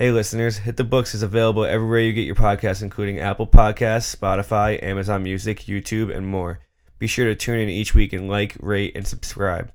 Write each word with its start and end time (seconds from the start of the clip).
Hey, 0.00 0.12
listeners, 0.12 0.56
Hit 0.56 0.78
the 0.78 0.84
Books 0.84 1.14
is 1.14 1.22
available 1.22 1.62
everywhere 1.62 2.00
you 2.00 2.14
get 2.14 2.24
your 2.24 2.34
podcasts, 2.34 2.82
including 2.82 3.18
Apple 3.18 3.46
Podcasts, 3.46 4.16
Spotify, 4.16 4.82
Amazon 4.82 5.22
Music, 5.22 5.58
YouTube, 5.66 6.16
and 6.16 6.26
more. 6.26 6.60
Be 6.98 7.06
sure 7.06 7.26
to 7.26 7.34
tune 7.34 7.58
in 7.58 7.68
each 7.68 7.94
week 7.94 8.14
and 8.14 8.26
like, 8.26 8.56
rate, 8.60 8.96
and 8.96 9.06
subscribe. 9.06 9.70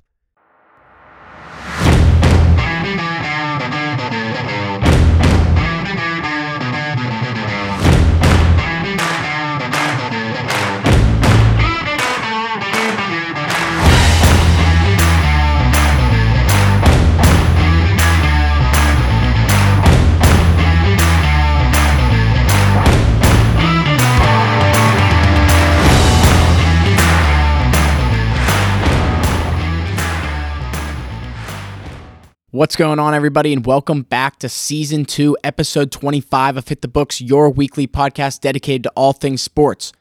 What's 32.55 32.77
going 32.77 32.99
on, 32.99 33.13
everybody, 33.13 33.51
and 33.51 33.65
welcome 33.65 34.03
back 34.03 34.39
to 34.39 34.47
season 34.47 35.03
two, 35.03 35.37
episode 35.43 35.91
25 35.91 36.55
of 36.55 36.65
Hit 36.69 36.81
the 36.81 36.87
Books, 36.87 37.19
your 37.19 37.49
weekly 37.49 37.85
podcast 37.85 38.39
dedicated 38.39 38.83
to 38.83 38.93
all 38.95 39.11
things 39.11 39.41
sports. 39.41 39.91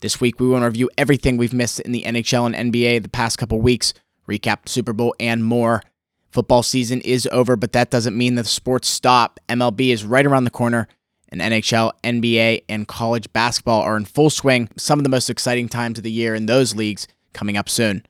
This 0.00 0.18
week, 0.18 0.40
we 0.40 0.48
want 0.48 0.62
to 0.62 0.68
review 0.68 0.88
everything 0.96 1.36
we've 1.36 1.52
missed 1.52 1.80
in 1.80 1.92
the 1.92 2.04
NHL 2.04 2.46
and 2.46 2.72
NBA 2.72 3.02
the 3.02 3.10
past 3.10 3.36
couple 3.36 3.60
weeks, 3.60 3.92
recap 4.26 4.62
the 4.62 4.70
Super 4.70 4.94
Bowl, 4.94 5.14
and 5.20 5.44
more. 5.44 5.82
Football 6.30 6.62
season 6.62 7.02
is 7.02 7.28
over, 7.30 7.56
but 7.56 7.72
that 7.72 7.90
doesn't 7.90 8.16
mean 8.16 8.36
that 8.36 8.44
the 8.44 8.48
sports 8.48 8.88
stop. 8.88 9.38
MLB 9.50 9.92
is 9.92 10.02
right 10.02 10.24
around 10.24 10.44
the 10.44 10.50
corner, 10.50 10.88
and 11.28 11.42
NHL, 11.42 11.92
NBA, 12.02 12.62
and 12.70 12.88
college 12.88 13.30
basketball 13.34 13.82
are 13.82 13.98
in 13.98 14.06
full 14.06 14.30
swing. 14.30 14.70
Some 14.78 14.98
of 14.98 15.02
the 15.02 15.10
most 15.10 15.28
exciting 15.28 15.68
times 15.68 15.98
of 15.98 16.04
the 16.04 16.10
year 16.10 16.34
in 16.34 16.46
those 16.46 16.74
leagues 16.74 17.06
coming 17.34 17.58
up 17.58 17.68
soon. 17.68 18.02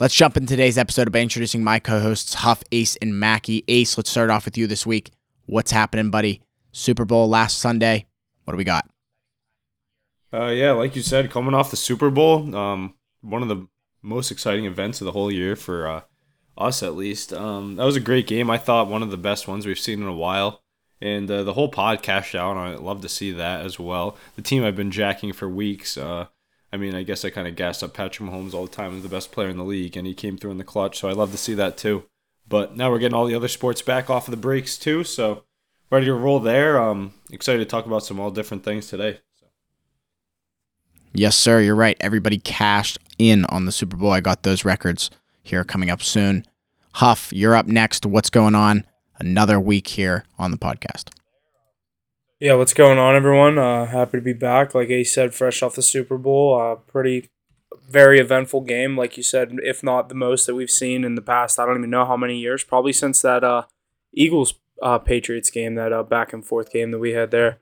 Let's 0.00 0.16
jump 0.16 0.36
in 0.36 0.46
today's 0.46 0.76
episode 0.76 1.12
by 1.12 1.20
introducing 1.20 1.62
my 1.62 1.78
co-hosts 1.78 2.34
Huff, 2.34 2.64
Ace, 2.72 2.96
and 2.96 3.20
Mackie. 3.20 3.62
Ace, 3.68 3.96
let's 3.96 4.10
start 4.10 4.28
off 4.28 4.44
with 4.44 4.58
you 4.58 4.66
this 4.66 4.84
week. 4.84 5.12
What's 5.46 5.70
happening, 5.70 6.10
buddy? 6.10 6.42
Super 6.72 7.04
Bowl 7.04 7.28
last 7.28 7.58
Sunday. 7.58 8.06
What 8.42 8.54
do 8.54 8.56
we 8.58 8.64
got? 8.64 8.90
Uh, 10.32 10.46
yeah, 10.46 10.72
like 10.72 10.96
you 10.96 11.02
said, 11.02 11.30
coming 11.30 11.54
off 11.54 11.70
the 11.70 11.76
Super 11.76 12.10
Bowl, 12.10 12.56
um, 12.56 12.94
one 13.20 13.42
of 13.42 13.48
the 13.48 13.68
most 14.02 14.32
exciting 14.32 14.64
events 14.64 15.00
of 15.00 15.04
the 15.04 15.12
whole 15.12 15.30
year 15.30 15.54
for 15.54 15.86
uh, 15.86 16.00
us, 16.58 16.82
at 16.82 16.96
least. 16.96 17.32
Um, 17.32 17.76
that 17.76 17.84
was 17.84 17.94
a 17.94 18.00
great 18.00 18.26
game. 18.26 18.50
I 18.50 18.58
thought 18.58 18.88
one 18.88 19.04
of 19.04 19.12
the 19.12 19.16
best 19.16 19.46
ones 19.46 19.64
we've 19.64 19.78
seen 19.78 20.02
in 20.02 20.08
a 20.08 20.12
while, 20.12 20.60
and 21.00 21.30
uh, 21.30 21.44
the 21.44 21.52
whole 21.52 21.68
pod 21.68 22.02
cashed 22.02 22.34
out 22.34 22.56
on 22.56 22.72
it. 22.72 22.82
Love 22.82 23.00
to 23.02 23.08
see 23.08 23.30
that 23.30 23.64
as 23.64 23.78
well. 23.78 24.16
The 24.34 24.42
team 24.42 24.64
I've 24.64 24.74
been 24.74 24.90
jacking 24.90 25.32
for 25.32 25.48
weeks. 25.48 25.96
Uh, 25.96 26.26
I 26.74 26.76
mean, 26.76 26.96
I 26.96 27.04
guess 27.04 27.24
I 27.24 27.30
kind 27.30 27.46
of 27.46 27.54
gassed 27.54 27.84
up 27.84 27.94
Patrick 27.94 28.28
Mahomes 28.28 28.52
all 28.52 28.66
the 28.66 28.72
time 28.72 28.96
as 28.96 29.04
the 29.04 29.08
best 29.08 29.30
player 29.30 29.48
in 29.48 29.58
the 29.58 29.62
league, 29.62 29.96
and 29.96 30.08
he 30.08 30.12
came 30.12 30.36
through 30.36 30.50
in 30.50 30.58
the 30.58 30.64
clutch. 30.64 30.98
So 30.98 31.08
I 31.08 31.12
love 31.12 31.30
to 31.30 31.38
see 31.38 31.54
that 31.54 31.76
too. 31.76 32.02
But 32.48 32.76
now 32.76 32.90
we're 32.90 32.98
getting 32.98 33.14
all 33.14 33.26
the 33.26 33.36
other 33.36 33.46
sports 33.46 33.80
back 33.80 34.10
off 34.10 34.26
of 34.26 34.32
the 34.32 34.36
breaks 34.36 34.76
too. 34.76 35.04
So 35.04 35.44
ready 35.88 36.06
to 36.06 36.14
roll 36.14 36.40
there. 36.40 36.82
Um, 36.82 37.14
excited 37.30 37.60
to 37.60 37.64
talk 37.64 37.86
about 37.86 38.04
some 38.04 38.18
all 38.18 38.32
different 38.32 38.64
things 38.64 38.88
today. 38.88 39.20
So. 39.38 39.46
Yes, 41.12 41.36
sir. 41.36 41.60
You're 41.60 41.76
right. 41.76 41.96
Everybody 42.00 42.38
cashed 42.38 42.98
in 43.20 43.44
on 43.44 43.66
the 43.66 43.72
Super 43.72 43.96
Bowl. 43.96 44.10
I 44.10 44.20
got 44.20 44.42
those 44.42 44.64
records 44.64 45.12
here 45.44 45.62
coming 45.62 45.90
up 45.90 46.02
soon. 46.02 46.44
Huff, 46.94 47.32
you're 47.32 47.54
up 47.54 47.68
next. 47.68 48.04
What's 48.04 48.30
going 48.30 48.56
on? 48.56 48.84
Another 49.20 49.60
week 49.60 49.86
here 49.86 50.24
on 50.40 50.50
the 50.50 50.58
podcast. 50.58 51.10
Yeah, 52.44 52.56
what's 52.56 52.74
going 52.74 52.98
on, 52.98 53.16
everyone? 53.16 53.56
Uh, 53.56 53.86
happy 53.86 54.18
to 54.18 54.20
be 54.20 54.34
back. 54.34 54.74
Like 54.74 54.90
Ace 54.90 55.14
said, 55.14 55.32
fresh 55.32 55.62
off 55.62 55.76
the 55.76 55.80
Super 55.80 56.18
Bowl. 56.18 56.60
Uh, 56.60 56.74
pretty, 56.74 57.30
very 57.88 58.20
eventful 58.20 58.60
game. 58.60 58.98
Like 58.98 59.16
you 59.16 59.22
said, 59.22 59.56
if 59.62 59.82
not 59.82 60.10
the 60.10 60.14
most 60.14 60.44
that 60.44 60.54
we've 60.54 60.70
seen 60.70 61.04
in 61.04 61.14
the 61.14 61.22
past, 61.22 61.58
I 61.58 61.64
don't 61.64 61.78
even 61.78 61.88
know 61.88 62.04
how 62.04 62.18
many 62.18 62.36
years. 62.36 62.62
Probably 62.62 62.92
since 62.92 63.22
that 63.22 63.42
uh, 63.42 63.62
Eagles 64.12 64.60
uh, 64.82 64.98
Patriots 64.98 65.48
game, 65.48 65.74
that 65.76 65.90
uh, 65.90 66.02
back 66.02 66.34
and 66.34 66.44
forth 66.44 66.70
game 66.70 66.90
that 66.90 66.98
we 66.98 67.12
had 67.12 67.30
there. 67.30 67.60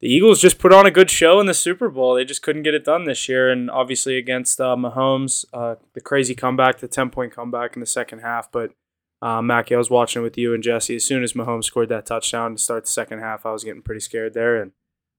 The 0.00 0.08
Eagles 0.08 0.40
just 0.40 0.58
put 0.58 0.72
on 0.72 0.86
a 0.86 0.90
good 0.90 1.10
show 1.10 1.38
in 1.38 1.44
the 1.44 1.52
Super 1.52 1.90
Bowl. 1.90 2.14
They 2.14 2.24
just 2.24 2.40
couldn't 2.40 2.62
get 2.62 2.72
it 2.72 2.86
done 2.86 3.04
this 3.04 3.28
year, 3.28 3.50
and 3.50 3.70
obviously 3.70 4.16
against 4.16 4.58
uh, 4.62 4.76
Mahomes, 4.76 5.44
uh, 5.52 5.74
the 5.92 6.00
crazy 6.00 6.34
comeback, 6.34 6.78
the 6.78 6.88
ten 6.88 7.10
point 7.10 7.34
comeback 7.34 7.76
in 7.76 7.80
the 7.80 7.86
second 7.86 8.20
half, 8.20 8.50
but 8.50 8.72
uh, 9.22 9.40
Mackie, 9.40 9.74
I 9.74 9.78
was 9.78 9.90
watching 9.90 10.22
with 10.22 10.36
you 10.36 10.52
and 10.52 10.62
Jesse. 10.62 10.96
As 10.96 11.04
soon 11.04 11.22
as 11.22 11.32
Mahomes 11.32 11.64
scored 11.64 11.88
that 11.88 12.06
touchdown 12.06 12.52
to 12.52 12.62
start 12.62 12.84
the 12.84 12.90
second 12.90 13.20
half, 13.20 13.46
I 13.46 13.52
was 13.52 13.64
getting 13.64 13.82
pretty 13.82 14.00
scared 14.00 14.34
there, 14.34 14.60
and 14.60 14.72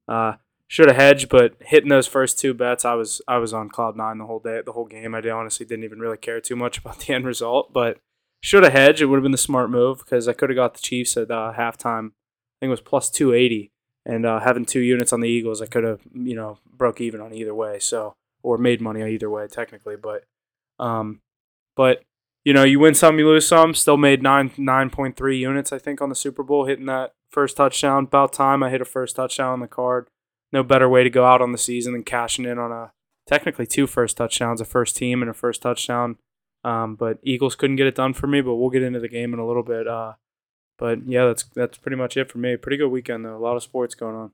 uh, 0.08 0.34
should 0.68 0.88
have 0.88 0.96
hedged. 0.96 1.30
But 1.30 1.56
hitting 1.62 1.90
those 1.90 2.08
first 2.08 2.40
two 2.40 2.54
bets, 2.54 2.86
I 2.86 2.94
was 2.94 3.22
I 3.28 3.38
was 3.38 3.54
on 3.54 3.70
cloud 3.70 3.96
nine 3.96 4.20
the 4.20 4.26
whole 4.26 4.40
day, 4.40 4.62
the 4.64 4.74
whole 4.74 4.86
game. 4.86 5.16
I 5.16 5.30
honestly 5.30 5.66
didn't 5.66 5.86
even 5.86 6.00
really 6.00 6.18
care 6.18 6.40
too 6.40 6.56
much 6.56 6.78
about 6.80 7.00
the 7.00 7.14
end 7.14 7.26
result, 7.26 7.74
but 7.74 8.00
should 8.40 8.64
have 8.64 8.74
hedged. 8.74 9.02
It 9.02 9.06
would 9.06 9.18
have 9.18 9.24
been 9.24 9.32
the 9.32 9.38
smart 9.38 9.70
move 9.72 10.00
because 10.00 10.28
I 10.28 10.34
could 10.34 10.50
have 10.50 10.56
got 10.58 10.76
the 10.76 10.82
Chiefs 10.82 11.18
at 11.18 11.32
uh, 11.32 11.54
halftime. 11.58 12.10
I 12.10 12.60
think 12.60 12.70
it 12.70 12.70
was 12.70 12.82
plus 12.82 13.10
two 13.10 13.34
eighty, 13.34 13.72
and 14.06 14.26
uh, 14.26 14.40
having 14.40 14.66
two 14.66 14.80
units 14.80 15.12
on 15.12 15.22
the 15.22 15.30
Eagles, 15.30 15.62
I 15.62 15.66
could 15.66 15.84
have 15.84 16.02
you 16.14 16.36
know 16.36 16.60
broke 16.72 17.02
even 17.02 17.20
on 17.20 17.34
either 17.34 17.56
way. 17.56 17.80
So 17.80 18.16
or 18.44 18.58
made 18.60 18.80
money 18.80 19.02
either 19.02 19.30
way 19.30 19.48
technically, 19.48 19.96
but 19.96 20.24
um, 20.80 21.22
but 21.76 22.04
you 22.48 22.54
know, 22.54 22.64
you 22.64 22.80
win 22.80 22.94
some, 22.94 23.20
you 23.20 23.28
lose 23.28 23.46
some. 23.46 23.74
Still 23.74 23.98
made 23.98 24.24
nine 24.24 24.52
nine 24.56 24.90
point 24.90 25.18
three 25.18 25.38
units, 25.38 25.74
I 25.74 25.80
think, 25.80 26.02
on 26.02 26.08
the 26.08 26.16
Super 26.16 26.44
Bowl, 26.44 26.64
hitting 26.64 26.86
that 26.86 27.12
first 27.30 27.58
touchdown. 27.58 28.06
About 28.06 28.32
time 28.32 28.64
I 28.64 28.70
hit 28.70 28.80
a 28.80 28.86
first 28.86 29.18
touchdown 29.18 29.52
on 29.52 29.60
the 29.60 29.68
card. 29.68 30.08
No 30.54 30.64
better 30.64 30.88
way 30.88 31.04
to 31.04 31.10
go 31.10 31.26
out 31.26 31.42
on 31.42 31.52
the 31.52 31.58
season 31.58 31.92
than 31.92 32.04
cashing 32.04 32.46
in 32.46 32.58
on 32.58 32.72
a 32.72 32.94
technically 33.28 33.66
two 33.66 33.86
first 33.86 34.16
touchdowns, 34.16 34.62
a 34.62 34.66
first 34.66 34.96
team 34.96 35.22
and 35.22 35.30
a 35.30 35.34
first 35.34 35.62
touchdown. 35.62 36.16
Um, 36.64 36.96
but 36.96 37.20
Eagles 37.22 37.58
couldn't 37.58 37.76
get 37.76 37.86
it 37.86 37.96
done 37.96 38.14
for 38.14 38.28
me. 38.28 38.40
But 38.40 38.56
we'll 38.56 38.70
get 38.70 38.82
into 38.82 39.02
the 39.02 39.10
game 39.10 39.34
in 39.34 39.40
a 39.40 39.46
little 39.46 39.62
bit. 39.62 39.86
Uh, 39.86 40.14
but 40.80 41.06
yeah, 41.06 41.26
that's 41.26 41.44
that's 41.54 41.78
pretty 41.78 41.98
much 41.98 42.16
it 42.16 42.32
for 42.32 42.38
me. 42.38 42.56
Pretty 42.56 42.78
good 42.78 42.88
weekend 42.88 43.26
though. 43.26 43.36
A 43.36 43.44
lot 43.44 43.58
of 43.58 43.64
sports 43.64 43.94
going 43.94 44.16
on. 44.16 44.32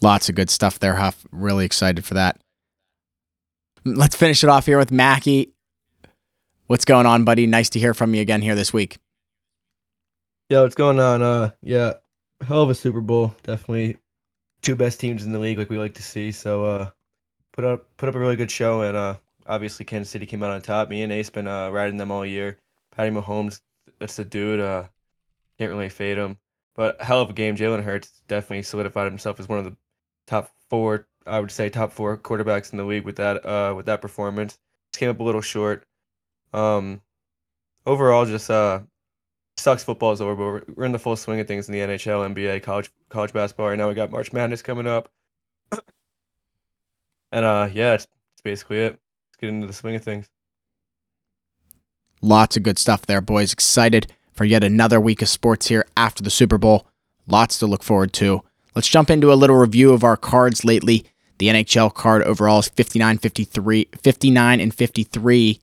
Lots 0.00 0.28
of 0.28 0.34
good 0.34 0.50
stuff 0.50 0.80
there, 0.80 0.96
Huff. 0.96 1.24
Really 1.30 1.64
excited 1.64 2.04
for 2.04 2.14
that. 2.14 2.40
Let's 3.84 4.16
finish 4.16 4.42
it 4.42 4.50
off 4.50 4.66
here 4.66 4.76
with 4.76 4.90
Mackie. 4.90 5.54
What's 6.70 6.84
going 6.84 7.04
on, 7.04 7.24
buddy? 7.24 7.48
Nice 7.48 7.68
to 7.70 7.80
hear 7.80 7.94
from 7.94 8.14
you 8.14 8.22
again 8.22 8.42
here 8.42 8.54
this 8.54 8.72
week. 8.72 8.98
Yeah, 10.48 10.62
what's 10.62 10.76
going 10.76 11.00
on? 11.00 11.20
Uh, 11.20 11.50
yeah, 11.62 11.94
hell 12.46 12.62
of 12.62 12.70
a 12.70 12.76
Super 12.76 13.00
Bowl. 13.00 13.34
Definitely 13.42 13.96
two 14.62 14.76
best 14.76 15.00
teams 15.00 15.24
in 15.24 15.32
the 15.32 15.40
league, 15.40 15.58
like 15.58 15.68
we 15.68 15.78
like 15.78 15.94
to 15.94 16.02
see. 16.04 16.30
So, 16.30 16.64
uh, 16.64 16.90
put 17.52 17.64
up 17.64 17.88
put 17.96 18.08
up 18.08 18.14
a 18.14 18.20
really 18.20 18.36
good 18.36 18.52
show, 18.52 18.82
and 18.82 18.96
uh, 18.96 19.16
obviously 19.48 19.84
Kansas 19.84 20.12
City 20.12 20.26
came 20.26 20.44
out 20.44 20.52
on 20.52 20.62
top. 20.62 20.88
Me 20.88 21.02
and 21.02 21.12
Ace 21.12 21.28
been 21.28 21.48
uh, 21.48 21.70
riding 21.70 21.96
them 21.96 22.12
all 22.12 22.24
year. 22.24 22.56
Patty 22.92 23.10
Mahomes, 23.10 23.62
that's 23.98 24.14
the 24.14 24.24
dude. 24.24 24.60
Uh, 24.60 24.84
can't 25.58 25.72
really 25.72 25.88
fade 25.88 26.18
him, 26.18 26.38
but 26.76 27.02
hell 27.02 27.20
of 27.20 27.30
a 27.30 27.32
game. 27.32 27.56
Jalen 27.56 27.82
Hurts 27.82 28.22
definitely 28.28 28.62
solidified 28.62 29.10
himself 29.10 29.40
as 29.40 29.48
one 29.48 29.58
of 29.58 29.64
the 29.64 29.76
top 30.28 30.52
four. 30.68 31.08
I 31.26 31.40
would 31.40 31.50
say 31.50 31.68
top 31.68 31.90
four 31.90 32.16
quarterbacks 32.16 32.70
in 32.70 32.78
the 32.78 32.84
league 32.84 33.04
with 33.06 33.16
that 33.16 33.44
uh 33.44 33.74
with 33.76 33.86
that 33.86 34.00
performance. 34.00 34.56
Came 34.92 35.10
up 35.10 35.18
a 35.18 35.24
little 35.24 35.40
short. 35.40 35.84
Um, 36.52 37.00
overall, 37.86 38.26
just 38.26 38.50
uh, 38.50 38.80
sucks 39.56 39.84
football 39.84 40.12
is 40.12 40.20
over, 40.20 40.34
but 40.34 40.44
we're, 40.44 40.74
we're 40.76 40.84
in 40.84 40.92
the 40.92 40.98
full 40.98 41.16
swing 41.16 41.40
of 41.40 41.46
things 41.46 41.68
in 41.68 41.72
the 41.72 41.80
NHL, 41.80 42.34
NBA, 42.34 42.62
college 42.62 42.90
college 43.08 43.32
basketball. 43.32 43.68
Right 43.68 43.78
now, 43.78 43.88
we 43.88 43.94
got 43.94 44.10
March 44.10 44.32
Madness 44.32 44.62
coming 44.62 44.86
up, 44.86 45.10
and 47.32 47.44
uh, 47.44 47.68
yeah, 47.72 47.94
it's, 47.94 48.06
it's 48.34 48.42
basically 48.42 48.78
it. 48.78 48.92
Let's 48.92 49.36
get 49.40 49.50
into 49.50 49.66
the 49.66 49.72
swing 49.72 49.94
of 49.94 50.02
things. 50.02 50.28
Lots 52.22 52.56
of 52.56 52.62
good 52.62 52.78
stuff 52.78 53.06
there, 53.06 53.20
boys. 53.20 53.52
Excited 53.52 54.12
for 54.32 54.44
yet 54.44 54.62
another 54.64 55.00
week 55.00 55.22
of 55.22 55.28
sports 55.28 55.68
here 55.68 55.86
after 55.96 56.22
the 56.22 56.30
Super 56.30 56.58
Bowl. 56.58 56.86
Lots 57.26 57.58
to 57.58 57.66
look 57.66 57.82
forward 57.82 58.12
to. 58.14 58.42
Let's 58.74 58.88
jump 58.88 59.10
into 59.10 59.32
a 59.32 59.34
little 59.34 59.56
review 59.56 59.92
of 59.92 60.04
our 60.04 60.16
cards 60.16 60.64
lately. 60.64 61.04
The 61.38 61.48
NHL 61.48 61.94
card 61.94 62.22
overall 62.22 62.58
is 62.58 62.68
59 62.68 63.18
53 63.18 63.88
59 64.02 64.60
and 64.60 64.74
53 64.74 65.60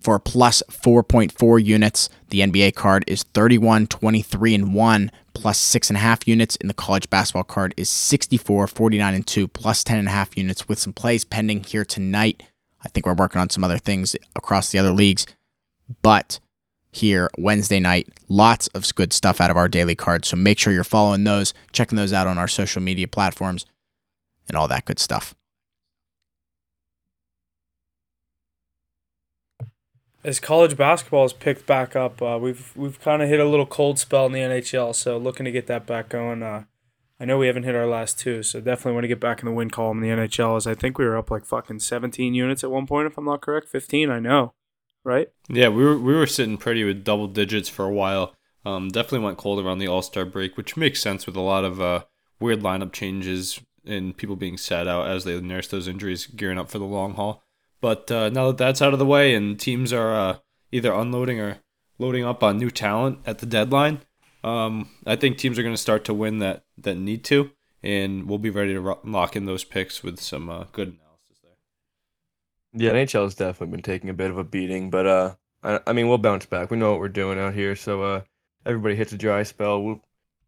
for 0.00 0.18
plus 0.18 0.62
4.4 0.70 1.64
units. 1.64 2.08
The 2.28 2.40
NBA 2.40 2.74
card 2.74 3.04
is 3.06 3.22
31, 3.22 3.86
23, 3.86 4.54
and 4.54 4.74
1 4.74 5.10
plus 5.34 5.60
6.5 5.60 6.26
units. 6.26 6.56
And 6.56 6.70
the 6.70 6.74
college 6.74 7.10
basketball 7.10 7.44
card 7.44 7.74
is 7.76 7.90
64, 7.90 8.66
49, 8.66 9.14
and 9.14 9.26
2 9.26 9.48
plus 9.48 9.82
10.5 9.84 10.36
units 10.36 10.68
with 10.68 10.78
some 10.78 10.92
plays 10.92 11.24
pending 11.24 11.64
here 11.64 11.84
tonight. 11.84 12.42
I 12.84 12.88
think 12.88 13.06
we're 13.06 13.14
working 13.14 13.40
on 13.40 13.50
some 13.50 13.64
other 13.64 13.78
things 13.78 14.14
across 14.34 14.70
the 14.70 14.78
other 14.78 14.92
leagues. 14.92 15.26
But 16.02 16.40
here 16.92 17.30
Wednesday 17.36 17.80
night, 17.80 18.08
lots 18.28 18.68
of 18.68 18.92
good 18.94 19.12
stuff 19.12 19.40
out 19.40 19.50
of 19.50 19.56
our 19.56 19.68
daily 19.68 19.94
cards. 19.94 20.28
So 20.28 20.36
make 20.36 20.58
sure 20.58 20.72
you're 20.72 20.84
following 20.84 21.24
those, 21.24 21.52
checking 21.72 21.96
those 21.96 22.12
out 22.12 22.26
on 22.26 22.38
our 22.38 22.48
social 22.48 22.82
media 22.82 23.06
platforms, 23.06 23.66
and 24.48 24.56
all 24.56 24.68
that 24.68 24.84
good 24.84 24.98
stuff. 24.98 25.34
As 30.26 30.40
college 30.40 30.76
basketball 30.76 31.22
has 31.22 31.32
picked 31.32 31.66
back 31.66 31.94
up, 31.94 32.20
uh, 32.20 32.36
we've 32.40 32.72
we've 32.74 33.00
kind 33.00 33.22
of 33.22 33.28
hit 33.28 33.38
a 33.38 33.44
little 33.44 33.64
cold 33.64 33.98
spell 33.98 34.26
in 34.26 34.32
the 34.32 34.40
NHL. 34.40 34.92
So 34.94 35.16
looking 35.16 35.44
to 35.44 35.52
get 35.52 35.68
that 35.68 35.86
back 35.86 36.08
going. 36.08 36.42
Uh, 36.42 36.64
I 37.20 37.24
know 37.24 37.38
we 37.38 37.46
haven't 37.46 37.62
hit 37.62 37.76
our 37.76 37.86
last 37.86 38.18
two, 38.18 38.42
so 38.42 38.60
definitely 38.60 38.92
want 38.92 39.04
to 39.04 39.08
get 39.08 39.20
back 39.20 39.38
in 39.38 39.46
the 39.46 39.52
win 39.52 39.70
column 39.70 40.02
in 40.02 40.10
the 40.10 40.26
NHL. 40.26 40.56
As 40.56 40.66
I 40.66 40.74
think 40.74 40.98
we 40.98 41.04
were 41.04 41.16
up 41.16 41.30
like 41.30 41.46
fucking 41.46 41.78
17 41.78 42.34
units 42.34 42.64
at 42.64 42.72
one 42.72 42.88
point, 42.88 43.06
if 43.06 43.16
I'm 43.16 43.24
not 43.24 43.40
correct. 43.40 43.68
15, 43.68 44.10
I 44.10 44.18
know, 44.18 44.52
right? 45.04 45.28
Yeah, 45.48 45.68
we 45.68 45.84
were 45.84 45.96
we 45.96 46.14
were 46.14 46.26
sitting 46.26 46.58
pretty 46.58 46.82
with 46.82 47.04
double 47.04 47.28
digits 47.28 47.68
for 47.68 47.84
a 47.84 47.92
while. 47.92 48.34
Um, 48.64 48.88
definitely 48.88 49.24
went 49.24 49.38
cold 49.38 49.64
around 49.64 49.78
the 49.78 49.86
All 49.86 50.02
Star 50.02 50.24
break, 50.24 50.56
which 50.56 50.76
makes 50.76 51.00
sense 51.00 51.24
with 51.24 51.36
a 51.36 51.40
lot 51.40 51.64
of 51.64 51.80
uh, 51.80 52.02
weird 52.40 52.62
lineup 52.62 52.92
changes 52.92 53.60
and 53.84 54.16
people 54.16 54.34
being 54.34 54.58
sat 54.58 54.88
out 54.88 55.06
as 55.06 55.22
they 55.22 55.40
nurse 55.40 55.68
those 55.68 55.86
injuries, 55.86 56.26
gearing 56.26 56.58
up 56.58 56.68
for 56.68 56.80
the 56.80 56.84
long 56.84 57.14
haul. 57.14 57.45
But 57.80 58.10
uh, 58.10 58.30
now 58.30 58.48
that 58.48 58.58
that's 58.58 58.82
out 58.82 58.92
of 58.92 58.98
the 58.98 59.06
way 59.06 59.34
and 59.34 59.58
teams 59.58 59.92
are 59.92 60.14
uh, 60.14 60.36
either 60.72 60.92
unloading 60.92 61.40
or 61.40 61.58
loading 61.98 62.24
up 62.24 62.42
on 62.42 62.58
new 62.58 62.70
talent 62.70 63.18
at 63.26 63.38
the 63.38 63.46
deadline, 63.46 64.00
um, 64.42 64.90
I 65.06 65.16
think 65.16 65.38
teams 65.38 65.58
are 65.58 65.62
going 65.62 65.74
to 65.74 65.80
start 65.80 66.04
to 66.06 66.14
win 66.14 66.38
that 66.38 66.64
that 66.78 66.96
need 66.96 67.24
to, 67.24 67.50
and 67.82 68.28
we'll 68.28 68.38
be 68.38 68.50
ready 68.50 68.74
to 68.74 68.80
ro- 68.80 69.00
lock 69.04 69.36
in 69.36 69.44
those 69.44 69.64
picks 69.64 70.02
with 70.02 70.20
some 70.20 70.48
uh, 70.48 70.64
good 70.72 70.88
analysis 70.88 71.38
there. 71.42 71.52
Yeah, 72.72 72.92
NHL 72.92 73.24
has 73.24 73.34
definitely 73.34 73.72
been 73.72 73.82
taking 73.82 74.10
a 74.10 74.14
bit 74.14 74.30
of 74.30 74.38
a 74.38 74.44
beating, 74.44 74.90
but 74.90 75.06
uh, 75.06 75.34
I, 75.62 75.80
I 75.88 75.92
mean 75.92 76.08
we'll 76.08 76.18
bounce 76.18 76.46
back. 76.46 76.70
We 76.70 76.78
know 76.78 76.92
what 76.92 77.00
we're 77.00 77.08
doing 77.08 77.38
out 77.38 77.54
here, 77.54 77.76
so 77.76 78.02
uh, 78.02 78.20
everybody 78.64 78.94
hits 78.94 79.12
a 79.12 79.18
dry 79.18 79.42
spell. 79.42 79.82
We'll 79.82 80.00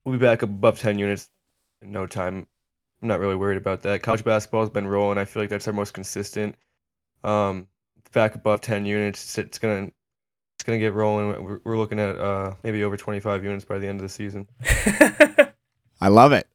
we'll 0.04 0.16
be 0.16 0.24
back 0.24 0.42
above 0.42 0.78
ten 0.78 0.98
units 0.98 1.28
in 1.82 1.92
no 1.92 2.06
time. 2.06 2.46
I'm 3.02 3.08
not 3.08 3.20
really 3.20 3.36
worried 3.36 3.58
about 3.58 3.82
that. 3.82 4.02
College 4.02 4.24
basketball 4.24 4.62
has 4.62 4.70
been 4.70 4.86
rolling. 4.86 5.18
I 5.18 5.24
feel 5.24 5.42
like 5.42 5.50
that's 5.50 5.68
our 5.68 5.74
most 5.74 5.94
consistent. 5.94 6.56
Um, 7.24 7.66
back 8.12 8.34
above 8.34 8.60
ten 8.60 8.84
units, 8.86 9.36
it's 9.38 9.58
gonna 9.58 9.84
it's 10.56 10.64
gonna 10.64 10.78
get 10.78 10.94
rolling. 10.94 11.44
We're, 11.44 11.60
we're 11.64 11.78
looking 11.78 11.98
at 12.00 12.18
uh 12.18 12.54
maybe 12.62 12.82
over 12.84 12.96
25 12.96 13.44
units 13.44 13.64
by 13.64 13.78
the 13.78 13.86
end 13.86 14.00
of 14.00 14.02
the 14.02 14.08
season. 14.08 14.46
I 16.00 16.08
love 16.08 16.32
it. 16.32 16.46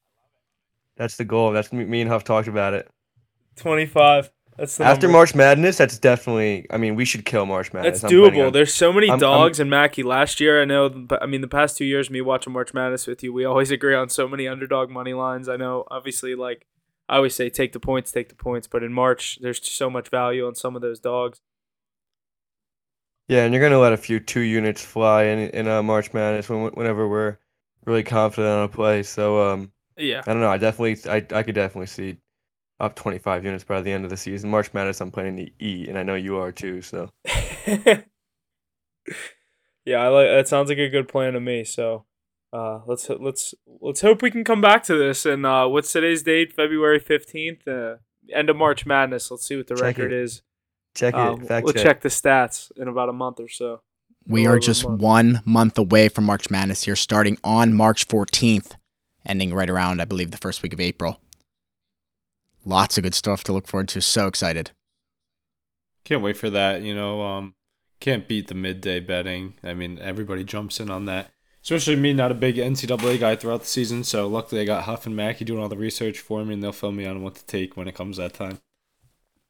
That's 0.95 1.17
the 1.17 1.25
goal. 1.25 1.51
That's 1.51 1.71
me, 1.73 1.85
me 1.85 2.01
and 2.01 2.09
Huff 2.09 2.23
talked 2.23 2.47
about 2.47 2.73
it. 2.73 2.89
25. 3.57 4.31
That's 4.57 4.77
the 4.77 4.83
After 4.83 5.07
number. 5.07 5.17
March 5.17 5.33
Madness, 5.35 5.77
that's 5.77 5.97
definitely. 5.97 6.67
I 6.69 6.77
mean, 6.77 6.95
we 6.95 7.05
should 7.05 7.25
kill 7.25 7.45
March 7.47 7.73
Madness. 7.73 8.01
That's 8.01 8.13
I'm 8.13 8.17
doable. 8.19 8.47
on- 8.47 8.53
There's 8.53 8.73
so 8.73 8.93
many 8.93 9.07
I'm- 9.07 9.13
I'm- 9.13 9.19
dogs 9.19 9.59
and 9.59 9.69
Mackie. 9.69 10.03
Last 10.03 10.39
year, 10.39 10.61
I 10.61 10.65
know. 10.65 11.07
I 11.19 11.25
mean, 11.25 11.41
the 11.41 11.47
past 11.47 11.77
two 11.77 11.85
years, 11.85 12.09
me 12.11 12.21
watching 12.21 12.53
March 12.53 12.71
Madness 12.73 13.07
with 13.07 13.23
you, 13.23 13.33
we 13.33 13.45
always 13.45 13.71
agree 13.77 13.95
on 13.95 14.09
so 14.09 14.27
many 14.27 14.47
underdog 14.47 14.89
money 14.91 15.13
lines. 15.13 15.49
I 15.49 15.57
know, 15.57 15.85
obviously, 15.89 16.35
like 16.35 16.67
I 17.13 17.17
always 17.17 17.35
say, 17.35 17.51
take 17.51 17.73
the 17.73 17.79
points, 17.79 18.11
take 18.11 18.29
the 18.29 18.35
points. 18.35 18.65
But 18.65 18.81
in 18.81 18.91
March, 18.91 19.37
there's 19.39 19.63
so 19.63 19.87
much 19.87 20.09
value 20.09 20.47
on 20.47 20.55
some 20.55 20.75
of 20.75 20.81
those 20.81 20.99
dogs. 20.99 21.41
Yeah, 23.27 23.45
and 23.45 23.53
you're 23.53 23.61
gonna 23.61 23.77
let 23.79 23.93
a 23.93 23.97
few 23.97 24.19
two 24.19 24.39
units 24.39 24.83
fly 24.83 25.25
in 25.25 25.49
in 25.51 25.67
uh, 25.67 25.83
March 25.83 26.11
Madness 26.11 26.49
when, 26.49 26.71
whenever 26.71 27.07
we're 27.07 27.37
really 27.85 28.01
confident 28.01 28.51
on 28.51 28.63
a 28.63 28.67
play. 28.67 29.03
So 29.03 29.47
um, 29.47 29.71
Yeah. 29.95 30.23
I 30.25 30.33
don't 30.33 30.41
know. 30.41 30.49
I 30.49 30.57
definitely, 30.57 30.97
I, 31.07 31.17
I 31.37 31.43
could 31.43 31.53
definitely 31.53 31.85
see 31.85 32.17
up 32.79 32.95
25 32.95 33.45
units 33.45 33.63
by 33.63 33.81
the 33.81 33.91
end 33.91 34.05
of 34.05 34.09
the 34.09 34.17
season. 34.17 34.49
March 34.49 34.73
Madness, 34.73 34.99
I'm 34.99 35.11
planning 35.11 35.37
to 35.45 35.51
eat, 35.63 35.89
and 35.89 35.99
I 35.99 36.03
know 36.03 36.15
you 36.15 36.37
are 36.37 36.51
too. 36.51 36.81
So 36.81 37.11
yeah, 39.85 39.97
I 39.97 40.07
like 40.07 40.27
that. 40.29 40.47
Sounds 40.47 40.69
like 40.69 40.79
a 40.79 40.89
good 40.89 41.07
plan 41.07 41.33
to 41.33 41.39
me. 41.39 41.63
So, 41.63 42.05
uh, 42.53 42.81
let's 42.85 43.09
let's 43.09 43.53
let's 43.81 44.01
hope 44.01 44.21
we 44.21 44.31
can 44.31 44.43
come 44.43 44.61
back 44.61 44.83
to 44.83 44.95
this. 44.97 45.25
And 45.25 45.45
uh, 45.45 45.67
what's 45.67 45.91
today's 45.91 46.23
date? 46.23 46.53
February 46.53 46.99
fifteenth. 46.99 47.67
Uh, 47.67 47.95
end 48.33 48.49
of 48.49 48.55
March 48.55 48.85
Madness. 48.85 49.29
Let's 49.31 49.45
see 49.45 49.57
what 49.57 49.67
the 49.67 49.75
Check 49.75 49.83
record 49.97 50.13
it. 50.13 50.21
is. 50.23 50.41
check 50.95 51.13
Uh, 51.15 51.35
it, 51.41 51.47
fact 51.47 51.65
we'll 51.65 51.73
check. 51.73 51.83
check 51.83 52.01
the 52.01 52.09
stats 52.09 52.71
in 52.77 52.87
about 52.87 53.09
a 53.09 53.13
month 53.13 53.39
or 53.39 53.49
so. 53.49 53.81
We 54.25 54.45
are 54.47 54.59
just 54.59 54.87
month. 54.87 55.01
one 55.01 55.41
month 55.45 55.77
away 55.77 56.07
from 56.07 56.23
March 56.25 56.49
Madness 56.49 56.83
here, 56.83 56.95
starting 56.95 57.37
on 57.43 57.73
March 57.73 58.07
14th, 58.07 58.77
ending 59.25 59.53
right 59.53 59.69
around, 59.69 60.01
I 60.01 60.05
believe, 60.05 60.31
the 60.31 60.37
first 60.37 60.63
week 60.63 60.71
of 60.71 60.79
April. 60.79 61.19
Lots 62.63 62.97
of 62.97 63.03
good 63.03 63.13
stuff 63.15 63.43
to 63.45 63.51
look 63.51 63.67
forward 63.67 63.89
to. 63.89 63.99
So 64.01 64.27
excited. 64.27 64.71
Can't 66.05 66.21
wait 66.21 66.37
for 66.37 66.49
that. 66.49 66.81
You 66.83 66.95
know, 66.95 67.21
um, 67.21 67.55
can't 67.99 68.25
beat 68.27 68.47
the 68.47 68.55
midday 68.55 68.99
betting. 69.01 69.55
I 69.63 69.73
mean, 69.73 69.99
everybody 69.99 70.43
jumps 70.45 70.79
in 70.79 70.89
on 70.89 71.03
that. 71.05 71.31
Especially 71.63 71.95
me, 71.95 72.11
not 72.11 72.29
a 72.29 72.35
big 72.35 72.57
NCAA 72.57 73.19
guy 73.19 73.37
throughout 73.37 73.61
the 73.61 73.67
season. 73.67 74.03
So 74.03 74.27
luckily, 74.27 74.61
I 74.61 74.65
got 74.65 74.83
Huff 74.83 75.05
and 75.05 75.15
Mackie 75.15 75.45
doing 75.45 75.61
all 75.61 75.69
the 75.69 75.77
research 75.77 76.19
for 76.19 76.43
me, 76.43 76.55
and 76.55 76.61
they'll 76.61 76.73
fill 76.73 76.91
me 76.91 77.05
on 77.05 77.23
what 77.23 77.35
to 77.35 77.45
take 77.45 77.77
when 77.77 77.87
it 77.87 77.95
comes 77.95 78.17
that 78.17 78.33
time. 78.33 78.59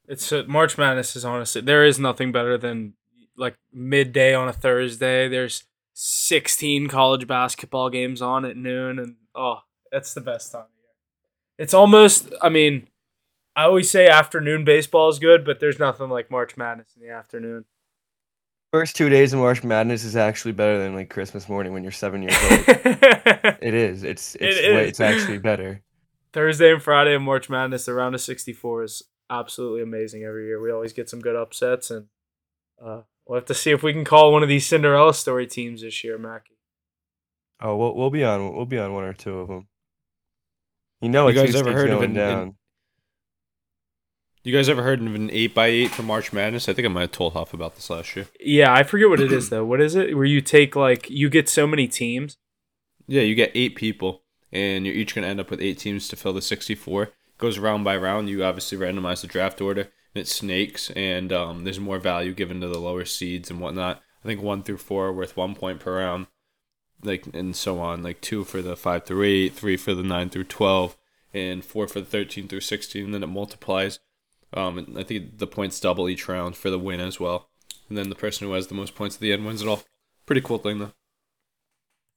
It's 0.07 0.31
uh, 0.31 0.43
March 0.47 0.77
Madness 0.77 1.15
is 1.15 1.25
honestly 1.25 1.61
there 1.61 1.83
is 1.83 1.97
nothing 1.97 2.31
better 2.31 2.57
than 2.57 2.93
like 3.35 3.57
midday 3.71 4.35
on 4.35 4.47
a 4.47 4.53
Thursday. 4.53 5.27
There's 5.27 5.63
16 5.93 6.87
college 6.87 7.25
basketball 7.25 7.89
games 7.89 8.21
on 8.21 8.45
at 8.45 8.57
noon, 8.57 8.99
and 8.99 9.15
oh, 9.33 9.61
that's 9.91 10.13
the 10.13 10.21
best 10.21 10.51
time 10.51 10.61
of 10.61 10.67
year. 10.77 10.89
It's 11.57 11.73
almost. 11.73 12.31
I 12.43 12.49
mean, 12.49 12.89
I 13.55 13.63
always 13.63 13.89
say 13.89 14.07
afternoon 14.07 14.65
baseball 14.65 15.09
is 15.09 15.17
good, 15.17 15.43
but 15.43 15.59
there's 15.59 15.79
nothing 15.79 16.09
like 16.09 16.29
March 16.29 16.57
Madness 16.57 16.93
in 16.95 17.01
the 17.01 17.11
afternoon. 17.11 17.65
First 18.73 18.95
two 18.95 19.07
days 19.07 19.33
of 19.33 19.39
March 19.39 19.63
Madness 19.63 20.03
is 20.03 20.15
actually 20.15 20.53
better 20.53 20.79
than 20.79 20.95
like 20.95 21.07
Christmas 21.11 21.47
morning 21.47 21.73
when 21.73 21.83
you're 21.83 21.91
seven 21.91 22.23
years 22.23 22.35
old. 22.43 22.63
it 22.67 23.73
is. 23.75 24.03
It's 24.03 24.33
it's 24.39 24.57
It 24.57 24.73
way, 24.73 24.83
is. 24.85 24.89
it's 24.89 24.99
actually 24.99 25.37
better. 25.37 25.83
Thursday 26.33 26.73
and 26.73 26.81
Friday 26.81 27.13
of 27.13 27.21
March 27.21 27.51
Madness, 27.51 27.85
the 27.85 27.93
round 27.93 28.15
of 28.15 28.21
64 28.21 28.83
is 28.83 29.03
absolutely 29.29 29.83
amazing 29.83 30.23
every 30.23 30.47
year. 30.47 30.59
We 30.59 30.71
always 30.71 30.91
get 30.91 31.07
some 31.07 31.19
good 31.21 31.35
upsets, 31.35 31.91
and 31.91 32.07
uh, 32.83 33.01
we'll 33.27 33.37
have 33.37 33.45
to 33.45 33.53
see 33.53 33.69
if 33.69 33.83
we 33.83 33.93
can 33.93 34.05
call 34.05 34.33
one 34.33 34.41
of 34.41 34.49
these 34.49 34.65
Cinderella 34.65 35.13
story 35.13 35.45
teams 35.45 35.81
this 35.83 36.03
year, 36.03 36.17
Mackie. 36.17 36.57
Oh, 37.61 37.77
we'll 37.77 37.95
we'll 37.95 38.09
be 38.09 38.23
on 38.23 38.55
we'll 38.55 38.65
be 38.65 38.79
on 38.79 38.91
one 38.95 39.03
or 39.03 39.13
two 39.13 39.37
of 39.37 39.49
them. 39.49 39.67
You 40.99 41.09
know, 41.09 41.27
You 41.27 41.39
it's 41.43 41.51
guys 41.53 41.61
ever 41.61 41.73
heard 41.73 41.91
of 41.91 41.99
going 41.99 42.17
an- 42.17 42.17
an- 42.17 42.37
down. 42.37 42.55
You 44.45 44.51
guys 44.51 44.67
ever 44.67 44.83
heard 44.83 44.99
of 45.01 45.15
an 45.15 45.29
eight 45.31 45.55
by 45.55 45.67
eight 45.67 45.91
for 45.91 46.03
March 46.03 46.33
Madness? 46.33 46.67
I 46.67 46.73
think 46.73 46.85
I 46.85 46.89
might 46.89 47.01
have 47.01 47.11
told 47.13 47.31
Huff 47.31 47.53
about 47.53 47.75
this 47.75 47.89
last 47.89 48.13
year. 48.13 48.27
Yeah, 48.41 48.73
I 48.73 48.83
forget 48.83 49.07
what 49.07 49.21
it 49.21 49.31
is 49.31 49.49
though. 49.49 49.63
What 49.63 49.79
is 49.79 49.95
it? 49.95 50.17
Where 50.17 50.25
you 50.25 50.41
take 50.41 50.75
like 50.75 51.09
you 51.09 51.29
get 51.29 51.47
so 51.47 51.65
many 51.65 51.87
teams. 51.87 52.35
Yeah, 53.07 53.21
you 53.21 53.35
get 53.35 53.53
eight 53.55 53.75
people, 53.75 54.23
and 54.51 54.85
you're 54.85 54.95
each 54.95 55.15
going 55.15 55.23
to 55.23 55.29
end 55.29 55.39
up 55.39 55.49
with 55.49 55.61
eight 55.61 55.77
teams 55.77 56.09
to 56.09 56.17
fill 56.17 56.33
the 56.33 56.41
64. 56.41 57.11
goes 57.37 57.57
round 57.57 57.85
by 57.85 57.95
round. 57.95 58.29
You 58.29 58.43
obviously 58.43 58.77
randomize 58.77 59.21
the 59.21 59.27
draft 59.27 59.61
order, 59.61 59.81
and 59.81 60.21
it 60.21 60.27
snakes, 60.27 60.89
and 60.91 61.31
um, 61.31 61.63
there's 61.63 61.79
more 61.79 61.99
value 61.99 62.33
given 62.33 62.59
to 62.59 62.67
the 62.67 62.79
lower 62.79 63.05
seeds 63.05 63.49
and 63.49 63.61
whatnot. 63.61 64.01
I 64.25 64.27
think 64.27 64.41
one 64.41 64.61
through 64.61 64.77
four 64.77 65.07
are 65.07 65.13
worth 65.13 65.37
one 65.37 65.55
point 65.55 65.79
per 65.79 65.99
round, 65.99 66.27
like 67.01 67.27
and 67.33 67.55
so 67.55 67.79
on. 67.79 68.03
Like 68.03 68.19
two 68.19 68.43
for 68.43 68.61
the 68.61 68.75
five 68.75 69.05
through 69.05 69.23
eight, 69.23 69.53
three 69.53 69.77
for 69.77 69.93
the 69.93 70.03
nine 70.03 70.29
through 70.29 70.45
twelve, 70.45 70.97
and 71.33 71.63
four 71.63 71.87
for 71.87 72.01
the 72.01 72.05
thirteen 72.05 72.49
through 72.49 72.59
sixteen. 72.61 73.05
And 73.05 73.13
then 73.13 73.23
it 73.23 73.27
multiplies. 73.27 73.99
Um, 74.53 74.77
and 74.77 74.97
I 74.99 75.03
think 75.03 75.37
the 75.39 75.47
points 75.47 75.79
double 75.79 76.07
each 76.07 76.27
round 76.27 76.55
for 76.55 76.69
the 76.69 76.79
win 76.79 76.99
as 76.99 77.19
well. 77.19 77.49
And 77.89 77.97
then 77.97 78.09
the 78.09 78.15
person 78.15 78.47
who 78.47 78.53
has 78.53 78.67
the 78.67 78.75
most 78.75 78.95
points 78.95 79.15
at 79.15 79.21
the 79.21 79.33
end 79.33 79.45
wins 79.45 79.61
it 79.61 79.67
all. 79.67 79.83
Pretty 80.25 80.41
cool 80.41 80.57
thing 80.57 80.79
though. 80.79 80.91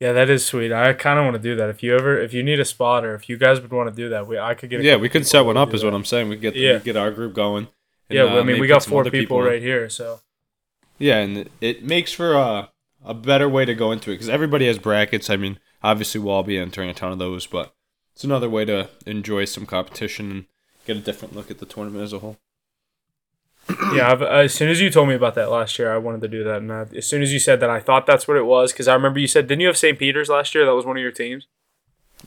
Yeah, 0.00 0.12
that 0.12 0.28
is 0.28 0.44
sweet. 0.44 0.72
I 0.72 0.92
kind 0.92 1.18
of 1.18 1.24
want 1.24 1.36
to 1.36 1.42
do 1.42 1.56
that. 1.56 1.70
If 1.70 1.82
you 1.82 1.94
ever, 1.94 2.18
if 2.18 2.34
you 2.34 2.42
need 2.42 2.60
a 2.60 2.66
spot 2.66 3.04
or 3.04 3.14
if 3.14 3.30
you 3.30 3.38
guys 3.38 3.60
would 3.62 3.72
want 3.72 3.88
to 3.88 3.94
do 3.96 4.10
that, 4.10 4.26
we 4.26 4.38
I 4.38 4.54
could 4.54 4.68
get. 4.68 4.82
Yeah, 4.82 4.96
we 4.96 5.08
could 5.08 5.26
set 5.26 5.40
one 5.46 5.56
up. 5.56 5.72
Is 5.72 5.80
that. 5.80 5.86
what 5.86 5.94
I'm 5.94 6.04
saying. 6.04 6.28
We 6.28 6.36
get 6.36 6.54
Yeah. 6.54 6.74
we 6.74 6.80
get 6.80 6.96
our 6.96 7.10
group 7.10 7.34
going. 7.34 7.68
and, 8.10 8.16
Yeah, 8.16 8.24
uh, 8.24 8.40
I 8.40 8.42
mean, 8.42 8.60
we 8.60 8.66
got 8.66 8.84
four 8.84 9.00
other 9.00 9.10
people, 9.10 9.40
right 9.40 9.62
here, 9.62 9.88
so 9.88 10.20
Yeah, 10.98 11.18
and 11.18 11.38
it, 11.38 11.52
it 11.60 11.84
makes 11.84 12.12
for 12.12 12.34
a 12.34 12.70
a 13.04 13.14
better 13.14 13.48
way 13.48 13.64
to 13.64 13.74
go 13.74 13.92
into 13.92 14.10
it 14.10 14.14
because 14.14 14.28
everybody 14.28 14.66
has 14.66 14.78
brackets. 14.78 15.30
I 15.30 15.36
mean, 15.36 15.58
obviously 15.82 16.20
we'll 16.20 16.34
all 16.34 16.42
be 16.42 16.58
entering 16.58 16.90
a 16.90 16.94
ton 16.94 17.12
of 17.12 17.18
those, 17.18 17.46
but 17.46 17.72
it's 18.14 18.24
another 18.24 18.50
way 18.50 18.64
to 18.64 18.90
enjoy 19.06 19.44
some 19.44 19.64
competition 19.64 20.30
and 20.30 20.44
get 20.86 20.96
a 20.96 21.00
different 21.00 21.34
look 21.34 21.50
at 21.50 21.58
the 21.58 21.66
tournament 21.66 22.04
as 22.04 22.12
a 22.12 22.20
whole. 22.20 22.36
yeah. 23.92 24.10
I've, 24.10 24.22
as 24.22 24.54
soon 24.54 24.68
as 24.68 24.80
you 24.80 24.90
told 24.90 25.08
me 25.08 25.14
about 25.14 25.34
that 25.34 25.50
last 25.50 25.78
year, 25.78 25.92
I 25.92 25.98
wanted 25.98 26.20
to 26.22 26.28
do 26.28 26.44
that, 26.44 26.58
and 26.58 26.72
I, 26.72 26.86
as 26.96 27.06
soon 27.06 27.22
as 27.22 27.32
you 27.32 27.38
said 27.38 27.60
that, 27.60 27.70
I 27.70 27.80
thought 27.80 28.06
that's 28.06 28.28
what 28.28 28.36
it 28.36 28.46
was 28.46 28.72
because 28.72 28.88
I 28.88 28.94
remember 28.94 29.18
you 29.18 29.26
said, 29.26 29.48
didn't 29.48 29.60
you 29.60 29.66
have 29.66 29.76
St. 29.76 29.98
Peter's 29.98 30.28
last 30.28 30.54
year? 30.54 30.64
That 30.64 30.74
was 30.74 30.86
one 30.86 30.96
of 30.96 31.02
your 31.02 31.12
teams. 31.12 31.48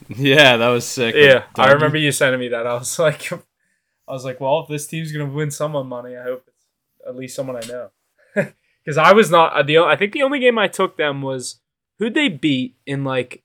Yeah, 0.07 0.57
that 0.57 0.69
was 0.69 0.85
sick. 0.85 1.15
Yeah, 1.15 1.43
I 1.55 1.71
remember 1.71 1.97
you 1.97 2.11
sending 2.11 2.39
me 2.39 2.49
that. 2.49 2.67
I 2.67 2.73
was 2.73 2.99
like, 3.07 3.31
I 3.31 4.11
was 4.11 4.25
like, 4.25 4.39
well, 4.39 4.61
if 4.61 4.67
this 4.69 4.87
team's 4.87 5.11
gonna 5.11 5.25
win 5.25 5.51
someone 5.51 5.87
money, 5.87 6.17
I 6.17 6.23
hope 6.23 6.43
it's 6.47 6.65
at 7.07 7.15
least 7.15 7.35
someone 7.35 7.55
I 7.55 7.67
know. 7.67 7.89
Because 8.85 8.97
I 8.97 9.11
was 9.11 9.29
not 9.29 9.53
uh, 9.53 9.61
the. 9.61 9.77
o- 9.77 9.85
I 9.85 9.97
think 9.97 10.13
the 10.13 10.23
only 10.23 10.39
game 10.39 10.57
I 10.57 10.67
took 10.67 10.95
them 10.97 11.21
was 11.21 11.59
who'd 11.99 12.13
they 12.13 12.29
beat 12.29 12.77
in 12.87 13.03
like 13.03 13.43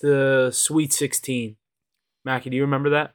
the 0.00 0.50
Sweet 0.52 0.92
Sixteen. 0.92 1.56
Mackie, 2.24 2.48
do 2.48 2.56
you 2.56 2.62
remember 2.62 2.88
that? 2.90 3.12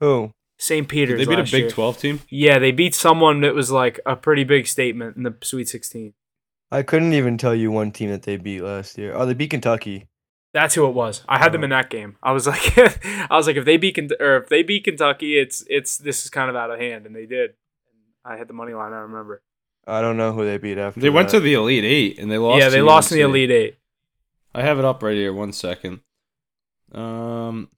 Who? 0.00 0.32
St. 0.58 0.86
Did 0.86 0.90
Peter's. 0.90 1.18
they 1.20 1.24
beat 1.26 1.38
a 1.38 1.42
Big 1.44 1.52
year. 1.52 1.70
Twelve 1.70 1.98
team. 1.98 2.20
Yeah, 2.28 2.58
they 2.58 2.70
beat 2.72 2.94
someone 2.94 3.40
that 3.42 3.54
was 3.54 3.70
like 3.70 3.98
a 4.04 4.16
pretty 4.16 4.44
big 4.44 4.66
statement 4.66 5.16
in 5.16 5.22
the 5.22 5.34
Sweet 5.42 5.68
Sixteen. 5.68 6.12
I 6.70 6.82
couldn't 6.82 7.14
even 7.14 7.38
tell 7.38 7.54
you 7.54 7.70
one 7.70 7.90
team 7.92 8.10
that 8.10 8.22
they 8.22 8.36
beat 8.36 8.62
last 8.62 8.96
year. 8.98 9.12
Oh, 9.14 9.26
they 9.26 9.34
beat 9.34 9.50
Kentucky. 9.50 10.06
That's 10.52 10.74
who 10.74 10.86
it 10.86 10.92
was. 10.94 11.24
I 11.28 11.38
had 11.38 11.52
them 11.52 11.62
Oh. 11.62 11.64
in 11.64 11.70
that 11.70 11.90
game. 11.90 12.16
I 12.22 12.32
was 12.32 12.46
like, 12.46 12.76
I 12.78 13.26
was 13.30 13.46
like, 13.46 13.56
if 13.56 13.64
they 13.64 13.76
beat 13.76 13.94
Kent- 13.94 14.12
or 14.20 14.36
if 14.36 14.48
they 14.48 14.62
beat 14.62 14.84
Kentucky, 14.84 15.38
it's 15.38 15.64
it's 15.68 15.96
this 15.98 16.24
is 16.24 16.30
kind 16.30 16.50
of 16.50 16.56
out 16.56 16.70
of 16.70 16.78
hand, 16.78 17.06
and 17.06 17.14
they 17.16 17.26
did. 17.26 17.52
I 18.24 18.36
had 18.36 18.48
the 18.48 18.54
money 18.54 18.74
line. 18.74 18.92
I 18.92 18.98
remember. 18.98 19.42
I 19.86 20.00
don't 20.02 20.16
know 20.18 20.32
who 20.32 20.44
they 20.44 20.58
beat 20.58 20.76
after. 20.76 21.00
They 21.00 21.08
went 21.10 21.28
that. 21.28 21.38
to 21.38 21.40
the 21.40 21.54
Elite 21.54 21.84
Eight 21.84 22.18
and 22.18 22.30
they 22.30 22.36
lost. 22.38 22.60
yeah, 22.60 22.68
they 22.68 22.78
to 22.78 22.84
lost 22.84 23.10
in 23.12 23.16
the 23.18 23.22
Elite 23.24 23.50
Eight. 23.50 23.78
I 24.54 24.62
have 24.62 24.78
it 24.78 24.84
up 24.84 25.02
right 25.02 25.14
here. 25.16 25.32
One 25.32 25.52
second. 25.52 26.00
Um, 26.92 27.68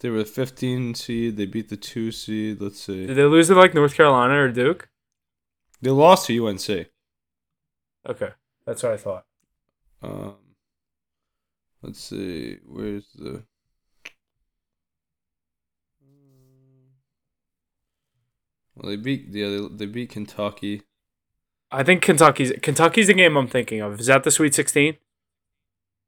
they 0.00 0.10
were 0.10 0.18
the 0.18 0.24
15 0.24 0.94
seed. 0.94 1.36
They 1.36 1.46
beat 1.46 1.68
the 1.68 1.76
two 1.76 2.10
seed. 2.12 2.60
Let's 2.60 2.80
see. 2.80 3.06
Did 3.06 3.16
they 3.16 3.24
lose 3.24 3.48
to 3.48 3.54
like 3.54 3.74
North 3.74 3.94
Carolina 3.94 4.34
or 4.34 4.50
Duke? 4.50 4.88
They 5.80 5.90
lost 5.90 6.26
to 6.26 6.46
UNC. 6.46 6.88
Okay, 8.06 8.30
that's 8.66 8.82
what 8.82 8.92
I 8.92 8.96
thought. 8.96 9.24
Um, 10.02 10.34
let's 11.82 12.00
see. 12.00 12.58
Where's 12.66 13.06
the? 13.14 13.44
Well, 18.76 18.90
they 18.90 18.96
beat 18.96 19.26
yeah 19.30 19.48
they, 19.48 19.68
they 19.70 19.86
beat 19.86 20.10
Kentucky. 20.10 20.82
I 21.70 21.82
think 21.82 22.02
Kentucky's 22.02 22.52
Kentucky's 22.62 23.06
the 23.06 23.14
game 23.14 23.36
I'm 23.36 23.48
thinking 23.48 23.80
of. 23.80 23.98
Is 24.00 24.06
that 24.06 24.24
the 24.24 24.30
Sweet 24.30 24.54
16? 24.54 24.96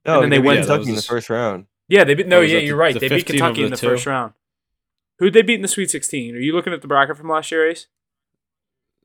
No, 0.05 0.14
and 0.14 0.25
then 0.25 0.31
they 0.31 0.38
beat 0.38 0.47
went- 0.47 0.59
Yeah, 0.61 0.62
Kentucky 0.64 0.78
was 0.81 0.88
in 0.88 0.95
the 0.95 1.00
the- 1.00 1.07
first 1.07 1.31
round. 1.31 1.66
Yeah, 1.88 2.05
they 2.05 2.14
beat. 2.14 2.26
No, 2.26 2.40
yeah, 2.40 2.59
you're 2.59 2.76
the- 2.76 2.81
right. 2.81 2.95
the 2.95 3.00
They 3.00 3.09
beat 3.09 3.26
Kentucky 3.26 3.61
over 3.61 3.64
in 3.66 3.71
the 3.71 3.76
the 3.76 3.81
two? 3.81 3.87
first 3.88 4.07
round. 4.07 4.33
Who'd 5.19 5.33
they 5.33 5.43
beat 5.43 5.55
in 5.55 5.62
the 5.62 5.69
Sweet 5.69 5.90
16? 5.90 6.35
Are 6.35 6.38
you 6.38 6.52
looking 6.52 6.73
at 6.73 6.83
the 6.83 6.88
bracket 6.88 7.16
from 7.16 7.28
last 7.31 7.50
year, 7.50 7.69
Ace? 7.69 7.87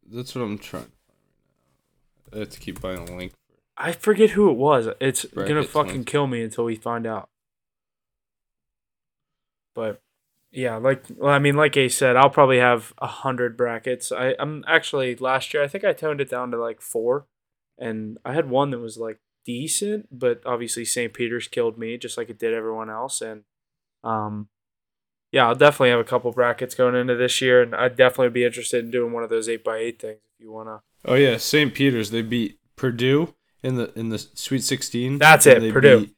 That's 0.06 0.36
what 0.36 0.42
I'm 0.44 0.58
trying. 0.58 0.92
I 2.34 2.40
have 2.40 2.50
to 2.50 2.60
keep 2.60 2.82
buying 2.82 3.08
a 3.08 3.16
link. 3.16 3.34
I 3.78 3.92
forget 3.94 4.32
who 4.32 4.50
it 4.50 4.58
was. 4.58 4.88
It's 5.00 5.26
gonna 5.26 5.64
fucking 5.64 5.92
20. 6.04 6.04
kill 6.06 6.28
me 6.28 6.42
until 6.44 6.66
we 6.66 6.76
find 6.76 7.08
out. 7.08 7.30
But 9.74 10.02
yeah, 10.52 10.76
like 10.76 11.04
well, 11.16 11.32
I 11.34 11.40
mean, 11.40 11.56
like 11.56 11.78
Ace 11.78 11.96
said, 11.96 12.16
I'll 12.16 12.30
probably 12.30 12.58
have 12.60 12.94
a 12.98 13.08
hundred 13.08 13.56
brackets. 13.56 14.12
I, 14.12 14.36
I'm 14.40 14.64
actually 14.68 15.16
last 15.16 15.54
year 15.54 15.64
I 15.64 15.68
think 15.68 15.84
I 15.84 15.94
toned 15.94 16.20
it 16.22 16.30
down 16.30 16.52
to 16.52 16.58
like 16.58 16.82
four, 16.82 17.26
and 17.78 18.18
I 18.26 18.34
had 18.34 18.50
one 18.50 18.72
that 18.72 18.80
was 18.80 18.98
like 18.98 19.20
decent, 19.46 20.08
but 20.12 20.42
obviously 20.46 20.86
St. 20.86 21.14
Peter's 21.14 21.48
killed 21.48 21.78
me 21.78 21.98
just 21.98 22.18
like 22.18 22.30
it 22.30 22.40
did 22.40 22.54
everyone 22.54 22.90
else, 22.90 23.22
and 23.22 23.44
um, 24.04 24.50
yeah, 25.32 25.48
I'll 25.48 25.56
definitely 25.56 25.92
have 25.92 26.00
a 26.00 26.04
couple 26.06 26.32
brackets 26.32 26.76
going 26.76 26.96
into 26.96 27.16
this 27.16 27.42
year, 27.42 27.62
and 27.62 27.76
I'd 27.76 27.96
definitely 27.96 28.30
be 28.30 28.46
interested 28.46 28.84
in 28.84 28.92
doing 28.92 29.14
one 29.14 29.24
of 29.24 29.30
those 29.30 29.48
eight 29.48 29.64
by 29.64 29.78
eight 29.78 30.00
things 30.02 30.20
if 30.38 30.44
you 30.44 30.52
wanna. 30.52 30.82
Oh 31.06 31.16
yeah, 31.16 31.38
St. 31.38 31.74
Peter's. 31.74 32.12
They 32.12 32.22
beat 32.22 32.60
Purdue 32.76 33.34
in 33.64 33.76
the 33.76 33.92
in 33.98 34.10
the 34.10 34.20
Sweet 34.20 34.64
16. 34.64 35.18
That's 35.18 35.46
it, 35.46 35.62
they 35.62 35.72
Purdue. 35.72 36.00
Beat, 36.02 36.16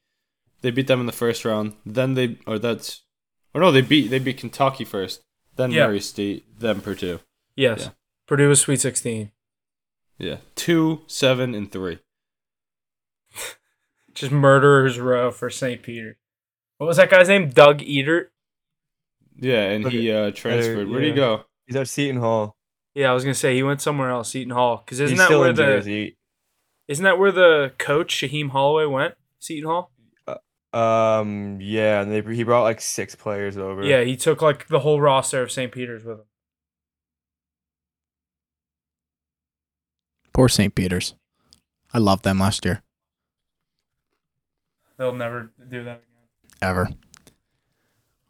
they 0.62 0.72
beat 0.72 0.88
them 0.88 1.00
in 1.00 1.06
the 1.06 1.12
first 1.12 1.46
round. 1.46 1.74
Then 1.86 2.13
they 2.13 2.38
or 2.48 2.58
that's 2.60 3.03
or 3.53 3.62
no, 3.62 3.72
they 3.72 3.82
beat 3.82 4.10
they 4.10 4.20
beat 4.20 4.38
Kentucky 4.39 4.86
first. 4.86 5.22
Then 5.56 5.72
Yeah. 5.72 5.88
Murray 5.88 6.00
State. 6.00 6.60
Then 6.60 6.82
Purdue. 6.82 7.20
Yes, 7.56 7.82
Yeah. 7.82 7.89
Purdue 8.27 8.50
was 8.50 8.62
Sweet 8.62 8.80
Sixteen. 8.82 9.32
Yeah, 10.18 10.38
two, 10.56 11.01
seven, 11.08 11.53
and 11.53 11.72
three. 11.72 12.00
Just 14.13 14.32
murderers 14.32 15.00
row 15.00 15.32
for 15.32 15.50
St. 15.50 15.82
Peter. 15.82 16.18
What 16.78 16.88
was 16.88 16.98
that 16.98 17.10
guy's 17.10 17.30
name? 17.30 17.50
Doug 17.50 17.80
Edert. 17.80 18.28
Yeah, 19.40 19.63
and 19.70 19.88
he 19.88 20.12
uh, 20.12 20.32
transferred. 20.32 20.88
Where 20.88 21.00
would 21.00 21.04
he 21.04 21.13
go? 21.13 21.46
He's 21.66 21.75
at 21.75 21.88
Seton 21.88 22.22
Hall. 22.22 22.56
Yeah, 22.94 23.10
I 23.10 23.13
was 23.13 23.24
gonna 23.24 23.34
say 23.34 23.56
he 23.56 23.63
went 23.63 23.82
somewhere 23.82 24.12
else, 24.12 24.30
Seton 24.30 24.52
Hall. 24.52 24.84
Because 24.86 25.00
isn't 25.00 25.13
He's 25.13 25.20
that 25.20 25.25
still 25.25 25.40
where 25.40 25.50
in 25.50 25.56
the 25.56 25.63
Jersey. 25.63 26.18
isn't 26.88 27.04
that 27.04 27.18
where 27.18 27.32
the 27.32 27.74
coach 27.80 28.13
Shaheen 28.16 28.50
Holloway 28.50 28.86
went? 28.86 29.16
Seton 29.40 29.70
Hall. 29.70 29.92
Um, 30.74 31.60
yeah, 31.62 32.02
and 32.02 32.12
they 32.12 32.36
he 32.36 32.44
brought 32.44 32.63
like 32.63 32.82
six 32.82 33.16
players 33.16 33.58
over. 33.58 33.84
Yeah, 33.84 34.02
he 34.04 34.16
took 34.16 34.42
like 34.42 34.68
the 34.68 34.80
whole 34.80 35.00
roster 35.00 35.42
of 35.42 35.52
St. 35.52 35.72
Peter's 35.72 36.04
with 36.04 36.20
him. 36.20 36.25
Poor 40.34 40.50
St. 40.50 40.74
Peter's. 40.74 41.13
I 41.94 42.00
loved 42.00 42.24
them 42.24 42.40
last 42.40 42.66
year. 42.66 42.82
They'll 44.97 45.13
never 45.13 45.51
do 45.69 45.83
that 45.83 46.01
again. 46.03 46.59
ever. 46.62 46.89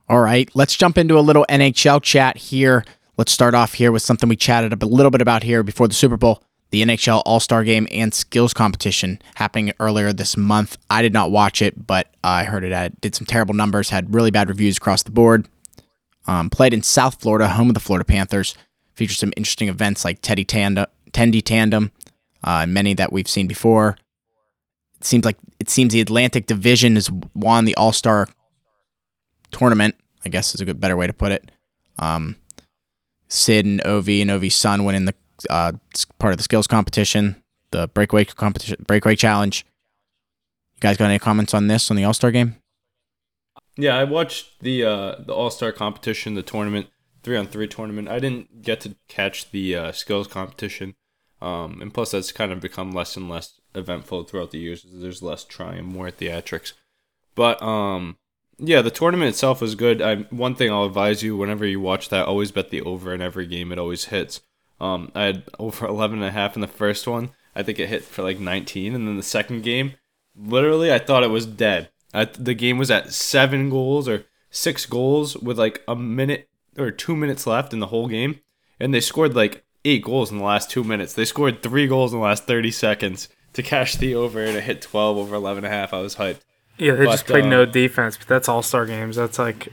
All 0.09 0.21
right, 0.21 0.49
let's 0.53 0.75
jump 0.75 0.97
into 0.97 1.17
a 1.17 1.21
little 1.21 1.45
NHL 1.49 2.01
chat 2.01 2.37
here. 2.37 2.83
Let's 3.17 3.31
start 3.31 3.53
off 3.53 3.73
here 3.73 3.91
with 3.91 4.01
something 4.01 4.27
we 4.27 4.35
chatted 4.35 4.81
a 4.81 4.85
little 4.85 5.11
bit 5.11 5.21
about 5.21 5.43
here 5.43 5.63
before 5.63 5.87
the 5.87 5.93
Super 5.93 6.17
Bowl 6.17 6.43
the 6.73 6.81
NHL 6.81 7.21
All 7.27 7.39
Star 7.39 7.63
Game 7.63 7.87
and 7.91 8.11
Skills 8.15 8.51
Competition 8.51 9.21
happening 9.35 9.73
earlier 9.79 10.11
this 10.11 10.35
month. 10.35 10.75
I 10.89 11.03
did 11.03 11.13
not 11.13 11.29
watch 11.29 11.61
it, 11.61 11.85
but 11.85 12.07
I 12.23 12.45
heard 12.45 12.63
it 12.63 12.71
had, 12.71 12.99
did 12.99 13.13
some 13.13 13.27
terrible 13.27 13.53
numbers, 13.53 13.91
had 13.91 14.11
really 14.11 14.31
bad 14.31 14.49
reviews 14.49 14.77
across 14.77 15.03
the 15.03 15.11
board. 15.11 15.47
Um, 16.25 16.49
played 16.49 16.73
in 16.73 16.81
South 16.81 17.21
Florida, 17.21 17.47
home 17.47 17.69
of 17.69 17.75
the 17.75 17.79
Florida 17.79 18.03
Panthers. 18.03 18.55
Featured 18.95 19.17
some 19.17 19.31
interesting 19.37 19.69
events 19.69 20.03
like 20.03 20.19
Teddy 20.23 20.43
Tandem, 20.43 20.87
Tendy 21.11 21.43
Tandem, 21.43 21.91
uh, 22.43 22.65
many 22.65 22.95
that 22.95 23.13
we've 23.13 23.27
seen 23.27 23.45
before. 23.45 23.95
It 25.03 25.07
seems 25.07 25.25
like 25.25 25.35
it 25.59 25.69
seems 25.69 25.91
the 25.91 25.99
Atlantic 25.99 26.45
Division 26.45 26.95
has 26.95 27.11
won 27.35 27.65
the 27.65 27.75
All 27.75 27.91
Star 27.91 28.29
tournament. 29.51 29.95
I 30.25 30.29
guess 30.29 30.55
is 30.55 30.61
a 30.61 30.65
good 30.65 30.79
better 30.79 30.95
way 30.95 31.07
to 31.07 31.11
put 31.11 31.33
it. 31.33 31.51
Um, 31.99 32.37
Sid 33.27 33.65
and 33.65 33.81
Ovi 33.81 34.21
and 34.21 34.31
Ovi's 34.31 34.55
son 34.55 34.85
winning 34.85 35.03
the 35.03 35.13
uh, 35.49 35.73
part 36.19 36.31
of 36.31 36.37
the 36.37 36.43
skills 36.43 36.67
competition, 36.67 37.35
the 37.71 37.89
breakaway 37.89 38.23
competition, 38.23 38.77
breakaway 38.87 39.17
challenge. 39.17 39.65
You 40.75 40.79
guys 40.79 40.95
got 40.95 41.09
any 41.09 41.19
comments 41.19 41.53
on 41.53 41.67
this 41.67 41.91
on 41.91 41.97
the 41.97 42.05
All 42.05 42.13
Star 42.13 42.31
game? 42.31 42.55
Yeah, 43.75 43.97
I 43.97 44.05
watched 44.05 44.61
the 44.61 44.85
uh, 44.85 45.15
the 45.19 45.33
All 45.33 45.49
Star 45.49 45.73
competition, 45.73 46.35
the 46.35 46.43
tournament, 46.43 46.87
three 47.23 47.35
on 47.35 47.47
three 47.47 47.67
tournament. 47.67 48.07
I 48.07 48.19
didn't 48.19 48.61
get 48.61 48.79
to 48.81 48.95
catch 49.09 49.51
the 49.51 49.75
uh, 49.75 49.91
skills 49.91 50.29
competition, 50.29 50.95
um, 51.41 51.81
and 51.81 51.93
plus 51.93 52.11
that's 52.11 52.31
kind 52.31 52.53
of 52.53 52.61
become 52.61 52.93
less 52.93 53.17
and 53.17 53.27
less 53.27 53.59
eventful 53.75 54.23
throughout 54.23 54.51
the 54.51 54.59
years. 54.59 54.85
There's 54.89 55.21
less 55.21 55.43
trying, 55.43 55.85
more 55.85 56.11
theatrics. 56.11 56.73
But 57.35 57.61
um, 57.61 58.17
yeah, 58.57 58.81
the 58.81 58.91
tournament 58.91 59.29
itself 59.29 59.61
was 59.61 59.75
good. 59.75 60.01
I 60.01 60.15
one 60.23 60.55
thing 60.55 60.71
I'll 60.71 60.85
advise 60.85 61.23
you 61.23 61.35
whenever 61.35 61.65
you 61.65 61.79
watch 61.79 62.09
that, 62.09 62.27
always 62.27 62.51
bet 62.51 62.69
the 62.69 62.81
over 62.81 63.13
in 63.13 63.21
every 63.21 63.47
game. 63.47 63.71
It 63.71 63.79
always 63.79 64.05
hits. 64.05 64.41
Um, 64.79 65.11
I 65.15 65.23
had 65.23 65.43
over 65.59 65.85
11 65.87 66.19
and 66.19 66.27
a 66.27 66.31
half 66.31 66.55
in 66.55 66.61
the 66.61 66.67
first 66.67 67.07
one. 67.07 67.31
I 67.55 67.63
think 67.63 67.79
it 67.79 67.89
hit 67.89 68.03
for 68.03 68.23
like 68.23 68.39
19, 68.39 68.95
and 68.95 69.07
then 69.07 69.15
the 69.15 69.23
second 69.23 69.63
game, 69.63 69.93
literally, 70.35 70.91
I 70.91 70.97
thought 70.97 71.23
it 71.23 71.29
was 71.29 71.45
dead. 71.45 71.89
I, 72.13 72.25
the 72.25 72.55
game 72.55 72.77
was 72.77 72.89
at 72.89 73.13
seven 73.13 73.69
goals 73.69 74.07
or 74.07 74.25
six 74.49 74.85
goals 74.85 75.37
with 75.37 75.59
like 75.59 75.83
a 75.87 75.95
minute 75.95 76.49
or 76.77 76.89
two 76.89 77.15
minutes 77.15 77.45
left 77.45 77.73
in 77.73 77.79
the 77.79 77.87
whole 77.87 78.07
game, 78.07 78.39
and 78.79 78.93
they 78.93 79.01
scored 79.01 79.35
like 79.35 79.63
eight 79.85 80.03
goals 80.03 80.31
in 80.31 80.37
the 80.37 80.43
last 80.43 80.69
two 80.69 80.83
minutes. 80.83 81.13
They 81.13 81.25
scored 81.25 81.61
three 81.61 81.87
goals 81.87 82.13
in 82.13 82.19
the 82.19 82.25
last 82.25 82.45
30 82.45 82.71
seconds 82.71 83.29
to 83.53 83.63
cash 83.63 83.95
the 83.95 84.15
over, 84.15 84.43
and 84.43 84.57
it 84.57 84.63
hit 84.63 84.81
12 84.81 85.17
over 85.17 85.35
11 85.35 85.63
and 85.63 85.73
a 85.73 85.75
half. 85.75 85.93
I 85.93 85.99
was 86.01 86.15
hyped. 86.15 86.41
Yeah, 86.77 86.95
they 86.95 87.05
just 87.05 87.25
played 87.25 87.45
uh, 87.45 87.49
no 87.49 87.65
defense, 87.65 88.17
but 88.17 88.27
that's 88.27 88.49
All 88.49 88.63
Star 88.63 88.85
games. 88.85 89.15
That's 89.15 89.37
like 89.39 89.69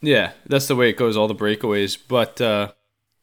Yeah, 0.00 0.32
that's 0.46 0.66
the 0.66 0.76
way 0.76 0.90
it 0.90 0.96
goes. 0.96 1.16
All 1.16 1.28
the 1.28 1.34
breakaways, 1.34 1.96
but 2.06 2.40
uh, 2.40 2.72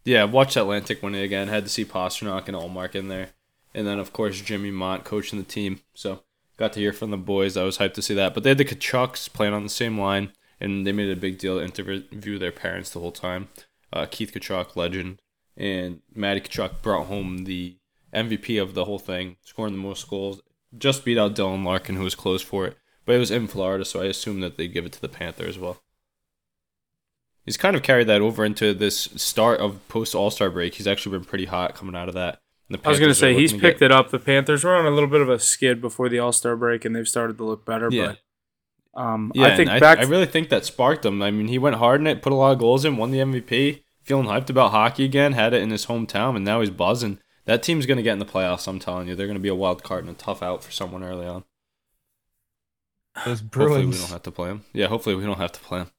yeah, 0.04 0.24
watch 0.24 0.58
Atlantic 0.58 1.04
win 1.04 1.16
it 1.16 1.24
again. 1.24 1.48
Had 1.48 1.66
to 1.66 1.70
see 1.70 1.86
Pastrnak 1.86 2.48
and 2.48 2.58
Ullmark 2.58 2.96
in 2.96 3.08
there, 3.08 3.30
and 3.74 3.86
then 3.86 4.00
of 4.00 4.12
course 4.12 4.42
Jimmy 4.42 4.72
Mont 4.72 5.04
coaching 5.04 5.38
the 5.40 5.46
team. 5.46 5.82
So 5.94 6.24
got 6.58 6.74
to 6.74 6.80
hear 6.80 6.94
from 6.94 7.12
the 7.12 7.18
boys. 7.18 7.58
I 7.58 7.64
was 7.64 7.78
hyped 7.78 7.94
to 7.94 8.02
see 8.02 8.16
that. 8.16 8.34
But 8.34 8.44
they 8.44 8.50
had 8.50 8.58
the 8.58 8.66
Tkachuks 8.66 9.32
playing 9.32 9.54
on 9.54 9.64
the 9.64 9.70
same 9.70 10.00
line, 10.00 10.32
and 10.60 10.86
they 10.86 10.92
made 10.92 11.10
a 11.10 11.20
big 11.20 11.38
deal 11.38 11.60
to 11.60 11.64
interview 11.64 12.40
their 12.40 12.52
parents 12.52 12.90
the 12.90 13.00
whole 13.00 13.12
time. 13.12 13.50
Uh, 13.94 14.06
Keith 14.10 14.32
Tkachuk, 14.34 14.76
legend, 14.76 15.20
and 15.56 16.02
Matty 16.14 16.42
Tkachuk 16.42 16.82
brought 16.82 17.08
home 17.08 17.46
the 17.46 17.78
MVP 18.16 18.62
of 18.62 18.74
the 18.74 18.86
whole 18.86 19.00
thing, 19.00 19.38
scoring 19.42 19.74
the 19.74 19.80
most 19.80 20.10
goals. 20.10 20.42
Just 20.78 21.06
beat 21.06 21.18
out 21.18 21.36
Dylan 21.36 21.64
Larkin, 21.64 21.96
who 21.96 22.04
was 22.04 22.16
close 22.16 22.42
for 22.42 22.66
it. 22.66 22.78
But 23.06 23.16
it 23.16 23.20
was 23.20 23.32
in 23.32 23.48
Florida, 23.48 23.86
so 23.86 24.02
I 24.02 24.06
assume 24.06 24.40
that 24.40 24.58
they'd 24.58 24.74
give 24.74 24.86
it 24.86 24.92
to 24.94 25.02
the 25.02 25.08
Panther 25.10 25.46
as 25.46 25.60
well. 25.60 25.82
He's 27.46 27.58
kind 27.58 27.76
of 27.76 27.84
carried 27.84 28.08
that 28.08 28.22
over 28.22 28.44
into 28.44 28.74
this 28.74 29.02
start 29.16 29.60
of 29.60 29.88
post 29.88 30.16
All 30.16 30.32
Star 30.32 30.50
break. 30.50 30.74
He's 30.76 30.88
actually 30.88 31.18
been 31.18 31.26
pretty 31.26 31.46
hot 31.46 31.76
coming 31.76 31.96
out 31.96 32.08
of 32.08 32.16
that. 32.16 32.40
The 32.70 32.80
I 32.84 32.90
was 32.90 33.00
gonna 33.00 33.14
say, 33.14 33.36
he's 33.36 33.54
to 33.54 33.60
picked 33.60 33.80
get- 33.82 33.88
it 33.88 33.92
up. 33.92 34.10
The 34.10 34.18
Panthers 34.18 34.64
were 34.64 34.76
on 34.76 34.88
a 34.88 34.90
little 34.90 35.10
bit 35.10 35.22
of 35.22 35.30
a 35.30 35.38
skid 35.38 35.80
before 35.80 36.10
the 36.10 36.18
All 36.18 36.32
Star 36.32 36.56
break, 36.56 36.84
and 36.84 36.96
they've 36.96 37.08
started 37.08 37.38
to 37.38 37.44
look 37.44 37.64
better. 37.64 37.90
Yeah. 37.92 38.16
But 38.96 39.02
um, 39.02 39.32
Yeah, 39.36 39.48
I 39.48 39.56
think 39.56 39.70
back. 39.80 40.00
I, 40.00 40.04
really 40.04 40.26
think 40.26 40.50
that 40.50 40.66
sparked 40.66 41.06
him. 41.06 41.22
I 41.22 41.30
mean, 41.30 41.48
he 41.48 41.60
went 41.60 41.76
hard 41.76 42.02
in 42.02 42.08
it, 42.08 42.24
put 42.24 42.34
a 42.34 42.36
lot 42.36 42.54
of 42.54 42.60
goals 42.60 42.84
in, 42.86 42.98
won 42.98 43.12
the 43.12 43.20
MVP, 43.20 43.84
feeling 44.02 44.26
hyped 44.26 44.50
about 44.50 44.72
hockey 44.72 45.06
again, 45.06 45.34
had 45.34 45.54
it 45.54 45.62
in 45.62 45.70
his 45.70 45.86
hometown, 45.86 46.36
and 46.36 46.44
now 46.44 46.62
he's 46.62 46.72
buzzing. 46.72 47.20
That 47.46 47.64
team's 47.64 47.86
going 47.86 47.98
to 47.98 48.04
get 48.04 48.14
in 48.14 48.20
the 48.20 48.26
playoffs, 48.26 48.68
I'm 48.68 48.80
telling 48.80 49.08
you. 49.08 49.16
They're 49.16 49.28
going 49.28 49.38
to 49.38 49.42
be 49.42 49.50
a 49.50 49.56
wild 49.56 49.84
card 49.84 50.04
and 50.04 50.16
a 50.16 50.18
tough 50.18 50.42
out 50.42 50.64
for 50.64 50.72
someone 50.72 51.04
early 51.04 51.28
on. 51.28 51.44
Those 53.24 53.42
Bruins. 53.42 53.72
Hopefully, 53.72 53.86
we 53.86 53.98
don't 53.98 54.10
have 54.10 54.24
to 54.24 54.32
play 54.32 54.48
them. 54.50 54.66
Yeah, 54.74 54.88
hopefully, 54.88 55.16
we 55.16 55.26
don't 55.26 55.38
have 55.38 55.52
to 55.54 55.60
play 55.60 55.80
them. 55.80 55.92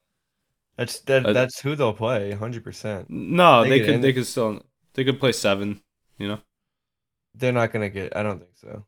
That's 0.76 1.00
that, 1.00 1.24
Uh, 1.24 1.32
that's 1.32 1.60
who 1.60 1.74
they'll 1.74 1.94
play, 1.94 2.32
hundred 2.32 2.62
percent. 2.62 3.08
No, 3.08 3.62
They 3.62 3.78
they, 3.80 3.86
could 3.86 4.02
they 4.02 4.12
could 4.12 4.26
still 4.26 4.62
they 4.94 5.04
could 5.04 5.18
play 5.18 5.32
seven, 5.32 5.80
you 6.18 6.28
know. 6.28 6.38
They're 7.34 7.52
not 7.52 7.72
gonna 7.72 7.88
get. 7.88 8.14
I 8.14 8.22
don't 8.22 8.38
think 8.38 8.56
so. 8.56 8.84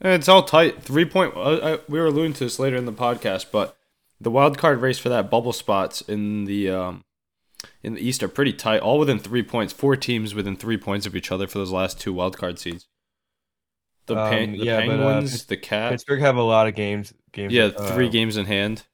And 0.00 0.12
it's 0.12 0.28
all 0.28 0.42
tight. 0.42 0.82
Three 0.82 1.04
point. 1.04 1.36
Uh, 1.36 1.58
I, 1.62 1.78
we 1.88 2.00
were 2.00 2.06
alluding 2.06 2.32
to 2.34 2.44
this 2.44 2.58
later 2.58 2.76
in 2.76 2.86
the 2.86 2.92
podcast, 2.92 3.46
but 3.52 3.76
the 4.20 4.30
wild 4.30 4.58
card 4.58 4.80
race 4.80 4.98
for 4.98 5.08
that 5.08 5.30
bubble 5.30 5.52
spots 5.52 6.00
in 6.02 6.44
the 6.46 6.70
um, 6.70 7.04
in 7.82 7.94
the 7.94 8.00
East 8.00 8.22
are 8.22 8.28
pretty 8.28 8.52
tight, 8.52 8.80
all 8.80 8.98
within 8.98 9.18
three 9.18 9.42
points. 9.42 9.72
Four 9.72 9.96
teams 9.96 10.34
within 10.34 10.56
three 10.56 10.76
points 10.76 11.06
of 11.06 11.16
each 11.16 11.30
other 11.32 11.46
for 11.46 11.58
those 11.58 11.72
last 11.72 12.00
two 12.00 12.14
wildcard 12.14 12.58
seeds. 12.58 12.86
The, 14.06 14.16
Um, 14.16 14.30
Pan- 14.30 14.52
the 14.52 14.58
yeah, 14.58 14.86
but, 14.86 15.00
uh, 15.00 15.04
Penguins, 15.04 15.44
the 15.46 15.56
Cats. 15.56 15.92
Pittsburgh 15.92 16.20
have 16.20 16.36
a 16.36 16.42
lot 16.42 16.66
of 16.68 16.74
games. 16.74 17.12
Games. 17.32 17.52
Yeah, 17.52 17.64
uh, 17.76 17.92
three 17.94 18.08
games 18.08 18.36
in 18.36 18.46
hand. 18.46 18.84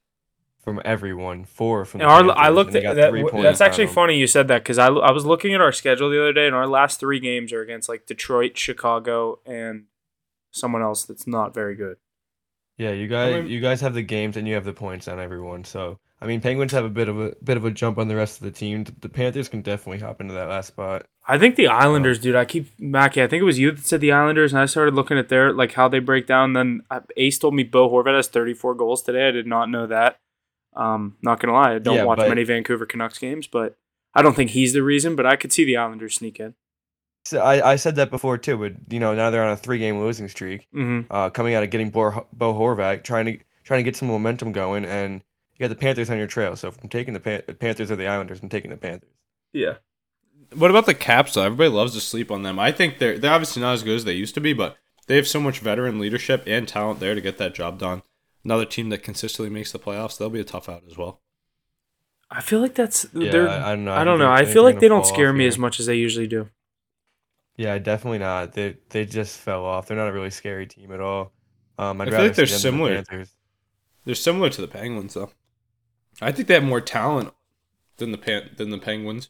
from 0.63 0.81
everyone. 0.83 1.45
Four 1.45 1.85
from. 1.85 2.01
And 2.01 2.09
The 2.09 2.11
our, 2.11 2.19
Panthers, 2.23 2.35
I 2.39 2.49
looked 2.49 2.73
at 2.75 2.95
that. 2.95 3.09
three 3.11 3.41
That's 3.43 3.61
actually 3.61 3.85
funny 3.85 4.17
you 4.17 4.25
said 4.25 4.47
that 4.47 4.63
because 4.63 4.79
I, 4.79 4.87
I 4.87 5.11
was 5.11 5.23
looking 5.23 5.53
at 5.53 5.61
our 5.61 5.71
schedule 5.71 6.09
the 6.09 6.19
other 6.19 6.33
day, 6.33 6.47
and 6.47 6.55
our 6.55 6.65
last 6.67 6.99
three 6.99 7.19
games 7.19 7.53
are 7.53 7.61
against 7.61 7.87
like 7.87 8.07
Detroit, 8.07 8.57
Chicago, 8.57 9.37
and 9.45 9.83
someone 10.49 10.81
else 10.81 11.03
that's 11.03 11.27
not 11.27 11.53
very 11.53 11.75
good. 11.75 11.97
Yeah, 12.79 12.91
you 12.93 13.07
guys, 13.07 13.43
mean- 13.43 13.51
you 13.51 13.61
guys 13.61 13.81
have 13.81 13.93
the 13.93 14.01
games 14.01 14.37
and 14.37 14.47
you 14.47 14.55
have 14.55 14.65
the 14.65 14.73
points 14.73 15.07
on 15.07 15.19
everyone. 15.19 15.65
So 15.65 15.99
I 16.25 16.27
mean, 16.27 16.41
Penguins 16.41 16.71
have 16.71 16.85
a 16.85 16.89
bit 16.89 17.07
of 17.07 17.19
a 17.21 17.35
bit 17.43 17.55
of 17.55 17.65
a 17.65 17.69
jump 17.71 17.99
on 17.99 18.07
the 18.07 18.15
rest 18.15 18.39
of 18.39 18.45
the 18.45 18.51
team. 18.51 18.83
The 19.01 19.09
Panthers 19.09 19.47
can 19.47 19.61
definitely 19.61 19.99
hop 19.99 20.19
into 20.19 20.33
that 20.33 20.49
last 20.49 20.67
spot. 20.69 21.05
I 21.27 21.37
think 21.37 21.55
the 21.55 21.67
Islanders, 21.67 22.17
dude. 22.17 22.35
I 22.35 22.45
keep 22.45 22.71
Mackie. 22.79 23.21
I 23.21 23.27
think 23.27 23.41
it 23.41 23.45
was 23.45 23.59
you 23.59 23.69
that 23.71 23.85
said 23.85 24.01
the 24.01 24.11
Islanders, 24.11 24.51
and 24.51 24.59
I 24.59 24.65
started 24.65 24.95
looking 24.95 25.19
at 25.19 25.29
their 25.29 25.53
like 25.53 25.73
how 25.73 25.87
they 25.87 25.99
break 25.99 26.25
down. 26.25 26.53
Then 26.53 26.81
Ace 27.15 27.37
told 27.37 27.53
me 27.53 27.61
Bo 27.61 27.87
Horvat 27.91 28.15
has 28.15 28.27
34 28.27 28.73
goals 28.73 29.03
today. 29.03 29.27
I 29.27 29.31
did 29.31 29.45
not 29.45 29.69
know 29.69 29.85
that. 29.85 30.17
Um, 30.75 31.15
not 31.21 31.39
gonna 31.39 31.53
lie, 31.53 31.75
I 31.75 31.79
don't 31.79 31.97
Yeah, 31.97 32.03
watch 32.05 32.17
but- 32.17 32.27
many 32.29 32.43
Vancouver 32.43 32.87
Canucks 32.87 33.19
games, 33.19 33.45
but 33.45 33.77
I 34.15 34.23
don't 34.23 34.35
think 34.35 34.49
he's 34.49 34.73
the 34.73 34.81
reason. 34.81 35.15
But 35.15 35.27
I 35.27 35.35
could 35.35 35.53
see 35.53 35.63
the 35.63 35.77
Islanders 35.77 36.15
sneak 36.15 36.39
in. 36.39 36.55
So 37.25 37.39
I, 37.39 37.73
I 37.73 37.75
said 37.75 37.95
that 37.97 38.09
before 38.09 38.37
too, 38.39 38.57
but 38.57 38.73
you 38.91 38.99
know 38.99 39.13
now 39.13 39.29
they're 39.29 39.43
on 39.43 39.51
a 39.51 39.57
three 39.57 39.77
game 39.77 39.99
losing 39.99 40.27
streak. 40.27 40.67
Mm-hmm. 40.75 41.11
Uh, 41.13 41.29
coming 41.29 41.53
out 41.53 41.63
of 41.63 41.69
getting 41.69 41.91
Bo, 41.91 42.25
Bo 42.33 42.53
Horvat, 42.55 43.03
trying 43.03 43.25
to 43.25 43.37
trying 43.63 43.79
to 43.79 43.83
get 43.83 43.95
some 43.95 44.07
momentum 44.07 44.51
going, 44.51 44.85
and 44.85 45.21
you 45.55 45.63
got 45.63 45.69
the 45.69 45.75
Panthers 45.75 46.09
on 46.09 46.17
your 46.17 46.27
trail. 46.27 46.55
So 46.55 46.67
if 46.67 46.81
I'm 46.81 46.89
taking 46.89 47.13
the, 47.13 47.19
Pan- 47.19 47.43
Panthers 47.59 47.91
or 47.91 47.95
the 47.95 48.07
Islanders, 48.07 48.41
I'm 48.41 48.49
taking 48.49 48.71
the 48.71 48.77
Panthers. 48.77 49.09
Yeah. 49.53 49.75
What 50.53 50.69
about 50.69 50.85
the 50.85 50.93
Caps 50.93 51.33
though? 51.33 51.43
Everybody 51.43 51.69
loves 51.69 51.93
to 51.93 52.01
sleep 52.01 52.31
on 52.31 52.43
them. 52.43 52.59
I 52.59 52.71
think 52.71 52.99
they're 52.99 53.17
they're 53.17 53.33
obviously 53.33 53.61
not 53.61 53.73
as 53.73 53.83
good 53.83 53.95
as 53.95 54.05
they 54.05 54.13
used 54.13 54.35
to 54.35 54.41
be, 54.41 54.53
but 54.53 54.77
they 55.07 55.15
have 55.15 55.27
so 55.27 55.39
much 55.39 55.59
veteran 55.59 55.99
leadership 55.99 56.43
and 56.45 56.67
talent 56.67 56.99
there 56.99 57.15
to 57.15 57.21
get 57.21 57.37
that 57.37 57.55
job 57.55 57.79
done. 57.79 58.03
Another 58.43 58.65
team 58.65 58.89
that 58.89 58.99
consistently 59.01 59.49
makes 59.49 59.71
the 59.71 59.79
playoffs, 59.79 60.17
they'll 60.17 60.29
be 60.29 60.39
a 60.39 60.43
tough 60.43 60.69
out 60.69 60.83
as 60.87 60.97
well. 60.97 61.21
I 62.29 62.41
feel 62.41 62.59
like 62.59 62.75
that's 62.75 63.07
Yeah, 63.13 63.31
they're. 63.31 63.49
I, 63.49 63.71
I 63.71 63.75
don't 63.75 63.85
know. 63.85 63.93
I 63.93 64.03
don't 64.03 64.19
know. 64.19 64.31
I 64.31 64.45
feel 64.45 64.63
like 64.63 64.79
they 64.79 64.87
don't 64.87 65.05
scare 65.05 65.33
me 65.33 65.41
here. 65.41 65.47
as 65.49 65.57
much 65.57 65.79
as 65.79 65.85
they 65.85 65.95
usually 65.95 66.27
do. 66.27 66.49
Yeah, 67.57 67.77
definitely 67.77 68.19
not. 68.19 68.53
They 68.53 68.77
they 68.89 69.05
just 69.05 69.39
fell 69.39 69.63
off. 69.65 69.87
They're 69.87 69.97
not 69.97 70.09
a 70.09 70.13
really 70.13 70.29
scary 70.31 70.67
team 70.67 70.91
at 70.91 70.99
all. 70.99 71.31
Um, 71.77 72.01
I'd 72.01 72.07
I 72.07 72.11
feel 72.11 72.17
rather 72.17 72.27
like 72.27 72.35
they're 72.35 72.45
see 72.45 72.69
them 72.69 72.79
than 72.79 72.97
the 72.99 73.05
similar. 73.05 73.25
They're 74.05 74.15
similar 74.15 74.49
to 74.49 74.61
the 74.61 74.67
Penguins 74.67 75.13
though. 75.13 75.31
I 76.21 76.31
think 76.31 76.47
they 76.47 76.53
have 76.55 76.63
more 76.63 76.81
talent 76.81 77.33
than 77.97 78.11
the 78.11 78.17
Pan- 78.17 78.51
than 78.57 78.69
the 78.69 78.77
Penguins. 78.77 79.29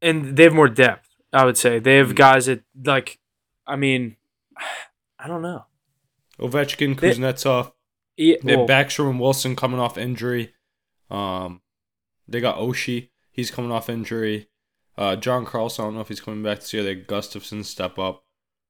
and 0.00 0.36
they 0.36 0.44
have 0.44 0.52
more 0.54 0.68
depth. 0.68 1.08
I 1.32 1.44
would 1.44 1.56
say 1.56 1.78
they 1.78 1.96
have 1.96 2.10
Mm. 2.12 2.16
guys 2.16 2.46
that 2.46 2.62
like. 2.84 3.18
I 3.66 3.76
mean, 3.76 4.16
I 5.18 5.28
don't 5.28 5.42
know. 5.42 5.66
Ovechkin, 6.38 6.98
They- 6.98 7.12
Kuznetsov, 7.12 7.72
Yeah, 8.16 8.36
they 8.42 8.56
well, 8.56 8.66
have 8.66 8.86
Backstrom 8.86 9.10
and 9.10 9.20
Wilson 9.20 9.54
coming 9.56 9.78
off 9.80 9.96
injury. 9.96 10.52
Um, 11.10 11.62
they 12.26 12.40
got 12.40 12.56
Oshie, 12.58 13.10
he's 13.30 13.50
coming 13.50 13.70
off 13.70 13.88
injury. 13.88 14.48
Uh, 14.98 15.16
John 15.16 15.46
Carlson, 15.46 15.84
I 15.84 15.86
don't 15.86 15.94
know 15.94 16.00
if 16.00 16.08
he's 16.08 16.20
coming 16.20 16.42
back 16.42 16.60
this 16.60 16.72
year. 16.74 16.82
They 16.82 16.96
Gustafsson 16.96 17.64
step 17.64 17.98
up. 17.98 18.24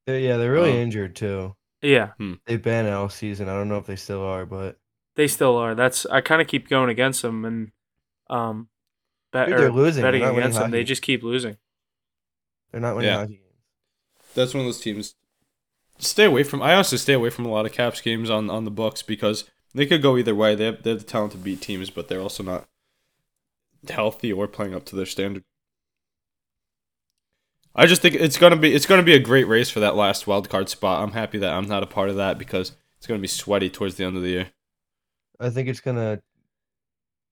They're- 0.07 0.19
yeah, 0.21 0.37
they're 0.37 0.53
really 0.53 0.73
Um, 0.73 0.77
injured 0.79 1.17
too. 1.17 1.57
yeah, 1.81 2.13
They've 2.47 2.63
been 2.63 2.87
all 2.93 3.09
season. 3.09 3.49
I 3.49 3.55
don't 3.55 3.69
know 3.69 3.79
if 3.79 3.87
they 3.87 3.97
still 3.97 4.23
are, 4.23 4.45
but 4.47 4.79
they 5.17 5.27
still 5.29 5.57
are. 5.57 5.75
That's 5.75 6.07
I 6.07 6.21
kind 6.21 6.41
of 6.41 6.49
keep 6.49 6.69
going 6.69 6.91
against 6.91 7.23
them 7.23 7.45
and 7.45 7.73
um, 8.31 8.69
bet, 9.33 9.49
Dude, 9.49 9.59
they're 9.59 9.67
or 9.67 9.73
losing. 9.73 10.03
They're 10.03 10.13
betting 10.13 10.25
against 10.25 10.59
them. 10.59 10.71
They 10.71 10.85
just 10.85 11.03
keep 11.03 11.23
losing. 11.23 11.57
they're 12.71 12.81
not 12.81 12.97
winning 12.97 13.11
Yeah. 13.11 13.19
hockey 13.19 13.35
games. 13.35 13.43
That's 14.35 14.55
one 14.55 14.63
of 14.63 14.67
those 14.67 14.81
teams. 14.81 15.15
Stay 15.99 16.25
away 16.25 16.43
from. 16.43 16.63
I 16.63 16.75
honestly 16.75 16.99
stay 16.99 17.13
away 17.13 17.31
from 17.31 17.45
a 17.45 17.51
lot 17.51 17.67
of 17.67 17.73
Caps 17.73 18.01
games 18.01 18.31
on 18.31 18.49
on 18.51 18.65
the 18.65 18.71
books 18.71 19.03
because 19.03 19.45
they 19.75 19.87
could 19.87 20.03
go 20.03 20.17
either 20.17 20.35
way. 20.35 20.55
They 20.55 20.65
have, 20.65 20.83
they 20.83 20.91
have 20.91 20.99
the 21.01 21.05
talent 21.05 21.33
to 21.33 21.39
beat 21.39 21.61
teams, 21.61 21.91
but 21.91 22.09
they're 22.09 22.21
also 22.21 22.43
not 22.43 22.69
healthy 23.89 24.33
or 24.33 24.49
playing 24.49 24.75
up 24.75 24.85
to 24.87 24.97
their 24.97 25.07
standard. 25.07 25.45
I 27.75 27.87
just 27.87 28.03
think 28.03 28.15
it's 28.15 28.37
gonna 28.39 28.57
be 28.57 28.75
it's 28.75 28.87
gonna 28.87 29.03
be 29.03 29.15
a 29.15 29.19
great 29.19 29.47
race 29.49 29.71
for 29.71 29.81
that 29.81 29.97
last 29.97 30.27
wild 30.27 30.49
card 30.49 30.69
spot. 30.69 31.03
I'm 31.03 31.13
happy 31.13 31.39
that 31.39 31.53
I'm 31.53 31.69
not 31.69 31.83
a 31.83 31.87
part 31.87 32.11
of 32.11 32.17
that 32.17 32.39
because 32.39 32.73
it's 32.99 33.07
gonna 33.07 33.21
be 33.21 33.29
sweaty 33.29 33.71
towards 33.71 33.95
the 33.95 34.05
end 34.05 34.17
of 34.17 34.23
the 34.23 34.29
year. 34.29 34.51
I 35.41 35.51
think 35.51 35.69
it's 35.69 35.81
gonna 35.81 36.21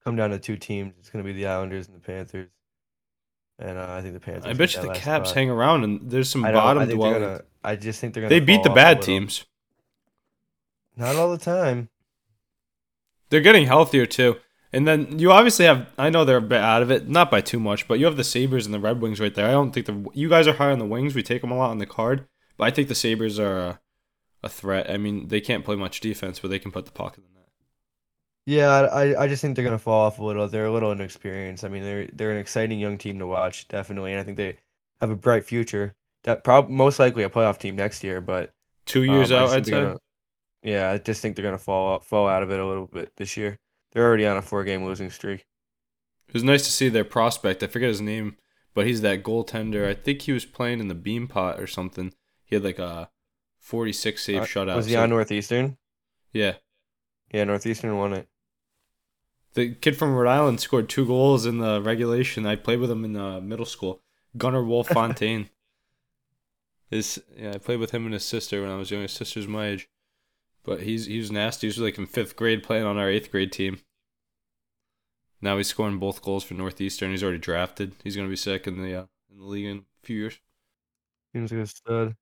come 0.03 0.15
down 0.15 0.31
to 0.31 0.39
two 0.39 0.57
teams. 0.57 0.93
It's 0.99 1.09
gonna 1.09 1.23
be 1.23 1.33
the 1.33 1.47
Islanders 1.47 1.87
and 1.87 1.95
the 1.95 2.01
Panthers. 2.01 2.49
And 3.59 3.77
uh, 3.77 3.87
I 3.89 4.01
think 4.01 4.13
the 4.13 4.19
Panthers. 4.19 4.45
I 4.45 4.53
bet 4.53 4.75
you 4.75 4.81
the 4.81 4.89
Caps 4.89 5.29
spot. 5.29 5.35
hang 5.37 5.49
around 5.49 5.83
and 5.83 6.09
there's 6.09 6.29
some 6.29 6.43
I 6.43 6.51
know, 6.51 6.59
I 6.59 6.61
bottom 6.61 6.89
dwellers. 6.89 7.21
gonna. 7.21 7.41
I 7.63 7.75
just 7.75 7.99
think 7.99 8.13
they're 8.13 8.21
gonna. 8.21 8.29
They 8.29 8.39
beat 8.39 8.63
the 8.63 8.69
fall 8.69 8.79
off 8.79 8.83
a 8.83 8.95
bad 8.95 9.01
teams. 9.01 9.45
Not 10.95 11.15
all 11.15 11.31
the 11.31 11.37
time. 11.37 11.89
They're 13.29 13.41
getting 13.41 13.65
healthier 13.65 14.05
too. 14.05 14.37
And 14.73 14.87
then 14.87 15.19
you 15.19 15.31
obviously 15.31 15.65
have 15.65 15.87
I 15.97 16.09
know 16.09 16.23
they're 16.23 16.37
a 16.37 16.41
bit 16.41 16.61
out 16.61 16.81
of 16.81 16.91
it, 16.91 17.09
not 17.09 17.29
by 17.29 17.41
too 17.41 17.59
much, 17.59 17.87
but 17.87 17.99
you 17.99 18.05
have 18.05 18.17
the 18.17 18.23
Sabres 18.23 18.65
and 18.65 18.73
the 18.73 18.79
Red 18.79 19.01
Wings 19.01 19.19
right 19.19 19.33
there. 19.33 19.47
I 19.47 19.51
don't 19.51 19.71
think 19.71 19.85
the 19.85 20.05
you 20.13 20.29
guys 20.29 20.47
are 20.47 20.53
high 20.53 20.71
on 20.71 20.79
the 20.79 20.85
Wings. 20.85 21.13
We 21.13 21.23
take 21.23 21.41
them 21.41 21.51
a 21.51 21.57
lot 21.57 21.71
on 21.71 21.77
the 21.77 21.85
card, 21.85 22.25
but 22.57 22.65
I 22.65 22.71
think 22.71 22.87
the 22.87 22.95
Sabres 22.95 23.39
are 23.39 23.57
a, 23.57 23.79
a 24.43 24.49
threat. 24.49 24.89
I 24.89 24.97
mean, 24.97 25.27
they 25.27 25.41
can't 25.41 25.65
play 25.65 25.75
much 25.75 25.99
defense, 25.99 26.39
but 26.39 26.49
they 26.49 26.59
can 26.59 26.71
put 26.71 26.85
the 26.85 26.91
puck 26.91 27.17
in 27.17 27.23
the 27.23 27.39
net. 27.39 27.40
Yeah, 28.51 28.81
I 28.91 29.23
I 29.23 29.27
just 29.29 29.41
think 29.41 29.55
they're 29.55 29.63
gonna 29.63 29.79
fall 29.79 30.05
off 30.07 30.19
a 30.19 30.23
little. 30.23 30.45
They're 30.49 30.65
a 30.65 30.71
little 30.73 30.91
inexperienced. 30.91 31.63
I 31.63 31.69
mean, 31.69 31.83
they're 31.83 32.07
they're 32.11 32.31
an 32.31 32.37
exciting 32.37 32.79
young 32.79 32.97
team 32.97 33.17
to 33.19 33.25
watch, 33.27 33.67
definitely, 33.69 34.11
and 34.11 34.19
I 34.19 34.23
think 34.23 34.35
they 34.35 34.57
have 34.99 35.09
a 35.09 35.15
bright 35.15 35.45
future. 35.45 35.95
That 36.23 36.43
prob 36.43 36.67
most 36.67 36.99
likely 36.99 37.23
a 37.23 37.29
playoff 37.29 37.59
team 37.59 37.77
next 37.77 38.03
year, 38.03 38.19
but 38.19 38.53
Two 38.85 39.03
years 39.03 39.31
um, 39.31 39.43
out, 39.43 39.49
I'd 39.51 39.65
say. 39.65 39.71
gonna- 39.71 39.97
yeah, 40.63 40.91
I 40.91 40.97
just 40.97 41.21
think 41.21 41.35
they're 41.35 41.45
gonna 41.45 41.57
fall 41.57 41.95
out, 41.95 42.05
fall 42.05 42.27
out 42.27 42.43
of 42.43 42.51
it 42.51 42.59
a 42.59 42.67
little 42.67 42.87
bit 42.87 43.13
this 43.15 43.37
year. 43.37 43.57
They're 43.93 44.05
already 44.05 44.27
on 44.27 44.35
a 44.35 44.41
four 44.41 44.65
game 44.65 44.83
losing 44.83 45.09
streak. 45.09 45.45
It 46.27 46.33
was 46.33 46.43
nice 46.43 46.63
to 46.65 46.71
see 46.73 46.89
their 46.89 47.05
prospect. 47.05 47.63
I 47.63 47.67
forget 47.67 47.87
his 47.89 48.01
name, 48.01 48.35
but 48.73 48.85
he's 48.85 49.01
that 49.01 49.23
goaltender. 49.23 49.87
I 49.87 49.93
think 49.93 50.23
he 50.23 50.33
was 50.33 50.45
playing 50.45 50.79
in 50.81 50.89
the 50.89 50.95
Beanpot 50.95 51.57
or 51.57 51.67
something. 51.67 52.13
He 52.43 52.55
had 52.55 52.63
like 52.65 52.79
a 52.79 53.09
forty-six 53.59 54.23
save 54.25 54.41
Uh, 54.41 54.45
shutout. 54.45 54.75
Was 54.75 54.87
he 54.87 54.93
so- 54.93 55.03
on 55.03 55.09
Northeastern? 55.09 55.77
Yeah, 56.33 56.55
Yeah, 57.33 57.45
Northeastern 57.45 57.95
won 57.97 58.13
it. 58.13 58.27
The 59.53 59.75
kid 59.75 59.97
from 59.97 60.13
Rhode 60.15 60.29
Island 60.29 60.61
scored 60.61 60.87
two 60.87 61.05
goals 61.05 61.45
in 61.45 61.57
the 61.57 61.81
regulation. 61.81 62.45
I 62.45 62.55
played 62.55 62.79
with 62.79 62.89
him 62.89 63.03
in 63.03 63.17
uh, 63.17 63.41
middle 63.41 63.65
school. 63.65 64.01
Gunnarwolfe 64.37 64.87
Fontaine. 64.87 65.49
His 66.89 67.21
yeah, 67.37 67.53
I 67.55 67.57
played 67.57 67.79
with 67.79 67.91
him 67.91 68.03
and 68.03 68.13
his 68.13 68.25
sister 68.25 68.61
when 68.61 68.69
I 68.69 68.75
was 68.75 68.91
young. 68.91 69.01
His 69.01 69.13
sister's 69.13 69.47
my 69.47 69.67
age, 69.67 69.87
but 70.65 70.81
he's 70.81 71.05
he 71.05 71.17
was 71.19 71.31
nasty. 71.31 71.67
He 71.67 71.69
was 71.69 71.77
like 71.77 71.97
in 71.97 72.05
fifth 72.05 72.35
grade 72.35 72.63
playing 72.63 72.83
on 72.83 72.97
our 72.97 73.09
eighth 73.09 73.31
grade 73.31 73.53
team. 73.53 73.79
Now 75.39 75.55
he's 75.55 75.67
scoring 75.67 75.99
both 75.99 76.21
goals 76.21 76.43
for 76.43 76.53
Northeastern. 76.53 77.11
He's 77.11 77.23
already 77.23 77.37
drafted. 77.37 77.93
He's 78.03 78.17
gonna 78.17 78.27
be 78.27 78.35
sick 78.35 78.67
in 78.67 78.81
the 78.81 78.93
uh, 78.93 79.05
in 79.31 79.39
the 79.39 79.45
league 79.45 79.67
in 79.67 79.77
a 79.77 80.05
few 80.05 80.17
years. 80.17 80.39
Seems 81.33 81.49
like 81.49 81.61
a 81.61 81.67
stud. 81.67 82.15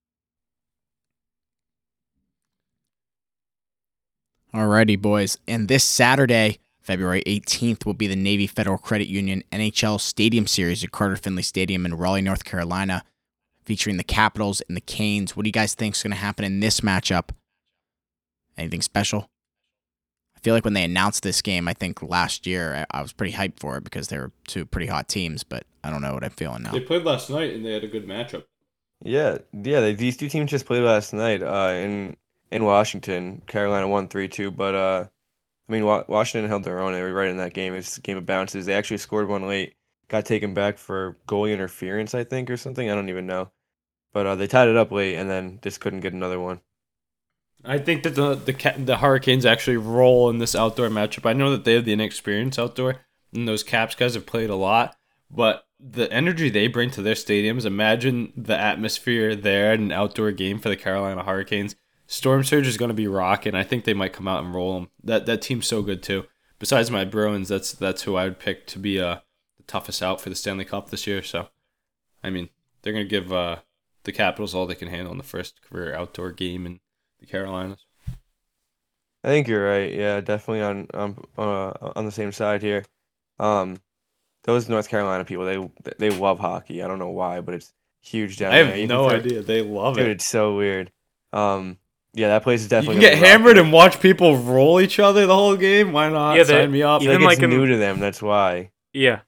Alrighty, 4.54 5.02
boys. 5.02 5.40
And 5.48 5.68
this 5.68 5.84
Saturday, 5.84 6.60
February 6.90 7.22
18th, 7.28 7.86
will 7.86 7.94
be 7.94 8.08
the 8.08 8.16
Navy 8.16 8.48
Federal 8.48 8.80
Credit 8.80 9.08
Union 9.08 9.44
NHL 9.52 10.02
Stadium 10.02 10.48
Series 10.48 10.84
at 10.84 10.90
Carter 10.90 11.18
Finley 11.18 11.44
Stadium 11.44 11.86
in 11.86 11.94
Raleigh, 11.94 12.24
North 12.24 12.44
Carolina, 12.44 13.04
featuring 13.64 13.98
the 13.98 14.04
Capitals 14.04 14.60
and 14.68 14.76
the 14.76 14.82
Canes. 14.82 15.38
What 15.38 15.44
do 15.44 15.50
you 15.50 15.54
guys 15.54 15.76
think 15.76 15.96
is 15.96 16.02
going 16.02 16.14
to 16.14 16.18
happen 16.18 16.44
in 16.44 16.62
this 16.62 16.80
matchup? 16.80 17.30
Anything 18.58 18.82
special? 18.82 19.30
I 20.36 20.40
feel 20.40 20.56
like 20.56 20.66
when 20.66 20.74
they 20.74 20.84
announced 20.84 21.22
this 21.22 21.44
game, 21.44 21.68
I 21.68 21.76
think 21.76 22.02
last 22.02 22.48
year, 22.48 22.88
I, 22.92 22.98
I 22.98 23.02
was 23.04 23.14
pretty 23.14 23.34
hyped 23.34 23.60
for 23.60 23.78
it 23.78 23.84
because 23.84 24.08
they 24.08 24.18
were 24.18 24.32
two 24.48 24.66
pretty 24.66 24.88
hot 24.88 25.08
teams, 25.08 25.44
but 25.44 25.68
I 25.84 25.92
don't 25.92 26.02
know 26.02 26.16
what 26.16 26.24
I'm 26.24 26.32
feeling 26.32 26.64
now. 26.64 26.72
They 26.72 26.80
played 26.80 27.04
last 27.04 27.30
night 27.30 27.54
and 27.54 27.64
they 27.64 27.74
had 27.74 27.84
a 27.84 27.88
good 27.88 28.08
matchup. 28.08 28.46
Yeah, 29.04 29.38
yeah. 29.54 29.80
They, 29.82 29.94
these 29.94 30.18
two 30.18 30.28
teams 30.28 30.50
just 30.50 30.66
played 30.66 30.82
last 30.82 31.14
night 31.14 31.44
uh, 31.44 31.74
in 31.76 32.18
in 32.52 32.64
Washington. 32.64 33.44
Carolina 33.46 33.88
won 33.88 34.08
three 34.08 34.28
two, 34.28 34.50
but 34.50 34.74
uh, 34.74 35.06
I 35.70 35.72
mean 35.72 35.86
Washington 35.86 36.50
held 36.50 36.64
their 36.64 36.80
own. 36.80 37.00
Right 37.00 37.30
in 37.30 37.38
that 37.38 37.54
game. 37.54 37.76
It's 37.76 37.98
a 37.98 38.02
game 38.02 38.18
of 38.18 38.26
bounces. 38.26 38.66
They 38.66 38.74
actually 38.74 38.98
scored 38.98 39.30
one 39.30 39.48
late, 39.48 39.76
got 40.08 40.26
taken 40.26 40.54
back 40.54 40.80
for 40.80 41.18
goalie 41.28 41.54
interference, 41.54 42.16
I 42.16 42.24
think, 42.24 42.50
or 42.50 42.58
something. 42.58 42.90
I 42.90 42.96
don't 42.96 43.10
even 43.10 43.28
know. 43.28 43.52
But 44.12 44.26
uh, 44.26 44.36
they 44.36 44.48
tied 44.48 44.68
it 44.68 44.78
up 44.78 44.92
late 44.92 45.16
and 45.16 45.30
then 45.30 45.60
just 45.62 45.80
couldn't 45.80 46.00
get 46.00 46.14
another 46.14 46.40
one. 46.40 46.62
I 47.64 47.78
think 47.78 48.04
that 48.04 48.16
the 48.16 48.36
the 48.36 48.74
the 48.78 48.98
Hurricanes 48.98 49.46
actually 49.46 49.78
roll 49.78 50.30
in 50.30 50.40
this 50.40 50.56
outdoor 50.56 50.90
matchup. 50.90 51.30
I 51.30 51.34
know 51.34 51.52
that 51.52 51.66
they 51.66 51.74
have 51.74 51.86
the 51.86 51.94
inexperience 51.94 52.58
outdoor, 52.58 53.06
and 53.34 53.48
those 53.48 53.64
Caps 53.64 53.96
guys 53.96 54.16
have 54.16 54.26
played 54.26 54.50
a 54.50 54.56
lot, 54.56 54.96
but 55.30 55.66
the 55.80 56.12
energy 56.12 56.50
they 56.50 56.68
bring 56.68 56.90
to 56.92 57.02
their 57.02 57.16
stadiums. 57.16 57.66
Imagine 57.66 58.34
the 58.36 58.58
atmosphere 58.58 59.36
there 59.36 59.74
in 59.74 59.84
an 59.84 59.92
outdoor 59.92 60.32
game 60.32 60.58
for 60.60 60.70
the 60.70 60.78
Carolina 60.78 61.24
Hurricanes. 61.24 61.76
Storm 62.12 62.44
Surge 62.44 62.66
is 62.66 62.76
going 62.76 62.90
to 62.90 62.96
be 62.96 63.08
rocking. 63.08 63.54
I 63.54 63.62
think 63.62 63.86
they 63.86 63.94
might 63.94 64.14
come 64.14 64.28
out 64.28 64.44
and 64.44 64.52
roll 64.54 64.74
them. 64.74 64.90
That 65.04 65.28
that 65.28 65.44
team's 65.44 65.68
so 65.68 65.84
good 65.84 66.02
too. 66.02 66.26
Besides 66.58 66.90
my 66.90 67.06
Bruins, 67.06 67.50
that's 67.50 67.72
that's 67.72 68.02
who 68.02 68.16
I 68.16 68.24
would 68.24 68.40
pick 68.40 68.66
to 68.68 68.80
be 68.80 69.00
uh, 69.00 69.20
the 69.58 69.64
toughest 69.68 70.02
out 70.02 70.20
for 70.20 70.30
the 70.30 70.36
Stanley 70.36 70.66
Cup 70.66 70.90
this 70.90 71.06
year. 71.06 71.22
So, 71.22 71.50
I 72.24 72.32
mean, 72.32 72.50
they're 72.82 72.94
gonna 72.94 73.06
give 73.06 73.32
uh, 73.32 73.58
the 74.06 74.12
Capitals 74.12 74.56
all 74.56 74.66
they 74.66 74.74
can 74.74 74.88
handle 74.88 75.12
in 75.12 75.20
the 75.20 75.24
first 75.24 75.62
career 75.62 75.94
outdoor 75.94 76.32
game 76.32 76.66
in 76.66 76.80
the 77.20 77.28
Carolinas. 77.28 77.86
I 79.24 79.28
think 79.28 79.48
you're 79.48 79.70
right. 79.70 79.94
Yeah, 79.94 80.20
definitely 80.20 80.64
on 80.64 80.88
on 80.96 81.24
uh, 81.38 81.92
on 81.96 82.06
the 82.06 82.12
same 82.12 82.32
side 82.32 82.64
here. 82.64 82.86
Um, 83.38 83.78
those 84.46 84.68
North 84.68 84.90
Carolina 84.90 85.26
people, 85.26 85.46
they 85.46 85.70
they 86.00 86.10
love 86.10 86.40
hockey. 86.40 86.82
I 86.82 86.88
don't 86.88 86.98
know 87.00 87.12
why, 87.12 87.40
but 87.42 87.54
it's 87.54 87.72
huge 88.02 88.38
down 88.38 88.52
I 88.52 88.56
there. 88.58 88.66
have 88.66 88.78
Even 88.78 88.90
no 88.90 89.10
idea. 89.12 89.44
They 89.44 89.62
love 89.62 89.96
Dude, 89.96 90.08
it. 90.08 90.12
it's 90.14 90.26
so 90.26 90.56
weird. 90.56 90.92
Um, 91.32 91.78
yeah, 92.14 92.30
that 92.30 92.44
place 92.44 92.62
is 92.62 92.68
definitely. 92.68 92.96
You 92.96 93.02
definitely 93.02 93.20
can 93.20 93.24
get 93.24 93.32
hammered 93.32 93.48
rocking. 93.58 93.64
and 93.66 93.74
watch 93.74 94.00
people 94.00 94.38
roll 94.38 94.80
each 94.82 95.00
other 95.00 95.26
the 95.28 95.36
whole 95.36 95.56
game. 95.56 95.92
Why 95.92 96.10
not? 96.10 96.36
Yeah, 96.36 96.44
they- 96.44 96.54
Sign 96.54 96.72
me 96.72 96.84
up. 96.84 97.02
Like, 97.02 97.10
even 97.10 97.16
it's 97.22 97.26
like 97.26 97.40
in- 97.44 97.50
new 97.50 97.66
to 97.68 97.78
them. 97.78 98.00
That's 98.00 98.22
why. 98.22 98.72
Yeah. 98.94 99.20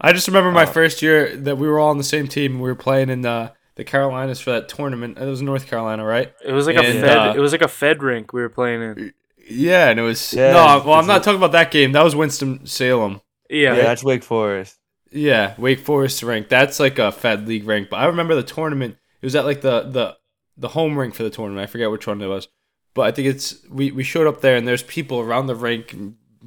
I 0.00 0.12
just 0.12 0.26
remember 0.26 0.50
my 0.50 0.64
Uh, 0.64 0.66
first 0.66 1.02
year 1.02 1.34
that 1.36 1.56
we 1.56 1.68
were 1.68 1.78
all 1.78 1.90
on 1.90 1.98
the 1.98 2.04
same 2.04 2.26
team. 2.28 2.54
We 2.60 2.68
were 2.68 2.74
playing 2.74 3.10
in 3.10 3.22
the 3.22 3.52
the 3.76 3.84
Carolinas 3.84 4.40
for 4.40 4.50
that 4.52 4.68
tournament. 4.68 5.18
It 5.18 5.24
was 5.26 5.42
North 5.42 5.66
Carolina, 5.68 6.04
right? 6.04 6.32
It 6.44 6.52
was 6.52 6.66
like 6.66 6.76
a 6.76 6.82
Fed. 6.82 7.04
uh, 7.16 7.34
it 7.36 7.40
was 7.40 7.52
like 7.52 7.62
a 7.62 7.68
Fed 7.68 8.02
rink 8.02 8.32
we 8.32 8.40
were 8.40 8.48
playing 8.48 8.82
in. 8.82 9.12
Yeah, 9.48 9.88
and 9.90 9.98
it 9.98 10.02
was 10.02 10.32
Yeah, 10.32 10.52
no. 10.52 10.82
Well, 10.86 10.94
I'm 10.94 11.06
not 11.06 11.20
a- 11.20 11.24
talking 11.24 11.38
about 11.38 11.52
that 11.52 11.70
game. 11.70 11.92
That 11.92 12.04
was 12.04 12.14
Winston 12.16 12.66
Salem. 12.66 13.20
Yeah. 13.50 13.74
Yeah, 13.76 13.82
that's 13.82 14.02
Wake 14.04 14.22
Forest. 14.24 14.78
Yeah, 15.12 15.54
Wake 15.58 15.80
Forest 15.80 16.22
rank. 16.22 16.48
That's 16.48 16.80
like 16.80 16.98
a 16.98 17.12
Fed 17.12 17.46
League 17.48 17.66
rank. 17.66 17.88
But 17.90 17.98
I 17.98 18.06
remember 18.06 18.34
the 18.34 18.42
tournament. 18.42 18.96
It 19.22 19.26
was 19.26 19.36
at 19.36 19.44
like 19.44 19.60
the 19.60 19.82
the 19.82 20.16
the 20.56 20.68
home 20.68 20.98
rink 20.98 21.14
for 21.14 21.22
the 21.22 21.30
tournament. 21.30 21.62
I 21.68 21.70
forget 21.70 21.90
which 21.90 22.06
one 22.06 22.20
it 22.22 22.26
was. 22.26 22.48
But 22.94 23.02
I 23.02 23.10
think 23.10 23.28
it's 23.28 23.56
we 23.68 23.90
we 23.90 24.04
showed 24.04 24.26
up 24.26 24.40
there 24.40 24.56
and 24.56 24.66
there's 24.68 24.82
people 24.84 25.18
around 25.20 25.46
the 25.46 25.54
rink 25.56 25.96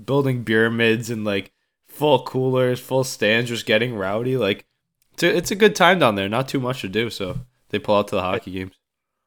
building 0.05 0.45
pyramids 0.45 1.09
and 1.09 1.25
like 1.25 1.51
full 1.87 2.23
coolers, 2.23 2.79
full 2.79 3.03
stands, 3.03 3.49
just 3.49 3.65
getting 3.65 3.95
rowdy. 3.95 4.37
Like 4.37 4.65
it's 5.13 5.23
a, 5.23 5.35
it's 5.35 5.51
a 5.51 5.55
good 5.55 5.75
time 5.75 5.99
down 5.99 6.15
there. 6.15 6.29
Not 6.29 6.47
too 6.47 6.59
much 6.61 6.81
to 6.81 6.87
do, 6.89 7.09
so 7.09 7.39
they 7.69 7.79
pull 7.79 7.95
out 7.97 8.07
to 8.09 8.15
the 8.15 8.21
hockey 8.21 8.51
games. 8.51 8.73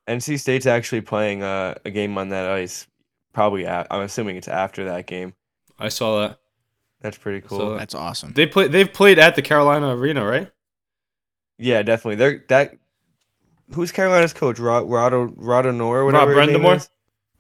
NC 0.09 0.41
State's 0.41 0.67
actually 0.67 1.03
playing 1.03 1.43
uh, 1.43 1.75
a 1.85 1.91
game 1.91 2.17
on 2.17 2.31
that 2.31 2.51
ice. 2.51 2.87
Probably, 3.33 3.69
I'm 3.69 3.87
assuming 4.01 4.37
it's 4.37 4.49
after 4.49 4.85
that 4.87 5.07
game. 5.07 5.35
I 5.79 5.89
saw 5.89 6.21
that. 6.23 6.39
That's 7.01 7.17
pretty 7.19 7.47
cool. 7.47 7.59
So- 7.59 7.77
That's 7.79 7.95
awesome. 7.95 8.33
They 8.33 8.47
play. 8.47 8.67
They've 8.69 8.93
played 8.93 9.19
at 9.19 9.37
the 9.37 9.43
Carolina 9.43 9.95
Arena, 9.95 10.25
right? 10.25 10.51
yeah, 11.59 11.83
definitely. 11.83 12.17
They're 12.17 12.45
that. 12.49 12.75
Who's 13.73 13.93
Carolina's 13.93 14.33
coach? 14.33 14.59
Rod 14.59 14.89
Rod 14.89 15.13
Rodonor, 15.13 16.05
whatever. 16.05 16.41
his 16.41 16.51
name 16.51 16.61
Brind'Amour? 16.61 16.77
is? 16.77 16.91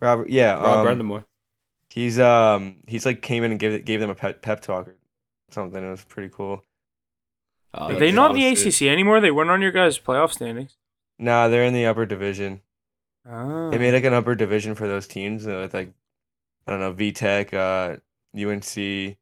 Robert. 0.00 0.30
Yeah. 0.30 0.54
Rob 0.54 0.86
um, 0.86 0.86
Brind'Amour. 0.86 1.24
He's 1.88 2.18
um 2.20 2.76
he's 2.86 3.04
like 3.04 3.20
came 3.22 3.42
in 3.42 3.50
and 3.50 3.60
gave 3.60 3.84
gave 3.84 4.00
them 4.00 4.10
a 4.10 4.14
pep, 4.14 4.42
pep 4.42 4.60
talk 4.60 4.88
or 4.88 4.96
something. 5.50 5.82
It 5.82 5.90
was 5.90 6.04
pretty 6.04 6.28
cool. 6.32 6.64
Oh, 7.74 7.86
Are 7.86 7.94
they 7.94 8.12
not 8.12 8.30
in 8.32 8.36
the 8.36 8.50
awesome. 8.50 8.68
ACC 8.68 8.82
anymore? 8.82 9.20
They 9.20 9.30
weren't 9.30 9.50
on 9.50 9.62
your 9.62 9.70
guys' 9.70 9.98
playoff 9.98 10.32
standings. 10.32 10.76
Nah, 11.18 11.48
they're 11.48 11.64
in 11.64 11.74
the 11.74 11.86
upper 11.86 12.06
division. 12.06 12.62
Oh. 13.28 13.70
They 13.70 13.78
made 13.78 13.92
like 13.92 14.04
an 14.04 14.14
upper 14.14 14.34
division 14.34 14.74
for 14.74 14.88
those 14.88 15.06
teams 15.06 15.46
uh, 15.46 15.60
with 15.62 15.74
like 15.74 15.92
I 16.66 16.70
don't 16.70 16.80
know 16.80 16.92
VTech, 16.92 17.52
uh, 17.54 17.96
UNC, 18.34 19.16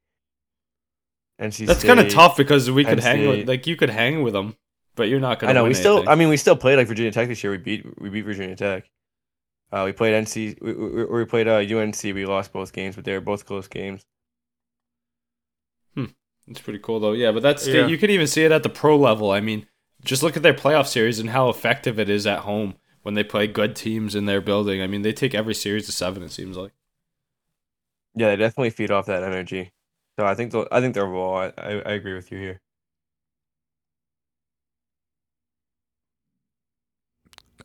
NC 1.41 1.67
That's 1.67 1.85
kind 1.85 2.01
of 2.01 2.09
tough 2.09 2.37
because 2.37 2.71
we 2.71 2.85
could 2.85 3.01
Penn 3.01 3.19
hang 3.19 3.29
with 3.29 3.49
like 3.49 3.67
you 3.67 3.77
could 3.77 3.91
hang 3.91 4.23
with 4.23 4.33
them, 4.35 4.57
but 4.99 5.09
you're 5.09 5.21
not 5.21 5.39
gonna. 5.39 5.53
I 5.53 5.55
know 5.55 5.63
win 5.63 5.71
we 5.71 5.75
still. 5.75 6.07
I 6.07 6.15
mean, 6.15 6.29
we 6.29 6.37
still 6.37 6.57
played 6.57 6.77
like 6.77 6.87
Virginia 6.89 7.11
Tech 7.13 7.29
this 7.29 7.43
year. 7.43 7.51
We 7.53 7.57
beat 7.59 7.87
we 8.01 8.11
beat 8.11 8.23
Virginia 8.23 8.55
Tech. 8.57 8.91
Uh, 9.73 9.85
we 9.87 9.93
played 9.93 10.13
NC. 10.15 10.61
We, 10.61 10.73
we, 10.75 11.05
we 11.07 11.25
played 11.25 11.49
uh, 11.49 11.57
UNC. 11.79 12.03
We 12.03 12.27
lost 12.27 12.53
both 12.53 12.73
games, 12.73 12.97
but 12.97 13.05
they 13.07 13.13
were 13.15 13.21
both 13.23 13.47
close 13.47 13.69
games. 13.69 14.05
Hmm, 15.95 16.07
It's 16.47 16.61
pretty 16.61 16.79
cool 16.81 17.01
though. 17.01 17.13
Yeah, 17.13 17.33
but 17.33 17.43
that's 17.43 17.67
Yeah. 17.67 17.87
you 17.87 17.99
can 17.99 18.11
even 18.11 18.27
see 18.27 18.45
it 18.45 18.53
at 18.53 18.63
the 18.63 18.69
pro 18.69 18.97
level. 18.97 19.31
I 19.31 19.41
mean, 19.41 19.67
just 20.05 20.23
look 20.23 20.37
at 20.37 20.43
their 20.43 20.55
playoff 20.55 20.87
series 20.87 21.19
and 21.19 21.31
how 21.31 21.49
effective 21.49 21.99
it 21.99 22.09
is 22.09 22.27
at 22.27 22.41
home 22.41 22.77
when 23.03 23.15
they 23.15 23.25
play 23.25 23.47
good 23.47 23.75
teams 23.77 24.15
in 24.15 24.27
their 24.27 24.41
building. 24.41 24.83
I 24.83 24.87
mean, 24.87 25.03
they 25.03 25.13
take 25.13 25.35
every 25.35 25.55
series 25.55 25.87
to 25.87 25.93
seven. 25.93 26.23
It 26.23 26.33
seems 26.33 26.57
like. 26.57 26.73
Yeah, 28.15 28.29
they 28.31 28.37
definitely 28.37 28.71
feed 28.71 28.91
off 28.91 29.07
that 29.07 29.23
energy. 29.23 29.73
So 30.19 30.27
I 30.27 30.35
think 30.35 30.51
they'll, 30.53 30.67
I 30.73 30.81
think 30.81 30.95
they're 30.95 31.07
raw. 31.07 31.35
I, 31.43 31.53
I 31.59 31.71
I 31.87 31.93
agree 31.93 32.15
with 32.15 32.33
you 32.33 32.39
here. 32.39 32.61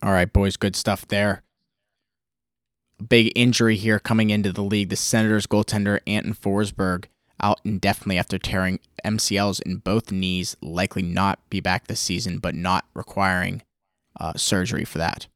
All 0.04 0.12
right, 0.12 0.32
boys, 0.32 0.58
good 0.58 0.76
stuff 0.76 1.08
there. 1.08 1.44
Big 3.08 3.32
injury 3.36 3.78
here 3.78 4.00
coming 4.00 4.30
into 4.30 4.52
the 4.52 4.62
league. 4.62 4.90
The 4.90 4.98
Senators 4.98 5.48
goaltender 5.48 6.00
Anton 6.06 6.34
Forsberg 6.34 7.06
out 7.42 7.62
indefinitely 7.64 8.18
after 8.18 8.38
tearing 8.38 8.80
MCLs 9.06 9.62
in 9.62 9.78
both 9.78 10.12
knees, 10.12 10.58
likely 10.62 11.02
not 11.02 11.40
be 11.50 11.62
back 11.62 11.88
this 11.88 12.02
season, 12.02 12.40
but 12.40 12.54
not 12.54 12.86
requiring 12.94 13.62
uh, 14.20 14.34
surgery 14.36 14.84
for 14.84 14.98
that. 14.98 15.28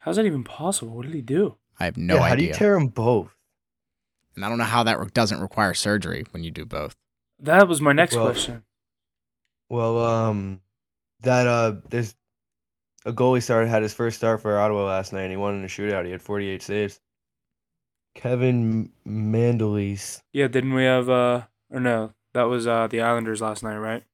How's 0.00 0.16
that 0.16 0.26
even 0.26 0.44
possible? 0.44 0.94
What 0.94 1.06
did 1.06 1.14
he 1.14 1.22
do? 1.22 1.56
I 1.80 1.86
have 1.86 1.96
no 1.96 2.16
yeah, 2.16 2.28
How 2.28 2.34
do 2.34 2.44
you 2.44 2.52
tear 2.52 2.74
them 2.74 2.88
both? 2.88 3.34
and 4.36 4.44
I 4.44 4.48
don't 4.48 4.58
know 4.58 4.64
how 4.64 4.82
that 4.82 4.98
re- 4.98 5.08
doesn't 5.14 5.40
require 5.40 5.74
surgery 5.74 6.24
when 6.32 6.44
you 6.44 6.50
do 6.50 6.64
both. 6.64 6.94
That 7.38 7.68
was 7.68 7.80
my 7.80 7.92
next 7.92 8.16
Well- 8.16 8.26
question. 8.26 8.64
Well, 9.70 9.98
um, 10.04 10.60
that 11.22 11.46
uh, 11.46 11.76
there's 11.88 12.14
a 13.04 13.12
goalie 13.12 13.42
started 13.42 13.68
had 13.68 13.82
his 13.82 13.94
first 13.94 14.16
start 14.16 14.40
for 14.42 14.58
Ottawa 14.58 14.84
last 14.86 15.12
night, 15.12 15.22
and 15.22 15.30
he 15.30 15.36
won 15.36 15.54
in 15.54 15.64
a 15.64 15.68
shootout. 15.68 16.04
He 16.04 16.10
had 16.10 16.22
48 16.22 16.62
saves. 16.62 17.00
Kevin 18.14 18.90
Mandolese. 19.06 20.20
Yeah, 20.32 20.46
didn't 20.48 20.74
we 20.74 20.84
have 20.84 21.08
uh 21.10 21.42
or 21.70 21.80
no, 21.80 22.12
that 22.32 22.44
was 22.44 22.66
uh 22.66 22.86
the 22.86 23.00
Islanders 23.00 23.40
last 23.40 23.62
night, 23.62 23.76
right? 23.78 24.04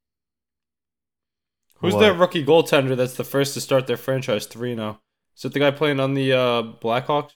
Who's 1.76 1.94
What? 1.94 2.00
their 2.00 2.14
rookie 2.14 2.44
goaltender 2.44 2.96
that's 2.96 3.14
the 3.16 3.24
first 3.24 3.54
to 3.54 3.60
start 3.60 3.86
their 3.86 3.96
franchise 3.96 4.46
three 4.46 4.74
now? 4.74 5.00
Is 5.36 5.44
it 5.44 5.52
the 5.52 5.58
guy 5.60 5.70
playing 5.70 6.00
on 6.00 6.12
the 6.14 6.32
uh, 6.32 6.62
Blackhawks? 6.62 7.32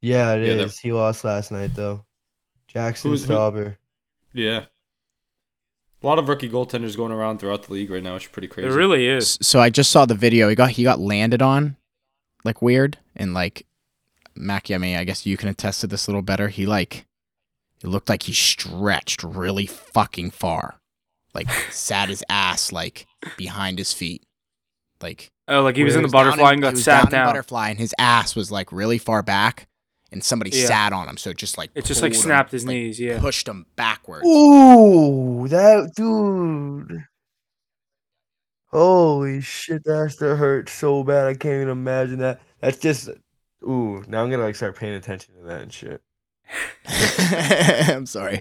Yeah, 0.00 0.34
it 0.34 0.42
is. 0.42 0.48
Yeah, 0.48 0.54
they're- 0.56 0.68
He 0.82 0.92
lost 0.92 1.24
last 1.24 1.50
night 1.52 1.74
though. 1.74 2.04
Jaxson 2.72 3.02
Who's- 3.10 3.24
who- 3.24 3.34
Stauber. 3.34 3.76
Yeah. 4.32 4.66
A 6.02 6.06
lot 6.06 6.18
of 6.18 6.28
rookie 6.28 6.48
goaltenders 6.48 6.96
going 6.96 7.12
around 7.12 7.38
throughout 7.38 7.64
the 7.64 7.72
league 7.72 7.90
right 7.90 8.02
now, 8.02 8.14
which 8.14 8.24
is 8.24 8.30
pretty 8.30 8.48
crazy. 8.48 8.68
It 8.68 8.72
really 8.72 9.06
is. 9.06 9.38
So 9.42 9.60
I 9.60 9.68
just 9.68 9.90
saw 9.90 10.06
the 10.06 10.14
video. 10.14 10.48
He 10.48 10.54
got 10.54 10.70
he 10.70 10.82
got 10.82 10.98
landed 10.98 11.42
on, 11.42 11.76
like 12.44 12.62
weird, 12.62 12.98
and 13.14 13.34
like 13.34 13.66
Mackie. 14.34 14.74
I 14.74 14.78
mean, 14.78 14.96
I 14.96 15.04
guess 15.04 15.26
you 15.26 15.36
can 15.36 15.48
attest 15.48 15.82
to 15.82 15.86
this 15.86 16.06
a 16.06 16.10
little 16.10 16.22
better. 16.22 16.48
He 16.48 16.64
like, 16.64 17.06
it 17.82 17.88
looked 17.88 18.08
like 18.08 18.22
he 18.22 18.32
stretched 18.32 19.22
really 19.22 19.66
fucking 19.66 20.30
far, 20.30 20.80
like 21.34 21.50
sat 21.70 22.08
his 22.08 22.24
ass 22.30 22.72
like 22.72 23.06
behind 23.36 23.78
his 23.78 23.92
feet, 23.92 24.22
like 25.02 25.30
Oh, 25.48 25.62
like 25.62 25.76
he 25.76 25.82
was 25.82 25.96
in 25.96 26.02
the 26.02 26.08
down 26.08 26.26
butterfly 26.26 26.52
and 26.52 26.58
he 26.58 26.62
got 26.62 26.72
was 26.74 26.84
sat 26.84 26.96
down 26.96 27.06
in 27.06 27.10
down. 27.10 27.26
butterfly, 27.26 27.70
and 27.70 27.78
his 27.78 27.94
ass 27.98 28.36
was 28.36 28.52
like 28.52 28.70
really 28.72 28.98
far 28.98 29.22
back, 29.22 29.66
and 30.12 30.22
somebody 30.24 30.50
Yeah. 30.50 30.66
sat 30.66 30.92
on 30.92 31.08
him, 31.08 31.16
so 31.16 31.30
it 31.30 31.36
just 31.36 31.56
like 31.58 31.70
It 31.74 31.84
just 31.84 32.02
like 32.02 32.12
pulled 32.12 32.24
him, 32.24 32.28
snapped 32.28 32.52
his 32.52 32.64
like, 32.64 32.74
knees, 32.74 33.00
yeah. 33.00 33.18
pushed 33.20 33.46
him 33.48 33.66
backwards. 33.76 34.26
Ooh, 34.26 35.46
that 35.48 35.92
dude. 35.94 37.04
Holy 38.72 39.40
shit, 39.40 39.82
that 39.84 39.96
has 39.96 40.16
to 40.16 40.36
hurt 40.36 40.68
so 40.68 41.02
bad. 41.02 41.26
I 41.26 41.34
can't 41.34 41.54
even 41.56 41.68
imagine 41.70 42.18
that. 42.18 42.40
That's 42.60 42.78
just 42.78 43.08
ooh, 43.62 44.04
now 44.06 44.22
I'm 44.22 44.30
gonna 44.30 44.44
like 44.44 44.54
start 44.56 44.76
paying 44.76 44.94
attention 44.94 45.34
to 45.34 45.42
that 45.42 45.62
and 45.62 45.72
shit. 45.72 46.00
I'm 47.88 48.06
sorry. 48.06 48.40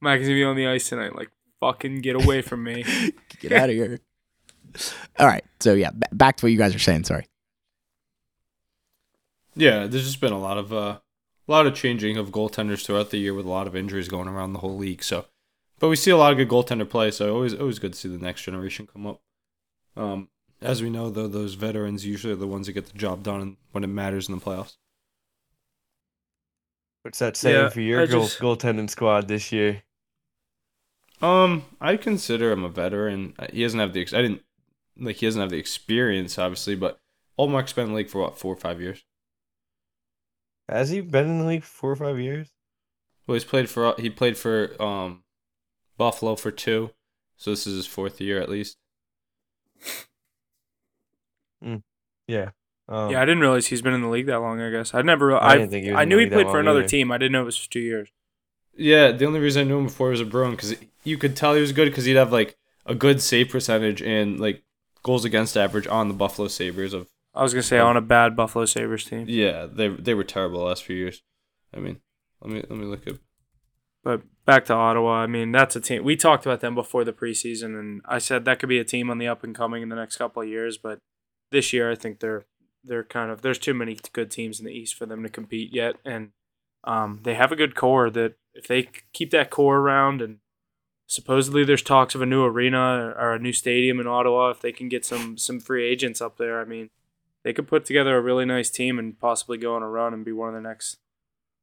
Mac 0.00 0.20
is 0.20 0.26
gonna 0.26 0.34
be 0.38 0.44
on 0.44 0.56
the 0.56 0.66
ice 0.66 0.88
tonight. 0.88 1.14
Like, 1.14 1.30
fucking 1.60 2.00
get 2.00 2.16
away 2.16 2.42
from 2.42 2.64
me. 2.64 2.84
Get 3.40 3.52
out 3.52 3.70
of 3.70 3.74
here. 3.74 3.98
All 5.18 5.26
right. 5.26 5.44
So 5.60 5.74
yeah, 5.74 5.90
b- 5.90 6.06
back 6.12 6.36
to 6.38 6.46
what 6.46 6.52
you 6.52 6.58
guys 6.58 6.74
are 6.74 6.78
saying. 6.80 7.04
Sorry. 7.04 7.26
Yeah, 9.54 9.86
there's 9.86 10.04
just 10.06 10.20
been 10.20 10.32
a 10.32 10.38
lot 10.40 10.56
of 10.58 10.72
uh, 10.72 10.98
a 11.48 11.50
lot 11.50 11.66
of 11.66 11.74
changing 11.74 12.16
of 12.16 12.30
goaltenders 12.30 12.84
throughout 12.86 13.10
the 13.10 13.18
year 13.18 13.34
with 13.34 13.46
a 13.46 13.50
lot 13.50 13.66
of 13.66 13.76
injuries 13.76 14.08
going 14.08 14.28
around 14.28 14.52
the 14.52 14.60
whole 14.60 14.76
league. 14.76 15.02
So, 15.02 15.26
but 15.78 15.88
we 15.88 15.96
see 15.96 16.10
a 16.10 16.16
lot 16.16 16.32
of 16.32 16.38
good 16.38 16.48
goaltender 16.48 16.88
play. 16.88 17.10
So 17.10 17.34
always 17.34 17.54
always 17.54 17.78
good 17.78 17.92
to 17.92 17.98
see 17.98 18.08
the 18.08 18.18
next 18.24 18.42
generation 18.42 18.86
come 18.90 19.06
up. 19.06 19.20
Um, 19.96 20.28
as 20.60 20.80
we 20.82 20.90
know, 20.90 21.10
though, 21.10 21.28
those 21.28 21.54
veterans 21.54 22.06
usually 22.06 22.32
are 22.32 22.36
the 22.36 22.46
ones 22.46 22.66
that 22.66 22.72
get 22.72 22.86
the 22.86 22.98
job 22.98 23.22
done 23.22 23.56
when 23.72 23.84
it 23.84 23.88
matters 23.88 24.28
in 24.28 24.34
the 24.36 24.40
playoffs. 24.40 24.76
What's 27.02 27.18
that 27.18 27.36
saying 27.36 27.56
Yeah, 27.56 27.68
for 27.68 27.80
your 27.80 28.06
goal, 28.06 28.22
just- 28.22 28.38
goaltending 28.38 28.88
squad 28.88 29.26
this 29.28 29.50
year? 29.52 29.82
Um, 31.20 31.64
I 31.80 31.96
consider 31.96 32.50
him 32.52 32.64
a 32.64 32.68
veteran. 32.68 33.34
Uh, 33.38 33.46
He 33.52 33.62
doesn't 33.62 33.78
have 33.78 33.92
the 33.92 34.00
ex- 34.00 34.12
I 34.14 34.22
didn't 34.22 34.42
like 34.98 35.16
he 35.16 35.26
doesn't 35.26 35.40
have 35.40 35.50
the 35.50 35.58
experience, 35.58 36.38
obviously, 36.38 36.74
but 36.74 37.00
Ullmark's 37.38 37.72
been 37.72 37.86
in 37.86 37.90
the 37.90 37.96
league 37.96 38.08
for 38.10 38.20
what 38.22 38.38
four 38.38 38.52
or 38.52 38.56
five 38.56 38.80
years. 38.80 39.04
Has 40.68 40.90
he 40.90 41.00
been 41.00 41.26
in 41.26 41.38
the 41.40 41.44
league 41.44 41.64
four 41.64 41.92
or 41.92 41.96
five 41.96 42.18
years? 42.18 42.48
Well, 43.26 43.34
he's 43.34 43.44
played 43.44 43.68
for 43.68 43.94
he 43.98 44.10
played 44.10 44.36
for 44.36 44.80
um 44.82 45.22
Buffalo 45.96 46.36
for 46.36 46.50
two, 46.50 46.90
so 47.36 47.50
this 47.50 47.66
is 47.66 47.76
his 47.76 47.86
fourth 47.86 48.20
year 48.20 48.40
at 48.40 48.48
least. 48.48 48.76
Yeah. 52.26 52.50
Um, 52.88 53.10
yeah, 53.10 53.22
I 53.22 53.24
didn't 53.24 53.40
realize 53.40 53.66
he's 53.68 53.82
been 53.82 53.94
in 53.94 54.02
the 54.02 54.08
league 54.08 54.26
that 54.26 54.40
long. 54.40 54.60
I 54.60 54.70
guess 54.70 54.94
I 54.94 55.02
never. 55.02 55.34
I 55.34 55.50
I 55.50 55.56
didn't 55.56 55.70
think 55.70 55.84
he 55.84 55.92
was 55.92 56.00
I 56.00 56.04
knew 56.04 56.18
he 56.18 56.26
played 56.26 56.46
for 56.48 56.60
another 56.60 56.80
either. 56.80 56.88
team. 56.88 57.12
I 57.12 57.18
didn't 57.18 57.32
know 57.32 57.42
it 57.42 57.46
was 57.46 57.56
for 57.56 57.70
two 57.70 57.80
years. 57.80 58.08
Yeah, 58.76 59.12
the 59.12 59.26
only 59.26 59.40
reason 59.40 59.62
I 59.62 59.68
knew 59.68 59.78
him 59.78 59.86
before 59.86 60.10
was 60.10 60.20
a 60.20 60.24
Bruin 60.24 60.52
because 60.52 60.74
you 61.04 61.18
could 61.18 61.36
tell 61.36 61.54
he 61.54 61.60
was 61.60 61.72
good 61.72 61.86
because 61.86 62.04
he'd 62.06 62.16
have 62.16 62.32
like 62.32 62.56
a 62.86 62.94
good 62.94 63.20
save 63.20 63.50
percentage 63.50 64.02
and 64.02 64.40
like 64.40 64.64
goals 65.02 65.24
against 65.24 65.56
average 65.56 65.86
on 65.86 66.08
the 66.08 66.14
Buffalo 66.14 66.48
Sabres. 66.48 66.92
Of 66.92 67.08
I 67.34 67.42
was 67.42 67.52
gonna 67.52 67.62
say 67.62 67.78
on 67.78 67.96
a 67.96 68.02
bad 68.02 68.36
Buffalo 68.36 68.64
Sabres 68.66 69.04
team. 69.04 69.26
yeah, 69.28 69.66
they 69.70 69.88
they 69.88 70.14
were 70.14 70.24
terrible 70.24 70.60
the 70.60 70.66
last 70.66 70.84
few 70.84 70.96
years. 70.96 71.22
I 71.74 71.80
mean, 71.80 72.00
let 72.40 72.52
me 72.52 72.62
let 72.68 72.78
me 72.78 72.86
look 72.86 73.06
at. 73.06 73.18
But 74.04 74.22
back 74.44 74.64
to 74.66 74.74
Ottawa, 74.74 75.22
I 75.22 75.26
mean, 75.26 75.52
that's 75.52 75.76
a 75.76 75.80
team. 75.80 76.04
We 76.04 76.16
talked 76.16 76.44
about 76.44 76.60
them 76.60 76.74
before 76.74 77.04
the 77.04 77.12
preseason, 77.12 77.78
and 77.78 78.02
I 78.04 78.18
said 78.18 78.44
that 78.44 78.58
could 78.58 78.68
be 78.68 78.80
a 78.80 78.84
team 78.84 79.10
on 79.10 79.18
the 79.18 79.28
up 79.28 79.44
and 79.44 79.54
coming 79.54 79.82
in 79.82 79.88
the 79.88 79.96
next 79.96 80.16
couple 80.16 80.42
of 80.42 80.48
years. 80.48 80.76
But 80.76 80.98
this 81.50 81.72
year, 81.72 81.90
I 81.90 81.94
think 81.94 82.20
they're 82.20 82.46
they're 82.84 83.04
kind 83.04 83.30
of 83.30 83.42
there's 83.42 83.58
too 83.58 83.74
many 83.74 83.96
good 84.12 84.30
teams 84.30 84.58
in 84.58 84.66
the 84.66 84.72
East 84.72 84.94
for 84.94 85.06
them 85.06 85.22
to 85.22 85.28
compete 85.28 85.72
yet, 85.72 85.96
and 86.04 86.30
um, 86.84 87.20
they 87.22 87.34
have 87.34 87.52
a 87.52 87.56
good 87.56 87.74
core 87.74 88.10
that 88.10 88.34
if 88.54 88.66
they 88.66 88.88
keep 89.12 89.30
that 89.30 89.50
core 89.50 89.78
around, 89.78 90.20
and 90.20 90.38
supposedly 91.06 91.64
there's 91.64 91.82
talks 91.82 92.14
of 92.14 92.22
a 92.22 92.26
new 92.26 92.44
arena 92.44 93.14
or 93.16 93.32
a 93.32 93.38
new 93.38 93.52
stadium 93.52 94.00
in 94.00 94.06
Ottawa, 94.06 94.50
if 94.50 94.60
they 94.60 94.72
can 94.72 94.88
get 94.88 95.04
some 95.04 95.38
some 95.38 95.60
free 95.60 95.86
agents 95.86 96.20
up 96.20 96.38
there, 96.38 96.60
I 96.60 96.64
mean, 96.64 96.90
they 97.44 97.52
could 97.52 97.66
put 97.66 97.84
together 97.84 98.16
a 98.16 98.20
really 98.22 98.44
nice 98.44 98.70
team 98.70 98.98
and 98.98 99.18
possibly 99.18 99.58
go 99.58 99.74
on 99.74 99.82
a 99.82 99.88
run 99.88 100.14
and 100.14 100.24
be 100.24 100.32
one 100.32 100.48
of 100.48 100.54
the 100.54 100.60
next 100.68 100.98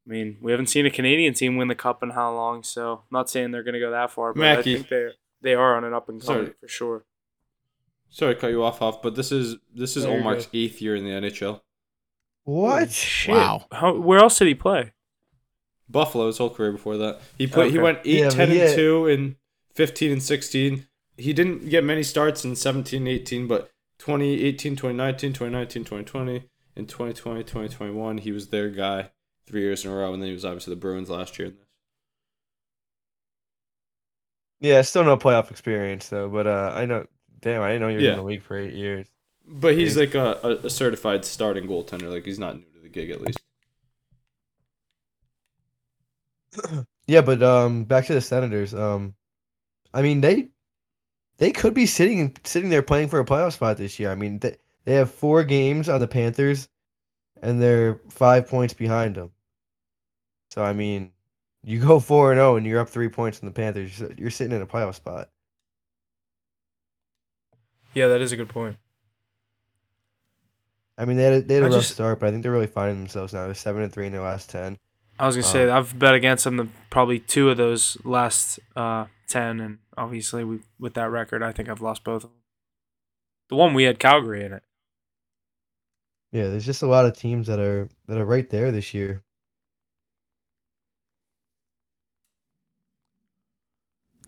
I 0.08 0.12
mean, 0.12 0.38
we 0.42 0.52
haven't 0.52 0.68
seen 0.68 0.86
a 0.88 0.90
Canadian 0.90 1.36
team 1.36 1.56
win 1.56 1.68
the 1.68 1.76
cup 1.76 2.02
in 2.02 2.12
how 2.12 2.34
long, 2.34 2.64
so 2.64 2.94
I'm 2.94 3.00
not 3.12 3.30
saying 3.30 3.52
they're 3.52 3.64
going 3.64 3.76
to 3.76 3.80
go 3.80 3.92
that 3.92 4.10
far, 4.10 4.34
but 4.34 4.40
Mackie. 4.40 4.74
I 4.74 4.76
think 4.78 4.90
they 4.90 5.10
they 5.42 5.54
are 5.54 5.76
on 5.76 5.84
an 5.84 5.94
up 5.94 6.10
and 6.10 6.24
coming 6.24 6.54
for 6.60 6.68
sure. 6.68 7.06
Sorry 8.10 8.34
to 8.34 8.42
cut 8.42 8.50
you 8.50 8.64
off, 8.64 8.82
off, 8.82 9.02
but 9.04 9.16
this 9.16 9.32
is 9.32 9.58
this 9.74 9.96
is 9.96 10.06
No, 10.06 10.16
you're 10.18 10.38
eighth 10.54 10.82
year 10.82 10.96
in 10.96 11.04
the 11.04 11.12
NHL. 11.12 11.62
What? 12.44 12.92
Shit. 12.92 13.36
Wow. 13.36 13.66
How, 13.72 13.94
where 13.94 14.20
else 14.20 14.40
did 14.40 14.48
he 14.48 14.56
play? 14.56 14.94
Buffalo 15.88 16.26
his 16.28 16.40
whole 16.40 16.50
career 16.50 16.72
before 16.72 16.98
that. 16.98 17.22
He 17.38 17.46
played. 17.46 17.72
He 17.72 17.78
went 17.78 18.00
8, 18.04 18.20
Yeah, 18.20 18.30
10, 18.30 18.50
and 18.50 18.60
had- 18.60 18.76
two 18.76 19.06
in 19.08 19.36
fifteen 19.74 20.12
and 20.12 20.24
sixteen. 20.24 20.88
He 21.18 21.34
didn't 21.34 21.70
get 21.70 21.84
many 21.84 22.02
starts 22.02 22.46
in 22.46 22.56
17, 22.56 23.06
18, 23.06 23.48
but 23.48 23.70
2018, 24.00 24.76
2019, 24.76 25.34
2019, 25.34 25.84
2020, 25.84 26.50
and 26.76 26.88
2020, 26.90 27.44
2021, 27.44 28.18
he 28.20 28.32
was 28.32 28.48
their 28.48 28.70
guy 28.70 29.12
three 29.46 29.62
years 29.62 29.86
in 29.86 29.92
a 29.92 29.96
row, 29.96 30.14
and 30.14 30.22
then 30.22 30.28
he 30.28 30.34
was 30.34 30.46
obviously 30.46 30.74
the 30.74 30.80
Bruins 30.80 31.10
last 31.10 31.38
year. 31.38 31.54
Yeah, 34.62 34.82
still 34.82 35.04
no 35.04 35.16
playoff 35.18 35.52
experience 35.52 36.10
though. 36.10 36.28
But 36.30 36.48
uh, 36.48 36.74
I 36.76 36.86
know. 36.86 37.06
Damn, 37.42 37.62
I 37.62 37.70
didn't 37.70 37.82
know 37.82 37.88
you 37.88 37.96
were 37.98 38.02
Yeah. 38.04 38.12
in 38.12 38.18
the 38.18 38.24
league 38.24 38.42
for 38.44 38.58
eight 38.58 38.74
years. 38.74 39.08
But 39.48 39.76
he's 39.76 39.96
like 39.96 40.14
a, 40.16 40.38
a, 40.44 40.50
a 40.66 40.70
certified 40.70 41.24
starting 41.24 41.66
goaltender. 41.66 42.12
Like 42.12 42.26
he's 42.26 42.38
not 42.40 42.56
new 42.58 42.66
to 42.74 42.80
the 42.82 42.90
gig 42.90 43.10
at 43.12 43.22
least. 43.22 43.40
Yeah, 47.08 47.22
but 47.22 47.42
um, 47.42 47.86
back 47.86 48.06
to 48.06 48.14
the 48.14 48.22
Senators. 48.22 48.72
Um, 48.74 49.16
I 49.94 50.04
mean 50.04 50.22
they 50.22 50.50
they 51.40 51.52
could 51.52 51.74
be 51.74 51.86
sitting 51.88 52.36
sitting 52.44 52.70
there 52.70 52.84
playing 52.84 53.08
for 53.10 53.20
a 53.20 53.26
playoff 53.26 53.54
spot 53.54 53.78
this 53.78 54.00
year. 54.00 54.12
I 54.12 54.16
mean 54.16 54.40
they 54.40 54.56
they 54.86 54.94
have 54.94 55.12
four 55.12 55.44
games 55.44 55.90
on 55.90 56.00
the 56.00 56.08
Panthers, 56.08 56.70
and 57.42 57.62
they're 57.62 58.00
five 58.10 58.48
points 58.48 58.74
behind 58.74 59.16
them. 59.16 59.32
So 60.52 60.64
I 60.64 60.74
mean, 60.74 61.12
you 61.64 61.80
go 61.80 62.00
four 62.12 62.32
and 62.32 62.38
zero, 62.38 62.56
and 62.56 62.66
you're 62.66 62.80
up 62.80 62.90
three 62.90 63.10
points 63.10 63.40
on 63.42 63.46
the 63.48 63.54
Panthers. 63.54 64.00
You're- 64.00 64.30
sitting 64.32 64.56
in 64.56 64.62
a 64.62 64.68
playoff 64.68 64.96
spot. 64.96 65.30
Yeah, 67.94 68.08
that 68.08 68.22
is 68.22 68.32
a 68.32 68.38
good 68.38 68.50
point. 68.50 68.78
I 70.98 71.06
mean, 71.06 71.18
they 71.18 71.24
had 71.24 71.34
a, 71.34 71.42
they 71.42 71.54
had 71.56 71.64
a 71.64 71.66
I 71.68 71.70
rough 71.70 71.80
just- 71.82 71.94
start, 71.94 72.20
but 72.20 72.28
I 72.28 72.32
think 72.32 72.44
they're 72.44 72.52
really 72.52 72.68
finding 72.68 72.98
themselves 73.00 73.34
now. 73.34 73.46
They're 73.46 73.54
seven 73.56 73.82
and 73.84 73.92
three 73.92 74.06
in 74.06 74.12
their 74.12 74.22
last 74.22 74.50
ten. 74.50 74.78
I 75.18 75.26
was 75.28 75.36
gonna 75.36 75.48
say 75.48 75.70
Um, 75.70 75.78
I've 75.78 75.98
bet 76.00 76.14
against 76.14 76.46
them 76.46 76.58
the, 76.58 76.68
probably 76.90 77.20
two 77.20 77.50
of 77.50 77.58
those 77.58 77.98
last 78.06 78.60
uh, 78.76 79.06
ten, 79.30 79.60
and 79.60 79.78
obviously 79.96 80.44
we 80.44 80.60
with 80.80 80.96
that 80.96 81.10
record, 81.10 81.44
I 81.44 81.52
think 81.52 81.70
I've 81.70 81.82
lost 81.82 82.04
both 82.04 82.24
of 82.24 82.32
them. 82.32 82.40
The 83.50 83.56
one 83.56 83.74
we 83.74 83.84
had 83.84 84.00
Calgary 84.00 84.44
in 84.44 84.54
it. 84.54 84.64
Yeah, 86.32 86.48
there's 86.48 86.66
just 86.66 86.84
a 86.84 86.88
lot 86.88 87.06
of 87.06 87.18
teams 87.18 87.48
that 87.48 87.60
are 87.60 87.90
that 88.08 88.18
are 88.18 88.26
right 88.26 88.50
there 88.50 88.72
this 88.72 88.94
year. 88.94 89.24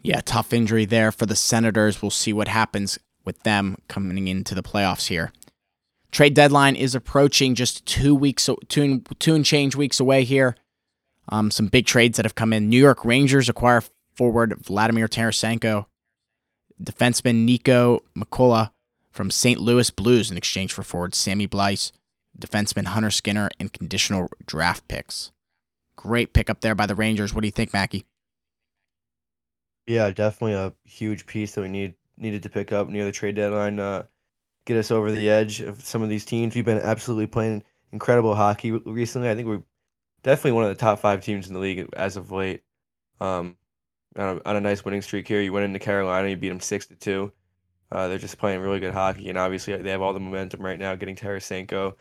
Yeah, 0.04 0.22
tough 0.26 0.52
injury 0.52 0.86
there 0.86 1.12
for 1.12 1.28
the 1.28 1.36
Senators. 1.36 2.02
We'll 2.02 2.10
see 2.10 2.34
what 2.34 2.48
happens 2.48 2.98
with 3.24 3.44
them 3.44 3.78
coming 3.88 4.28
into 4.28 4.56
the 4.56 4.64
playoffs 4.64 5.08
here. 5.08 5.32
Trade 6.12 6.34
deadline 6.34 6.76
is 6.76 6.96
approaching 6.96 7.54
just 7.54 7.86
two 7.86 8.16
weeks, 8.16 8.50
two 8.68 8.82
and, 8.82 9.20
two 9.20 9.36
and 9.36 9.46
change 9.46 9.76
weeks 9.76 10.00
away 10.00 10.24
here. 10.24 10.56
Um, 11.30 11.52
some 11.52 11.68
big 11.68 11.86
trades 11.86 12.18
that 12.18 12.26
have 12.26 12.34
come 12.36 12.52
in. 12.52 12.68
New 12.68 12.80
York 12.80 13.06
Rangers 13.06 13.48
acquire 13.48 13.84
forward 14.16 14.56
Vladimir 14.60 15.08
Tarasenko, 15.08 15.86
defenseman 16.82 17.48
Niko 17.48 18.00
Mikkola 18.18 18.72
from 19.12 19.30
St. 19.30 19.60
Louis 19.60 19.90
Blues 19.92 20.32
in 20.32 20.38
exchange 20.38 20.74
for 20.74 20.84
forward 20.84 21.14
Sammy 21.16 21.48
Blais, 21.48 21.92
defenseman 22.38 22.86
Hunter 22.86 23.12
Skinner, 23.12 23.50
and 23.60 23.74
conditional 23.74 24.30
draft 24.46 24.88
picks. 24.88 25.32
Great 25.96 26.34
pickup 26.34 26.62
there 26.62 26.76
by 26.76 26.86
the 26.86 26.96
Rangers. 26.96 27.34
What 27.34 27.42
do 27.42 27.48
you 27.48 27.52
think, 27.52 27.74
Mackie? 27.74 28.06
Yeah, 29.88 30.10
definitely 30.12 30.54
a 30.54 30.74
huge 30.86 31.26
piece 31.26 31.54
that 31.54 31.62
we 31.62 31.68
need 31.68 31.96
needed 32.18 32.44
to 32.44 32.50
pick 32.50 32.72
up 32.72 32.88
near 32.88 33.06
the 33.06 33.12
trade 33.12 33.36
deadline. 33.36 33.80
Uh, 33.80 34.04
get 34.66 34.78
us 34.78 34.92
over 34.92 35.12
the 35.12 35.30
edge 35.30 35.60
of 35.60 35.84
some 35.84 36.02
of 36.02 36.10
these 36.10 36.26
teams. 36.26 36.56
We've 36.56 36.66
been 36.66 36.80
absolutely 36.80 37.28
playing 37.28 37.64
incredible 37.92 38.36
hockey 38.36 38.72
recently. 38.72 39.30
I 39.30 39.36
think 39.36 39.48
we're 39.48 39.64
definitely 40.24 40.54
one 40.54 40.64
of 40.64 40.70
the 40.70 40.76
top 40.76 41.00
five 41.00 41.24
teams 41.24 41.48
in 41.48 41.54
the 41.54 41.60
league 41.60 41.88
as 41.94 42.16
of 42.16 42.32
late. 42.32 42.64
Um, 43.20 43.58
on 44.18 44.38
a, 44.38 44.50
on 44.50 44.56
a 44.56 44.62
nice 44.62 44.84
winning 44.84 45.02
streak 45.02 45.28
here. 45.28 45.42
You 45.42 45.54
went 45.54 45.66
into 45.66 45.80
Carolina, 45.80 46.30
you 46.30 46.38
beat 46.38 46.50
them 46.50 46.60
six 46.60 46.86
to 46.88 46.96
two. 46.96 47.32
Uh, 47.92 48.08
they're 48.08 48.18
just 48.18 48.38
playing 48.38 48.62
really 48.62 48.80
good 48.80 48.94
hockey, 48.94 49.30
and 49.30 49.38
obviously 49.38 49.76
they 49.76 49.92
have 49.92 50.02
all 50.02 50.14
the 50.14 50.20
momentum 50.20 50.62
right 50.62 50.80
now. 50.80 50.96
Getting 50.96 51.16
Tarasenko, 51.16 51.94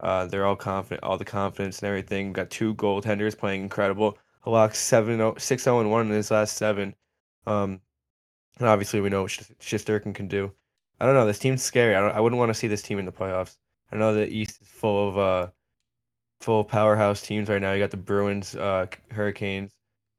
uh, 0.00 0.26
they're 0.26 0.44
all 0.44 0.56
confident, 0.56 1.02
all 1.02 1.16
the 1.16 1.24
confidence 1.24 1.78
and 1.78 1.88
everything. 1.88 2.26
We've 2.26 2.34
got 2.34 2.50
two 2.50 2.74
goaltenders 2.74 3.36
playing 3.36 3.62
incredible. 3.62 4.18
Halak 4.44 4.74
seven 4.74 5.20
oh 5.20 5.34
six 5.38 5.62
zero 5.62 5.80
and 5.80 5.90
one 5.90 6.06
in 6.06 6.12
his 6.12 6.30
last 6.30 6.56
seven. 6.56 6.94
Um, 7.46 7.80
and 8.58 8.68
obviously 8.68 9.00
we 9.00 9.08
know 9.08 9.22
what 9.22 9.30
Sh- 9.30 9.40
Shesterkin 9.60 10.14
can 10.14 10.28
do. 10.28 10.52
I 11.00 11.06
don't 11.06 11.14
know. 11.14 11.26
This 11.26 11.38
team's 11.38 11.62
scary. 11.62 11.94
I 11.94 12.00
don't. 12.00 12.14
I 12.14 12.20
wouldn't 12.20 12.38
want 12.38 12.50
to 12.50 12.54
see 12.54 12.68
this 12.68 12.82
team 12.82 12.98
in 12.98 13.06
the 13.06 13.12
playoffs. 13.12 13.56
I 13.90 13.96
know 13.96 14.14
the 14.14 14.28
East 14.28 14.60
is 14.60 14.68
full 14.68 15.08
of 15.08 15.18
uh, 15.18 15.50
full 16.40 16.62
powerhouse 16.64 17.22
teams 17.22 17.48
right 17.48 17.60
now. 17.60 17.72
You 17.72 17.82
got 17.82 17.90
the 17.90 17.96
Bruins, 17.96 18.54
uh, 18.54 18.86
Hurricanes, 19.10 19.72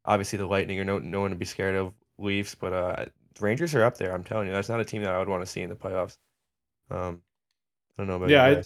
obviously 0.06 0.38
the 0.38 0.46
Lightning 0.46 0.80
are 0.80 0.86
no 0.86 1.00
no 1.00 1.22
one 1.22 1.32
to 1.32 1.36
be 1.36 1.46
scared 1.46 1.76
of. 1.76 1.94
Leafs, 2.20 2.54
but 2.54 2.72
uh, 2.74 3.06
Rangers 3.40 3.74
are 3.74 3.84
up 3.84 3.98
there. 3.98 4.14
I'm 4.14 4.24
telling 4.24 4.48
you, 4.48 4.54
that's 4.54 4.70
not 4.70 4.80
a 4.80 4.86
team 4.86 5.02
that 5.02 5.14
I 5.14 5.18
would 5.18 5.28
want 5.28 5.44
to 5.44 5.52
see 5.52 5.62
in 5.62 5.70
the 5.70 5.76
playoffs. 5.76 6.18
Um, 6.92 7.22
I 7.98 8.02
don't 8.02 8.08
know 8.08 8.16
about 8.18 8.30
Yeah, 8.30 8.48
you 8.50 8.58
I- 8.58 8.64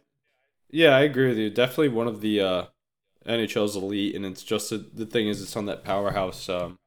Yeah, 0.69 0.89
I 0.95 0.99
agree 1.01 1.29
with 1.29 1.37
you. 1.37 1.49
Definitely 1.49 1.89
one 1.89 2.07
of 2.07 2.19
the 2.19 2.41
uh, 2.41 2.65
NHL's 3.25 3.77
elite, 3.77 4.15
and 4.15 4.25
it's 4.25 4.43
just 4.43 4.71
a, 4.73 4.77
the 4.79 5.05
thing 5.05 5.29
is 5.29 5.41
it's 5.41 5.55
on 5.55 5.65
that 5.67 5.85
powerhouse, 5.85 6.49
um, 6.49 6.77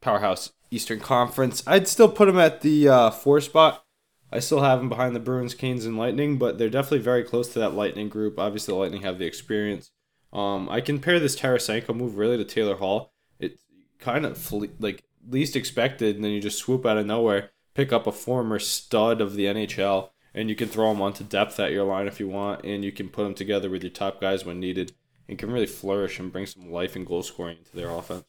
powerhouse 0.00 0.52
Eastern 0.72 0.98
Conference. 0.98 1.62
I'd 1.66 1.86
still 1.86 2.08
put 2.08 2.26
them 2.26 2.38
at 2.38 2.60
the 2.62 2.88
uh, 2.88 3.10
four 3.10 3.40
spot. 3.40 3.84
I 4.32 4.40
still 4.40 4.62
have 4.62 4.80
them 4.80 4.88
behind 4.88 5.14
the 5.14 5.20
Bruins, 5.20 5.54
Canes, 5.54 5.86
and 5.86 5.96
Lightning, 5.96 6.38
but 6.38 6.58
they're 6.58 6.70
definitely 6.70 7.00
very 7.00 7.22
close 7.22 7.52
to 7.52 7.58
that 7.60 7.74
Lightning 7.74 8.08
group. 8.08 8.38
Obviously, 8.38 8.72
the 8.72 8.78
Lightning 8.78 9.02
have 9.02 9.18
the 9.18 9.26
experience. 9.26 9.90
Um, 10.32 10.68
I 10.70 10.80
compare 10.80 11.20
this 11.20 11.38
Tarasenko 11.38 11.94
move 11.94 12.16
really 12.16 12.38
to 12.38 12.44
Taylor 12.44 12.76
Hall. 12.76 13.11
It's 13.42 13.64
kind 13.98 14.24
of 14.24 14.38
fle- 14.38 14.66
like 14.78 15.04
least 15.28 15.56
expected, 15.56 16.16
and 16.16 16.24
then 16.24 16.32
you 16.32 16.40
just 16.40 16.58
swoop 16.58 16.86
out 16.86 16.98
of 16.98 17.06
nowhere, 17.06 17.50
pick 17.74 17.92
up 17.92 18.06
a 18.06 18.12
former 18.12 18.58
stud 18.58 19.20
of 19.20 19.34
the 19.34 19.46
NHL, 19.46 20.10
and 20.34 20.48
you 20.48 20.56
can 20.56 20.68
throw 20.68 20.92
them 20.92 21.02
onto 21.02 21.24
depth 21.24 21.60
at 21.60 21.72
your 21.72 21.84
line 21.84 22.06
if 22.06 22.20
you 22.20 22.28
want, 22.28 22.64
and 22.64 22.84
you 22.84 22.92
can 22.92 23.08
put 23.08 23.24
them 23.24 23.34
together 23.34 23.70
with 23.70 23.82
your 23.82 23.92
top 23.92 24.20
guys 24.20 24.44
when 24.44 24.60
needed, 24.60 24.92
and 25.28 25.38
can 25.38 25.50
really 25.50 25.66
flourish 25.66 26.18
and 26.18 26.32
bring 26.32 26.46
some 26.46 26.70
life 26.70 26.96
and 26.96 27.06
goal 27.06 27.22
scoring 27.22 27.58
into 27.58 27.76
their 27.76 27.90
offense. 27.90 28.24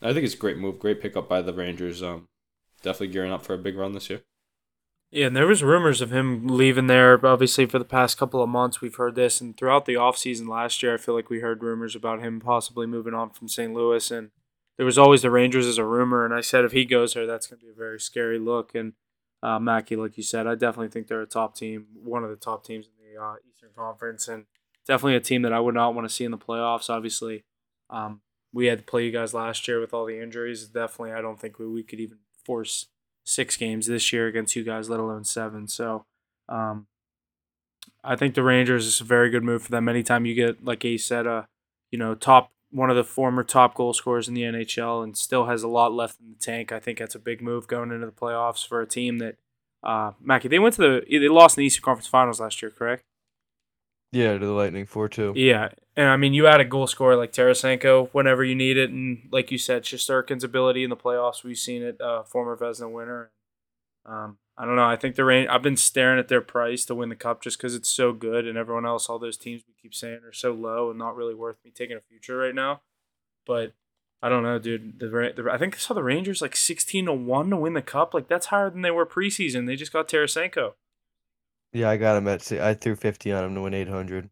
I 0.00 0.12
think 0.12 0.24
it's 0.24 0.34
a 0.34 0.38
great 0.38 0.58
move, 0.58 0.78
great 0.78 1.00
pickup 1.00 1.28
by 1.28 1.42
the 1.42 1.52
Rangers. 1.52 2.02
Um, 2.02 2.28
definitely 2.82 3.08
gearing 3.08 3.30
up 3.30 3.44
for 3.44 3.54
a 3.54 3.58
big 3.58 3.76
run 3.76 3.92
this 3.92 4.10
year. 4.10 4.22
Yeah, 5.14 5.26
and 5.26 5.36
there 5.36 5.46
was 5.46 5.62
rumors 5.62 6.00
of 6.00 6.10
him 6.10 6.46
leaving 6.48 6.86
there. 6.86 7.24
Obviously, 7.24 7.66
for 7.66 7.78
the 7.78 7.84
past 7.84 8.16
couple 8.16 8.42
of 8.42 8.48
months, 8.48 8.80
we've 8.80 8.94
heard 8.94 9.14
this, 9.14 9.42
and 9.42 9.54
throughout 9.54 9.84
the 9.84 9.92
offseason 9.92 10.48
last 10.48 10.82
year, 10.82 10.94
I 10.94 10.96
feel 10.96 11.14
like 11.14 11.28
we 11.28 11.40
heard 11.40 11.62
rumors 11.62 11.94
about 11.94 12.22
him 12.22 12.40
possibly 12.40 12.86
moving 12.86 13.12
on 13.12 13.28
from 13.28 13.46
St. 13.46 13.74
Louis, 13.74 14.10
and 14.10 14.30
there 14.78 14.86
was 14.86 14.96
always 14.96 15.20
the 15.20 15.30
Rangers 15.30 15.66
as 15.66 15.76
a 15.76 15.84
rumor. 15.84 16.24
And 16.24 16.32
I 16.32 16.40
said 16.40 16.64
if 16.64 16.72
he 16.72 16.86
goes 16.86 17.12
there, 17.12 17.26
that's 17.26 17.46
going 17.46 17.60
to 17.60 17.66
be 17.66 17.70
a 17.70 17.74
very 17.74 18.00
scary 18.00 18.38
look. 18.38 18.74
And 18.74 18.94
uh, 19.42 19.58
Mackie, 19.58 19.96
like 19.96 20.16
you 20.16 20.22
said, 20.22 20.46
I 20.46 20.54
definitely 20.54 20.88
think 20.88 21.08
they're 21.08 21.20
a 21.20 21.26
top 21.26 21.54
team, 21.54 21.88
one 22.02 22.24
of 22.24 22.30
the 22.30 22.36
top 22.36 22.64
teams 22.64 22.86
in 22.86 23.14
the 23.14 23.22
uh, 23.22 23.34
Eastern 23.46 23.70
Conference, 23.76 24.28
and 24.28 24.46
definitely 24.86 25.16
a 25.16 25.20
team 25.20 25.42
that 25.42 25.52
I 25.52 25.60
would 25.60 25.74
not 25.74 25.94
want 25.94 26.08
to 26.08 26.14
see 26.14 26.24
in 26.24 26.30
the 26.30 26.38
playoffs. 26.38 26.88
Obviously, 26.88 27.44
um, 27.90 28.22
we 28.50 28.64
had 28.64 28.78
to 28.78 28.84
play 28.84 29.04
you 29.04 29.12
guys 29.12 29.34
last 29.34 29.68
year 29.68 29.78
with 29.78 29.92
all 29.92 30.06
the 30.06 30.22
injuries. 30.22 30.66
Definitely, 30.68 31.12
I 31.12 31.20
don't 31.20 31.38
think 31.38 31.58
we, 31.58 31.66
we 31.66 31.82
could 31.82 32.00
even 32.00 32.16
force 32.46 32.86
six 33.24 33.56
games 33.56 33.86
this 33.86 34.12
year 34.12 34.26
against 34.26 34.56
you 34.56 34.64
guys, 34.64 34.88
let 34.88 35.00
alone 35.00 35.24
seven. 35.24 35.68
So, 35.68 36.04
um, 36.48 36.86
I 38.04 38.16
think 38.16 38.34
the 38.34 38.42
Rangers 38.42 38.86
is 38.86 39.00
a 39.00 39.04
very 39.04 39.30
good 39.30 39.44
move 39.44 39.62
for 39.62 39.70
them. 39.70 39.88
Anytime 39.88 40.26
you 40.26 40.34
get, 40.34 40.64
like 40.64 40.84
Ace 40.84 41.04
said, 41.04 41.26
a 41.26 41.48
you 41.90 41.98
know 41.98 42.14
top 42.14 42.50
one 42.70 42.90
of 42.90 42.96
the 42.96 43.04
former 43.04 43.44
top 43.44 43.74
goal 43.74 43.92
scorers 43.92 44.28
in 44.28 44.34
the 44.34 44.42
NHL 44.42 45.04
and 45.04 45.16
still 45.16 45.46
has 45.46 45.62
a 45.62 45.68
lot 45.68 45.92
left 45.92 46.18
in 46.20 46.30
the 46.30 46.38
tank. 46.38 46.72
I 46.72 46.80
think 46.80 46.98
that's 46.98 47.14
a 47.14 47.20
big 47.20 47.42
move 47.42 47.68
going 47.68 47.92
into 47.92 48.06
the 48.06 48.12
playoffs 48.12 48.66
for 48.66 48.80
a 48.80 48.86
team 48.86 49.18
that 49.18 49.36
uh 49.82 50.12
Mackie, 50.20 50.48
they 50.48 50.58
went 50.58 50.74
to 50.76 50.80
the 50.80 51.18
they 51.18 51.28
lost 51.28 51.56
in 51.56 51.62
the 51.62 51.66
Eastern 51.66 51.82
Conference 51.82 52.06
Finals 52.06 52.40
last 52.40 52.62
year, 52.62 52.70
correct? 52.70 53.04
Yeah, 54.10 54.36
to 54.36 54.44
the 54.44 54.52
Lightning 54.52 54.86
four 54.86 55.08
two. 55.08 55.32
Yeah, 55.36 55.68
and 55.96 56.08
I 56.08 56.16
mean, 56.16 56.32
you 56.32 56.46
add 56.46 56.60
a 56.60 56.64
goal 56.64 56.86
scorer 56.86 57.16
like 57.16 57.32
Tarasenko 57.32 58.08
whenever 58.12 58.42
you 58.42 58.54
need 58.54 58.76
it, 58.76 58.90
and 58.90 59.28
like 59.30 59.50
you 59.50 59.58
said, 59.58 59.84
Shesterkin's 59.84 60.44
ability 60.44 60.84
in 60.84 60.90
the 60.90 60.96
playoffs, 60.96 61.44
we've 61.44 61.58
seen 61.58 61.82
it. 61.82 62.00
Uh, 62.00 62.22
former 62.22 62.56
Vezina 62.56 62.90
winner. 62.90 63.30
Um, 64.06 64.38
I 64.56 64.64
don't 64.64 64.76
know. 64.76 64.84
I 64.84 64.96
think 64.96 65.16
the 65.16 65.24
rain. 65.24 65.48
I've 65.48 65.62
been 65.62 65.76
staring 65.76 66.18
at 66.18 66.28
their 66.28 66.40
price 66.40 66.84
to 66.86 66.94
win 66.94 67.08
the 67.08 67.16
cup 67.16 67.42
just 67.42 67.58
because 67.58 67.74
it's 67.74 67.90
so 67.90 68.12
good, 68.12 68.46
and 68.46 68.58
everyone 68.58 68.86
else, 68.86 69.08
all 69.08 69.18
those 69.18 69.36
teams 69.36 69.62
we 69.66 69.74
keep 69.80 69.94
saying 69.94 70.20
are 70.24 70.32
so 70.32 70.52
low 70.52 70.90
and 70.90 70.98
not 70.98 71.16
really 71.16 71.34
worth 71.34 71.56
me 71.64 71.70
taking 71.70 71.96
a 71.96 72.00
future 72.00 72.36
right 72.36 72.54
now. 72.54 72.80
But 73.46 73.72
I 74.22 74.28
don't 74.28 74.42
know, 74.42 74.58
dude. 74.58 74.98
The, 75.00 75.08
the 75.08 75.50
I 75.50 75.58
think 75.58 75.74
I 75.74 75.78
saw 75.78 75.94
the 75.94 76.02
Rangers 76.02 76.40
like 76.40 76.56
sixteen 76.56 77.06
to 77.06 77.12
one 77.12 77.50
to 77.50 77.56
win 77.56 77.74
the 77.74 77.82
cup. 77.82 78.14
Like 78.14 78.28
that's 78.28 78.46
higher 78.46 78.70
than 78.70 78.82
they 78.82 78.90
were 78.90 79.06
preseason. 79.06 79.66
They 79.66 79.76
just 79.76 79.92
got 79.92 80.08
Tarasenko. 80.08 80.74
Yeah, 81.72 81.90
I 81.90 81.96
got 81.96 82.16
him 82.16 82.28
at. 82.28 82.50
I 82.52 82.74
threw 82.74 82.94
fifty 82.94 83.32
on 83.32 83.44
him 83.44 83.54
to 83.54 83.62
win 83.62 83.74
eight 83.74 83.88
hundred. 83.88 84.30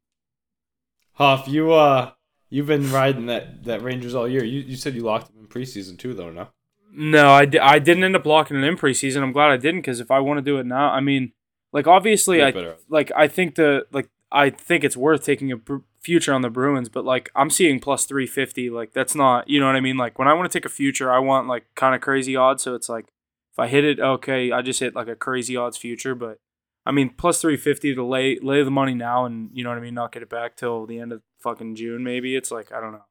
Huff, 1.20 1.46
you 1.48 1.72
uh, 1.72 2.12
you've 2.48 2.66
been 2.66 2.90
riding 2.90 3.26
that 3.26 3.64
that 3.64 3.82
Rangers 3.82 4.14
all 4.14 4.26
year. 4.26 4.42
You 4.42 4.60
you 4.60 4.76
said 4.76 4.94
you 4.94 5.02
locked 5.02 5.26
them 5.26 5.36
in 5.40 5.46
preseason 5.48 5.98
too, 5.98 6.14
though, 6.14 6.30
no? 6.30 6.48
No, 6.92 7.30
I, 7.30 7.44
di- 7.44 7.58
I 7.58 7.78
didn't 7.78 8.04
end 8.04 8.16
up 8.16 8.26
locking 8.26 8.56
it 8.56 8.64
in 8.64 8.76
preseason. 8.76 9.22
I'm 9.22 9.32
glad 9.32 9.50
I 9.50 9.56
didn't 9.58 9.82
because 9.82 10.00
if 10.00 10.10
I 10.10 10.18
want 10.18 10.38
to 10.38 10.42
do 10.42 10.58
it 10.58 10.66
now, 10.66 10.90
I 10.90 11.00
mean, 11.00 11.32
like 11.72 11.86
obviously, 11.86 12.42
I 12.42 12.50
better. 12.50 12.76
like 12.88 13.12
I 13.14 13.28
think 13.28 13.56
the 13.56 13.86
like 13.92 14.08
I 14.32 14.50
think 14.50 14.82
it's 14.82 14.96
worth 14.96 15.22
taking 15.24 15.52
a 15.52 15.56
br- 15.56 15.84
future 16.00 16.32
on 16.32 16.40
the 16.40 16.50
Bruins, 16.50 16.88
but 16.88 17.04
like 17.04 17.30
I'm 17.36 17.50
seeing 17.50 17.80
plus 17.80 18.06
three 18.06 18.26
fifty. 18.26 18.70
Like 18.70 18.92
that's 18.92 19.14
not, 19.14 19.48
you 19.48 19.60
know 19.60 19.66
what 19.66 19.76
I 19.76 19.80
mean. 19.80 19.98
Like 19.98 20.18
when 20.18 20.26
I 20.26 20.32
want 20.32 20.50
to 20.50 20.58
take 20.58 20.64
a 20.64 20.70
future, 20.70 21.12
I 21.12 21.18
want 21.18 21.48
like 21.48 21.66
kind 21.74 21.94
of 21.94 22.00
crazy 22.00 22.34
odds. 22.34 22.62
So 22.62 22.74
it's 22.74 22.88
like 22.88 23.12
if 23.52 23.58
I 23.58 23.68
hit 23.68 23.84
it, 23.84 24.00
okay, 24.00 24.50
I 24.52 24.62
just 24.62 24.80
hit 24.80 24.94
like 24.94 25.08
a 25.08 25.16
crazy 25.16 25.56
odds 25.56 25.76
future. 25.76 26.14
But 26.14 26.38
I 26.86 26.92
mean, 26.92 27.10
plus 27.16 27.40
three 27.40 27.56
fifty 27.56 27.94
to 27.94 28.04
lay 28.04 28.38
lay 28.40 28.62
the 28.62 28.70
money 28.70 28.94
now, 28.94 29.24
and 29.26 29.50
you 29.52 29.62
know 29.64 29.70
what 29.70 29.78
I 29.78 29.82
mean, 29.82 29.94
not 29.94 30.12
get 30.12 30.22
it 30.22 30.30
back 30.30 30.56
till 30.56 30.86
the 30.86 30.98
end 30.98 31.12
of 31.12 31.22
fucking 31.40 31.74
June. 31.76 32.02
Maybe 32.04 32.34
it's 32.36 32.50
like 32.50 32.72
I 32.72 32.80
don't 32.80 32.92
know, 32.92 33.04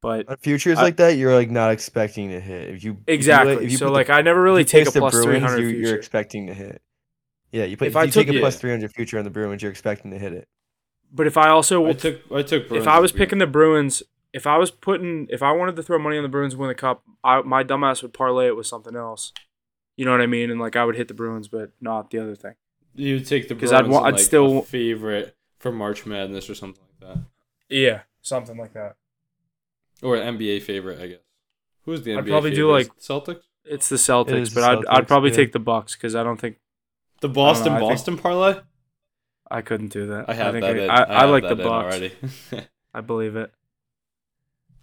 but 0.00 0.28
On 0.28 0.36
futures 0.36 0.78
I- 0.78 0.82
like 0.82 0.96
that, 0.98 1.16
you're 1.16 1.34
like 1.34 1.50
not 1.50 1.72
expecting 1.72 2.30
to 2.30 2.40
hit. 2.40 2.68
If 2.68 2.84
you 2.84 2.92
if 2.92 2.98
you, 3.08 3.14
exactly. 3.14 3.64
if 3.64 3.72
you 3.72 3.76
so 3.78 3.86
put 3.86 3.90
the- 3.90 3.94
like 3.94 4.10
I 4.10 4.20
never 4.22 4.40
really 4.40 4.62
if 4.62 4.72
you 4.72 4.80
take 4.80 4.88
a 4.88 4.92
place 4.92 4.94
the 4.94 5.00
plus 5.00 5.14
three 5.14 5.24
Bruins, 5.24 5.44
hundred 5.44 5.62
you- 5.62 5.70
future. 5.70 5.88
You're 5.88 5.98
expecting 5.98 6.46
to 6.46 6.54
hit. 6.54 6.82
Yeah, 7.52 7.64
you 7.64 7.76
put, 7.76 7.88
If 7.88 7.92
if, 7.92 7.96
I 7.96 8.02
you 8.04 8.10
took- 8.12 8.26
take 8.26 8.36
a 8.36 8.38
plus 8.40 8.54
Yeah. 8.54 8.60
three 8.60 8.70
hundred 8.70 8.92
future 8.92 9.18
on 9.18 9.24
the 9.24 9.30
Bruins, 9.30 9.60
you're 9.62 9.72
expecting 9.72 10.12
to 10.12 10.18
hit 10.18 10.32
it. 10.32 10.46
But 11.12 11.26
if 11.26 11.36
I 11.36 11.48
also 11.48 11.84
I 11.86 11.92
took 11.94 12.20
I 12.32 12.42
took. 12.42 12.68
Bruins 12.68 12.82
if 12.82 12.88
I 12.88 13.00
was 13.00 13.10
picking 13.10 13.38
the 13.38 13.46
Bruins, 13.48 14.04
if 14.32 14.46
I 14.46 14.56
was 14.56 14.70
putting 14.70 15.26
if 15.30 15.42
I 15.42 15.50
wanted 15.50 15.74
to 15.74 15.82
throw 15.82 15.98
money 15.98 16.16
on 16.16 16.22
the 16.22 16.28
Bruins 16.28 16.54
to 16.54 16.58
win 16.60 16.68
the 16.68 16.74
cup, 16.76 17.02
I, 17.24 17.42
my 17.42 17.64
dumbass 17.64 18.02
would 18.02 18.14
parlay 18.14 18.46
it 18.46 18.56
with 18.56 18.68
something 18.68 18.94
else. 18.94 19.32
You 19.96 20.04
know 20.04 20.12
what 20.12 20.20
I 20.20 20.26
mean? 20.26 20.48
And 20.52 20.60
like 20.60 20.76
I 20.76 20.84
would 20.84 20.94
hit 20.94 21.08
the 21.08 21.14
Bruins, 21.14 21.48
but 21.48 21.72
not 21.80 22.10
the 22.12 22.18
other 22.20 22.36
thing. 22.36 22.54
You 23.00 23.14
would 23.16 23.26
take 23.26 23.48
the 23.48 23.54
because 23.54 23.72
I'd 23.72 23.86
wa- 23.86 23.98
and, 23.98 24.06
I'd 24.08 24.14
like, 24.14 24.22
still- 24.22 24.58
a 24.58 24.62
favorite 24.62 25.36
for 25.58 25.72
March 25.72 26.06
Madness 26.06 26.48
or 26.50 26.54
something 26.54 26.82
like 27.00 27.08
that, 27.16 27.24
Yeah, 27.68 28.02
something 28.22 28.56
like 28.56 28.72
that. 28.74 28.96
or 30.02 30.16
an 30.16 30.36
NBA 30.38 30.62
favorite, 30.62 31.00
I 31.00 31.06
guess. 31.08 31.18
Who's 31.84 32.02
the 32.02 32.12
NBA? 32.12 32.18
I'd 32.18 32.26
probably 32.28 32.50
do, 32.50 32.66
favorite? 32.68 32.80
Is 32.80 32.88
like- 32.88 32.98
Celtics. 32.98 33.42
It's 33.64 33.88
the 33.88 33.96
Celtics, 33.96 34.40
is 34.40 34.54
but 34.54 34.60
the 34.62 34.88
I'd 34.88 34.98
I'd 35.00 35.08
probably 35.08 35.30
yeah. 35.30 35.36
take 35.36 35.52
the 35.52 35.58
Bucks 35.58 35.94
because 35.94 36.14
I 36.16 36.22
don't 36.22 36.40
think 36.40 36.56
The 37.20 37.28
Boston 37.28 37.72
I 37.74 37.78
think- 37.78 37.90
Boston 37.90 38.16
parlay. 38.18 38.60
I 39.50 39.62
couldn't 39.62 39.88
do 39.92 40.06
that. 40.06 40.28
I 40.28 40.34
have 40.34 40.52
think 40.54 40.64
that. 40.64 40.76
I, 40.78 40.84
in. 40.84 40.90
I, 40.90 41.16
I, 41.16 41.20
have 41.22 41.30
like 41.30 41.42
that 41.42 41.56
the 41.56 41.64
Bucks. 41.64 41.94
already. 41.94 42.12
I 42.94 43.00
believe 43.00 43.34
it. 43.36 43.52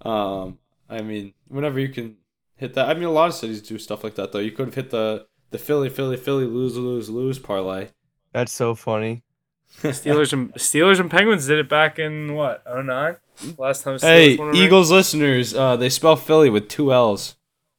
Um, 0.01 0.60
I 0.89 1.01
mean, 1.01 1.34
whenever 1.47 1.80
you 1.80 1.89
can 1.89 2.17
hit 2.56 2.73
that, 2.75 2.89
I 2.89 2.93
mean, 2.93 3.03
a 3.06 3.12
lot 3.12 3.30
of 3.30 3.34
cities 3.34 3.62
do 3.62 3.77
stuff 3.80 4.03
like 4.03 4.15
that 4.15 4.32
though. 4.32 4.39
You 4.39 4.51
could 4.51 4.65
have 4.67 4.75
hit 4.75 4.89
the 4.91 5.25
the 5.51 5.58
Philly, 5.58 5.89
Philly, 5.89 6.17
Philly, 6.17 6.45
lose, 6.45 6.75
lose, 6.77 7.10
lose 7.10 7.39
parlay. 7.39 7.88
That's 8.38 8.54
so 8.54 8.76
funny. 8.76 9.23
Steelers 9.82 10.32
and 10.32 10.54
Steelers 10.54 11.00
and 11.00 11.10
Penguins 11.10 11.47
did 11.47 11.58
it 11.58 11.67
back 11.67 11.97
in 11.97 12.36
what 12.36 12.63
09? 12.67 13.15
Last 13.58 13.84
time. 13.84 13.95
Steelers 13.95 14.02
hey, 14.02 14.36
won 14.38 14.50
a 14.50 14.52
ring? 14.52 14.62
Eagles 14.62 14.91
listeners, 14.91 15.56
uh, 15.56 15.76
they 15.76 15.89
spell 15.89 16.15
Philly 16.15 16.52
with 16.52 16.67
two 16.69 16.93
L's. 16.93 17.36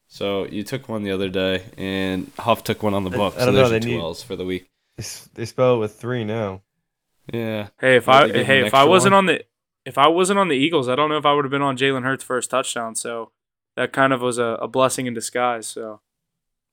So 0.08 0.46
you 0.46 0.64
took 0.64 0.88
one 0.88 1.04
the 1.04 1.12
other 1.12 1.28
day, 1.28 1.62
and 1.76 2.28
Huff 2.40 2.64
took 2.64 2.82
one 2.82 2.92
on 2.94 3.04
the 3.04 3.10
book. 3.10 3.34
I 3.36 3.40
so 3.40 3.46
don't 3.46 3.54
there's 3.54 3.68
know, 3.68 3.74
your 3.74 3.80
they 3.80 3.86
two 3.86 3.92
need- 3.92 4.00
L's 4.00 4.22
for 4.24 4.34
the 4.34 4.44
week. 4.44 4.68
They 5.34 5.44
spell 5.44 5.76
it 5.76 5.78
with 5.78 5.94
three 5.94 6.24
now. 6.24 6.62
Yeah. 7.32 7.68
Hey, 7.80 7.96
if 7.98 8.08
What, 8.08 8.16
I 8.16 8.26
they 8.26 8.32
give 8.32 8.36
him 8.40 8.46
hey 8.46 8.66
if 8.66 8.74
I 8.74 8.82
wasn't 8.84 9.12
one? 9.12 9.18
on 9.18 9.26
the 9.26 9.44
if 9.84 9.96
I 9.96 10.08
wasn't 10.08 10.40
on 10.40 10.48
the 10.48 10.56
Eagles, 10.56 10.88
I 10.88 10.96
don't 10.96 11.08
know 11.08 11.18
if 11.18 11.26
I 11.26 11.32
would 11.34 11.44
have 11.44 11.52
been 11.52 11.62
on 11.62 11.76
Jalen 11.78 12.02
Hurts 12.02 12.24
first 12.24 12.50
touchdown. 12.50 12.96
So 12.96 13.30
that 13.76 13.92
kind 13.92 14.12
of 14.12 14.20
was 14.20 14.38
a, 14.38 14.58
a 14.60 14.66
blessing 14.66 15.06
in 15.06 15.14
disguise. 15.14 15.68
So 15.68 16.00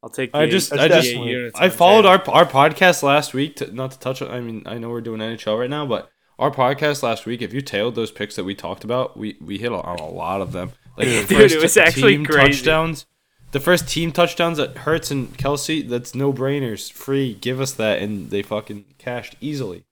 I'll 0.06 0.12
take. 0.12 0.34
The 0.34 0.38
I 0.38 0.48
just, 0.48 0.70
That's 0.70 0.84
I 0.84 1.02
just, 1.02 1.56
I 1.60 1.70
followed 1.70 2.06
our 2.06 2.22
our 2.30 2.46
podcast 2.46 3.02
last 3.02 3.34
week. 3.34 3.56
To, 3.56 3.74
not 3.74 3.89
to 3.89 4.00
touch. 4.00 4.22
on 4.22 4.30
I 4.30 4.39
mean, 4.39 4.62
I 4.68 4.78
know 4.78 4.91
we're 4.91 5.02
doing 5.02 5.20
NHL 5.20 5.60
right 5.60 5.70
now, 5.70 5.88
but 5.88 6.12
our 6.38 6.52
podcast 6.52 7.02
last 7.02 7.26
week. 7.26 7.41
If 7.41 7.54
you 7.54 7.62
tailed 7.62 7.96
those 7.96 8.12
picks 8.12 8.36
that 8.36 8.44
we 8.44 8.54
talked 8.54 8.84
about, 8.84 9.18
we 9.18 9.36
we 9.41 9.58
hit 9.58 9.72
on 9.72 9.98
a 9.98 10.08
lot 10.08 10.41
of 10.41 10.52
them. 10.52 10.74
Like 10.96 11.08
the 11.08 11.13
Dude, 11.28 11.38
first 11.39 11.56
it 11.56 11.62
was 11.62 11.76
actually 11.76 12.18
team 12.18 12.26
crazy. 12.26 12.52
touchdowns. 12.52 13.08
The 13.52 13.60
first 13.60 13.89
team 13.89 14.12
touchdowns 14.12 14.60
at 14.60 14.78
Hurts 14.78 15.10
and 15.10 15.36
Kelce. 15.39 15.89
That's 15.89 16.13
no 16.13 16.32
brainers. 16.32 16.91
Free. 16.91 17.34
Give 17.34 17.60
us 17.60 17.72
that, 17.72 18.00
and 18.00 18.30
they 18.30 18.44
fucking 18.44 18.86
cashed 19.00 19.36
easily. 19.41 19.86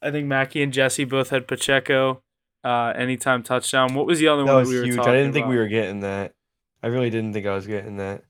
I 0.00 0.12
think 0.12 0.28
Mackie 0.28 0.62
and 0.62 0.72
Jesse 0.72 1.04
both 1.04 1.30
had 1.30 1.48
Pacheco, 1.48 2.22
uh, 2.62 2.92
anytime 2.94 3.42
touchdown. 3.42 3.94
What 3.94 4.06
was 4.06 4.20
the 4.20 4.28
other 4.28 4.44
That 4.44 4.52
one 4.52 4.60
was 4.60 4.68
we 4.68 4.78
were 4.78 4.84
huge. 4.84 4.96
talking 4.96 5.12
I 5.12 5.16
didn't 5.16 5.32
think 5.32 5.48
we 5.48 5.56
were 5.56 5.68
getting 5.68 6.00
that. 6.00 6.34
I 6.80 6.86
really 6.88 7.10
didn't 7.10 7.32
think 7.32 7.46
I 7.46 7.54
was 7.56 7.66
getting 7.66 7.96
that. 7.96 8.22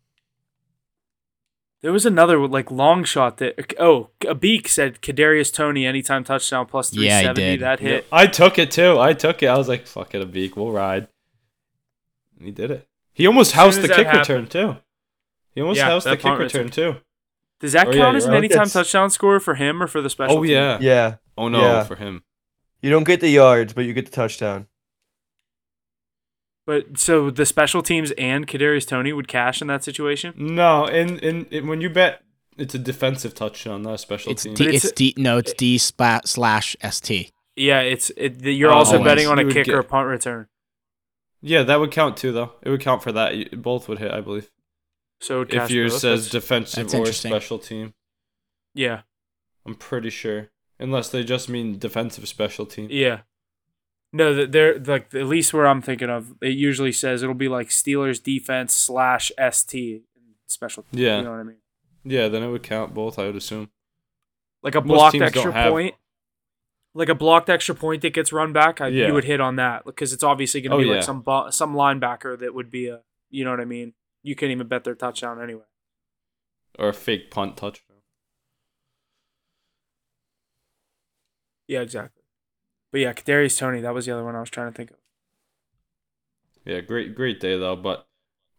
There 1.83 1.93
was 1.93 2.07
another 2.07 2.47
like 2.47 2.71
long 2.71 3.03
shot 3.05 3.39
that 3.39 3.75
oh 3.79 4.11
a 4.27 4.35
beak 4.35 4.69
said 4.69 5.01
Kadarius 5.03 5.53
Toney 5.53 5.85
anytime 5.85 6.23
touchdown 6.25 6.67
plus 6.67 6.91
plus 6.91 6.95
three 6.95 7.09
seventy 7.09 7.09
Yeah, 7.09 7.19
he 7.19 7.25
seventy. 7.25 7.43
did. 7.51 7.61
that 7.61 7.81
hit. 7.81 8.07
I 8.13 8.27
took 8.29 8.59
it 8.59 8.71
too. 8.71 8.99
I 9.01 9.13
took 9.15 9.43
it. 9.43 9.47
I 9.49 9.59
was 9.59 9.69
like, 9.69 9.87
"Fuck 9.87 10.15
it, 10.15 10.23
a 10.23 10.27
beak. 10.27 10.57
We'll 10.57 10.71
ride." 10.71 11.09
And 12.39 12.47
he 12.47 12.53
did 12.53 12.71
it. 12.71 12.87
He 13.13 13.27
almost 13.27 13.53
housed 13.53 13.83
the 13.83 13.89
kick 13.89 14.07
happened- 14.07 14.29
return 14.29 14.47
too. 14.47 14.77
He 15.55 15.61
almost 15.61 15.79
Yeah, 15.79 15.87
housed 15.87 16.07
the 16.07 16.17
kick 16.17 16.39
return 16.39 16.71
too. 16.71 16.97
Does 17.61 17.73
that 17.73 17.89
Oh, 17.89 17.91
yeah, 17.91 18.03
count 18.05 18.17
as 18.17 18.25
you're 18.25 18.31
an 18.31 18.35
right. 18.35 18.39
anytime 18.39 18.59
That's- 18.59 18.73
touchdown 18.73 19.11
score 19.11 19.39
for 19.41 19.55
him 19.57 19.83
or 19.83 19.87
for 19.87 20.01
the 20.01 20.09
special? 20.11 20.39
Oh 20.39 20.43
team? 20.43 20.53
yeah. 20.53 20.79
Yeah, 20.81 21.15
Oh 21.37 21.49
no, 21.49 21.61
Yeah. 21.61 21.85
for 21.85 21.97
him. 21.97 22.23
you 22.81 22.91
don't 22.91 23.05
get 23.05 23.21
the 23.21 23.29
yards, 23.29 23.73
but 23.73 23.85
you 23.85 23.93
get 23.93 24.07
the 24.07 24.13
touchdown. 24.13 24.67
But 26.67 26.97
so 26.99 27.31
the 27.31 27.45
special 27.47 27.83
teams 27.83 28.13
and 28.13 28.47
Kadarius 28.47 28.87
Toney 28.87 29.13
would 29.13 29.27
cash 29.29 29.61
in 29.61 29.67
that 29.69 29.83
situation. 29.83 30.33
No, 30.37 30.87
and, 30.87 31.23
and 31.23 31.53
and 31.53 31.69
when 31.69 31.81
you 31.81 31.91
bet, 31.91 32.23
it's 32.57 32.75
a 32.75 32.79
defensive 32.79 33.35
touchdown, 33.35 33.83
not 33.83 33.95
a 33.95 33.99
special 33.99 34.31
It's 34.33 34.45
team. 34.45 34.55
D, 34.55 34.67
it's, 34.67 34.85
it's- 34.85 34.93
D 34.93 35.15
no, 35.17 35.39
it's 35.39 35.53
D 35.55 35.77
spla- 35.77 36.27
slash 36.27 36.77
ST. 36.89 37.33
Yeah, 37.57 37.81
it's 37.81 38.11
it, 38.17 38.41
you're 38.43 38.71
Oh, 38.71 38.75
also 38.75 38.99
always. 38.99 39.11
betting 39.11 39.27
on 39.27 39.39
a 39.41 39.45
would 39.45 39.53
kick 39.53 39.67
get- 39.67 39.75
or 39.75 39.81
a 39.81 39.85
punt 39.85 40.07
return. 40.07 40.47
yeah, 41.41 41.63
that 41.65 41.81
would 41.81 41.91
count 41.91 42.17
too, 42.17 42.31
though. 42.33 42.53
It 42.63 42.71
would 42.71 42.81
count 42.81 43.03
for 43.03 43.11
that. 43.13 43.61
Both 43.61 43.89
would 43.89 43.99
hit, 43.99 44.13
I 44.13 44.21
believe. 44.21 44.49
So 45.21 45.41
it 45.43 45.53
If 45.53 45.71
yours 45.71 45.93
both. 45.93 46.01
says 46.01 46.31
defensive 46.31 46.95
or 46.95 47.07
special 47.13 47.59
team, 47.59 47.95
yeah, 48.75 49.03
I'm 49.67 49.75
pretty 49.75 50.11
sure. 50.11 50.51
Unless 50.79 51.09
they 51.11 51.23
just 51.25 51.49
mean 51.49 51.79
defensive 51.79 52.27
special 52.29 52.67
team. 52.67 52.87
yeah. 52.91 53.21
No, 54.13 54.45
they're 54.47 54.79
like 54.79 55.15
at 55.15 55.25
least 55.27 55.55
where 55.55 55.67
I'm 55.67 55.81
thinking 55.81 56.11
of. 56.11 56.35
It 56.43 56.49
usually 56.57 56.93
says 56.93 57.23
it'll 57.23 57.35
be 57.35 57.49
like 57.49 57.69
Steelers 57.69 58.23
defense 58.23 58.75
slash 58.75 59.33
ST 59.51 60.03
special. 60.47 60.85
Yeah. 60.93 61.19
you 61.19 61.25
know 61.25 61.31
what 61.31 61.41
I 61.41 61.45
mean. 61.45 61.57
Yeah, 62.05 62.29
then 62.29 62.43
it 62.43 62.49
would 62.51 62.63
count 62.63 62.93
both. 62.95 63.19
I 63.19 63.25
would 63.27 63.37
assume. 63.37 63.71
Like 64.63 64.75
a 64.75 64.81
blocked 64.83 65.17
extra 65.17 65.53
have- 65.53 65.73
point. 65.73 65.95
Like 66.95 67.09
a 67.09 67.15
blocked 67.15 67.49
extra 67.49 67.75
point 67.75 68.03
that 68.03 68.13
gets 68.13 68.35
run 68.35 68.53
back, 68.53 68.83
I, 68.83 68.89
Yeah. 68.89 69.07
you 69.07 69.15
would 69.15 69.25
hit 69.25 69.41
on 69.41 69.57
that 69.57 69.87
because 69.87 70.13
it's 70.13 70.23
obviously 70.23 70.61
going 70.61 70.73
to 70.73 70.77
Oh, 70.77 70.81
be 70.81 70.85
yeah. 70.89 70.97
like 70.97 71.03
some 71.05 71.23
bo- 71.23 71.49
some 71.49 71.75
linebacker 71.75 72.39
that 72.39 72.53
would 72.55 72.71
be 72.71 72.89
a, 72.89 73.01
you 73.31 73.45
know 73.47 73.51
what 73.51 73.61
I 73.61 73.65
mean. 73.65 73.95
You 74.23 74.37
can't 74.37 74.53
even 74.53 74.69
bet 74.69 74.85
their 74.85 74.95
touchdown 74.95 75.43
anyway. 75.43 75.63
Or 76.79 76.91
a 76.91 76.93
fake 76.93 77.31
punt 77.31 77.57
touchdown. 77.57 77.97
Yeah, 81.67 81.81
exactly. 81.81 82.22
But 82.93 83.01
yeah, 83.01 83.13
Kadarius 83.15 83.59
Toney, 83.59 83.81
that 83.81 83.95
was 83.95 84.07
the 84.07 84.13
other 84.13 84.25
one 84.25 84.37
I 84.37 84.41
was 84.41 84.51
trying 84.51 84.71
to 84.71 84.77
think 84.77 84.91
of. 84.91 84.97
Yeah, 86.65 86.81
great, 86.81 87.15
great 87.15 87.41
day 87.41 87.59
though. 87.59 87.75
But 87.75 88.07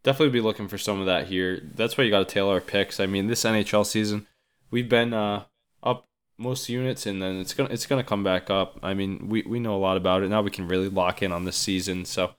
definitely 0.03 0.31
be 0.31 0.41
looking 0.41 0.67
for 0.67 0.77
some 0.77 0.99
of 0.99 1.05
that 1.05 1.27
here. 1.27 1.61
That's 1.75 1.97
why 1.97 2.03
you 2.03 2.11
got 2.11 2.27
to 2.27 2.33
tailor 2.33 2.55
our 2.55 2.61
picks. 2.61 2.99
I 2.99 3.05
mean, 3.05 3.27
this 3.27 3.43
NHL 3.43 3.85
season, 3.85 4.27
we've 4.71 4.89
been 4.89 5.13
uh, 5.13 5.43
up 5.83 6.07
most 6.37 6.67
units, 6.67 7.05
and 7.05 7.21
then 7.21 7.39
it's 7.39 7.53
gonna 7.53 7.69
it's 7.69 7.85
gonna 7.85 8.03
come 8.03 8.23
back 8.23 8.49
up. 8.49 8.79
I 8.83 8.95
mean, 8.95 9.29
we 9.29 9.43
we 9.43 9.59
know 9.59 9.75
a 9.75 9.77
lot 9.77 9.97
about 9.97 10.23
it 10.23 10.29
now. 10.29 10.41
We 10.41 10.51
can 10.51 10.67
really 10.67 10.89
lock 10.89 11.21
in 11.21 11.31
on 11.31 11.45
this 11.45 11.57
season. 11.57 12.05
So 12.05 12.31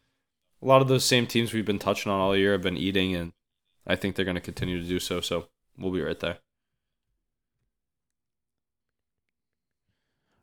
a 0.60 0.66
lot 0.66 0.82
of 0.82 0.88
those 0.88 1.04
same 1.04 1.26
teams 1.26 1.52
we've 1.52 1.64
been 1.64 1.78
touching 1.78 2.10
on 2.10 2.20
all 2.20 2.36
year 2.36 2.52
have 2.52 2.62
been 2.62 2.76
eating, 2.76 3.14
and 3.14 3.32
I 3.86 3.94
think 3.94 4.16
they're 4.16 4.24
gonna 4.24 4.40
continue 4.40 4.82
to 4.82 4.88
do 4.88 4.98
so. 4.98 5.20
So 5.20 5.46
we'll 5.78 5.92
be 5.92 6.02
right 6.02 6.18
there. 6.18 6.38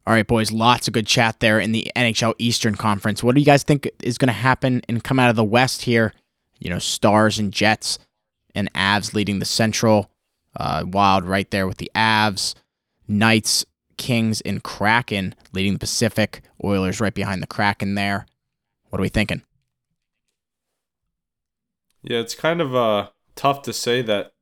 All 0.07 0.13
right, 0.13 0.25
boys, 0.25 0.51
lots 0.51 0.87
of 0.87 0.93
good 0.93 1.05
chat 1.05 1.39
there 1.39 1.59
in 1.59 1.73
the 1.73 1.91
NHL 1.95 2.33
Eastern 2.39 2.75
Conference. 2.75 3.23
What 3.23 3.35
do 3.35 3.41
you 3.41 3.45
guys 3.45 3.63
think 3.63 3.89
is 4.01 4.17
going 4.17 4.27
to 4.27 4.33
happen 4.33 4.81
and 4.89 5.03
come 5.03 5.19
out 5.19 5.29
of 5.29 5.35
the 5.35 5.43
West 5.43 5.83
here? 5.83 6.13
You 6.59 6.69
know, 6.69 6.79
Stars 6.79 7.37
and 7.37 7.51
Jets 7.51 7.99
and 8.55 8.71
Avs 8.73 9.13
leading 9.13 9.39
the 9.39 9.45
Central. 9.45 10.09
Uh, 10.55 10.83
wild 10.87 11.23
right 11.23 11.49
there 11.51 11.67
with 11.67 11.77
the 11.77 11.91
Avs. 11.95 12.55
Knights, 13.07 13.65
Kings, 13.97 14.41
and 14.41 14.63
Kraken 14.63 15.35
leading 15.53 15.73
the 15.73 15.79
Pacific. 15.79 16.41
Oilers 16.63 16.99
right 16.99 17.13
behind 17.13 17.43
the 17.43 17.47
Kraken 17.47 17.95
there. 17.95 18.25
What 18.89 18.99
are 18.99 19.03
we 19.03 19.09
thinking? 19.09 19.43
Yeah, 22.01 22.19
it's 22.19 22.35
kind 22.35 22.61
of 22.61 22.75
uh 22.75 23.09
tough 23.35 23.61
to 23.63 23.73
say 23.73 24.01
that 24.01 24.33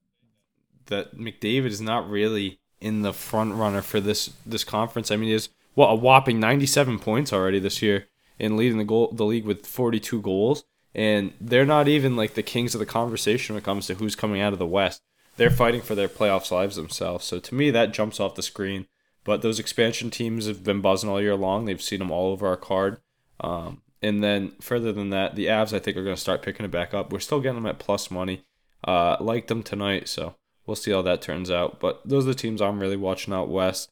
that 0.86 1.16
McDavid 1.16 1.68
is 1.68 1.82
not 1.82 2.10
really 2.10 2.60
in 2.82 3.02
the 3.02 3.14
front 3.14 3.54
runner 3.56 3.82
for 3.82 4.00
this 4.00 4.32
this 4.46 4.64
conference. 4.64 5.12
I 5.12 5.16
mean, 5.16 5.32
has 5.32 5.50
what 5.76 5.88
a 5.88 5.96
whopping 5.96 6.40
97 6.40 7.00
points 7.00 7.32
already 7.32 7.60
this 7.60 7.82
year 7.82 8.08
and 8.40 8.58
leading 8.58 8.78
the 8.78 8.84
goal 8.84 9.12
the 9.12 9.26
league 9.26 9.46
with 9.46 9.66
42 9.66 10.22
goals. 10.22 10.64
And 10.96 11.34
they're 11.40 11.66
not 11.66 11.88
even 11.88 12.16
like 12.16 12.34
the 12.34 12.44
kings 12.44 12.74
of 12.74 12.80
the 12.80 12.86
conversation 12.86 13.54
when 13.54 13.62
it 13.62 13.66
comes 13.66 13.88
to 13.88 13.96
who's 13.96 14.16
coming 14.16 14.42
out 14.42 14.54
of 14.54 14.60
the 14.60 14.66
West. 14.66 15.02
They're 15.38 15.50
fighting 15.50 15.82
for 15.82 15.96
their 15.96 16.10
playoffs 16.10 16.52
lives 16.52 16.76
themselves. 16.76 17.26
So 17.26 17.40
to 17.40 17.56
me, 17.56 17.72
that 17.72 17.94
jumps 17.94 18.20
off 18.20 18.36
the 18.36 18.42
screen. 18.42 18.88
But 19.24 19.42
those 19.42 19.60
expansion 19.60 20.10
teams 20.10 20.48
have 20.48 20.64
been 20.64 20.82
buzzing 20.82 21.10
all 21.10 21.22
year 21.22 21.36
long. 21.36 21.66
They've 21.66 21.82
seen 21.82 22.00
them 22.00 22.12
all 22.12 22.32
over 22.32 22.48
our 22.48 22.58
card. 22.58 23.00
Um, 23.40 23.82
and 24.02 24.24
then 24.24 24.54
further 24.60 24.92
than 24.92 25.12
that, 25.12 25.36
the 25.36 25.46
Avs 25.46 25.74
I 25.74 25.80
think 25.80 25.98
are 25.98 26.04
going 26.04 26.16
to 26.16 26.22
start 26.22 26.42
picking 26.42 26.66
it 26.66 26.72
back 26.72 26.94
up. 26.94 27.12
We're 27.12 27.20
still 27.20 27.40
getting 27.40 27.56
them 27.56 27.66
at 27.66 27.80
plus 27.80 28.10
money. 28.10 28.44
Uh, 28.84 29.18
liked 29.20 29.50
them 29.50 29.62
tonight, 29.62 30.08
so 30.08 30.36
we'll 30.70 30.76
see 30.76 30.92
how 30.92 31.02
that 31.02 31.20
turns 31.20 31.50
out. 31.50 31.80
But 31.80 32.00
those 32.06 32.26
are 32.26 32.30
the 32.30 32.36
teams 32.36 32.62
I'm 32.62 32.80
really 32.80 32.96
watching 32.96 33.34
out 33.34 33.50
west. 33.50 33.90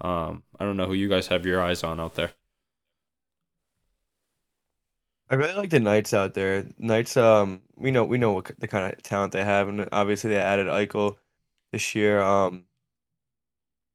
Um, 0.00 0.44
I 0.60 0.64
don't 0.64 0.76
know 0.76 0.86
who 0.86 0.94
you 0.94 1.08
guys 1.08 1.26
have 1.26 1.44
your 1.44 1.60
eyes 1.60 1.82
on 1.82 1.98
out 1.98 2.14
there. 2.14 2.30
I 5.28 5.34
really 5.34 5.54
like 5.54 5.70
the 5.70 5.80
Knights 5.80 6.14
out 6.14 6.34
there. 6.34 6.66
Knights, 6.78 7.16
um, 7.16 7.62
we 7.74 7.90
know 7.90 8.04
we 8.04 8.16
know 8.16 8.30
what 8.32 8.52
the 8.58 8.68
kind 8.68 8.92
of 8.92 9.02
talent 9.02 9.32
they 9.32 9.42
have, 9.42 9.68
and 9.68 9.88
obviously 9.90 10.30
they 10.30 10.36
added 10.36 10.68
Eichel 10.68 11.16
this 11.72 11.96
year. 11.96 12.20
Um, 12.20 12.64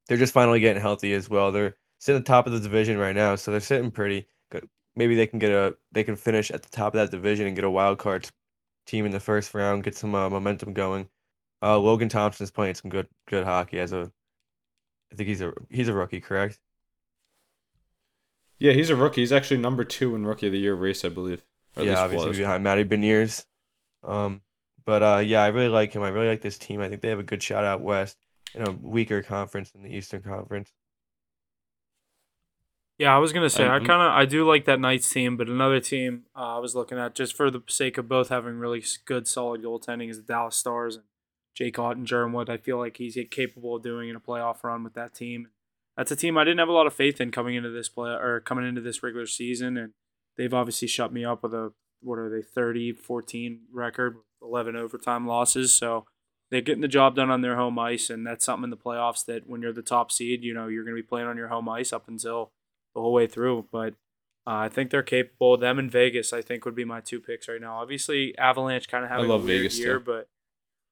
they're 0.06 0.18
just 0.18 0.34
finally 0.34 0.60
getting 0.60 0.82
healthy 0.82 1.14
as 1.14 1.30
well. 1.30 1.52
They're 1.52 1.76
sitting 1.98 2.18
at 2.18 2.26
the 2.26 2.28
top 2.28 2.46
of 2.46 2.52
the 2.52 2.60
division 2.60 2.98
right 2.98 3.16
now, 3.16 3.34
so 3.36 3.50
they're 3.50 3.60
sitting 3.60 3.90
pretty 3.90 4.26
good. 4.50 4.68
Maybe 4.94 5.14
they 5.14 5.26
can 5.26 5.38
get 5.38 5.52
a 5.52 5.74
they 5.92 6.04
can 6.04 6.16
finish 6.16 6.50
at 6.50 6.62
the 6.62 6.70
top 6.70 6.94
of 6.94 6.98
that 6.98 7.10
division 7.10 7.46
and 7.46 7.56
get 7.56 7.64
a 7.64 7.70
wild 7.70 7.98
card 7.98 8.28
team 8.86 9.06
in 9.06 9.12
the 9.12 9.20
first 9.20 9.54
round, 9.54 9.84
get 9.84 9.96
some 9.96 10.14
uh, 10.14 10.28
momentum 10.28 10.74
going. 10.74 11.08
Uh, 11.62 11.78
Logan 11.78 12.08
Thompson's 12.08 12.50
playing 12.50 12.74
some 12.74 12.90
good 12.90 13.08
good 13.28 13.44
hockey 13.44 13.78
as 13.78 13.92
a. 13.92 14.10
I 15.12 15.16
think 15.16 15.28
he's 15.28 15.40
a 15.40 15.52
he's 15.70 15.88
a 15.88 15.94
rookie, 15.94 16.20
correct? 16.20 16.58
Yeah, 18.58 18.72
he's 18.72 18.90
a 18.90 18.96
rookie. 18.96 19.20
He's 19.22 19.32
actually 19.32 19.58
number 19.58 19.84
two 19.84 20.14
in 20.14 20.26
rookie 20.26 20.46
of 20.46 20.52
the 20.52 20.58
year 20.58 20.74
race, 20.74 21.04
I 21.04 21.08
believe. 21.08 21.42
Or 21.76 21.82
yeah, 21.82 21.90
least 21.90 22.00
obviously 22.02 22.28
was. 22.30 22.38
behind 22.38 22.64
Matty 22.64 22.84
Beniers. 22.84 23.44
Um, 24.02 24.40
but 24.84 25.02
uh, 25.02 25.22
yeah, 25.24 25.42
I 25.42 25.48
really 25.48 25.68
like 25.68 25.92
him. 25.92 26.02
I 26.02 26.08
really 26.08 26.28
like 26.28 26.40
this 26.40 26.58
team. 26.58 26.80
I 26.80 26.88
think 26.88 27.02
they 27.02 27.08
have 27.08 27.18
a 27.18 27.22
good 27.24 27.42
shot 27.42 27.64
out 27.64 27.80
west 27.82 28.16
in 28.54 28.66
a 28.66 28.70
weaker 28.70 29.22
conference 29.22 29.70
than 29.72 29.82
the 29.82 29.94
Eastern 29.94 30.22
Conference. 30.22 30.72
Yeah, 32.98 33.14
I 33.14 33.18
was 33.18 33.32
gonna 33.34 33.50
say 33.50 33.64
I'm- 33.64 33.82
I 33.82 33.86
kind 33.86 34.00
of 34.02 34.12
I 34.12 34.24
do 34.24 34.46
like 34.48 34.64
that 34.64 34.80
Knights 34.80 35.10
team, 35.10 35.36
but 35.36 35.48
another 35.48 35.80
team 35.80 36.24
uh, 36.34 36.56
I 36.56 36.58
was 36.58 36.74
looking 36.74 36.98
at 36.98 37.14
just 37.14 37.36
for 37.36 37.50
the 37.50 37.60
sake 37.68 37.98
of 37.98 38.08
both 38.08 38.30
having 38.30 38.54
really 38.58 38.82
good, 39.04 39.28
solid 39.28 39.62
goaltending 39.62 40.08
is 40.08 40.16
the 40.16 40.22
Dallas 40.22 40.56
Stars 40.56 40.96
and 40.96 41.04
Jake 41.56 41.76
Oettinger 41.76 42.24
and 42.24 42.34
what 42.34 42.50
I 42.50 42.58
feel 42.58 42.78
like 42.78 42.98
he's 42.98 43.18
capable 43.30 43.76
of 43.76 43.82
doing 43.82 44.10
in 44.10 44.16
a 44.16 44.20
playoff 44.20 44.62
run 44.62 44.84
with 44.84 44.94
that 44.94 45.14
team. 45.14 45.48
That's 45.96 46.10
a 46.10 46.16
team 46.16 46.36
I 46.36 46.44
didn't 46.44 46.58
have 46.58 46.68
a 46.68 46.72
lot 46.72 46.86
of 46.86 46.92
faith 46.94 47.20
in 47.20 47.30
coming 47.30 47.54
into 47.54 47.70
this 47.70 47.88
play 47.88 48.10
or 48.10 48.40
coming 48.40 48.68
into 48.68 48.82
this 48.82 49.02
regular 49.02 49.26
season, 49.26 49.78
and 49.78 49.92
they've 50.36 50.52
obviously 50.52 50.86
shut 50.86 51.12
me 51.12 51.24
up 51.24 51.42
with 51.42 51.54
a 51.54 51.72
what 52.02 52.18
are 52.18 52.28
they 52.28 52.42
30 52.42 52.92
14 52.92 53.60
record, 53.72 54.16
11 54.42 54.76
overtime 54.76 55.26
losses. 55.26 55.74
So 55.74 56.04
they're 56.50 56.60
getting 56.60 56.82
the 56.82 56.88
job 56.88 57.16
done 57.16 57.30
on 57.30 57.40
their 57.40 57.56
home 57.56 57.78
ice, 57.78 58.10
and 58.10 58.26
that's 58.26 58.44
something 58.44 58.64
in 58.64 58.70
the 58.70 58.76
playoffs 58.76 59.24
that 59.24 59.48
when 59.48 59.62
you're 59.62 59.72
the 59.72 59.80
top 59.80 60.12
seed, 60.12 60.44
you 60.44 60.52
know 60.52 60.68
you're 60.68 60.84
going 60.84 60.94
to 60.94 61.02
be 61.02 61.06
playing 61.06 61.26
on 61.28 61.38
your 61.38 61.48
home 61.48 61.68
ice 61.70 61.92
up 61.92 62.06
until 62.08 62.52
the 62.94 63.00
whole 63.00 63.14
way 63.14 63.26
through. 63.26 63.66
But 63.72 63.94
uh, 64.46 64.54
I 64.56 64.68
think 64.68 64.90
they're 64.90 65.02
capable. 65.02 65.56
Them 65.56 65.78
in 65.78 65.88
Vegas, 65.88 66.34
I 66.34 66.42
think, 66.42 66.66
would 66.66 66.76
be 66.76 66.84
my 66.84 67.00
two 67.00 67.20
picks 67.20 67.48
right 67.48 67.60
now. 67.60 67.78
Obviously, 67.80 68.36
Avalanche 68.36 68.88
kind 68.88 69.04
of 69.04 69.10
have 69.10 69.20
having 69.20 69.30
love 69.30 69.44
a 69.44 69.46
weird 69.46 69.60
Vegas, 69.60 69.78
year, 69.78 69.98
too. 69.98 70.04
but 70.04 70.28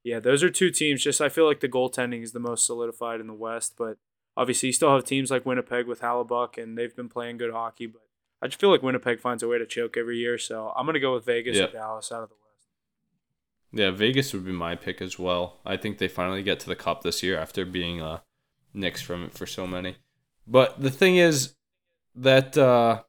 yeah, 0.05 0.21
those 0.21 0.45
are 0.45 0.51
two 0.51 0.71
teams. 0.71 1.03
Just 1.03 1.21
I 1.21 1.29
feel 1.29 1.47
like 1.47 1.59
the 1.61 1.69
goaltending 1.69 2.23
is 2.23 2.31
the 2.33 2.39
most 2.39 2.65
solidified 2.65 3.21
in 3.21 3.27
the 3.27 3.33
West, 3.35 3.75
but 3.77 3.97
obviously 4.37 4.69
you 4.69 4.73
still 4.73 4.95
have 4.95 5.05
teams 5.05 5.31
like 5.33 5.45
Winnipeg 5.45 5.87
with 5.89 6.01
Hellebuyck, 6.03 6.63
and 6.63 6.79
they've 6.79 6.95
been 6.95 7.09
playing 7.09 7.39
good 7.39 7.53
hockey. 7.53 7.87
But 7.87 8.03
I 8.43 8.47
just 8.47 8.61
feel 8.61 8.71
like 8.71 8.83
Winnipeg 8.83 9.19
finds 9.21 9.43
a 9.43 9.49
way 9.49 9.59
to 9.59 9.67
choke 9.67 9.97
every 9.97 10.19
year, 10.19 10.39
so 10.39 10.73
I'm 10.77 10.87
gonna 10.87 11.01
go 11.01 11.15
with 11.15 11.25
Vegas 11.25 11.57
Yeah. 11.57 11.65
or 11.65 11.73
Dallas 11.73 12.13
out 12.13 12.23
of 12.23 12.29
the 12.29 12.35
West. 12.35 12.41
Yeah, 13.73 13.91
Vegas 13.91 14.33
would 14.33 14.45
be 14.45 14.53
my 14.53 14.77
pick 14.77 15.03
as 15.03 15.19
well. 15.19 15.59
I 15.67 15.77
think 15.77 15.99
they 15.99 16.07
finally 16.09 16.43
get 16.45 16.61
to 16.61 16.69
the 16.69 16.77
cup 16.77 17.03
this 17.03 17.23
year 17.23 17.39
after 17.39 17.65
being 17.65 18.01
uh 18.01 18.21
nixed 18.75 19.03
from 19.05 19.25
it 19.25 19.33
for 19.33 19.47
so 19.47 19.67
many. 19.67 19.97
But 20.47 20.81
the 20.83 20.91
thing 20.91 21.17
is 21.17 21.55
that 22.15 22.57
uh 22.59 23.03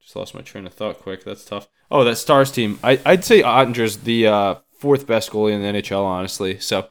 just 0.00 0.16
lost 0.16 0.34
my 0.34 0.40
train 0.40 0.66
of 0.66 0.72
thought 0.74 0.98
quick. 1.00 1.22
That's 1.24 1.44
tough. 1.44 1.68
Oh, 1.90 2.02
that 2.04 2.16
Stars 2.16 2.50
team. 2.50 2.78
I 2.82 2.98
I'd 3.04 3.24
say 3.24 3.42
Oettinger's 3.42 3.98
the 3.98 4.26
uh 4.28 4.54
fourth 4.78 5.06
best 5.06 5.30
goalie 5.30 5.52
in 5.52 5.62
the 5.62 5.80
NHL, 5.80 6.04
honestly. 6.04 6.58
So 6.58 6.88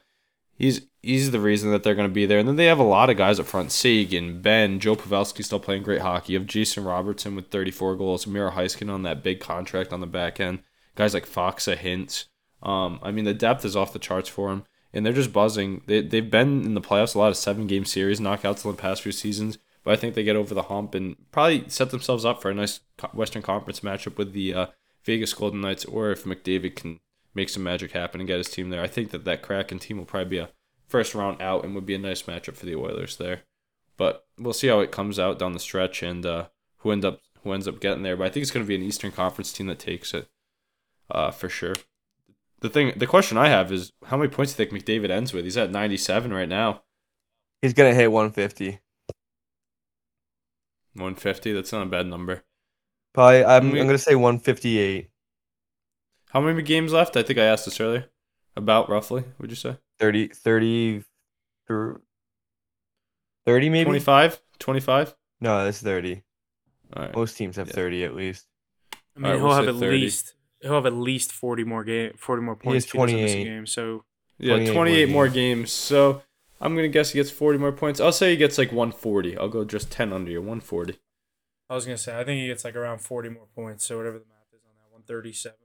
he's 0.57 0.81
he's 1.01 1.31
the 1.31 1.39
reason 1.39 1.71
that 1.71 1.83
they're 1.83 1.95
going 1.95 2.09
to 2.09 2.13
be 2.13 2.25
there. 2.25 2.39
And 2.39 2.47
then 2.47 2.55
they 2.55 2.65
have 2.65 2.79
a 2.79 2.83
lot 2.83 3.09
of 3.09 3.17
guys 3.17 3.39
up 3.39 3.45
front: 3.45 3.71
Seguin, 3.71 4.41
Benn, 4.41 4.79
Joe 4.79 4.95
Pavelski 4.95 5.43
still 5.43 5.59
playing 5.59 5.83
great 5.83 6.01
hockey. 6.01 6.33
You 6.33 6.39
have 6.39 6.47
Jason 6.47 6.83
Robertson 6.83 7.35
with 7.35 7.49
34 7.49 7.95
goals, 7.95 8.27
Miro 8.27 8.51
Heiskanen 8.51 8.93
on 8.93 9.03
that 9.03 9.23
big 9.23 9.39
contract 9.39 9.93
on 9.93 10.01
the 10.01 10.07
back 10.07 10.39
end. 10.39 10.59
Guys 10.95 11.13
like 11.13 11.27
Faksa, 11.27 11.77
Hintz. 11.77 12.25
Um, 12.63 12.99
I 13.03 13.11
mean, 13.11 13.25
the 13.25 13.33
depth 13.33 13.65
is 13.65 13.75
off 13.75 13.93
the 13.93 13.99
charts 13.99 14.29
for 14.29 14.49
them, 14.49 14.65
and 14.93 15.05
they're 15.05 15.13
just 15.13 15.33
buzzing. 15.33 15.81
They 15.85 16.01
they've 16.01 16.29
been 16.29 16.63
in 16.63 16.73
the 16.73 16.81
playoffs 16.81 17.15
a 17.15 17.19
lot 17.19 17.29
of 17.29 17.37
seven 17.37 17.67
game 17.67 17.85
series 17.85 18.19
knockouts 18.19 18.65
in 18.65 18.71
the 18.71 18.77
past 18.77 19.01
few 19.01 19.11
seasons. 19.11 19.57
But 19.83 19.93
I 19.93 19.97
think 19.97 20.15
they 20.15 20.23
get 20.23 20.35
over 20.35 20.55
the 20.55 20.63
hump 20.63 20.95
and 20.95 21.15
probably 21.31 21.65
set 21.67 21.91
themselves 21.91 22.25
up 22.25 22.41
for 22.41 22.49
a 22.49 22.55
nice 22.55 22.79
Western 23.13 23.43
Conference 23.43 23.81
matchup 23.81 24.17
with 24.17 24.33
the 24.33 24.51
uh, 24.51 24.65
Vegas 25.03 25.31
Golden 25.31 25.61
Knights, 25.61 25.85
or 25.85 26.09
if 26.09 26.23
McDavid 26.23 26.75
can 26.75 26.99
make 27.35 27.49
some 27.49 27.63
magic 27.63 27.91
happen 27.91 28.19
and 28.21 28.27
get 28.27 28.37
his 28.39 28.49
team 28.49 28.69
there. 28.69 28.81
I 28.81 28.87
think 28.87 29.11
that 29.11 29.25
that 29.25 29.41
Kraken 29.43 29.77
team 29.79 29.97
will 29.97 30.05
probably 30.05 30.29
be 30.29 30.37
a 30.39 30.49
first 30.87 31.13
round 31.13 31.41
out 31.41 31.63
and 31.63 31.75
would 31.75 31.85
be 31.85 31.95
a 31.95 31.99
nice 31.99 32.23
matchup 32.23 32.55
for 32.55 32.65
the 32.65 32.75
Oilers 32.75 33.17
there. 33.17 33.41
But 33.97 34.25
we'll 34.39 34.53
see 34.53 34.67
how 34.67 34.79
it 34.79 34.91
comes 34.91 35.19
out 35.19 35.37
down 35.39 35.53
the 35.53 35.59
stretch 35.59 36.01
and 36.01 36.25
uh, 36.25 36.47
who 36.79 36.91
end 36.91 37.05
up 37.05 37.19
who 37.43 37.51
ends 37.53 37.67
up 37.67 37.79
getting 37.79 38.03
there. 38.03 38.17
But 38.17 38.25
I 38.27 38.29
think 38.29 38.41
it's 38.41 38.51
going 38.51 38.65
to 38.65 38.67
be 38.67 38.75
an 38.75 38.81
Eastern 38.81 39.11
Conference 39.11 39.53
team 39.53 39.67
that 39.67 39.79
takes 39.79 40.13
it 40.13 40.27
uh, 41.11 41.31
for 41.31 41.47
sure. 41.49 41.75
The 42.61 42.69
thing, 42.69 42.93
the 42.95 43.05
question 43.07 43.37
I 43.37 43.49
have 43.49 43.71
is 43.71 43.91
how 44.05 44.17
many 44.17 44.29
points 44.29 44.53
do 44.53 44.63
you 44.63 44.69
think 44.69 44.83
McDavid 44.85 45.09
ends 45.11 45.33
with? 45.33 45.43
He's 45.45 45.57
at 45.57 45.69
97 45.71 46.33
right 46.33 46.49
now. 46.49 46.81
He's 47.61 47.73
gonna 47.73 47.93
hit 47.93 48.11
150. 48.11 48.79
150. 50.93 51.51
That's 51.53 51.71
not 51.71 51.83
a 51.83 51.89
bad 51.89 52.07
number. 52.07 52.43
Probably. 53.13 53.43
I'm, 53.43 53.71
We- 53.71 53.79
I'm 53.79 53.85
gonna 53.87 53.97
say 53.97 54.15
158. 54.15 55.09
How 56.35 56.41
many 56.41 56.61
games 56.63 56.91
left? 56.91 57.15
I 57.15 57.23
think 57.23 57.39
I 57.39 57.45
asked 57.45 57.63
this 57.63 57.79
earlier. 57.79 58.07
About 58.57 58.89
roughly, 58.89 59.23
would 59.39 59.49
you 59.49 59.55
say? 59.55 59.77
30, 59.99 60.27
30, 60.27 61.05
30 61.69 63.69
maybe? 63.69 63.85
25? 63.85 64.41
25? 64.59 65.15
No, 65.39 65.63
that's 65.63 65.81
30. 65.81 66.23
All 66.93 67.03
right. 67.03 67.15
Most 67.15 67.37
teams 67.37 67.55
have 67.55 67.67
yeah. 67.67 67.73
30 67.73 68.03
at 68.03 68.15
least. 68.17 68.47
I 68.91 68.97
mean, 69.15 69.31
right, 69.31 69.37
he'll 69.37 69.47
we'll 69.47 69.55
have 69.55 69.69
at 69.69 69.75
30. 69.75 69.97
least 69.97 70.33
he'll 70.61 70.73
have 70.73 70.85
at 70.85 70.93
least 70.93 71.31
40 71.31 71.63
more 71.63 71.85
game 71.85 72.11
40 72.17 72.41
more 72.41 72.57
points 72.57 72.91
he 72.91 72.97
has 72.97 73.09
28 73.09 73.43
game, 73.45 73.65
so 73.65 74.03
yeah 74.37 74.55
28, 74.55 74.73
28 74.73 75.09
more, 75.09 75.27
games. 75.27 75.35
games. 75.35 75.71
so 75.71 76.21
i'm 76.59 76.75
gonna 76.75 76.89
guess 76.89 77.11
he 77.11 77.19
gets 77.19 77.31
40 77.31 77.59
more 77.59 77.71
points 77.71 78.01
i'll 78.01 78.11
say 78.11 78.31
he 78.31 78.37
gets 78.37 78.57
like 78.57 78.71
140 78.71 79.37
i'll 79.37 79.47
go 79.47 79.63
just 79.63 79.91
10 79.91 80.11
under 80.11 80.31
you 80.31 80.39
140 80.39 80.97
i 81.69 81.75
was 81.75 81.85
gonna 81.85 81.97
say 81.97 82.19
i 82.19 82.23
think 82.23 82.41
he 82.41 82.47
gets 82.47 82.65
like 82.65 82.75
around 82.75 82.99
40 82.99 83.29
more 83.29 83.47
points 83.55 83.85
so 83.85 83.97
whatever 83.97 84.17
the 84.17 84.25
math 84.25 84.53
is 84.53 84.63
on 84.65 84.73
that 84.75 84.91
137 84.91 85.64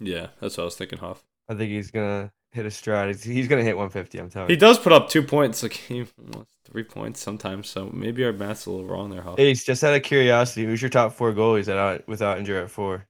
yeah, 0.00 0.28
that's 0.40 0.56
what 0.56 0.62
I 0.62 0.64
was 0.66 0.76
thinking, 0.76 0.98
Hoff. 0.98 1.24
I 1.48 1.54
think 1.54 1.70
he's 1.70 1.90
gonna 1.90 2.32
hit 2.52 2.66
a 2.66 2.70
stride. 2.70 3.08
He's, 3.08 3.22
he's 3.22 3.48
gonna 3.48 3.62
hit 3.62 3.76
150. 3.76 4.18
I'm 4.18 4.30
telling 4.30 4.48
you. 4.48 4.54
He 4.54 4.56
you. 4.56 4.60
does 4.60 4.78
put 4.78 4.92
up 4.92 5.08
two 5.08 5.22
points 5.22 5.62
a 5.62 5.68
game, 5.68 6.08
almost 6.18 6.50
three 6.64 6.82
points 6.84 7.20
sometimes. 7.20 7.68
So 7.68 7.90
maybe 7.92 8.24
our 8.24 8.32
math's 8.32 8.66
a 8.66 8.70
little 8.70 8.86
wrong 8.86 9.10
there, 9.10 9.22
Hoff. 9.22 9.38
Ace, 9.38 9.64
just 9.64 9.84
out 9.84 9.94
of 9.94 10.02
curiosity, 10.02 10.64
who's 10.64 10.82
your 10.82 10.88
top 10.90 11.12
four 11.12 11.32
goalies 11.32 11.66
that 11.66 11.78
out 11.78 12.06
without 12.08 12.38
injury 12.38 12.58
at 12.58 12.70
four? 12.70 13.06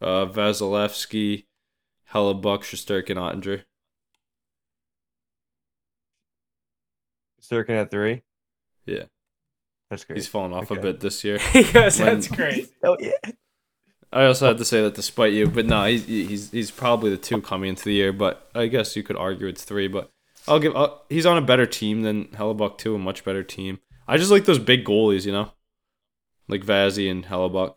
Uh, 0.00 0.26
Vasilevskiy, 0.26 1.46
Hellebuyck, 2.12 2.60
Shesterkin, 2.60 3.16
Oettinger. 3.16 3.62
Sturkin 7.42 7.70
at 7.80 7.90
three. 7.90 8.22
Yeah, 8.86 9.04
That's 9.90 10.04
great. 10.04 10.16
he's 10.16 10.28
fallen 10.28 10.52
off 10.52 10.70
a 10.70 10.74
Okay. 10.74 10.82
bit 10.82 11.00
this 11.00 11.24
year. 11.24 11.38
yes, 11.54 11.98
When- 11.98 12.14
that's 12.14 12.28
crazy. 12.28 12.70
Oh 12.84 12.96
yeah. 13.00 13.10
I 14.14 14.26
also 14.26 14.46
had 14.46 14.58
to 14.58 14.64
say 14.64 14.80
that 14.80 14.94
despite 14.94 15.32
you, 15.32 15.48
but 15.48 15.66
no, 15.66 15.84
he's 15.86 16.06
he's 16.06 16.50
he's 16.52 16.70
probably 16.70 17.10
the 17.10 17.16
two 17.16 17.40
coming 17.42 17.70
into 17.70 17.84
the 17.84 17.92
year. 17.92 18.12
But 18.12 18.48
I 18.54 18.66
guess 18.66 18.94
you 18.94 19.02
could 19.02 19.16
argue 19.16 19.48
it's 19.48 19.64
three. 19.64 19.88
But 19.88 20.12
I'll 20.46 20.60
give. 20.60 20.76
Uh, 20.76 20.90
he's 21.08 21.26
on 21.26 21.36
a 21.36 21.42
better 21.42 21.66
team 21.66 22.02
than 22.02 22.26
Hellebuyck 22.26 22.78
too, 22.78 22.94
a 22.94 22.98
much 22.98 23.24
better 23.24 23.42
team. 23.42 23.80
I 24.06 24.16
just 24.16 24.30
like 24.30 24.44
those 24.44 24.60
big 24.60 24.84
goalies, 24.84 25.26
you 25.26 25.32
know, 25.32 25.50
like 26.46 26.64
Vazzy 26.64 27.10
and 27.10 27.26
Hellebuyck. 27.26 27.74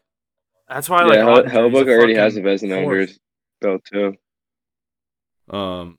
That's 0.70 0.88
why 0.90 1.00
I 1.00 1.02
yeah, 1.02 1.08
like 1.08 1.18
Hell- 1.18 1.28
Oettinger. 1.28 1.44
He's 1.44 1.54
Hellebuyck 1.54 1.88
a 1.88 1.98
already 1.98 2.14
has 2.14 2.38
a 2.38 2.44
fucking 2.44 2.70
Vezina 2.70 2.84
under 2.84 3.00
his 3.00 3.20
belt 3.60 3.82
too. 3.92 4.18
Um, 5.50 5.98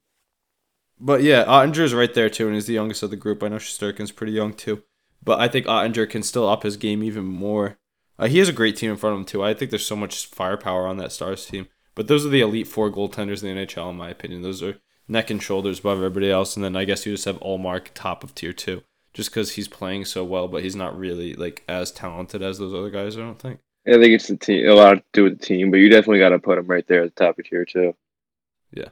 but 1.00 1.22
yeah, 1.22 1.44
Oettinger 1.46 1.80
is 1.80 1.94
right 1.94 2.12
there 2.14 2.30
too, 2.30 2.46
and 2.46 2.54
he's 2.54 2.66
the 2.66 2.74
youngest 2.74 3.02
of 3.02 3.10
the 3.10 3.16
group. 3.16 3.42
I 3.42 3.48
know 3.48 3.56
Shesterkin's 3.56 4.12
pretty 4.12 4.34
young 4.34 4.52
too, 4.52 4.84
but 5.24 5.40
I 5.40 5.48
think 5.48 5.66
Oettinger 5.66 6.08
can 6.08 6.22
still 6.22 6.48
up 6.48 6.62
his 6.62 6.76
game 6.76 7.02
even 7.02 7.24
more. 7.24 7.77
Uh, 8.18 8.26
he 8.26 8.38
has 8.38 8.48
a 8.48 8.52
great 8.52 8.76
team 8.76 8.90
in 8.90 8.96
front 8.96 9.14
of 9.14 9.20
him 9.20 9.24
too. 9.26 9.44
I 9.44 9.54
think 9.54 9.70
there's 9.70 9.86
so 9.86 9.96
much 9.96 10.26
firepower 10.26 10.86
on 10.86 10.96
that 10.96 11.12
Stars 11.12 11.46
team. 11.46 11.68
But 11.94 12.06
those 12.06 12.24
are 12.24 12.28
the 12.28 12.40
elite 12.40 12.68
four 12.68 12.90
goaltenders 12.90 13.42
in 13.42 13.56
the 13.56 13.66
NHL, 13.66 13.90
in 13.90 13.96
my 13.96 14.10
opinion. 14.10 14.42
Those 14.42 14.62
are 14.62 14.78
neck 15.08 15.30
and 15.30 15.42
shoulders 15.42 15.80
above 15.80 15.98
everybody 15.98 16.30
else. 16.30 16.54
And 16.54 16.64
then 16.64 16.76
I 16.76 16.84
guess 16.84 17.04
you 17.04 17.12
just 17.12 17.24
have 17.24 17.40
Ullmark 17.40 17.88
top 17.94 18.22
of 18.22 18.34
tier 18.34 18.52
two, 18.52 18.82
just 19.14 19.30
because 19.30 19.52
he's 19.52 19.68
playing 19.68 20.04
so 20.04 20.24
well, 20.24 20.46
but 20.46 20.62
he's 20.62 20.76
not 20.76 20.96
really 20.96 21.34
like 21.34 21.64
as 21.68 21.90
talented 21.90 22.42
as 22.42 22.58
those 22.58 22.74
other 22.74 22.90
guys. 22.90 23.16
I 23.16 23.20
don't 23.20 23.38
think. 23.38 23.60
I 23.86 23.92
think 23.92 24.08
it's 24.08 24.28
the 24.28 24.36
team, 24.36 24.68
a 24.68 24.74
lot 24.74 24.94
to 24.94 25.02
do 25.12 25.24
with 25.24 25.40
the 25.40 25.46
team, 25.46 25.70
but 25.70 25.78
you 25.78 25.88
definitely 25.88 26.18
got 26.18 26.28
to 26.28 26.38
put 26.38 26.58
him 26.58 26.66
right 26.66 26.86
there 26.86 27.02
at 27.02 27.16
the 27.16 27.24
top 27.24 27.38
of 27.38 27.46
tier 27.46 27.64
two. 27.64 27.94
Yeah. 28.70 28.90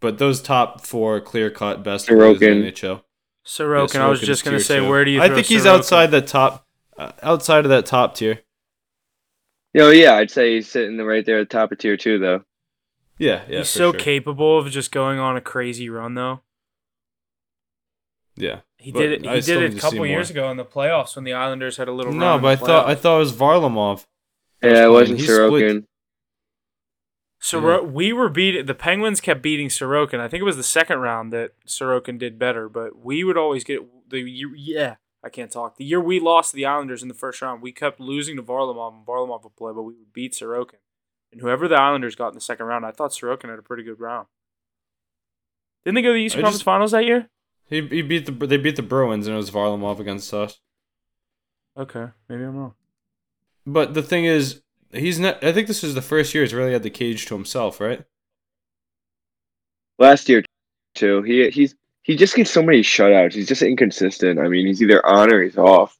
But 0.00 0.18
those 0.18 0.40
top 0.42 0.80
four 0.80 1.20
clear 1.20 1.50
cut 1.50 1.84
best 1.84 2.08
players 2.08 2.40
in 2.42 2.62
the 2.62 2.72
NHL. 2.72 3.02
Sorokin. 3.46 3.94
Yeah, 3.94 4.06
I 4.06 4.08
was 4.08 4.20
just 4.20 4.44
gonna 4.44 4.58
say, 4.58 4.78
two. 4.78 4.88
where 4.88 5.04
do 5.04 5.10
you? 5.10 5.20
I 5.20 5.26
throw 5.26 5.36
think 5.36 5.46
he's 5.46 5.64
Sorokin? 5.64 5.66
outside 5.66 6.10
the 6.10 6.22
top, 6.22 6.63
uh, 6.98 7.12
outside 7.22 7.64
of 7.64 7.70
that 7.70 7.86
top 7.86 8.14
tier. 8.14 8.40
You 9.72 9.80
know, 9.80 9.90
yeah, 9.90 10.14
I'd 10.14 10.30
say 10.30 10.54
he's 10.54 10.70
sitting 10.70 10.96
right 10.98 11.26
there 11.26 11.40
at 11.40 11.48
the 11.48 11.56
top 11.56 11.72
of 11.72 11.78
tier 11.78 11.96
two 11.96 12.18
though. 12.18 12.44
Yeah, 13.18 13.42
yeah. 13.48 13.58
he's 13.58 13.68
so 13.68 13.92
sure. 13.92 14.00
capable 14.00 14.58
of 14.58 14.70
just 14.70 14.90
going 14.90 15.18
on 15.18 15.36
a 15.36 15.40
crazy 15.40 15.88
run, 15.88 16.14
though. 16.14 16.40
Yeah. 18.36 18.60
He 18.76 18.92
did 18.92 19.12
it. 19.12 19.24
He 19.24 19.40
still 19.40 19.60
did 19.60 19.72
it 19.72 19.78
a 19.78 19.80
couple 19.80 20.04
years 20.04 20.30
ago 20.30 20.50
in 20.50 20.56
the 20.56 20.64
playoffs 20.64 21.14
when 21.14 21.24
the 21.24 21.32
Islanders 21.32 21.76
had 21.76 21.88
a 21.88 21.92
little. 21.92 22.12
No, 22.12 22.32
run 22.32 22.42
but 22.42 22.48
I 22.48 22.54
the 22.56 22.66
thought 22.66 22.88
I 22.88 22.94
thought 22.94 23.16
it 23.16 23.20
was 23.20 23.32
Varlamov. 23.32 24.04
Yeah, 24.62 24.84
it 24.84 24.90
wasn't 24.90 25.20
fine. 25.20 25.26
He 25.26 25.32
split- 25.32 25.62
Sorokin. 25.62 25.84
Soro- 27.40 27.90
we 27.90 28.12
were 28.12 28.28
beating 28.30 28.66
The 28.66 28.74
Penguins 28.74 29.20
kept 29.20 29.42
beating 29.42 29.68
Sorokin. 29.68 30.18
I 30.18 30.28
think 30.28 30.40
it 30.40 30.44
was 30.44 30.56
the 30.56 30.62
second 30.62 30.98
round 30.98 31.32
that 31.32 31.52
Sorokin 31.66 32.18
did 32.18 32.38
better, 32.38 32.68
but 32.68 32.98
we 32.98 33.22
would 33.22 33.36
always 33.36 33.64
get 33.64 33.80
the. 34.08 34.20
Yeah, 34.20 34.96
I 35.24 35.30
can't 35.30 35.50
talk. 35.50 35.78
The 35.78 35.84
year 35.86 36.00
we 36.00 36.20
lost 36.20 36.50
to 36.50 36.56
the 36.56 36.66
Islanders 36.66 37.00
in 37.02 37.08
the 37.08 37.14
first 37.14 37.40
round, 37.40 37.62
we 37.62 37.72
kept 37.72 37.98
losing 37.98 38.36
to 38.36 38.42
Varlamov, 38.42 38.94
and 38.94 39.06
Varlamov 39.06 39.42
would 39.44 39.56
play, 39.56 39.72
but 39.72 39.82
we 39.82 39.94
would 39.94 40.12
beat 40.12 40.34
Sorokin. 40.34 40.74
And 41.32 41.40
whoever 41.40 41.66
the 41.66 41.76
Islanders 41.76 42.14
got 42.14 42.28
in 42.28 42.34
the 42.34 42.40
second 42.42 42.66
round, 42.66 42.84
I 42.84 42.90
thought 42.90 43.12
Sorokin 43.12 43.48
had 43.48 43.58
a 43.58 43.62
pretty 43.62 43.82
good 43.82 43.98
round. 43.98 44.26
Didn't 45.84 45.94
they 45.96 46.02
go 46.02 46.08
to 46.10 46.14
the 46.14 46.20
Eastern 46.20 46.40
I 46.40 46.42
Conference 46.42 46.56
just- 46.58 46.64
Finals 46.64 46.90
that 46.92 47.04
year? 47.06 47.28
He, 47.66 47.80
he 47.88 48.02
beat 48.02 48.26
the 48.26 48.32
they 48.46 48.58
beat 48.58 48.76
the 48.76 48.82
Bruins 48.82 49.26
and 49.26 49.32
it 49.34 49.38
was 49.38 49.50
Varlamov 49.50 49.98
against 49.98 50.32
us. 50.34 50.60
Okay, 51.78 52.08
maybe 52.28 52.44
I'm 52.44 52.56
wrong. 52.56 52.74
But 53.66 53.94
the 53.94 54.02
thing 54.02 54.26
is, 54.26 54.60
he's 54.92 55.18
not. 55.18 55.42
I 55.42 55.50
think 55.52 55.66
this 55.66 55.82
is 55.82 55.94
the 55.94 56.02
first 56.02 56.34
year 56.34 56.44
he's 56.44 56.52
really 56.52 56.74
had 56.74 56.82
the 56.82 56.90
cage 56.90 57.24
to 57.26 57.34
himself, 57.34 57.80
right? 57.80 58.04
Last 59.98 60.28
year 60.28 60.44
too. 60.94 61.22
He 61.22 61.48
he's 61.50 61.74
he 62.04 62.16
just 62.16 62.36
gets 62.36 62.50
so 62.50 62.62
many 62.62 62.82
shutouts. 62.82 63.32
He's 63.32 63.48
just 63.48 63.62
inconsistent. 63.62 64.38
I 64.38 64.46
mean, 64.48 64.66
he's 64.66 64.80
either 64.82 65.04
on 65.04 65.32
or 65.32 65.42
he's 65.42 65.56
off. 65.58 65.98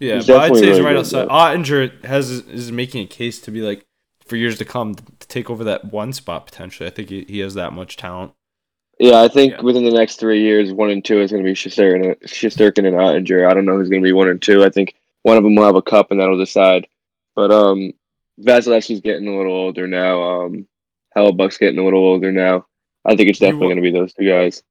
Yeah, 0.00 0.16
He's 0.16 0.26
but 0.26 0.36
I'd 0.38 0.56
say 0.56 0.66
he's 0.66 0.80
right 0.80 0.96
outside. 0.96 1.28
Oettinger 1.28 2.04
has 2.04 2.28
is 2.30 2.72
making 2.72 3.04
a 3.04 3.06
case 3.06 3.40
to 3.42 3.52
be 3.52 3.62
like 3.62 3.86
for 4.26 4.34
years 4.34 4.58
to 4.58 4.64
come 4.64 4.96
to 4.96 5.28
take 5.28 5.48
over 5.48 5.62
that 5.62 5.92
one 5.92 6.12
spot 6.12 6.44
potentially. 6.46 6.88
I 6.88 6.90
think 6.90 7.08
he, 7.08 7.24
he 7.28 7.38
has 7.38 7.54
that 7.54 7.72
much 7.72 7.96
talent. 7.96 8.32
Yeah, 8.98 9.22
I 9.22 9.28
think 9.28 9.52
Yeah. 9.52 9.62
within 9.62 9.84
the 9.84 9.92
next 9.92 10.16
three 10.16 10.42
years, 10.42 10.72
one 10.72 10.90
and 10.90 11.04
two 11.04 11.20
is 11.20 11.30
going 11.30 11.44
to 11.44 11.48
be 11.48 11.54
Shesterkin, 11.54 12.20
Shesterkin 12.24 12.86
and 12.86 12.96
Oettinger. 12.96 13.48
I 13.48 13.54
don't 13.54 13.64
know 13.64 13.76
who's 13.76 13.88
going 13.88 14.02
to 14.02 14.06
be 14.06 14.12
one 14.12 14.28
and 14.28 14.42
two. 14.42 14.64
I 14.64 14.70
think 14.70 14.94
one 15.22 15.36
of 15.36 15.44
them 15.44 15.54
will 15.54 15.64
have 15.64 15.76
a 15.76 15.82
cup, 15.82 16.10
and 16.10 16.20
that'll 16.20 16.36
decide. 16.38 16.88
But 17.36 17.52
um, 17.52 17.92
Vasilevskiy's 18.40 19.00
getting 19.00 19.28
a 19.28 19.36
little 19.36 19.54
older 19.54 19.86
now. 19.86 20.22
Um, 20.22 20.66
Hellebuyck's 21.16 21.58
getting 21.58 21.78
a 21.78 21.84
little 21.84 22.04
older 22.04 22.32
now. 22.32 22.66
I 23.04 23.14
think 23.14 23.28
it's 23.30 23.38
definitely 23.38 23.68
going 23.68 23.76
to 23.76 23.82
be 23.82 23.92
those 23.92 24.12
two 24.14 24.26
guys. 24.28 24.62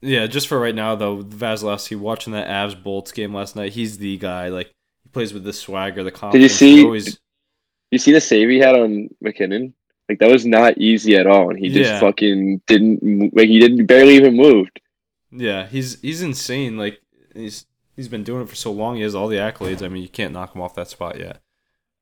Yeah, 0.00 0.26
just 0.26 0.46
for 0.48 0.60
right 0.60 0.74
now 0.74 0.94
though, 0.94 1.22
Vasilevskiy 1.22 1.96
watching 1.98 2.32
that 2.32 2.46
Avs 2.48 2.80
Bolts 2.80 3.10
game 3.12 3.34
last 3.34 3.56
night, 3.56 3.72
he's 3.72 3.98
the 3.98 4.16
guy. 4.18 4.48
Like 4.48 4.68
he 5.02 5.08
plays 5.10 5.34
with 5.34 5.44
the 5.44 5.52
swagger, 5.52 6.02
the 6.04 6.10
confidence. 6.12 6.52
see- 6.52 6.76
He 6.78 6.84
always, 6.84 7.18
You 7.90 7.98
see 7.98 8.12
the 8.12 8.20
save 8.20 8.48
he 8.48 8.58
had 8.58 8.74
on 8.76 9.08
MacKinnon? 9.20 9.74
Like 10.08 10.18
that 10.20 10.30
was 10.30 10.46
not 10.46 10.78
easy 10.78 11.16
at 11.16 11.26
all, 11.26 11.50
and 11.50 11.58
he 11.58 11.68
just 11.68 11.90
Yeah. 11.90 12.00
fucking 12.00 12.62
didn't 12.66 13.02
mo- 13.02 13.30
like 13.32 13.48
he 13.48 13.58
didn't 13.58 13.86
barely 13.86 14.14
even 14.16 14.36
moved. 14.36 14.80
yeah, 15.30 15.66
he's 15.66 16.00
he's 16.00 16.22
insane. 16.22 16.76
Like 16.78 17.00
he's 17.34 17.66
he's 17.96 18.08
been 18.08 18.24
doing 18.24 18.42
it 18.42 18.48
for 18.48 18.54
so 18.56 18.70
long. 18.72 18.96
He 18.96 19.02
has 19.02 19.14
all 19.14 19.28
the 19.28 19.36
accolades. 19.36 19.82
I 19.82 19.88
mean, 19.88 20.02
you 20.02 20.08
can't 20.08 20.32
knock 20.32 20.54
him 20.54 20.62
off 20.62 20.74
that 20.76 20.88
spot 20.88 21.18
yet. 21.18 21.40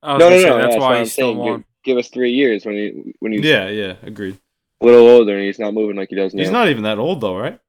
I 0.03 0.17
No, 0.17 0.29
no, 0.29 0.37
say, 0.41 0.47
no. 0.47 0.57
That's 0.57 0.75
what 0.75 0.79
why 0.81 0.93
I'm 0.95 0.99
he's 1.03 1.11
still 1.13 1.33
saying. 1.35 1.39
on. 1.49 1.57
Give, 1.57 1.65
give 1.83 1.97
us 1.97 2.07
three 2.09 2.31
years 2.31 2.65
when 2.65 2.75
he 2.75 3.13
when 3.19 3.31
he's 3.33 3.43
Yeah, 3.43 3.67
yeah, 3.67 3.95
agreed. 4.03 4.37
a 4.81 4.85
little 4.85 5.07
older 5.07 5.35
and 5.35 5.43
he's 5.45 5.59
not 5.59 5.73
moving 5.73 5.95
like 5.97 6.07
he 6.09 6.15
does 6.15 6.33
now. 6.33 6.43
He's 6.43 6.51
not 6.51 6.69
even 6.69 6.83
that 6.83 6.99
old 6.99 7.19
though, 7.21 7.35
right? 7.37 7.59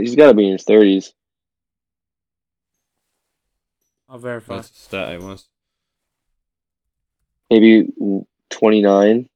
He's 0.00 0.16
got 0.16 0.28
to 0.28 0.34
be 0.34 0.46
in 0.46 0.52
his 0.52 0.64
thirties. 0.64 1.12
I'll 4.08 4.18
verify. 4.18 4.56
That's 4.56 4.70
the 4.70 4.78
stat 4.78 5.08
I 5.08 5.18
was. 5.18 5.48
maybe 7.50 7.88
29. 8.50 9.28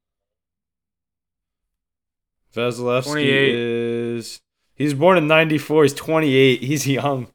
Vasilevskiy 2.54 3.04
28. 3.04 3.54
is 3.54 4.40
he's 4.74 4.94
born 4.94 5.18
in 5.18 5.26
'94. 5.26 5.82
He's 5.84 5.94
28. 5.94 6.62
He's 6.62 6.86
young. 6.86 7.28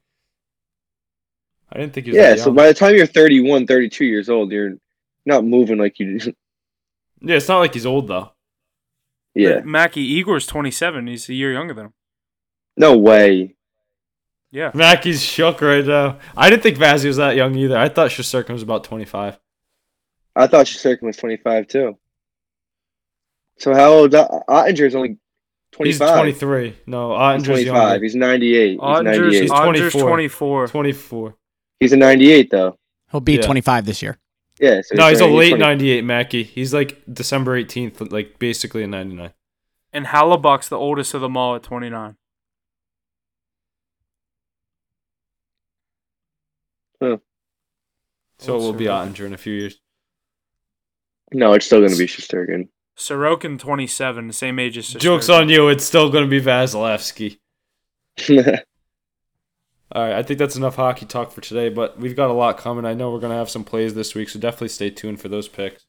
I 1.71 1.79
didn't 1.79 1.93
think 1.93 2.05
he 2.05 2.11
was. 2.11 2.17
Yeah, 2.17 2.31
that 2.31 2.39
so 2.39 2.51
by 2.51 2.67
the 2.67 2.73
time 2.73 2.95
you're 2.95 3.05
31, 3.05 3.67
32 3.67 4.05
years 4.05 4.29
old, 4.29 4.51
you're 4.51 4.75
not 5.25 5.43
moving 5.43 5.77
like 5.77 5.99
you 5.99 6.19
yeah, 7.21 7.35
it's 7.35 7.47
not 7.47 7.59
like 7.59 7.73
he's 7.73 7.85
old 7.85 8.07
though. 8.07 8.31
Yeah. 9.33 9.55
But 9.55 9.65
Mackie 9.65 10.01
Igor's 10.01 10.45
27. 10.45 11.07
He's 11.07 11.27
a 11.29 11.33
year 11.33 11.51
younger 11.51 11.73
than 11.73 11.85
him. 11.87 11.93
No 12.77 12.97
way. 12.97 13.55
Yeah. 14.51 14.71
Mackie's 14.73 15.21
shook 15.23 15.61
right 15.61 15.85
now. 15.85 16.19
I 16.37 16.49
didn't 16.49 16.63
think 16.63 16.77
Vazzy 16.77 17.05
was 17.05 17.17
that 17.17 17.35
young 17.35 17.55
either. 17.55 17.77
I 17.77 17.89
thought 17.89 18.11
Shesterkin 18.11 18.51
was 18.51 18.61
about 18.61 18.83
25. 18.83 19.39
I 20.35 20.47
thought 20.47 20.65
Shesterkin 20.67 21.01
was 21.03 21.17
25 21.17 21.67
too. 21.67 21.97
So 23.57 23.73
how 23.73 23.91
old? 23.93 24.15
Uh, 24.15 24.27
Oettinger 24.49 24.87
is 24.87 24.95
only 24.95 25.17
25. 25.73 26.25
He's 26.25 26.39
23. 26.39 26.75
No, 26.87 27.09
He's 27.11 27.17
Oettinger's 27.19 27.45
25. 27.47 27.65
younger. 27.65 28.03
He's 28.03 28.15
98. 28.15 28.69
He's 28.71 28.79
Oettinger's, 28.79 29.03
98. 29.05 29.41
He's 29.41 29.51
24. 29.51 30.01
24. 30.07 30.67
24. 30.67 31.35
He's 31.79 31.93
a 31.93 31.97
98 31.97 32.49
though. 32.51 32.77
He'll 33.11 33.21
be 33.21 33.33
Yeah. 33.33 33.41
25 33.41 33.85
this 33.85 34.01
year. 34.01 34.17
Yeah. 34.59 34.81
So 34.83 34.95
No, 34.95 35.07
he's 35.09 35.19
a 35.19 35.27
late 35.27 35.49
20 35.49 35.59
98 35.63 36.03
Mackie. 36.03 36.43
He's 36.43 36.73
like 36.73 37.01
December 37.11 37.59
18th, 37.59 38.11
like 38.11 38.39
basically 38.39 38.83
a 38.83 38.87
99. 38.87 39.31
And 39.91 40.05
Hellebuyck's 40.07 40.69
the 40.69 40.77
oldest 40.77 41.13
of 41.13 41.21
them 41.21 41.37
all 41.37 41.55
at 41.55 41.63
29. 41.63 42.17
So 48.39 48.55
it 48.55 48.59
will 48.59 48.73
be 48.73 48.85
Sorokin. 48.85 49.13
Oettinger 49.13 49.25
in 49.25 49.33
a 49.33 49.37
few 49.37 49.53
years. 49.53 49.79
No, 51.31 51.53
it's 51.53 51.65
still 51.65 51.79
going 51.79 51.91
to 51.91 51.97
be 51.97 52.05
Shesterkin. 52.05 52.67
Sorokin, 52.97 53.57
27, 53.57 54.27
the 54.27 54.33
same 54.33 54.59
age 54.59 54.77
as 54.77 54.87
Joke's 54.87 55.29
on 55.29 55.49
you. 55.49 55.67
It's 55.67 55.83
still 55.83 56.11
going 56.11 56.25
to 56.25 56.29
be 56.29 56.41
Vasilevskiy. 56.41 57.39
All 59.91 60.01
right, 60.01 60.13
I 60.13 60.23
think 60.23 60.39
that's 60.39 60.55
enough 60.55 60.75
hockey 60.75 61.05
talk 61.05 61.31
for 61.31 61.41
today, 61.41 61.69
but 61.69 61.99
we've 61.99 62.15
got 62.15 62.29
a 62.29 62.33
lot 62.33 62.57
coming. 62.57 62.85
I 62.85 62.93
know 62.93 63.11
we're 63.11 63.19
going 63.19 63.31
to 63.31 63.37
have 63.37 63.49
some 63.49 63.63
plays 63.63 63.93
this 63.93 64.15
week, 64.15 64.29
so 64.29 64.39
definitely 64.39 64.69
stay 64.69 64.89
tuned 64.89 65.21
for 65.21 65.29
those 65.29 65.47
picks. 65.47 65.85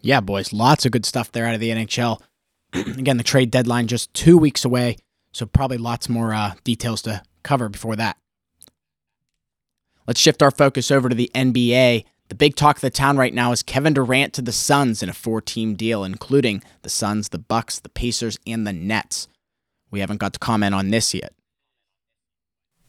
Yeah, 0.00 0.20
boys, 0.20 0.52
lots 0.52 0.86
of 0.86 0.92
good 0.92 1.06
stuff 1.06 1.30
there 1.32 1.46
out 1.46 1.54
of 1.54 1.60
the 1.60 1.70
NHL. 1.70 2.20
Again, 2.72 3.16
the 3.16 3.24
trade 3.24 3.50
deadline 3.50 3.86
just 3.86 4.12
two 4.14 4.38
weeks 4.38 4.64
away, 4.64 4.96
so 5.32 5.46
probably 5.46 5.78
lots 5.78 6.08
more 6.08 6.32
uh, 6.32 6.54
details 6.64 7.02
to 7.02 7.22
cover 7.42 7.68
before 7.68 7.96
that. 7.96 8.16
Let's 10.06 10.20
shift 10.20 10.42
our 10.42 10.50
focus 10.50 10.90
over 10.90 11.08
to 11.08 11.14
the 11.14 11.30
NBA. 11.34 12.04
The 12.28 12.34
big 12.34 12.56
talk 12.56 12.76
of 12.76 12.80
the 12.82 12.90
town 12.90 13.16
right 13.16 13.32
now 13.32 13.52
is 13.52 13.62
Kevin 13.62 13.94
Durant 13.94 14.32
to 14.34 14.42
the 14.42 14.52
Suns 14.52 15.02
in 15.02 15.08
a 15.08 15.14
four-team 15.14 15.74
deal, 15.74 16.04
including 16.04 16.62
the 16.82 16.88
Suns, 16.88 17.30
the 17.30 17.38
Bucks, 17.38 17.78
the 17.78 17.88
Pacers, 17.88 18.38
and 18.46 18.66
the 18.66 18.72
Nets. 18.72 19.28
We 19.90 20.00
haven't 20.00 20.18
got 20.18 20.32
to 20.34 20.38
comment 20.38 20.74
on 20.74 20.90
this 20.90 21.14
yet. 21.14 21.32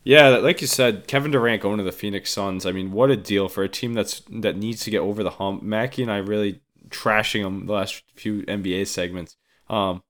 Yeah, 0.04 0.30
like 0.30 0.62
you 0.62 0.68
said, 0.68 1.08
Kevin 1.08 1.32
Durant 1.32 1.62
going 1.62 1.78
to 1.78 1.84
the 1.84 1.92
Phoenix 1.92 2.32
Suns. 2.32 2.66
I 2.66 2.72
mean, 2.72 2.92
what 2.92 3.12
a 3.12 3.18
deal 3.18 3.50
for 3.50 3.64
a 3.64 3.70
team 3.70 3.94
that's 3.94 4.22
that 4.30 4.58
needs 4.58 4.84
to 4.86 4.90
get 4.90 5.00
over 5.00 5.24
the 5.24 5.30
hump. 5.32 5.62
Mackie 5.62 6.02
and 6.02 6.12
I 6.12 6.18
really 6.18 6.62
trashing 6.90 7.44
them 7.44 7.66
the 7.66 7.74
last 7.74 8.04
few 8.16 8.44
NBA 8.44 8.88
segments. 8.88 9.36
Um, 9.70 10.02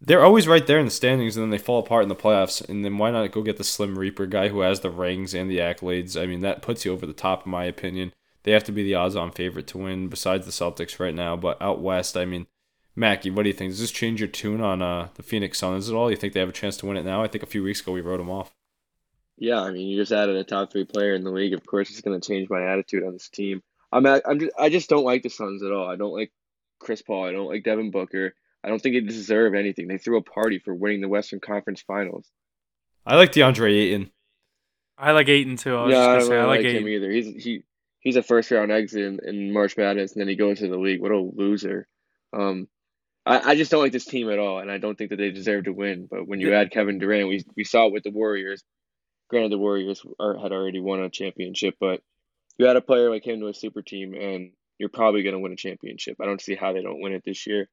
they're 0.00 0.24
always 0.24 0.48
right 0.48 0.66
there 0.66 0.78
in 0.78 0.86
the 0.86 0.90
standings, 0.90 1.36
and 1.36 1.44
then 1.44 1.50
they 1.50 1.58
fall 1.58 1.78
apart 1.78 2.02
in 2.02 2.08
the 2.08 2.16
playoffs. 2.16 2.66
And 2.66 2.84
then 2.84 2.96
why 2.98 3.10
not 3.10 3.30
go 3.32 3.42
get 3.42 3.58
the 3.58 3.64
Slim 3.64 3.98
Reaper 3.98 4.26
guy 4.26 4.48
who 4.48 4.60
has 4.60 4.80
the 4.80 4.90
rings 4.90 5.34
and 5.34 5.50
the 5.50 5.58
accolades? 5.58 6.20
I 6.20 6.26
mean, 6.26 6.40
that 6.40 6.62
puts 6.62 6.84
you 6.84 6.92
over 6.92 7.06
the 7.06 7.12
top, 7.12 7.44
in 7.44 7.52
my 7.52 7.64
opinion. 7.64 8.12
They 8.42 8.52
have 8.52 8.64
to 8.64 8.72
be 8.72 8.82
the 8.82 8.94
odds-on 8.94 9.32
favorite 9.32 9.66
to 9.68 9.78
win, 9.78 10.08
besides 10.08 10.46
the 10.46 10.52
Celtics 10.52 10.98
right 10.98 11.14
now. 11.14 11.36
But 11.36 11.60
out 11.60 11.82
west, 11.82 12.16
I 12.16 12.24
mean, 12.24 12.46
Mackie, 12.96 13.30
what 13.30 13.42
do 13.42 13.50
you 13.50 13.54
think? 13.54 13.72
Does 13.72 13.80
this 13.80 13.90
change 13.90 14.20
your 14.20 14.28
tune 14.28 14.62
on 14.62 14.80
uh, 14.80 15.08
the 15.14 15.22
Phoenix 15.22 15.58
Suns 15.58 15.88
at 15.90 15.94
all? 15.94 16.10
You 16.10 16.16
think 16.16 16.32
they 16.32 16.40
have 16.40 16.48
a 16.48 16.52
chance 16.52 16.78
to 16.78 16.86
win 16.86 16.96
it 16.96 17.04
now? 17.04 17.22
I 17.22 17.28
think 17.28 17.44
a 17.44 17.46
few 17.46 17.62
weeks 17.62 17.80
ago 17.80 17.92
we 17.92 18.00
wrote 18.00 18.18
them 18.18 18.30
off. 18.30 18.54
Yeah, 19.36 19.60
I 19.60 19.70
mean, 19.70 19.86
you 19.86 19.96
just 19.96 20.12
added 20.12 20.36
a 20.36 20.44
top 20.44 20.72
three 20.72 20.84
player 20.84 21.14
in 21.14 21.24
the 21.24 21.30
league. 21.30 21.54
Of 21.54 21.64
course, 21.66 21.90
it's 21.90 22.00
going 22.00 22.18
to 22.18 22.26
change 22.26 22.48
my 22.50 22.62
attitude 22.62 23.04
on 23.04 23.12
this 23.12 23.28
team. 23.28 23.62
I'm 23.92 24.06
at, 24.06 24.22
I'm 24.26 24.38
just, 24.38 24.52
I 24.58 24.68
just 24.68 24.88
don't 24.88 25.04
like 25.04 25.22
the 25.22 25.30
Suns 25.30 25.62
at 25.62 25.72
all. 25.72 25.88
I 25.88 25.96
don't 25.96 26.12
like 26.12 26.32
Chris 26.78 27.02
Paul. 27.02 27.24
I 27.24 27.32
don't 27.32 27.48
like 27.48 27.64
Devin 27.64 27.90
Booker. 27.90 28.34
I 28.62 28.68
don't 28.68 28.80
think 28.80 28.94
they 28.94 29.00
deserve 29.00 29.54
anything. 29.54 29.88
They 29.88 29.98
threw 29.98 30.18
a 30.18 30.22
party 30.22 30.58
for 30.58 30.74
winning 30.74 31.00
the 31.00 31.08
Western 31.08 31.40
Conference 31.40 31.82
Finals. 31.82 32.28
I 33.06 33.16
like 33.16 33.32
DeAndre 33.32 33.72
Ayton. 33.72 34.10
I 34.98 35.12
like 35.12 35.28
Ayton 35.28 35.56
too. 35.56 35.74
I 35.74 35.84
was 35.84 35.92
yeah, 35.92 36.06
I 36.06 36.16
just 36.16 36.28
don't 36.28 36.28
gonna 36.28 36.28
say 36.28 36.34
I 36.34 36.36
really 36.36 36.48
like 36.48 36.58
like 36.58 36.66
him 36.66 36.88
Ayton. 36.88 36.88
either. 36.88 37.10
He's 37.10 37.44
he 37.44 37.62
he's 38.00 38.16
a 38.16 38.22
first 38.22 38.50
round 38.50 38.70
exit 38.70 39.02
in, 39.02 39.20
in 39.24 39.52
March 39.52 39.76
Madness, 39.76 40.12
and 40.12 40.20
then 40.20 40.28
he 40.28 40.36
goes 40.36 40.58
to 40.58 40.68
the 40.68 40.76
league. 40.76 41.00
What 41.00 41.12
a 41.12 41.18
loser! 41.18 41.88
Um, 42.32 42.68
I, 43.24 43.52
I 43.52 43.54
just 43.54 43.70
don't 43.70 43.82
like 43.82 43.92
this 43.92 44.04
team 44.04 44.30
at 44.30 44.38
all, 44.38 44.58
and 44.58 44.70
I 44.70 44.78
don't 44.78 44.96
think 44.96 45.10
that 45.10 45.16
they 45.16 45.30
deserve 45.30 45.64
to 45.64 45.72
win. 45.72 46.06
But 46.10 46.28
when 46.28 46.40
you 46.40 46.52
add 46.54 46.70
Kevin 46.70 46.98
Durant, 46.98 47.28
we 47.28 47.44
we 47.56 47.64
saw 47.64 47.86
it 47.86 47.92
with 47.92 48.02
the 48.02 48.10
Warriors. 48.10 48.62
Granted, 49.28 49.52
the 49.52 49.58
Warriors 49.58 50.02
are, 50.18 50.36
had 50.38 50.52
already 50.52 50.80
won 50.80 51.00
a 51.00 51.08
championship, 51.08 51.76
but 51.80 52.02
you 52.58 52.66
add 52.66 52.76
a 52.76 52.80
player 52.80 53.10
like 53.10 53.26
him 53.26 53.40
to 53.40 53.48
a 53.48 53.54
super 53.54 53.80
team, 53.80 54.14
and 54.14 54.52
you're 54.78 54.88
probably 54.88 55.22
going 55.22 55.34
to 55.34 55.38
win 55.38 55.52
a 55.52 55.56
championship. 55.56 56.16
I 56.20 56.26
don't 56.26 56.40
see 56.40 56.56
how 56.56 56.72
they 56.72 56.82
don't 56.82 57.00
win 57.00 57.12
it 57.12 57.22
this 57.24 57.46
year. 57.46 57.68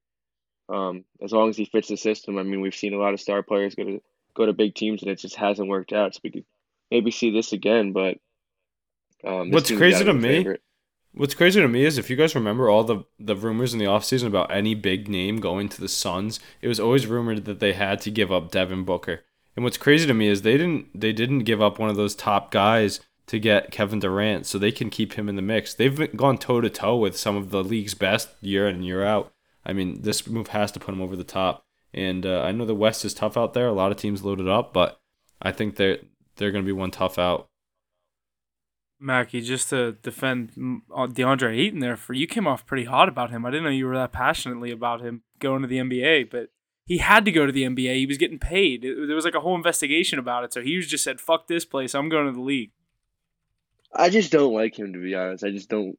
Um, 0.69 1.05
as 1.23 1.31
long 1.31 1.49
as 1.49 1.57
he 1.57 1.65
fits 1.65 1.87
the 1.87 1.97
system. 1.97 2.37
I 2.37 2.43
mean, 2.43 2.61
we've 2.61 2.75
seen 2.75 2.93
a 2.93 2.97
lot 2.97 3.13
of 3.13 3.21
star 3.21 3.41
players 3.41 3.75
go 3.75 3.83
to 3.85 4.01
go 4.35 4.45
to 4.45 4.53
big 4.53 4.75
teams, 4.75 5.01
and 5.01 5.09
it 5.11 5.19
just 5.19 5.35
hasn't 5.35 5.69
worked 5.69 5.93
out. 5.93 6.13
So 6.13 6.21
we 6.23 6.31
could 6.31 6.45
maybe 6.91 7.11
see 7.11 7.31
this 7.31 7.53
again, 7.53 7.93
but 7.93 8.17
um, 9.23 9.49
this 9.49 9.53
What's 9.53 9.71
crazy 9.71 10.03
to 10.03 10.13
me- 10.13 10.27
favorite. 10.27 10.61
What's 11.13 11.33
crazy 11.33 11.59
to 11.59 11.67
me 11.67 11.83
is 11.83 11.97
if 11.97 12.11
you 12.11 12.15
guys 12.15 12.35
remember 12.35 12.69
all 12.69 12.83
the 12.83 13.03
the 13.17 13.35
rumors 13.35 13.73
in 13.73 13.79
the 13.79 13.85
offseason 13.85 14.27
about 14.27 14.51
any 14.51 14.75
big 14.75 15.07
name 15.07 15.37
going 15.39 15.67
to 15.69 15.81
the 15.81 15.87
Suns, 15.87 16.39
it 16.61 16.67
was 16.67 16.79
always 16.79 17.07
rumored 17.07 17.45
that 17.45 17.59
they 17.59 17.73
had 17.73 18.01
to 18.01 18.11
give 18.11 18.31
up 18.31 18.51
Devin 18.51 18.83
Booker. 18.83 19.21
And 19.55 19.63
what's 19.63 19.77
crazy 19.77 20.05
to 20.05 20.13
me 20.13 20.27
is 20.27 20.43
they 20.43 20.57
didn't 20.57 20.99
they 20.99 21.13
didn't 21.13 21.39
give 21.39 21.61
up 21.61 21.79
one 21.79 21.89
of 21.89 21.95
those 21.95 22.13
top 22.13 22.51
guys 22.51 22.99
to 23.25 23.39
get 23.39 23.71
Kevin 23.71 23.99
Durant 23.99 24.45
so 24.45 24.57
they 24.57 24.71
can 24.71 24.89
keep 24.89 25.13
him 25.13 25.27
in 25.27 25.35
the 25.35 25.41
mix. 25.41 25.73
They've 25.73 25.95
been- 25.95 26.15
gone 26.15 26.37
toe 26.37 26.61
to 26.61 26.69
toe 26.69 26.97
with 26.97 27.17
some 27.17 27.35
of 27.35 27.49
the 27.49 27.63
league's 27.63 27.93
best 27.95 28.29
year 28.39 28.67
in 28.67 28.75
and 28.75 28.85
year 28.85 29.03
out. 29.03 29.33
I 29.67 29.73
mean, 29.73 30.01
this 30.01 30.25
move 30.25 30.47
has 30.47 30.71
to 30.71 30.79
put 30.79 30.93
him 30.93 31.01
over 31.01 31.15
the 31.15 31.25
top. 31.25 31.65
And 31.93 32.25
uh, 32.25 32.41
I 32.41 32.51
know 32.51 32.65
the 32.65 32.73
West 32.73 33.05
is 33.05 33.13
tough 33.13 33.37
out 33.37 33.53
there. 33.53 33.67
A 33.67 33.73
lot 33.73 33.91
of 33.91 33.97
teams 33.97 34.23
loaded 34.23 34.47
up, 34.47 34.73
but 34.73 34.99
I 35.41 35.51
think 35.51 35.75
they're 35.75 35.99
they're 36.37 36.51
going 36.51 36.63
to 36.63 36.67
be 36.67 36.71
one 36.73 36.91
tough 36.91 37.19
out. 37.19 37.47
Mackie, 38.99 39.41
just 39.41 39.69
to 39.69 39.91
defend 39.91 40.53
mm, 40.53 40.81
uh, 40.93 41.07
DeAndre 41.07 41.55
Ayton 41.55 41.79
there, 41.79 41.97
for 41.97 42.13
you 42.13 42.25
came 42.27 42.47
off 42.47 42.65
pretty 42.65 42.85
hot 42.85 43.09
about 43.09 43.29
him. 43.29 43.45
I 43.45 43.51
didn't 43.51 43.65
know 43.65 43.69
you 43.69 43.85
were 43.85 43.97
that 43.97 44.11
passionately 44.11 44.71
about 44.71 45.01
him 45.01 45.21
going 45.39 45.61
to 45.61 45.67
the 45.67 45.77
NBA, 45.77 46.31
but 46.31 46.49
he 46.85 46.97
had 46.97 47.25
to 47.25 47.31
go 47.31 47.45
to 47.45 47.51
the 47.51 47.63
NBA. 47.63 47.95
He 47.95 48.05
was 48.05 48.17
getting 48.17 48.39
paid. 48.39 48.83
It- 48.83 49.07
there 49.07 49.15
was 49.15 49.25
like 49.25 49.35
a 49.35 49.41
whole 49.41 49.55
investigation 49.55 50.17
about 50.17 50.43
it, 50.45 50.53
so 50.53 50.61
he 50.61 50.77
was 50.77 50.87
just 50.87 51.03
said, 51.03 51.19
"Fuck 51.21 51.47
this 51.47 51.65
place. 51.65 51.93
I'm 51.93 52.09
going 52.09 52.25
to 52.25 52.31
the 52.31 52.41
league." 52.41 52.71
I 53.93 54.09
just 54.09 54.31
don't 54.31 54.53
like 54.53 54.77
him 54.77 54.93
to 54.93 54.99
be 54.99 55.13
honest. 55.15 55.43
I 55.43 55.51
just 55.51 55.69
don't. 55.69 55.97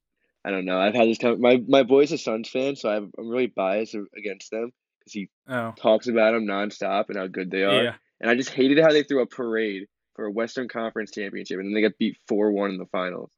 I 0.49 0.51
don't 0.51 0.64
know. 0.64 0.78
I've 0.80 0.94
had 0.94 1.07
this 1.09 1.18
time. 1.18 1.42
My 1.42 1.62
my 1.68 1.82
boy's 1.82 2.11
a 2.11 2.16
Suns 2.16 2.49
fan, 2.49 2.74
so 2.74 2.88
I'm 2.88 3.11
I'm 3.18 3.28
really 3.28 3.49
biased 3.49 3.94
against 4.16 4.51
them 4.51 4.72
because 5.01 5.12
he 5.12 5.28
Oh, 5.46 5.74
talks 5.76 6.09
about 6.09 6.32
them 6.32 6.46
nonstop 6.46 7.11
and 7.11 7.18
how 7.18 7.26
good 7.26 7.51
they 7.51 7.64
are. 7.64 7.82
yeah. 7.84 7.94
And 8.18 8.30
I 8.30 8.34
just 8.34 8.49
hated 8.51 8.78
how 8.82 8.90
they 8.90 9.03
threw 9.03 9.20
a 9.20 9.26
parade 9.26 9.88
for 10.14 10.24
a 10.24 10.30
Western 10.30 10.66
Conference 10.66 11.11
championship, 11.12 11.59
and 11.59 11.66
then 11.66 11.74
they 11.74 11.82
got 11.86 11.99
beat 11.99 12.16
four 12.26 12.51
one 12.51 12.70
in 12.70 12.78
the 12.78 12.86
finals. 12.86 13.30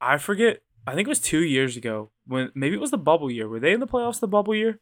I 0.00 0.18
forget. 0.18 0.62
I 0.84 0.96
think 0.96 1.06
it 1.06 1.10
was 1.10 1.20
two 1.20 1.44
years 1.44 1.76
ago 1.76 2.10
when 2.26 2.50
maybe 2.56 2.74
it 2.74 2.80
was 2.80 2.90
the 2.90 2.98
bubble 2.98 3.30
year. 3.30 3.48
Were 3.48 3.60
they 3.60 3.72
in 3.72 3.78
the 3.78 3.86
playoffs 3.86 4.18
the 4.18 4.26
bubble 4.26 4.56
year? 4.56 4.80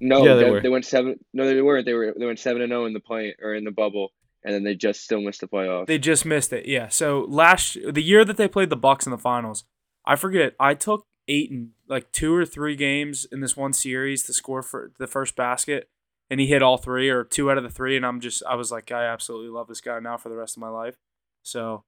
No, 0.00 0.24
Yeah, 0.24 0.34
they 0.34 0.44
they, 0.44 0.50
were. 0.50 0.60
they 0.62 0.68
went 0.70 0.86
seven. 0.86 1.20
No, 1.32 1.46
they 1.46 1.60
weren't. 1.60 1.86
They 1.86 1.92
were 1.94 2.14
they 2.18 2.26
went 2.26 2.38
seven 2.38 2.62
and 2.62 2.70
zero 2.70 2.86
in 2.86 2.94
the 2.94 3.00
play 3.00 3.36
or 3.40 3.54
in 3.54 3.64
the 3.64 3.70
bubble, 3.70 4.10
and 4.44 4.54
then 4.54 4.64
they 4.64 4.74
just 4.74 5.02
still 5.02 5.20
missed 5.20 5.40
the 5.40 5.48
playoffs. 5.48 5.86
They 5.86 5.98
just 5.98 6.24
missed 6.24 6.52
it. 6.52 6.66
Yeah. 6.66 6.88
So 6.88 7.26
last 7.28 7.76
the 7.86 8.02
year 8.02 8.24
that 8.24 8.36
they 8.36 8.48
played 8.48 8.70
the 8.70 8.76
Bucks 8.76 9.06
in 9.06 9.10
the 9.10 9.18
finals, 9.18 9.64
I 10.06 10.16
forget. 10.16 10.54
I 10.58 10.74
took 10.74 11.06
eight 11.28 11.50
and 11.50 11.70
like 11.88 12.10
two 12.12 12.34
or 12.34 12.44
three 12.44 12.76
games 12.76 13.26
in 13.30 13.40
this 13.40 13.56
one 13.56 13.72
series 13.72 14.22
to 14.24 14.32
score 14.32 14.62
for 14.62 14.92
the 14.98 15.06
first 15.06 15.36
basket, 15.36 15.88
and 16.30 16.40
he 16.40 16.46
hit 16.46 16.62
all 16.62 16.78
three 16.78 17.10
or 17.10 17.24
two 17.24 17.50
out 17.50 17.58
of 17.58 17.64
the 17.64 17.70
three. 17.70 17.96
And 17.96 18.06
I'm 18.06 18.20
just 18.20 18.42
I 18.48 18.54
was 18.54 18.72
like 18.72 18.90
I 18.90 19.04
absolutely 19.04 19.50
love 19.50 19.68
this 19.68 19.80
guy 19.80 19.98
now 20.00 20.16
for 20.16 20.28
the 20.28 20.36
rest 20.36 20.56
of 20.56 20.60
my 20.60 20.70
life. 20.70 20.96
So, 21.42 21.84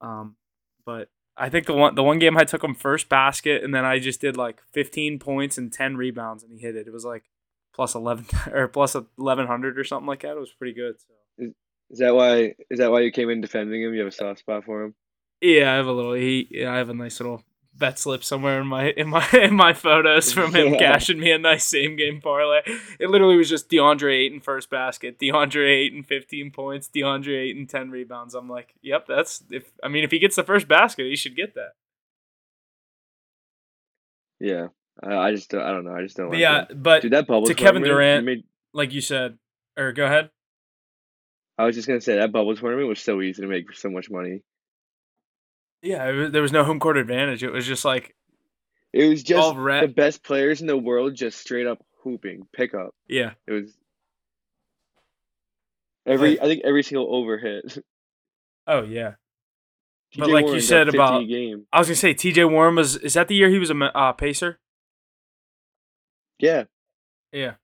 um, 0.00 0.36
but 0.84 1.08
I 1.36 1.48
think 1.48 1.66
the 1.66 1.74
one 1.74 1.94
the 1.94 2.02
one 2.02 2.18
game 2.18 2.36
I 2.36 2.44
took 2.44 2.64
him 2.64 2.74
first 2.74 3.08
basket, 3.08 3.62
and 3.62 3.74
then 3.74 3.84
I 3.84 3.98
just 3.98 4.20
did 4.20 4.36
like 4.36 4.60
15 4.72 5.18
points 5.18 5.56
and 5.56 5.72
10 5.72 5.96
rebounds, 5.96 6.42
and 6.42 6.52
he 6.52 6.58
hit 6.58 6.74
it. 6.74 6.88
It 6.88 6.92
was 6.92 7.04
like 7.04 7.24
plus 7.72 7.94
11 7.94 8.26
or 8.52 8.68
plus 8.68 8.94
1100 8.94 9.78
or 9.78 9.84
something 9.84 10.06
like 10.06 10.22
that. 10.22 10.36
It 10.36 10.40
was 10.40 10.52
pretty 10.52 10.74
good. 10.74 11.00
So. 11.00 11.14
Is 11.92 11.98
that 12.00 12.14
why? 12.14 12.54
Is 12.70 12.78
that 12.78 12.90
why 12.90 13.00
you 13.00 13.12
came 13.12 13.30
in 13.30 13.40
defending 13.40 13.82
him? 13.82 13.92
You 13.94 14.00
have 14.00 14.08
a 14.08 14.12
soft 14.12 14.40
spot 14.40 14.64
for 14.64 14.82
him. 14.82 14.94
Yeah, 15.40 15.72
I 15.72 15.76
have 15.76 15.86
a 15.86 15.92
little. 15.92 16.14
He, 16.14 16.48
yeah, 16.50 16.72
I 16.72 16.78
have 16.78 16.88
a 16.88 16.94
nice 16.94 17.20
little 17.20 17.44
bet 17.74 17.98
slip 17.98 18.22
somewhere 18.22 18.60
in 18.60 18.66
my 18.66 18.90
in 18.90 19.08
my 19.08 19.26
in 19.32 19.54
my 19.54 19.72
photos 19.72 20.32
from 20.32 20.54
him 20.54 20.72
Yeah. 20.74 20.78
cashing 20.78 21.18
me 21.20 21.30
a 21.32 21.38
nice 21.38 21.64
same 21.66 21.96
game 21.96 22.20
parlay. 22.20 22.60
It 23.00 23.10
literally 23.10 23.36
was 23.36 23.48
just 23.50 23.68
DeAndre 23.70 24.12
Ayton 24.24 24.40
first 24.40 24.70
basket, 24.70 25.18
DeAndre 25.18 25.68
Ayton 25.68 26.02
fifteen 26.02 26.50
points, 26.50 26.88
DeAndre 26.94 27.36
Ayton 27.50 27.66
ten 27.66 27.90
rebounds. 27.90 28.34
I'm 28.34 28.48
like, 28.48 28.74
yep, 28.82 29.06
that's 29.06 29.42
if 29.50 29.70
I 29.82 29.88
mean 29.88 30.04
if 30.04 30.10
he 30.10 30.18
gets 30.18 30.36
the 30.36 30.44
first 30.44 30.68
basket, 30.68 31.04
he 31.06 31.16
should 31.16 31.36
get 31.36 31.54
that. 31.54 31.72
Yeah, 34.40 34.68
I, 35.02 35.14
I 35.16 35.30
just 35.34 35.50
don't, 35.50 35.62
I 35.62 35.70
don't 35.70 35.84
know. 35.84 35.94
I 35.94 36.02
just 36.02 36.16
don't 36.16 36.26
But 36.28 36.32
like 36.34 36.40
yeah, 36.40 36.66
him. 36.68 36.82
but 36.82 37.02
Dude, 37.02 37.12
that 37.12 37.26
bubble 37.26 37.46
to 37.46 37.54
Kevin 37.54 37.82
Durant- 37.82 38.24
made- 38.24 38.44
like 38.72 38.92
you 38.92 39.00
said, 39.00 39.38
or 39.76 39.92
go 39.92 40.04
ahead. 40.06 40.30
I 41.58 41.64
was 41.64 41.74
just 41.76 41.86
gonna 41.86 42.00
say 42.00 42.16
that 42.16 42.32
bubble 42.32 42.56
tournament 42.56 42.88
was 42.88 43.00
so 43.00 43.20
easy 43.20 43.42
to 43.42 43.48
make 43.48 43.72
so 43.74 43.90
much 43.90 44.10
money. 44.10 44.42
Yeah, 45.82 46.08
it 46.08 46.12
was, 46.12 46.30
there 46.32 46.42
was 46.42 46.52
no 46.52 46.64
home 46.64 46.78
court 46.80 46.96
advantage. 46.96 47.42
It 47.42 47.50
was 47.52 47.66
just 47.66 47.84
like, 47.84 48.14
It 48.92 49.08
was 49.08 49.22
just 49.22 49.54
the 49.54 49.92
best 49.94 50.22
players 50.22 50.60
in 50.60 50.66
the 50.66 50.76
world 50.76 51.14
just 51.14 51.38
straight 51.38 51.66
up 51.66 51.84
hooping, 52.02 52.46
pick 52.52 52.74
up. 52.74 52.94
yeah, 53.08 53.32
It 53.46 53.52
was 53.52 53.76
every 56.06 56.40
I 56.40 56.44
think 56.44 56.62
every 56.64 56.82
single 56.82 57.14
over 57.14 57.38
hit. 57.38 57.78
oh 58.66 58.82
yeah. 58.82 59.14
But 60.16 60.28
like 60.28 60.42
you 60.42 60.46
Warren 60.46 60.58
got 60.58 60.64
said 60.66 60.88
about- 60.88 61.26
game. 61.26 61.66
I 61.72 61.78
was 61.78 61.88
gonna 61.88 61.96
say 61.96 62.12
T.J. 62.12 62.44
Warren 62.44 62.74
was. 62.76 62.96
Is 62.96 63.14
that 63.14 63.28
the 63.28 63.34
year 63.34 63.48
he 63.48 63.58
was 63.58 63.70
a 63.70 63.74
uh, 63.96 64.12
pacer? 64.12 64.58
Yeah, 66.38 66.64
Yeah. 67.32 67.54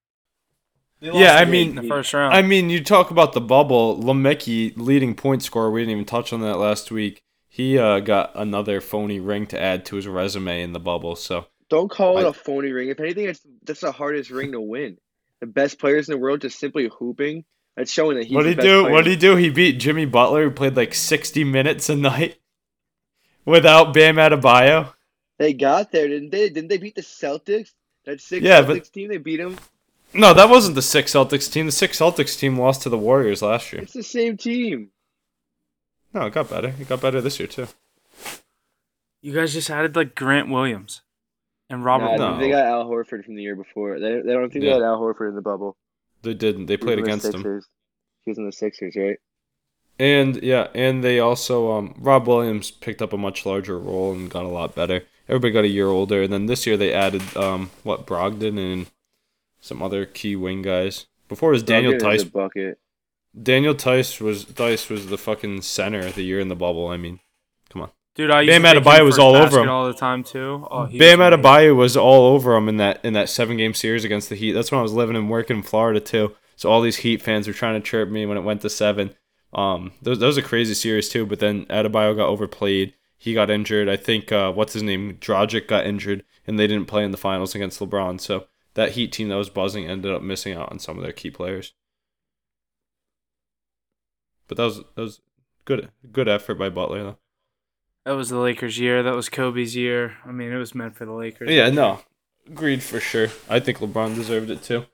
Yeah, 1.01 1.35
I 1.37 1.43
in 1.43 1.51
mean, 1.51 1.75
the 1.77 1.83
first 1.85 2.13
round. 2.13 2.35
I 2.35 2.43
mean, 2.43 2.71
you 2.71 2.83
talk 2.83 3.11
about 3.11 3.33
the 3.33 3.41
bubble. 3.41 3.97
Lemecki, 3.99 4.73
leading 4.77 5.15
point 5.15 5.43
scorer. 5.43 5.71
We 5.71 5.83
didn't 5.83 5.93
even 5.93 6.05
touch 6.05 6.33
on 6.33 6.41
that 6.41 6.57
last 6.59 6.91
week. 6.91 7.23
He 7.49 7.79
uh, 7.79 8.01
got 8.01 8.33
another 8.35 8.81
phony 8.81 9.21
ring 9.21 9.47
to 9.49 9.61
add 9.61 9.85
to 9.87 9.97
his 9.97 10.07
resume 10.09 10.63
in 10.63 10.73
the 10.73 10.81
bubble. 10.81 11.15
So 11.17 11.47
don't 11.69 11.91
call 11.91 12.19
it 12.19 12.27
a 12.27 12.33
phony 12.33 12.73
ring. 12.73 12.89
If 12.89 13.01
anything, 13.01 13.27
that's 13.27 13.41
that's 13.63 13.81
the 13.81 13.93
hardest 13.93 14.31
ring 14.31 14.53
to 14.53 14.61
win. 14.61 14.99
The 15.41 15.47
best 15.47 15.79
players 15.79 16.09
in 16.09 16.13
the 16.13 16.19
world 16.19 16.41
just 16.41 16.59
simply 16.59 16.89
hooping. 16.99 17.45
That's 17.77 17.93
showing 17.93 18.17
that 18.17 18.27
he's 18.27 18.35
what 18.35 18.43
did 18.43 18.51
he 18.51 18.55
best 18.57 18.67
do? 18.67 18.81
player. 18.83 18.93
What 18.93 19.05
did 19.05 19.11
he 19.11 19.17
do? 19.17 19.37
He 19.37 19.51
beat 19.51 19.79
Jimmy 19.79 20.05
Butler, 20.05 20.45
who 20.45 20.51
played 20.51 20.77
like 20.77 20.95
sixty 20.95 21.45
minutes 21.45 21.89
a 21.89 21.95
night 21.97 22.39
without 23.45 23.95
Bam 23.95 24.17
Adebayo. 24.17 24.93
They 25.39 25.53
got 25.53 25.93
there, 25.93 26.09
didn't 26.09 26.31
they? 26.31 26.49
Didn't 26.51 26.69
they 26.69 26.79
beat 26.79 26.97
the 26.97 27.03
Celtics? 27.03 27.71
That 28.05 28.21
six 28.21 28.43
Yeah, 28.45 28.63
Celtics 28.63 28.67
but- 28.67 28.93
team, 28.93 29.09
they 29.11 29.19
beat 29.19 29.37
them. 29.37 29.57
No, 30.15 30.33
that 30.35 30.49
wasn't 30.49 30.75
the 30.75 30.83
six 30.83 31.13
Celtics 31.13 31.51
team. 31.53 31.67
The 31.67 31.73
six 31.73 31.99
Celtics 31.99 32.39
team 32.39 32.59
lost 32.59 32.83
to 32.83 32.89
the 32.89 32.99
Warriors 32.99 33.43
last 33.43 33.73
year. 33.73 33.83
It's 33.83 33.93
the 33.93 34.03
same 34.03 34.37
team. 34.37 34.91
No, 36.15 36.23
it 36.27 36.33
got 36.33 36.49
better. 36.49 36.75
It 36.81 36.89
got 36.89 37.01
better 37.03 37.21
this 37.21 37.39
year 37.39 37.47
too. 37.49 37.69
You 39.21 39.35
guys 39.35 39.53
just 39.53 39.69
added 39.71 39.97
like 39.97 40.15
Grant 40.15 40.49
Williams 40.49 41.03
and 41.69 41.85
Robert. 41.85 42.17
Nah, 42.19 42.35
No. 42.35 42.39
They 42.41 42.51
got 42.51 42.65
Al 42.67 42.87
Horford 42.87 43.25
from 43.25 43.35
the 43.35 43.43
year 43.43 43.57
before. 43.57 43.99
They, 43.99 44.21
they 44.21 44.33
don't 44.33 44.51
think 44.53 44.65
Yeah. 44.65 44.71
they 44.75 44.81
had 44.81 44.83
Al 44.85 44.99
Horford 45.01 45.29
in 45.31 45.35
the 45.35 45.43
bubble. 45.43 45.77
They 46.23 46.35
didn't. 46.35 46.67
They 46.67 46.77
played 46.77 46.99
was 47.01 47.09
in 47.09 47.19
the 47.19 47.29
against 47.29 47.47
him. 47.47 47.63
He 48.25 48.31
was 48.31 48.39
in 48.39 48.47
the 48.47 48.53
Sixers, 48.53 48.97
right? 48.97 49.19
And 50.01 50.43
yeah, 50.43 50.69
and 50.75 51.03
they 51.03 51.19
also 51.19 51.73
um, 51.73 51.95
Rob 51.99 52.27
Williams 52.29 52.71
picked 52.71 53.03
up 53.03 53.13
a 53.13 53.19
much 53.19 53.45
larger 53.45 53.79
role 53.79 54.13
and 54.13 54.31
got 54.31 54.45
a 54.45 54.49
lot 54.49 54.75
better. 54.75 55.03
Everybody 55.29 55.53
got 55.53 55.65
a 55.65 55.69
year 55.69 55.89
older, 55.89 56.23
and 56.23 56.33
then 56.33 56.47
this 56.47 56.67
year 56.67 56.77
they 56.77 56.93
added 56.95 57.37
um, 57.37 57.71
what 57.83 58.07
Brogdon 58.07 58.59
and 58.59 58.87
some 59.61 59.83
other 59.83 60.05
key 60.07 60.37
wing 60.37 60.63
guys. 60.63 61.07
Before 61.29 61.51
it 61.51 61.53
was 61.53 61.63
Daniel 61.63 61.93
Duncan 61.93 62.11
Theis. 62.11 62.25
bucket. 62.25 62.79
Daniel 63.41 63.75
Theis 63.75 64.21
was 64.21 64.45
Theis 64.45 64.89
was 64.89 65.07
the 65.09 65.19
fucking 65.19 65.63
center 65.63 66.01
of 66.01 66.15
the 66.15 66.23
year 66.23 66.41
in 66.41 66.49
the 66.49 66.57
bubble. 66.57 66.89
I 66.89 66.97
mean, 66.97 67.21
come 67.71 67.83
on. 67.83 67.91
Dude, 68.15 68.31
I 68.33 68.41
used 68.41 68.63
Bam 68.63 68.75
to 68.75 68.81
Adebayo 68.81 69.05
was 69.05 69.19
all 69.19 69.37
over 69.37 69.61
him. 69.61 69.69
all 69.69 69.87
the 69.87 69.95
time 69.95 70.25
too. 70.25 70.67
Oh, 70.71 70.87
he 70.87 70.99
Bam 70.99 71.21
was. 71.21 71.33
Adebayo 71.33 71.77
was 71.77 71.97
all 71.97 72.35
over 72.35 72.57
him 72.57 72.69
in 72.69 72.79
that 72.79 73.05
in 73.05 73.13
that 73.13 73.29
seven 73.29 73.57
game 73.57 73.75
series 73.75 74.05
against 74.05 74.29
the 74.29 74.35
Heat. 74.35 74.53
That's 74.53 74.73
when 74.73 74.81
I 74.81 74.83
was 74.83 74.93
living 74.93 75.15
and 75.15 75.31
working 75.31 75.59
in 75.59 75.63
Florida 75.63 76.01
too. 76.01 76.35
So 76.57 76.69
all 76.71 76.81
these 76.81 76.97
Heat 76.97 77.23
fans 77.23 77.47
were 77.47 77.53
trying 77.55 77.81
to 77.81 77.87
chirp 77.87 78.09
me 78.09 78.27
when 78.27 78.37
it 78.37 78.43
went 78.43 78.63
to 78.63 78.71
seven. 78.71 79.15
Um, 79.53 79.93
that 80.03 80.11
was, 80.11 80.19
that 80.19 80.27
was 80.27 80.37
a 80.37 80.43
crazy 80.43 80.75
series 80.75 81.09
too. 81.09 81.27
But 81.27 81.39
then 81.39 81.67
Adebayo 81.67 82.17
got 82.17 82.29
overplayed, 82.29 82.95
he 83.17 83.35
got 83.35 83.51
injured. 83.51 83.89
I 83.89 83.97
think 83.97 84.33
uh, 84.33 84.53
what's 84.53 84.73
his 84.73 84.83
name, 84.83 85.19
Dragic 85.21 85.69
got 85.69 85.87
injured, 85.87 86.25
and 86.47 86.59
they 86.59 86.67
didn't 86.67 86.89
play 86.89 87.05
in 87.05 87.13
the 87.13 87.17
finals 87.17 87.55
against 87.55 87.79
LeBron. 87.79 88.21
So 88.21 88.47
that 88.75 88.93
Heat 88.93 89.13
team 89.13 89.29
that 89.29 89.37
was 89.37 89.51
buzzing 89.51 89.87
ended 89.87 90.13
up 90.13 90.23
missing 90.23 90.55
out 90.55 90.71
on 90.71 90.79
some 90.79 90.97
of 90.97 91.03
their 91.03 91.13
key 91.13 91.31
players. 91.31 91.75
But 94.47 94.57
that 94.57 94.65
was 94.65 94.79
that 94.79 95.03
was 95.03 95.21
good 95.65 95.91
good 96.11 96.29
effort 96.29 96.55
by 96.55 96.69
Butler 96.69 97.03
though. 97.03 97.19
That 98.05 98.13
was 98.13 98.31
the 98.31 98.39
Lakers' 98.39 98.79
year. 98.79 99.03
That 99.03 99.15
was 99.15 99.29
Kobe's 99.29 99.77
year. 99.77 100.17
I 100.25 100.33
mean, 100.33 100.51
it 100.51 100.57
was 100.57 100.75
meant 100.75 100.97
for 100.97 101.05
the 101.05 101.13
Lakers. 101.13 101.51
Yeah, 101.51 101.69
no, 101.69 102.01
agreed 102.47 102.83
for 102.83 103.01
sure. 103.01 103.29
I 103.51 103.61
think 103.61 103.79
LeBron 103.79 104.15
deserved 104.15 104.51
it 104.51 104.63
too. 104.63 104.87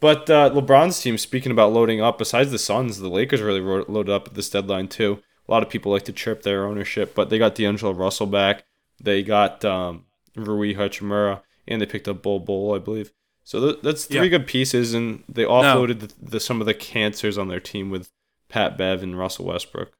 But 0.00 0.28
uh, 0.28 0.50
LeBron's 0.50 1.00
team, 1.00 1.16
speaking 1.16 1.52
about 1.52 1.72
loading 1.72 2.00
up, 2.00 2.18
besides 2.18 2.50
the 2.50 2.58
Suns, 2.58 2.98
the 2.98 3.08
Lakers 3.08 3.40
really 3.40 3.60
loaded 3.60 4.12
up 4.12 4.28
at 4.28 4.34
this 4.34 4.50
deadline 4.50 4.88
too. 4.88 5.22
A 5.48 5.50
lot 5.50 5.62
of 5.62 5.70
people 5.70 5.92
like 5.92 6.04
to 6.04 6.12
chirp 6.12 6.42
their 6.42 6.66
ownership, 6.66 7.14
but 7.14 7.30
they 7.30 7.38
got 7.38 7.54
D'Angelo 7.54 7.92
Russell 7.92 8.26
back. 8.26 8.64
They 9.00 9.22
got 9.22 9.64
um, 9.64 10.06
Rui 10.34 10.74
Hachimura, 10.74 11.42
and 11.68 11.80
they 11.80 11.86
picked 11.86 12.08
up 12.08 12.22
Bol 12.22 12.40
Bol, 12.40 12.74
I 12.74 12.78
believe. 12.78 13.12
So 13.44 13.60
th- 13.60 13.82
that's 13.82 14.04
three 14.06 14.22
Yeah. 14.22 14.26
good 14.28 14.46
pieces, 14.46 14.92
and 14.94 15.22
they 15.28 15.44
offloaded 15.44 16.00
the, 16.00 16.12
the, 16.30 16.40
some 16.40 16.60
of 16.60 16.66
the 16.66 16.74
cancers 16.74 17.38
on 17.38 17.48
their 17.48 17.60
team 17.60 17.90
with 17.90 18.10
Pat 18.48 18.76
Bev 18.76 19.02
and 19.02 19.18
Russell 19.18 19.46
Westbrook. 19.46 19.92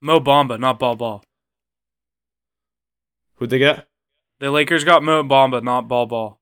Mo 0.00 0.20
Bamba, 0.20 0.58
not 0.60 0.78
Bol 0.78 0.94
Bol. 0.96 1.22
Who'd 3.36 3.50
they 3.50 3.58
get? 3.58 3.86
The 4.40 4.50
Lakers 4.50 4.84
got 4.84 5.02
Mo 5.02 5.22
Bamba, 5.24 5.62
not 5.62 5.88
Bol 5.88 6.06
Bol. 6.06 6.40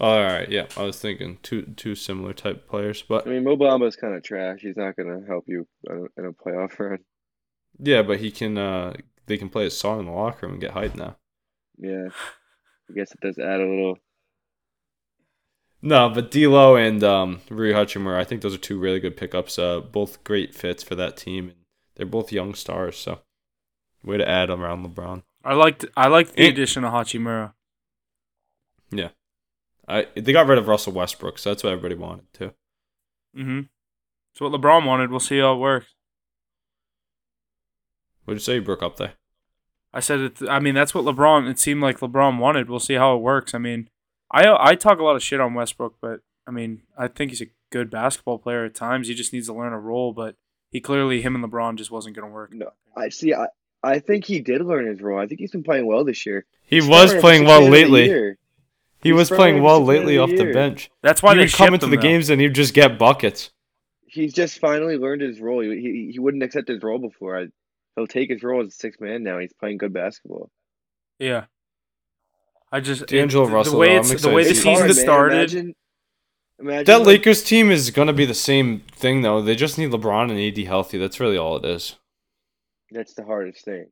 All 0.00 0.22
right, 0.22 0.48
yeah, 0.50 0.66
I 0.78 0.84
was 0.84 0.98
thinking 0.98 1.38
two 1.42 1.62
two 1.76 1.94
similar 1.94 2.32
type 2.32 2.66
players, 2.66 3.02
but 3.02 3.26
I 3.26 3.30
mean, 3.30 3.44
Mo 3.44 3.54
Bamba's 3.56 3.96
kind 3.96 4.14
of 4.14 4.22
trash. 4.22 4.60
He's 4.62 4.76
not 4.78 4.96
gonna 4.96 5.20
help 5.28 5.44
you 5.46 5.66
in 5.90 6.08
a, 6.16 6.20
in 6.20 6.26
a 6.26 6.32
playoff 6.32 6.78
run. 6.78 7.00
yeah, 7.78 8.00
but 8.00 8.18
he 8.20 8.30
can. 8.30 8.56
Uh, 8.56 8.94
they 9.26 9.36
can 9.36 9.50
play 9.50 9.66
a 9.66 9.70
song 9.70 10.00
in 10.00 10.06
the 10.06 10.12
locker 10.12 10.46
room 10.46 10.52
and 10.54 10.60
get 10.60 10.72
hyped 10.72 10.94
now. 10.96 11.16
Yeah, 11.78 12.08
I 12.90 12.92
guess 12.94 13.12
it 13.12 13.20
does 13.20 13.38
add 13.38 13.60
a 13.60 13.66
little. 13.66 13.98
No, 15.82 16.10
but 16.10 16.30
D'Lo 16.30 16.76
and 16.76 17.02
um, 17.04 17.40
Rui 17.48 17.72
Hachimura, 17.72 18.18
I 18.18 18.24
think 18.24 18.42
those 18.42 18.54
are 18.54 18.58
two 18.58 18.78
really 18.78 19.00
good 19.00 19.16
pickups. 19.16 19.58
Uh, 19.58 19.80
both 19.80 20.22
great 20.24 20.54
fits 20.54 20.82
for 20.82 20.94
that 20.96 21.16
team, 21.16 21.48
and 21.48 21.56
they're 21.94 22.04
both 22.06 22.32
young 22.32 22.54
stars. 22.54 22.98
So, 22.98 23.20
way 24.04 24.18
to 24.18 24.28
add 24.28 24.50
around 24.50 24.84
LeBron. 24.86 25.22
I 25.42 25.54
liked 25.54 25.86
I 25.96 26.08
liked 26.08 26.34
the 26.34 26.42
And- 26.44 26.52
addition 26.52 26.84
of 26.84 26.92
Hachimura. 26.92 27.54
Yeah, 28.90 29.10
I 29.88 30.08
they 30.16 30.32
got 30.32 30.46
rid 30.48 30.58
of 30.58 30.68
Russell 30.68 30.92
Westbrook, 30.92 31.38
so 31.38 31.50
that's 31.50 31.62
what 31.62 31.72
everybody 31.72 31.94
wanted 31.94 32.30
too. 32.34 32.52
Mm-hmm. 33.36 33.60
It's 34.32 34.40
what 34.40 34.52
LeBron 34.52 34.84
wanted. 34.84 35.10
We'll 35.10 35.20
see 35.20 35.38
how 35.38 35.54
it 35.54 35.58
works. 35.58 35.94
What'd 38.24 38.40
you 38.40 38.44
say 38.44 38.54
you 38.56 38.62
broke 38.62 38.82
up 38.82 38.96
there? 38.96 39.14
I 39.92 40.00
said 40.00 40.20
it. 40.20 40.42
I 40.48 40.60
mean, 40.60 40.74
that's 40.74 40.94
what 40.94 41.04
LeBron. 41.04 41.48
It 41.50 41.58
seemed 41.58 41.82
like 41.82 41.98
LeBron 41.98 42.38
wanted. 42.38 42.70
We'll 42.70 42.78
see 42.78 42.94
how 42.94 43.16
it 43.16 43.22
works. 43.22 43.54
I 43.54 43.58
mean, 43.58 43.88
I 44.30 44.44
I 44.70 44.74
talk 44.74 44.98
a 44.98 45.04
lot 45.04 45.16
of 45.16 45.22
shit 45.22 45.40
on 45.40 45.54
Westbrook, 45.54 45.96
but 46.00 46.20
I 46.46 46.50
mean, 46.50 46.82
I 46.96 47.08
think 47.08 47.30
he's 47.32 47.42
a 47.42 47.50
good 47.70 47.90
basketball 47.90 48.38
player 48.38 48.64
at 48.64 48.74
times. 48.74 49.08
He 49.08 49.14
just 49.14 49.32
needs 49.32 49.46
to 49.46 49.54
learn 49.54 49.72
a 49.72 49.80
role. 49.80 50.12
But 50.12 50.36
he 50.70 50.80
clearly, 50.80 51.22
him 51.22 51.34
and 51.34 51.44
LeBron 51.44 51.76
just 51.76 51.90
wasn't 51.90 52.16
going 52.16 52.28
to 52.28 52.32
work. 52.32 52.52
No, 52.52 52.70
I 52.96 53.08
see. 53.08 53.34
I 53.34 53.46
I 53.82 53.98
think 53.98 54.24
he 54.26 54.40
did 54.40 54.62
learn 54.62 54.86
his 54.86 55.00
role. 55.00 55.18
I 55.18 55.26
think 55.26 55.40
he's 55.40 55.50
been 55.52 55.62
playing 55.64 55.86
well 55.86 56.04
this 56.04 56.24
year. 56.26 56.44
He 56.62 56.76
He's 56.76 56.86
was 56.86 57.14
playing 57.14 57.44
well 57.44 57.62
man 57.62 57.68
of 57.68 57.74
the 57.74 57.82
lately. 57.82 58.36
He 59.02 59.08
He's 59.08 59.14
was 59.14 59.30
playing 59.30 59.62
well 59.62 59.82
lately 59.82 60.14
the 60.16 60.22
off 60.22 60.30
the 60.30 60.52
bench. 60.52 60.90
That's 61.02 61.22
why 61.22 61.32
he 61.32 61.38
they 61.38 61.44
would 61.44 61.52
come 61.52 61.74
into 61.74 61.86
him, 61.86 61.90
the 61.90 61.96
though. 61.96 62.02
games 62.02 62.30
and 62.30 62.40
he'd 62.40 62.54
just 62.54 62.74
get 62.74 62.98
buckets. 62.98 63.50
He's 64.06 64.32
just 64.34 64.58
finally 64.58 64.96
learned 64.96 65.22
his 65.22 65.40
role. 65.40 65.60
He 65.60 65.70
he, 65.80 66.10
he 66.12 66.18
wouldn't 66.18 66.42
accept 66.42 66.68
his 66.68 66.82
role 66.82 66.98
before. 66.98 67.38
I, 67.38 67.46
he'll 68.00 68.06
take 68.06 68.30
his 68.30 68.42
role 68.42 68.62
as 68.62 68.68
a 68.68 68.70
six 68.72 68.98
man 69.00 69.22
now. 69.22 69.38
He's 69.38 69.52
playing 69.52 69.78
good 69.78 69.92
basketball. 69.92 70.50
Yeah. 71.18 71.44
I 72.72 72.80
just 72.80 73.06
D'Angelo 73.06 73.44
it- 73.44 73.48
the- 73.48 73.54
Russell, 73.54 73.72
The 73.74 73.78
way 73.78 73.88
though, 73.98 74.12
it's 74.12 74.22
the 74.22 74.28
way 74.30 74.44
the 74.44 74.50
excited 74.50 74.54
to 74.54 74.54
see 74.54 74.62
season 74.62 74.80
him. 74.82 74.86
man. 74.86 74.94
started. 74.94 75.34
Imagine, 75.52 75.74
imagine 76.60 76.84
That 76.86 76.98
like, 76.98 77.06
Lakers 77.06 77.42
team 77.44 77.70
is 77.70 77.90
gonna 77.90 78.12
be 78.12 78.24
the 78.26 78.34
same 78.34 78.80
thing 78.92 79.22
though. 79.22 79.42
They 79.42 79.54
just 79.56 79.76
need 79.78 79.90
LeBron 79.90 80.30
and 80.30 80.38
AD 80.38 80.64
healthy. 80.66 80.96
That's 80.98 81.20
really 81.20 81.36
all 81.36 81.56
it 81.56 81.64
is. 81.64 81.96
That's 82.90 83.14
the 83.14 83.24
hardest 83.24 83.64
thing. 83.64 83.86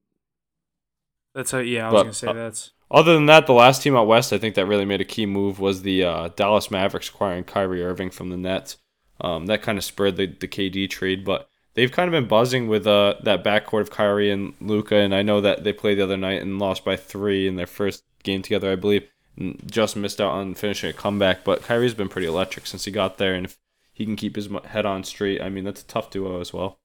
That's 1.35 1.53
a, 1.53 1.65
yeah. 1.65 1.89
I 1.89 1.93
was 1.93 1.99
But, 1.99 2.03
gonna 2.03 2.13
say 2.15 2.27
uh, 2.29 2.33
that's 2.33 2.71
Other 2.91 3.15
than 3.15 3.27
that, 3.27 3.47
the 3.47 3.53
last 3.53 3.83
team 3.83 3.95
out 3.97 4.07
west, 4.07 4.33
I 4.33 4.39
think 4.39 4.55
that 4.55 4.67
really 4.67 4.85
made 4.85 5.01
a 5.01 5.05
key 5.05 5.27
move 5.27 5.61
was 5.61 5.83
the 5.83 6.03
uh, 6.05 6.29
Dallas 6.37 6.71
Mavericks 6.71 7.09
acquiring 7.09 7.45
Kyrie 7.45 7.83
Irving 7.85 8.11
from 8.11 8.31
the 8.31 8.37
Nets. 8.37 8.77
Um, 9.21 9.47
that 9.47 9.63
kind 9.63 9.77
of 9.77 9.85
spurred 9.85 10.17
the, 10.17 10.27
the 10.27 10.47
KD 10.49 10.89
trade, 10.89 11.25
but 11.25 11.48
they've 11.79 11.93
kind 11.93 12.09
of 12.09 12.13
been 12.13 12.27
buzzing 12.27 12.67
with 12.67 12.89
uh, 12.89 13.15
that 13.23 13.45
backcourt 13.45 13.83
of 13.83 13.91
Kyrie 13.91 14.33
and 14.33 14.53
Luka. 14.61 14.97
And 14.97 15.15
I 15.15 15.23
know 15.23 15.41
that 15.41 15.63
they 15.63 15.73
played 15.73 15.99
the 15.99 16.03
other 16.03 16.17
night 16.17 16.43
and 16.43 16.59
lost 16.59 16.85
by 16.85 16.97
three 16.97 17.47
in 17.47 17.55
their 17.55 17.69
first 17.69 18.03
game 18.25 18.43
together, 18.43 18.73
I 18.73 18.75
believe. 18.75 19.09
And 19.37 19.63
just 19.71 19.95
missed 19.95 20.21
out 20.21 20.33
on 20.33 20.55
finishing 20.55 20.91
a 20.91 20.93
comeback, 20.93 21.45
but 21.45 21.63
Kyrie's 21.63 21.95
been 21.95 22.09
pretty 22.09 22.27
electric 22.27 22.67
since 22.67 22.85
he 22.85 22.91
got 22.91 23.19
there. 23.19 23.35
And 23.35 23.47
if 23.47 23.57
he 23.93 24.05
can 24.05 24.17
keep 24.17 24.35
his 24.35 24.49
head 24.65 24.85
on 24.87 25.05
straight, 25.05 25.41
I 25.41 25.49
mean, 25.51 25.63
that's 25.63 25.83
a 25.83 25.87
tough 25.87 26.11
duo 26.11 26.41
as 26.41 26.53
well. 26.53 26.81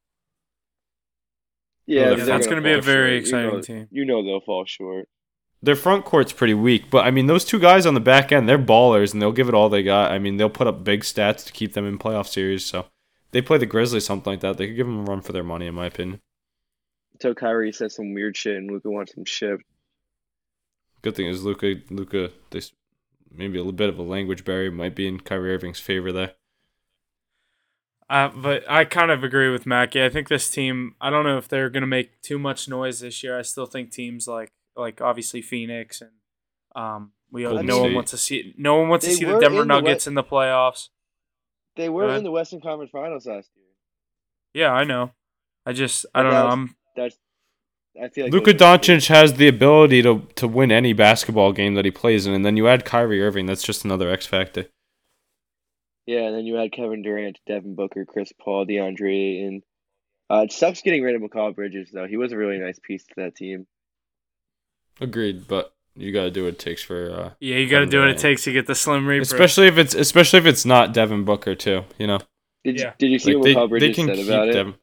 Yeah, 1.88 2.10
they're 2.10 2.18
they're 2.18 2.26
that's 2.26 2.46
gonna 2.48 2.62
gonna 2.62 2.74
be 2.76 2.80
a 2.80 2.82
very 2.82 3.18
short. 3.18 3.22
exciting 3.22 3.50
you 3.50 3.56
know, 3.56 3.62
team. 3.62 3.88
You 3.92 4.06
know 4.06 4.24
they'll 4.24 4.42
fall 4.42 4.66
short. 4.66 5.10
their 5.62 5.76
front 5.76 6.06
court's 6.06 6.32
pretty 6.32 6.54
weak, 6.54 6.90
but 6.92 7.06
I 7.06 7.12
mean 7.12 7.28
those 7.28 7.44
two 7.44 7.60
guys 7.60 7.86
on 7.86 7.94
the 7.94 8.00
back 8.00 8.32
end, 8.32 8.48
they're 8.48 8.60
ballers 8.60 9.14
and 9.14 9.22
they'll 9.22 9.32
give 9.32 9.50
it 9.50 9.56
all 9.56 9.70
they 9.70 9.84
got. 9.84 10.12
I 10.12 10.20
mean 10.20 10.38
they'll 10.38 10.50
put 10.50 10.68
up 10.68 10.84
big 10.84 11.02
stats 11.02 11.46
to 11.46 11.52
keep 11.52 11.74
them 11.74 11.86
in 11.86 11.98
playoff 11.98 12.28
series. 12.28 12.66
So 12.66 12.86
they 13.34 13.42
play 13.42 13.58
the 13.58 13.66
Grizzlies 13.66 14.06
something 14.06 14.32
like 14.32 14.40
that. 14.42 14.58
They 14.58 14.68
could 14.68 14.76
give 14.76 14.88
them 14.88 15.02
a 15.02 15.04
run 15.04 15.22
for 15.22 15.34
their 15.34 15.44
money, 15.44 15.68
in 15.68 15.76
my 15.76 15.88
opinion. 15.88 16.22
Until 17.14 17.36
Kyrie 17.36 17.74
says 17.74 17.96
some 17.96 18.14
weird 18.14 18.38
shit 18.38 18.56
and 18.56 18.72
Luka 18.72 18.90
wants 18.90 19.14
some 19.14 19.26
shit. 19.26 19.60
Good 21.02 21.16
thing 21.16 21.28
is 21.28 21.44
Luka, 21.44 21.76
Luka, 21.90 22.32
this 22.52 22.72
maybe 23.30 23.58
a 23.58 23.62
little 23.62 23.74
bit 23.74 23.90
of 23.90 24.00
a 24.00 24.04
language 24.04 24.46
barrier 24.46 24.72
might 24.72 24.96
be 24.96 25.08
in 25.08 25.20
Kyrie 25.20 25.54
Irving's 25.54 25.80
favor 25.80 26.12
there. 26.12 26.34
Uh, 28.10 28.30
but 28.30 28.70
I 28.70 28.86
kind 28.86 29.12
of 29.12 29.24
agree 29.24 29.50
with 29.50 29.66
Mackie. 29.66 30.04
I 30.04 30.10
think 30.10 30.28
this 30.28 30.50
team. 30.50 30.96
I 31.02 31.10
don't 31.10 31.26
know 31.26 31.38
if 31.38 31.48
they're 31.48 31.70
gonna 31.70 31.88
make 31.88 32.22
too 32.22 32.38
much 32.38 32.70
noise 32.70 33.00
this 33.00 33.24
year. 33.24 33.38
I 33.38 33.42
still 33.42 33.66
think 33.66 33.92
teams 33.92 34.28
like 34.28 34.52
like 34.76 35.02
obviously 35.02 35.42
Phoenix 35.42 36.02
and 36.02 36.12
um 36.76 37.12
we 37.32 37.44
Golden 37.44 37.66
no 37.66 37.80
one 37.80 37.94
wants 37.94 38.12
to 38.12 38.18
see 38.18 38.54
no 38.58 38.76
one 38.76 38.90
wants 38.90 39.06
to 39.06 39.14
see 39.14 39.26
the 39.26 39.40
Denver 39.40 39.62
in 39.62 39.68
the 39.68 39.74
West- 39.76 39.84
Nuggets 39.84 40.08
in 40.08 40.14
the 40.14 40.24
playoffs. 40.24 40.90
They 41.76 41.90
were 41.90 42.06
ahead. 42.06 42.20
in 42.20 42.24
the 42.24 42.32
Western 42.32 42.62
Conference 42.62 42.92
Finals 42.92 43.26
last 43.26 43.50
year. 43.56 43.66
Yeah, 44.54 44.72
I 44.74 44.84
know. 44.84 45.12
I 45.66 45.74
just 45.74 46.06
I 46.14 46.22
don't 46.24 46.32
know. 46.32 46.38
that's- 46.38 46.54
I'm 46.54 46.76
That's 46.96 47.18
I 48.02 48.10
feel 48.10 48.26
like 48.26 48.34
Luka 48.34 48.54
those 48.54 48.62
are 48.62 48.78
the- 48.78 48.84
Doncic 48.86 49.08
has 49.08 49.34
the 49.34 49.48
ability 49.48 50.02
to 50.04 50.28
to 50.36 50.48
win 50.48 50.72
any 50.72 50.94
basketball 50.94 51.52
game 51.54 51.76
that 51.76 51.86
he 51.86 51.92
plays 51.92 52.26
in, 52.28 52.34
and 52.34 52.46
then 52.46 52.58
you 52.58 52.68
add 52.68 52.86
Kyrie 52.86 53.22
Irving. 53.22 53.46
That's 53.46 53.64
just 53.64 53.86
another 53.86 54.10
X 54.10 54.26
factor. 54.26 54.66
Yeah, 56.06 56.24
and 56.24 56.36
then 56.36 56.46
you 56.46 56.58
add 56.60 56.72
Kevin 56.74 57.02
Durant, 57.02 57.40
Devin 57.48 57.76
Booker, 57.76 58.04
Chris 58.06 58.34
Paul, 58.38 58.66
DeAndre, 58.66 59.48
and 59.48 59.64
uh, 60.30 60.42
it 60.44 60.52
sucks 60.52 60.82
getting 60.82 61.02
rid 61.02 61.16
of 61.16 61.22
Mikal 61.22 61.56
Bridges 61.56 61.92
though. 61.94 62.08
He 62.08 62.18
was 62.18 62.32
a 62.34 62.38
really 62.38 62.58
nice 62.60 62.78
piece 62.80 63.04
to 63.06 63.14
that 63.18 63.36
team. 63.36 63.68
Agreed, 65.00 65.48
but 65.48 65.74
you 65.96 66.12
got 66.12 66.24
to 66.24 66.32
do 66.32 66.44
what 66.46 66.54
it 66.54 66.60
takes 66.60 66.82
for. 66.84 67.12
Uh, 67.12 67.30
yeah. 67.40 67.58
You 67.58 67.70
got 67.70 67.80
to 67.80 67.86
do 67.86 68.00
what 68.00 68.10
it 68.10 68.18
takes 68.18 68.44
to 68.44 68.52
get 68.52 68.68
the 68.68 68.76
Slim 68.76 69.06
Reaper. 69.08 69.22
especially 69.22 69.68
if 69.68 69.78
it's 69.78 69.94
especially 69.94 70.40
if 70.40 70.46
it's 70.46 70.66
not 70.66 70.94
Devin 70.94 71.24
Booker 71.26 71.56
too. 71.56 71.84
You 71.98 72.08
know. 72.08 72.20
Did 72.64 72.80
Yeah. 72.80 72.86
you, 72.88 72.92
did 73.00 73.12
you 73.12 73.20
see 73.20 73.36
Like 73.36 73.38
what 73.38 73.44
they, 73.46 73.56
Mikal 73.56 73.80
they 73.80 73.94
can 73.94 74.08
said 74.08 74.16
keep 74.18 74.26
about 74.28 74.48
it? 74.50 74.54
them. 74.54 74.76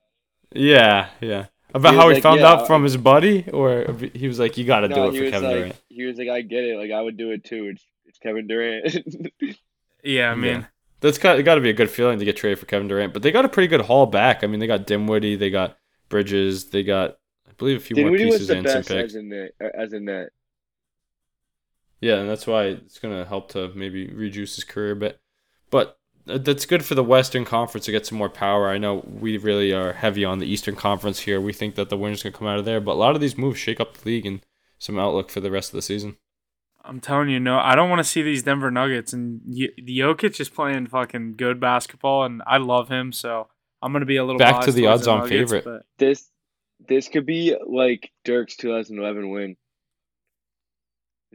Yeah, 0.52 1.08
yeah. 1.20 1.46
About 1.72 1.94
He 1.94 2.00
how 2.00 2.08
he 2.08 2.14
like, 2.14 2.22
found 2.22 2.40
yeah, 2.40 2.48
out 2.52 2.66
from 2.66 2.82
his 2.82 2.96
buddy, 2.96 3.48
or 3.52 3.86
he 4.12 4.26
was 4.26 4.40
like, 4.40 4.58
"You 4.58 4.64
got 4.64 4.80
to 4.80 4.88
do 4.88 5.04
it 5.06 5.12
for 5.16 5.30
Kevin 5.30 5.42
like, 5.48 5.56
Durant." 5.58 5.76
he 5.88 6.04
was 6.04 6.18
like, 6.18 6.28
I 6.28 6.40
get 6.42 6.64
it. 6.64 6.76
Like 6.76 6.90
I 6.90 7.00
would 7.00 7.16
do 7.16 7.30
it 7.30 7.44
too. 7.44 7.66
It's 7.72 7.84
it's 8.06 8.18
Kevin 8.18 8.48
Durant. 8.48 8.96
yeah, 10.02 10.32
I 10.32 10.34
mean, 10.34 10.66
That's 11.00 11.18
got 11.18 11.42
got 11.44 11.54
to 11.54 11.60
be 11.60 11.70
a 11.70 11.74
good 11.74 11.90
feeling 11.90 12.18
to 12.18 12.24
get 12.24 12.36
traded 12.36 12.58
for 12.58 12.66
Kevin 12.66 12.88
Durant. 12.88 13.12
But 13.12 13.22
they 13.22 13.30
got 13.30 13.44
a 13.44 13.48
pretty 13.48 13.68
good 13.68 13.82
haul 13.82 14.06
back. 14.06 14.42
I 14.42 14.48
mean, 14.48 14.58
they 14.60 14.66
got 14.66 14.86
Dinwiddie, 14.86 15.36
they 15.36 15.50
got 15.50 15.76
Bridges, 16.08 16.66
they 16.70 16.82
got 16.82 17.18
I 17.48 17.52
believe 17.56 17.76
a 17.76 17.80
few 17.80 17.96
more 17.96 18.10
Dinwiddie 18.10 18.24
was 18.26 18.40
pieces 18.40 18.48
the 18.48 18.56
and 18.56 18.68
some 18.68 18.82
best 18.82 18.88
picks. 18.88 19.12
as 19.12 19.14
in 19.14 19.28
net. 19.28 19.52
As 19.60 19.92
in 19.92 20.04
net. 20.06 20.30
Yeah, 22.00 22.16
and 22.16 22.28
that's 22.30 22.46
why 22.46 22.64
it's 22.64 22.98
gonna 22.98 23.24
help 23.24 23.50
to 23.52 23.68
maybe 23.74 24.08
reduce 24.08 24.54
his 24.56 24.64
career 24.64 24.92
a 24.92 24.96
bit. 24.96 25.20
But 25.70 25.98
uh, 26.28 26.38
that's 26.38 26.66
good 26.66 26.84
for 26.84 26.94
the 26.94 27.04
Western 27.04 27.44
Conference 27.44 27.84
to 27.86 27.92
get 27.92 28.06
some 28.06 28.18
more 28.18 28.28
power. 28.30 28.68
I 28.70 28.78
know 28.78 29.04
we 29.06 29.36
really 29.36 29.72
are 29.72 29.92
heavy 29.92 30.24
on 30.24 30.38
the 30.38 30.46
Eastern 30.46 30.76
Conference 30.76 31.20
here. 31.20 31.40
We 31.40 31.52
think 31.52 31.74
that 31.74 31.88
the 31.90 31.96
winner's 31.96 32.22
gonna 32.22 32.36
come 32.36 32.48
out 32.48 32.58
of 32.58 32.64
there, 32.64 32.80
but 32.80 32.92
a 32.92 32.94
lot 32.94 33.14
of 33.14 33.20
these 33.20 33.36
moves 33.38 33.58
shake 33.58 33.80
up 33.80 33.96
the 33.96 34.08
league 34.08 34.26
and 34.26 34.40
some 34.78 34.98
outlook 34.98 35.30
for 35.30 35.40
the 35.40 35.50
rest 35.50 35.70
of 35.70 35.76
the 35.76 35.82
season. 35.82 36.16
I'm 36.82 37.00
telling 37.00 37.28
you, 37.28 37.38
no, 37.38 37.58
I 37.58 37.74
don't 37.74 37.90
want 37.90 37.98
to 38.00 38.04
see 38.04 38.22
these 38.22 38.42
Denver 38.42 38.70
Nuggets. 38.70 39.12
And 39.12 39.42
y- 39.44 39.68
Jokic 39.78 40.40
is 40.40 40.48
playing 40.48 40.86
fucking 40.86 41.34
good 41.36 41.60
basketball, 41.60 42.24
and 42.24 42.42
I 42.46 42.56
love 42.56 42.88
him. 42.88 43.12
So 43.12 43.48
I'm 43.82 43.92
gonna 43.92 44.06
be 44.06 44.16
a 44.16 44.24
little 44.24 44.38
Back 44.38 44.62
to 44.62 44.72
the 44.72 44.86
odds-on 44.86 45.28
favorite. 45.28 45.64
but- 45.64 45.84
This 45.98 46.30
this 46.88 47.08
could 47.08 47.26
be 47.26 47.54
like 47.66 48.10
Dirk's 48.24 48.56
2011 48.56 49.28
win. 49.30 49.56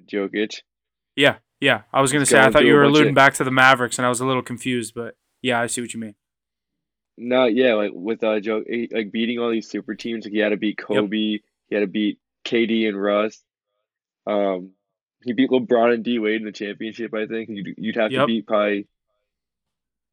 Jokic. 0.01 0.61
Yeah, 1.15 1.37
yeah. 1.59 1.83
I 1.93 2.01
was 2.01 2.11
gonna 2.11 2.21
He's 2.21 2.29
say 2.29 2.39
I 2.39 2.51
thought 2.51 2.65
you 2.65 2.73
were 2.73 2.83
alluding 2.83 3.09
of- 3.09 3.15
back 3.15 3.33
to 3.35 3.43
the 3.43 3.51
Mavericks, 3.51 3.97
and 3.97 4.05
I 4.05 4.09
was 4.09 4.19
a 4.19 4.25
little 4.25 4.41
confused. 4.43 4.93
But 4.95 5.15
yeah, 5.41 5.59
I 5.61 5.67
see 5.67 5.81
what 5.81 5.93
you 5.93 5.99
mean. 5.99 6.15
No, 7.17 7.45
yeah, 7.45 7.75
like 7.75 7.91
with 7.93 8.23
uh, 8.23 8.39
Joe, 8.41 8.63
like 8.91 9.11
beating 9.11 9.39
all 9.39 9.49
these 9.49 9.69
super 9.69 9.95
teams. 9.95 10.25
Like 10.25 10.33
he 10.33 10.39
had 10.39 10.49
to 10.49 10.57
beat 10.57 10.77
Kobe. 10.77 11.17
He 11.17 11.41
had 11.71 11.79
to 11.79 11.87
beat 11.87 12.19
KD 12.43 12.87
and 12.89 13.01
Russ. 13.01 13.41
Um, 14.27 14.71
he 15.23 15.33
beat 15.33 15.49
LeBron 15.49 15.93
and 15.93 16.03
D 16.03 16.19
Wade 16.19 16.41
in 16.41 16.45
the 16.45 16.51
championship. 16.51 17.13
I 17.13 17.25
think 17.25 17.49
you'd, 17.49 17.75
you'd 17.77 17.95
have 17.95 18.11
to 18.11 18.25
beat 18.25 18.45
probably 18.47 18.87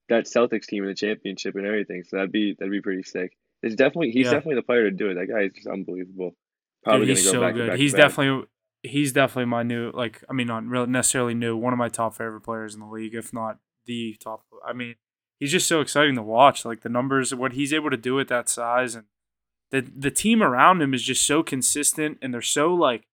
that 0.08 0.24
Celtics 0.26 0.66
team 0.66 0.84
in 0.84 0.88
the 0.90 0.94
championship 0.94 1.54
and 1.56 1.66
everything. 1.66 2.04
So 2.04 2.16
that'd 2.16 2.30
be 2.32 2.54
that'd 2.58 2.70
be 2.70 2.80
pretty 2.80 3.02
sick. 3.02 3.36
It's 3.62 3.74
definitely 3.74 4.10
he's 4.12 4.26
Yeah. 4.26 4.32
definitely 4.32 4.56
the 4.56 4.62
player 4.62 4.84
to 4.84 4.90
do 4.96 5.10
it. 5.10 5.14
That 5.14 5.26
guy 5.26 5.42
is 5.42 5.52
just 5.54 5.66
unbelievable. 5.66 6.36
Dude, 6.86 7.08
he's 7.08 7.28
so 7.28 7.52
good. 7.52 7.78
He's 7.78 7.94
definitely 7.94 8.46
he's 8.82 9.12
definitely 9.12 9.46
my 9.46 9.62
new 9.62 9.90
like 9.92 10.22
I 10.28 10.32
mean 10.32 10.46
not 10.46 10.64
really 10.64 10.86
necessarily 10.86 11.34
new, 11.34 11.56
one 11.56 11.72
of 11.72 11.78
my 11.78 11.88
top 11.88 12.14
favorite 12.14 12.42
players 12.42 12.74
in 12.74 12.80
the 12.80 12.86
league, 12.86 13.14
if 13.14 13.32
not 13.32 13.58
the 13.86 14.16
top. 14.20 14.44
I 14.66 14.72
mean, 14.72 14.96
he's 15.38 15.52
just 15.52 15.66
so 15.66 15.80
exciting 15.80 16.14
to 16.16 16.22
watch. 16.22 16.64
Like 16.64 16.82
the 16.82 16.88
numbers, 16.88 17.34
what 17.34 17.52
he's 17.52 17.72
able 17.72 17.90
to 17.90 17.96
do 17.96 18.18
at 18.20 18.28
that 18.28 18.48
size, 18.48 18.94
and 18.94 19.06
the 19.70 19.80
the 19.80 20.10
team 20.10 20.42
around 20.42 20.82
him 20.82 20.94
is 20.94 21.02
just 21.02 21.26
so 21.26 21.42
consistent, 21.42 22.18
and 22.22 22.32
they're 22.32 22.42
so 22.42 22.74
like. 22.74 23.06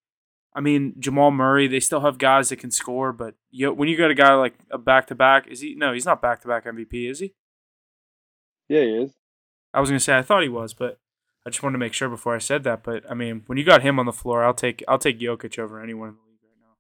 I 0.51 0.61
mean, 0.61 0.95
Jamal 0.97 1.30
Murray. 1.30 1.67
They 1.67 1.80
still 1.80 1.99
have 2.01 2.17
guys 2.17 2.49
that 2.49 2.57
can 2.57 2.72
score, 2.72 3.13
but 3.13 3.36
you, 3.51 3.72
when 3.72 3.88
you 3.88 3.95
got 3.95 4.09
a 4.09 4.15
guy 4.15 4.34
like 4.34 4.55
a 4.72 4.80
back 4.80 5.05
to 5.07 5.15
back, 5.15 5.45
is 5.47 5.61
he? 5.61 5.76
No, 5.76 5.93
he's 5.93 6.07
not 6.07 6.24
back 6.24 6.41
to 6.41 6.47
back 6.47 6.65
MVP, 6.65 7.07
is 7.07 7.20
he? 7.20 7.36
Yeah, 8.67 8.82
he 8.82 8.95
is. 8.95 9.11
I 9.76 9.80
was 9.80 9.91
gonna 9.91 9.99
say 9.99 10.17
I 10.17 10.24
thought 10.24 10.41
he 10.41 10.49
was, 10.49 10.74
but 10.74 10.99
I 11.45 11.49
just 11.49 11.63
wanted 11.63 11.73
to 11.73 11.79
make 11.79 11.93
sure 11.93 12.09
before 12.09 12.35
I 12.35 12.39
said 12.39 12.63
that. 12.65 12.83
But 12.83 13.09
I 13.09 13.13
mean, 13.13 13.43
when 13.47 13.57
you 13.57 13.63
got 13.63 13.81
him 13.81 13.99
on 13.99 14.05
the 14.05 14.11
floor, 14.13 14.43
I'll 14.43 14.53
take 14.53 14.83
I'll 14.87 14.97
take 14.99 15.19
Jokic 15.19 15.57
over 15.57 15.81
anyone 15.81 16.09
in 16.09 16.15
the 16.15 16.21
league 16.21 16.39
right 16.43 16.57
now. 16.61 16.75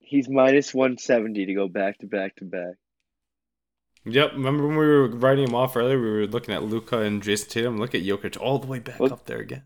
He's 0.00 0.28
minus 0.28 0.74
one 0.74 0.98
seventy 0.98 1.46
to 1.46 1.54
go 1.54 1.68
back 1.68 1.98
to 1.98 2.06
back 2.06 2.36
to 2.36 2.44
back. 2.44 2.74
Yep. 4.06 4.32
Remember 4.32 4.66
when 4.66 4.76
we 4.76 4.84
were 4.86 5.08
writing 5.08 5.48
him 5.48 5.54
off 5.54 5.76
earlier? 5.76 5.98
We 6.00 6.10
were 6.10 6.26
looking 6.26 6.54
at 6.54 6.62
Luka 6.62 6.98
and 7.00 7.22
Jayson 7.22 7.48
Tatum. 7.48 7.78
Look 7.78 7.94
at 7.94 8.02
Jokic 8.02 8.38
all 8.40 8.58
the 8.58 8.66
way 8.66 8.78
back 8.78 9.00
Look- 9.00 9.12
up 9.12 9.26
there 9.26 9.38
again. 9.38 9.62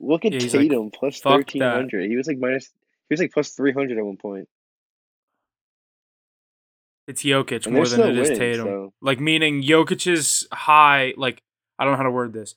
Look 0.00 0.24
at 0.24 0.32
Yeah, 0.32 0.40
he's 0.40 0.54
like, 0.54 0.68
Tatum 0.68 0.90
plus 0.92 1.20
"Fuck 1.20 1.32
that." 1.32 1.36
thirteen 1.46 1.62
hundred. 1.62 2.08
He 2.08 2.16
was 2.16 2.28
like 2.28 2.38
minus. 2.38 2.66
He 3.08 3.12
was 3.14 3.20
like 3.20 3.32
plus 3.32 3.50
three 3.50 3.72
hundred 3.72 3.98
at 3.98 4.04
one 4.04 4.16
point. 4.16 4.48
It's 7.08 7.22
Jokic 7.24 7.64
And 7.66 7.74
more 7.74 7.84
than 7.86 7.98
still 8.00 8.08
it 8.08 8.18
is 8.18 8.28
winning, 8.28 8.38
Tatum. 8.38 8.66
so- 8.66 8.94
Like 9.00 9.18
meaning 9.18 9.62
Jokic's 9.62 10.46
high, 10.52 11.14
like 11.16 11.42
I 11.78 11.84
don't 11.84 11.92
know 11.94 11.96
how 11.96 12.02
to 12.04 12.10
word 12.10 12.32
this. 12.32 12.54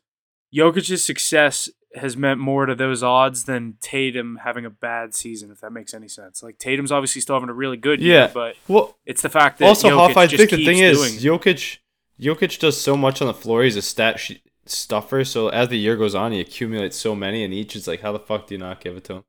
Jokic's 0.55 1.03
success 1.03 1.69
has 1.95 2.15
meant 2.15 2.39
more 2.39 2.65
to 2.65 2.73
those 2.75 3.03
odds 3.03 3.43
than 3.45 3.75
Tatum 3.81 4.39
having 4.43 4.65
a 4.65 4.69
bad 4.69 5.13
season, 5.13 5.51
if 5.51 5.59
that 5.61 5.71
makes 5.71 5.93
any 5.93 6.07
sense. 6.07 6.41
Like 6.41 6.57
Tatum's 6.57 6.91
obviously 6.91 7.21
still 7.21 7.35
having 7.35 7.49
a 7.49 7.53
really 7.53 7.77
good 7.77 8.01
year, 8.01 8.15
Yeah. 8.21 8.31
but 8.33 8.55
Well, 8.67 8.97
it's 9.05 9.21
the 9.21 9.29
fact 9.29 9.59
that 9.59 9.65
also, 9.65 9.89
Jokic 9.89 9.95
Hoff, 9.97 10.17
I 10.17 10.25
just 10.27 10.37
think 10.39 10.51
the 10.51 10.57
keeps 10.57 10.67
thing 10.67 10.77
doing. 10.77 11.15
is, 11.15 11.23
Jokic, 11.23 11.79
Jokic 12.19 12.59
does 12.59 12.79
so 12.79 12.95
much 12.95 13.21
on 13.21 13.27
the 13.27 13.33
floor. 13.33 13.63
He's 13.63 13.75
a 13.75 13.81
stat 13.81 14.19
sh- 14.19 14.33
stuffer. 14.65 15.25
So 15.25 15.49
as 15.49 15.67
the 15.69 15.77
year 15.77 15.97
goes 15.97 16.15
on, 16.15 16.31
he 16.31 16.39
accumulates 16.39 16.95
so 16.95 17.13
many, 17.15 17.43
and 17.43 17.53
each 17.53 17.75
is 17.75 17.87
like, 17.87 18.01
how 18.01 18.11
the 18.13 18.19
fuck 18.19 18.47
do 18.47 18.55
you 18.55 18.59
not 18.59 18.79
give 18.79 18.95
it 18.95 19.03
to 19.05 19.13
him? 19.15 19.23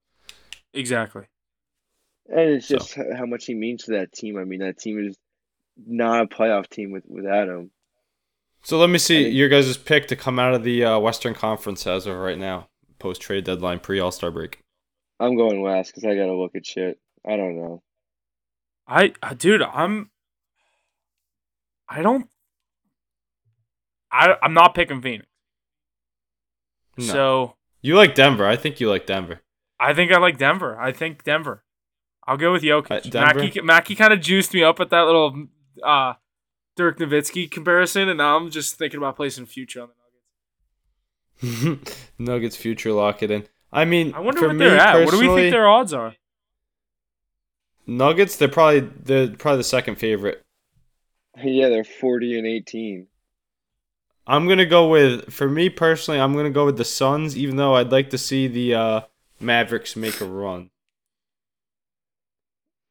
exactly. 0.74 1.24
And 2.28 2.50
it's 2.50 2.68
just 2.68 2.96
h- 2.96 3.04
how 3.16 3.26
much 3.26 3.46
he 3.46 3.54
means 3.54 3.84
to 3.84 3.92
that 3.92 4.12
team. 4.12 4.38
I 4.38 4.44
mean, 4.44 4.60
that 4.60 4.78
team 4.78 5.04
is 5.04 5.16
not 5.84 6.22
a 6.22 6.26
playoff 6.26 6.68
team 6.68 6.92
with 6.92 7.04
without 7.08 7.48
him. 7.48 7.70
So 8.64 8.78
let 8.78 8.90
me 8.90 8.98
see 8.98 9.20
I 9.20 9.22
think- 9.24 9.34
your 9.36 9.48
guys' 9.48 9.76
pick 9.76 10.06
to 10.08 10.16
come 10.16 10.38
out 10.38 10.54
of 10.54 10.62
the 10.64 10.84
uh, 10.84 10.98
Western 10.98 11.34
Conference 11.34 11.86
as 11.86 12.06
of 12.06 12.16
right 12.16 12.38
now, 12.38 12.68
post 12.98 13.20
trade 13.20 13.44
deadline, 13.44 13.80
pre 13.80 13.98
All 14.00 14.12
Star 14.12 14.30
break. 14.30 14.60
I'm 15.20 15.36
going 15.36 15.62
West 15.62 15.92
because 15.94 16.04
I 16.04 16.14
gotta 16.16 16.34
look 16.34 16.54
at 16.54 16.66
shit. 16.66 16.98
I 17.26 17.36
don't 17.36 17.56
know. 17.56 17.82
I, 18.86 19.12
uh, 19.22 19.34
dude, 19.34 19.62
I'm. 19.62 20.10
I 21.88 22.02
don't. 22.02 22.28
I 24.10 24.34
I'm 24.42 24.54
not 24.54 24.74
picking 24.74 25.00
Phoenix. 25.00 25.26
No. 26.98 27.04
So 27.04 27.54
You 27.80 27.96
like 27.96 28.14
Denver? 28.14 28.46
I 28.46 28.56
think 28.56 28.80
you 28.80 28.88
like 28.90 29.06
Denver. 29.06 29.40
I 29.80 29.94
think 29.94 30.12
I 30.12 30.18
like 30.18 30.38
Denver. 30.38 30.78
I 30.80 30.92
think 30.92 31.24
Denver. 31.24 31.64
I'll 32.26 32.36
go 32.36 32.52
with 32.52 32.62
Jokic. 32.62 32.90
Uh, 32.90 33.00
Denver? 33.00 33.40
Mackie, 33.40 33.60
Mackie 33.62 33.94
kind 33.94 34.12
of 34.12 34.20
juiced 34.20 34.54
me 34.54 34.62
up 34.62 34.78
at 34.80 34.90
that 34.90 35.02
little 35.02 35.46
uh, 35.82 36.14
Dirk 36.76 36.98
Nowitzki 36.98 37.50
comparison, 37.50 38.08
and 38.08 38.18
now 38.18 38.36
I'm 38.36 38.50
just 38.50 38.76
thinking 38.76 38.98
about 38.98 39.16
placing 39.16 39.46
future 39.46 39.82
on 39.82 39.88
the 41.40 41.46
Nuggets. 41.46 41.96
Nuggets 42.18 42.56
future 42.56 42.92
lock 42.92 43.22
it 43.22 43.30
in. 43.30 43.46
I 43.72 43.84
mean, 43.84 44.14
I 44.14 44.20
wonder 44.20 44.40
for 44.40 44.46
what 44.48 44.56
me 44.56 44.66
they're 44.66 44.78
at. 44.78 45.04
What 45.04 45.10
do 45.12 45.18
we 45.18 45.34
think 45.34 45.52
their 45.52 45.68
odds 45.68 45.92
are? 45.92 46.14
Nuggets? 47.86 48.36
They're 48.36 48.48
probably 48.48 48.80
they're 48.80 49.28
probably 49.28 49.58
the 49.58 49.64
second 49.64 49.96
favorite. 49.96 50.42
Yeah, 51.42 51.68
they're 51.68 51.84
forty 51.84 52.38
and 52.38 52.46
eighteen. 52.46 53.08
I'm 54.26 54.46
gonna 54.46 54.66
go 54.66 54.88
with 54.88 55.32
for 55.32 55.48
me 55.48 55.68
personally. 55.68 56.20
I'm 56.20 56.34
gonna 56.34 56.50
go 56.50 56.66
with 56.66 56.76
the 56.76 56.84
Suns, 56.84 57.36
even 57.36 57.56
though 57.56 57.74
I'd 57.74 57.90
like 57.90 58.10
to 58.10 58.18
see 58.18 58.46
the 58.46 58.74
uh, 58.74 59.00
Mavericks 59.40 59.96
make 59.96 60.20
a 60.20 60.26
run. 60.26 60.70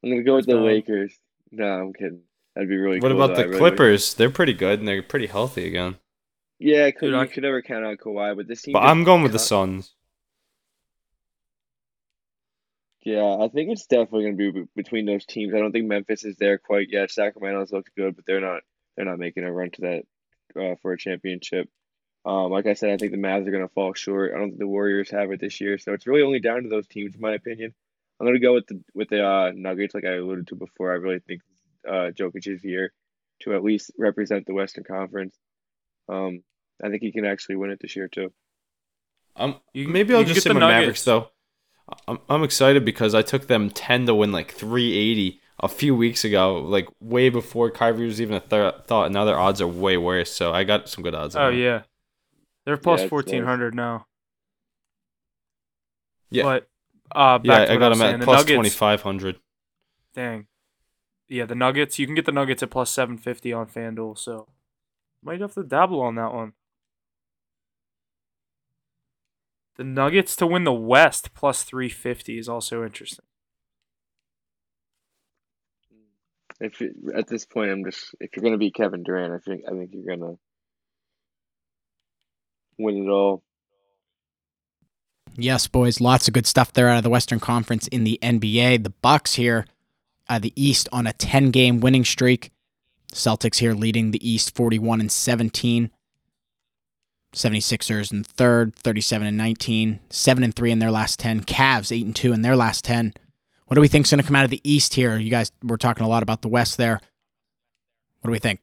I'm 0.03 0.09
gonna 0.09 0.23
go 0.23 0.35
with 0.35 0.47
the 0.47 0.53
That's 0.53 0.65
bad. 0.65 0.65
Lakers. 0.65 1.13
No, 1.51 1.65
I'm 1.65 1.93
kidding. 1.93 2.21
That'd 2.55 2.69
be 2.69 2.75
really 2.77 2.99
good. 2.99 3.03
What 3.03 3.11
cool. 3.13 3.23
about 3.23 3.35
though. 3.35 3.43
The 3.43 3.47
really- 3.49 3.59
Clippers? 3.59 4.13
They're 4.13 4.29
pretty 4.29 4.53
good 4.53 4.79
and 4.79 4.87
they're 4.87 5.01
pretty 5.03 5.27
healthy 5.27 5.67
again. 5.67 5.97
Yeah, 6.59 6.91
could, 6.91 7.07
Dude, 7.07 7.11
you 7.13 7.17
I- 7.19 7.27
could 7.27 7.43
never 7.43 7.61
count 7.61 7.85
out 7.85 7.97
Kawhi, 7.97 8.35
but 8.35 8.47
this 8.47 8.61
team. 8.61 8.73
But 8.73 8.83
I'm 8.83 9.03
going 9.03 9.23
with 9.23 9.31
the 9.31 9.37
con- 9.39 9.47
Suns. 9.47 9.93
Yeah, 13.03 13.37
I 13.39 13.47
think 13.47 13.71
it's 13.71 13.87
definitely 13.87 14.25
gonna 14.25 14.35
be 14.35 14.51
be- 14.51 14.67
between 14.75 15.05
those 15.05 15.25
teams. 15.25 15.53
I 15.55 15.59
don't 15.59 15.71
think 15.71 15.87
Memphis 15.87 16.23
is 16.23 16.35
there 16.35 16.57
quite 16.59 16.89
yet. 16.91 17.09
Sacramento's 17.09 17.71
looked 17.71 17.95
good, 17.95 18.15
but 18.15 18.25
they're 18.25 18.41
not. 18.41 18.61
They're 18.95 19.05
not 19.05 19.17
making 19.19 19.43
a 19.43 19.51
run 19.51 19.71
to 19.71 19.81
that 19.81 20.03
uh, 20.61 20.75
for 20.81 20.93
a 20.93 20.97
championship. 20.97 21.67
Um, 22.25 22.51
like 22.51 22.67
I 22.67 22.73
said, 22.73 22.91
I 22.91 22.97
think 22.97 23.11
the 23.11 23.17
Mavs 23.17 23.47
are 23.47 23.51
gonna 23.51 23.69
fall 23.69 23.93
short. 23.95 24.33
I 24.33 24.37
don't 24.37 24.49
think 24.49 24.59
the 24.59 24.67
Warriors 24.67 25.09
have 25.09 25.31
it 25.31 25.39
this 25.39 25.59
year, 25.61 25.79
so 25.79 25.93
it's 25.93 26.05
really 26.05 26.21
only 26.21 26.39
down 26.39 26.61
to 26.63 26.69
those 26.69 26.87
teams, 26.87 27.15
in 27.15 27.21
my 27.21 27.33
opinion. 27.33 27.73
I'm 28.19 28.27
gonna 28.27 28.39
go 28.39 28.53
with 28.53 28.67
the 28.67 28.83
with 28.93 29.09
the 29.09 29.25
uh, 29.25 29.51
Nuggets, 29.55 29.95
like 29.95 30.05
I 30.05 30.17
alluded 30.17 30.47
to 30.47 30.55
before. 30.55 30.91
I 30.91 30.95
really 30.95 31.19
think 31.19 31.41
uh, 31.87 32.11
Jokic's 32.13 32.63
year 32.63 32.91
to 33.41 33.53
at 33.55 33.63
least 33.63 33.91
represent 33.97 34.45
the 34.45 34.53
Western 34.53 34.83
Conference. 34.83 35.35
Um, 36.09 36.43
I 36.83 36.89
think 36.89 37.01
he 37.01 37.11
can 37.11 37.25
actually 37.25 37.55
win 37.55 37.71
it 37.71 37.79
this 37.81 37.95
year 37.95 38.07
too. 38.07 38.31
Um, 39.35 39.59
You- 39.73 39.87
maybe 39.87 40.13
I'll 40.13 40.21
you 40.21 40.27
just 40.27 40.35
get 40.37 40.43
say 40.43 40.49
the 40.49 40.59
my 40.59 40.67
Mavericks 40.71 41.03
though. 41.03 41.29
I'm 42.07 42.19
I'm 42.29 42.43
excited 42.43 42.85
because 42.85 43.13
I 43.15 43.21
took 43.21 43.47
them 43.47 43.69
ten 43.69 44.05
to 44.05 44.15
win 44.15 44.31
like 44.31 44.51
380 44.51 45.39
a 45.59 45.67
few 45.67 45.93
weeks 45.95 46.23
ago, 46.23 46.57
like 46.59 46.87
way 46.99 47.29
before 47.29 47.69
Kyrie 47.69 48.05
was 48.05 48.21
even 48.21 48.35
a 48.35 48.39
th- 48.39 48.75
thought. 48.87 49.05
and 49.05 49.13
Now 49.13 49.25
their 49.25 49.37
odds 49.37 49.61
are 49.61 49.67
way 49.67 49.97
worse, 49.97 50.31
so 50.31 50.53
I 50.53 50.63
got 50.63 50.87
some 50.89 51.03
good 51.03 51.13
odds. 51.15 51.35
on 51.35 51.41
Oh 51.43 51.49
them. 51.51 51.59
yeah, 51.59 51.81
they're 52.65 52.77
plus 52.77 53.01
it's 53.01 53.09
fourteen 53.09 53.43
hundred 53.43 53.75
now. 53.75 54.05
Yeah. 56.29 56.43
But 56.43 56.67
uh, 57.13 57.39
back 57.39 57.45
yeah, 57.45 57.65
to 57.65 57.73
I 57.73 57.77
got 57.77 57.89
them 57.89 58.01
at 58.01 58.19
the 58.19 58.25
plus 58.25 58.37
Nuggets, 58.47 58.75
2500. 58.75 59.39
Dang. 60.15 60.47
Yeah, 61.31 61.45
the 61.45 61.55
Nuggets. 61.55 61.97
You 61.97 62.05
can 62.05 62.15
get 62.15 62.25
the 62.25 62.33
Nuggets 62.33 62.61
at 62.61 62.71
plus 62.71 62.91
seven 62.91 63.17
fifty 63.17 63.53
on 63.53 63.67
FanDuel, 63.67 64.17
so 64.17 64.49
might 65.23 65.39
have 65.39 65.53
to 65.53 65.63
dabble 65.63 66.01
on 66.01 66.15
that 66.15 66.33
one. 66.33 66.51
The 69.77 69.85
Nuggets 69.85 70.35
to 70.35 70.45
win 70.45 70.65
the 70.65 70.73
West 70.73 71.33
plus 71.33 71.63
three 71.63 71.87
fifty 71.87 72.37
is 72.37 72.49
also 72.49 72.83
interesting. 72.83 73.23
If 76.59 76.81
you, 76.81 76.93
at 77.15 77.27
this 77.27 77.45
point, 77.45 77.71
I'm 77.71 77.85
just 77.85 78.13
if 78.19 78.31
you're 78.35 78.43
gonna 78.43 78.57
be 78.57 78.71
Kevin 78.71 79.01
Durant, 79.01 79.33
I 79.33 79.37
think 79.37 79.61
I 79.65 79.71
think 79.71 79.91
you're 79.93 80.17
gonna 80.17 80.33
win 82.77 83.05
it 83.05 83.09
all. 83.09 83.41
Yes, 85.37 85.65
boys, 85.67 86.01
lots 86.01 86.27
of 86.27 86.33
good 86.33 86.45
stuff 86.45 86.73
there 86.73 86.89
out 86.89 86.97
of 86.97 87.03
the 87.03 87.09
Western 87.09 87.39
Conference 87.39 87.87
in 87.87 88.03
the 88.03 88.19
NBA. 88.21 88.83
The 88.83 88.89
Bucks 88.89 89.35
here 89.35 89.65
of 90.37 90.41
the 90.41 90.53
East 90.55 90.87
on 90.91 91.07
a 91.07 91.13
10-game 91.13 91.79
winning 91.79 92.05
streak. 92.05 92.51
Celtics 93.13 93.57
here 93.57 93.73
leading 93.73 94.11
the 94.11 94.29
East 94.29 94.55
41 94.55 95.01
and 95.01 95.11
17. 95.11 95.91
76ers 97.33 98.11
in 98.11 98.23
third, 98.23 98.75
37 98.75 99.27
and 99.27 99.37
19, 99.37 99.99
7 100.09 100.43
and 100.43 100.55
3 100.55 100.71
in 100.71 100.79
their 100.79 100.91
last 100.91 101.19
10. 101.19 101.43
Cavs 101.43 101.95
8 101.95 102.05
and 102.05 102.15
2 102.15 102.33
in 102.33 102.41
their 102.41 102.55
last 102.55 102.83
10. 102.83 103.13
What 103.67 103.75
do 103.75 103.81
we 103.81 103.87
think's 103.87 104.11
going 104.11 104.21
to 104.21 104.27
come 104.27 104.35
out 104.35 104.43
of 104.43 104.49
the 104.49 104.61
East 104.63 104.95
here? 104.95 105.17
You 105.17 105.29
guys 105.29 105.51
were 105.63 105.77
talking 105.77 106.05
a 106.05 106.09
lot 106.09 106.23
about 106.23 106.41
the 106.41 106.49
West 106.49 106.77
there. 106.77 106.99
What 108.19 108.27
do 108.27 108.31
we 108.31 108.39
think? 108.39 108.59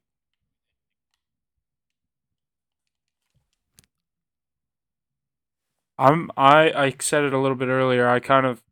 I'm 5.98 6.30
I 6.36 6.70
I 6.70 6.94
said 7.00 7.24
it 7.24 7.32
a 7.32 7.38
little 7.38 7.56
bit 7.56 7.68
earlier. 7.68 8.08
I 8.08 8.20
kind 8.20 8.46
of 8.46 8.62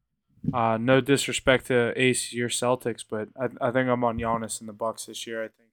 uh, 0.52 0.78
no 0.80 1.00
disrespect 1.00 1.66
to 1.66 1.92
Ace 2.00 2.32
your 2.32 2.48
Celtics, 2.48 3.04
but 3.08 3.28
I 3.38 3.68
I 3.68 3.70
think 3.70 3.88
I'm 3.88 4.04
on 4.04 4.18
Giannis 4.18 4.60
in 4.60 4.66
the 4.66 4.72
Bucks 4.72 5.06
this 5.06 5.26
year. 5.26 5.44
I 5.44 5.48
think 5.48 5.70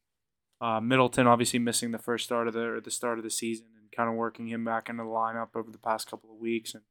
uh, 0.61 0.79
Middleton 0.79 1.27
obviously 1.27 1.59
missing 1.59 1.91
the 1.91 1.97
first 1.97 2.25
start 2.25 2.47
of 2.47 2.53
the 2.53 2.61
or 2.61 2.81
the 2.81 2.91
start 2.91 3.17
of 3.17 3.23
the 3.23 3.29
season 3.29 3.67
and 3.77 3.91
kind 3.91 4.09
of 4.09 4.15
working 4.15 4.47
him 4.47 4.63
back 4.63 4.89
into 4.89 5.03
the 5.03 5.09
lineup 5.09 5.49
over 5.55 5.69
the 5.69 5.77
past 5.77 6.09
couple 6.09 6.31
of 6.31 6.37
weeks 6.37 6.73
and 6.73 6.83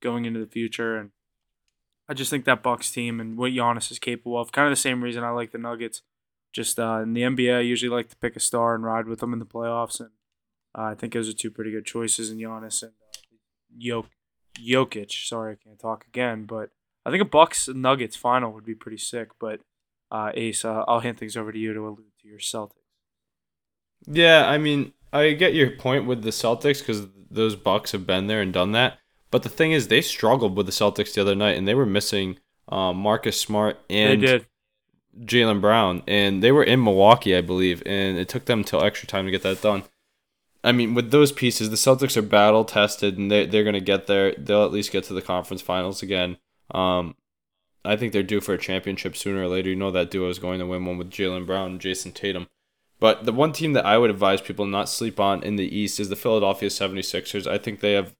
going 0.00 0.24
into 0.24 0.40
the 0.40 0.46
future. 0.46 0.96
And 0.96 1.10
I 2.08 2.14
just 2.14 2.30
think 2.30 2.44
that 2.44 2.62
Bucks 2.62 2.90
team 2.90 3.20
and 3.20 3.36
what 3.36 3.52
Giannis 3.52 3.90
is 3.90 3.98
capable 3.98 4.38
of. 4.38 4.52
Kind 4.52 4.66
of 4.66 4.72
the 4.72 4.76
same 4.76 5.02
reason 5.02 5.24
I 5.24 5.30
like 5.30 5.50
the 5.50 5.58
Nuggets. 5.58 6.02
Just 6.52 6.78
uh, 6.78 7.00
in 7.02 7.12
the 7.12 7.22
NBA, 7.22 7.58
I 7.58 7.60
usually 7.60 7.94
like 7.94 8.08
to 8.10 8.16
pick 8.16 8.36
a 8.36 8.40
star 8.40 8.74
and 8.74 8.84
ride 8.84 9.06
with 9.06 9.18
them 9.18 9.32
in 9.32 9.40
the 9.40 9.44
playoffs, 9.44 10.00
and 10.00 10.10
uh, 10.74 10.82
I 10.82 10.94
think 10.94 11.12
those 11.12 11.28
are 11.28 11.34
two 11.34 11.50
pretty 11.50 11.70
good 11.70 11.84
choices 11.84 12.30
in 12.30 12.38
Giannis 12.38 12.82
and 12.82 12.92
uh, 12.92 13.76
Jok- 13.78 14.08
Jokic. 14.58 15.28
Sorry, 15.28 15.52
I 15.52 15.56
can't 15.62 15.78
talk 15.78 16.06
again, 16.06 16.44
but 16.44 16.70
I 17.06 17.10
think 17.10 17.22
a 17.22 17.26
Bucks 17.26 17.68
Nuggets 17.68 18.16
final 18.16 18.52
would 18.52 18.64
be 18.64 18.74
pretty 18.74 18.98
sick. 18.98 19.28
But 19.38 19.60
uh, 20.10 20.32
Ace, 20.34 20.64
uh, 20.64 20.84
I'll 20.88 21.00
hand 21.00 21.18
things 21.18 21.36
over 21.36 21.52
to 21.52 21.58
you 21.58 21.72
to 21.72 21.80
allude 21.86 22.12
to 22.22 22.28
your 22.28 22.40
Celtics. 22.40 22.72
Yeah, 24.06 24.46
I 24.46 24.58
mean, 24.58 24.92
I 25.12 25.32
get 25.32 25.54
your 25.54 25.70
point 25.70 26.06
with 26.06 26.22
the 26.22 26.30
Celtics 26.30 26.80
because 26.80 27.06
those 27.30 27.54
Bucks 27.54 27.92
have 27.92 28.06
been 28.06 28.26
there 28.26 28.42
and 28.42 28.52
done 28.52 28.72
that. 28.72 28.98
But 29.30 29.44
the 29.44 29.48
thing 29.48 29.70
is, 29.70 29.86
they 29.86 30.02
struggled 30.02 30.56
with 30.56 30.66
the 30.66 30.72
Celtics 30.72 31.14
the 31.14 31.20
other 31.20 31.34
night, 31.36 31.56
and 31.56 31.66
they 31.66 31.74
were 31.74 31.86
missing 31.86 32.38
um, 32.68 32.96
Marcus 32.96 33.40
Smart 33.40 33.78
and. 33.88 34.44
Jaylen 35.18 35.62
Brown, 35.62 36.02
and 36.06 36.42
they 36.42 36.52
were 36.52 36.62
in 36.62 36.84
Milwaukee, 36.84 37.34
I 37.34 37.40
believe, 37.40 37.82
and 37.86 38.18
it 38.18 38.28
took 38.28 38.44
them 38.44 38.62
till 38.62 38.84
extra 38.84 39.08
time 39.08 39.24
to 39.24 39.30
get 39.30 39.42
that 39.44 39.62
done. 39.62 39.84
I 40.62 40.72
mean, 40.72 40.92
with 40.92 41.10
those 41.10 41.32
pieces, 41.32 41.70
the 41.70 41.76
Celtics 41.76 42.18
are 42.18 42.22
battle 42.22 42.66
tested, 42.66 43.16
and 43.16 43.30
they 43.30 43.46
they're 43.46 43.64
gonna 43.64 43.80
get 43.80 44.08
there. 44.08 44.34
They'll 44.36 44.66
at 44.66 44.72
least 44.72 44.92
get 44.92 45.04
to 45.04 45.14
the 45.14 45.22
conference 45.22 45.62
finals 45.62 46.02
again. 46.02 46.36
Um, 46.70 47.14
I 47.84 47.96
think 47.96 48.12
they're 48.12 48.22
due 48.22 48.40
for 48.40 48.54
a 48.54 48.58
championship 48.58 49.16
sooner 49.16 49.42
or 49.42 49.48
later. 49.48 49.70
You 49.70 49.76
know 49.76 49.90
that 49.90 50.10
duo 50.10 50.28
is 50.28 50.38
going 50.38 50.58
to 50.58 50.66
win 50.66 50.84
one 50.84 50.98
with 50.98 51.10
Jaylen 51.10 51.46
Brown 51.46 51.72
and 51.72 51.80
Jayson 51.80 52.12
Tatum. 52.12 52.48
But 52.98 53.24
the 53.26 53.32
one 53.32 53.52
team 53.52 53.74
that 53.74 53.86
I 53.86 53.98
would 53.98 54.10
advise 54.10 54.40
people 54.40 54.66
not 54.66 54.88
sleep 54.88 55.20
on 55.20 55.42
in 55.42 55.56
the 55.56 55.76
East 55.76 56.00
is 56.00 56.08
the 56.08 56.16
Philadelphia 56.16 56.68
76ers. 56.68 57.46
I 57.46 57.58
think 57.58 57.80
they 57.80 57.92
have 57.92 58.14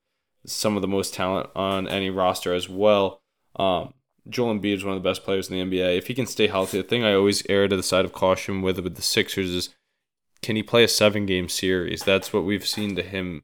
some 0.44 0.76
of 0.76 0.82
the 0.82 0.88
most 0.88 1.14
talent 1.14 1.50
on 1.56 1.88
any 1.88 2.10
roster 2.10 2.52
as 2.52 2.68
well. 2.68 3.20
Um, 3.56 3.94
Joel 4.28 4.54
Embiid 4.54 4.74
is 4.74 4.84
one 4.84 4.96
of 4.96 5.02
the 5.02 5.08
best 5.08 5.24
players 5.24 5.50
in 5.50 5.56
the 5.56 5.78
NBA. 5.78 5.96
If 5.96 6.08
he 6.08 6.14
can 6.14 6.26
stay 6.26 6.46
healthy, 6.46 6.78
the 6.78 6.86
thing 6.86 7.04
I 7.04 7.14
always 7.14 7.44
err 7.48 7.68
to 7.68 7.76
the 7.76 7.82
side 7.82 8.04
of 8.04 8.12
caution 8.12 8.60
with 8.60 8.78
with 8.78 8.96
the 8.96 9.02
Sixers 9.02 9.50
is 9.50 9.74
can 10.42 10.56
he 10.56 10.62
play 10.62 10.84
a 10.84 10.88
seven 10.88 11.26
game 11.26 11.48
series? 11.48 12.02
That's 12.02 12.32
what 12.32 12.44
we've 12.44 12.66
seen 12.66 12.96
to 12.96 13.02
him 13.02 13.42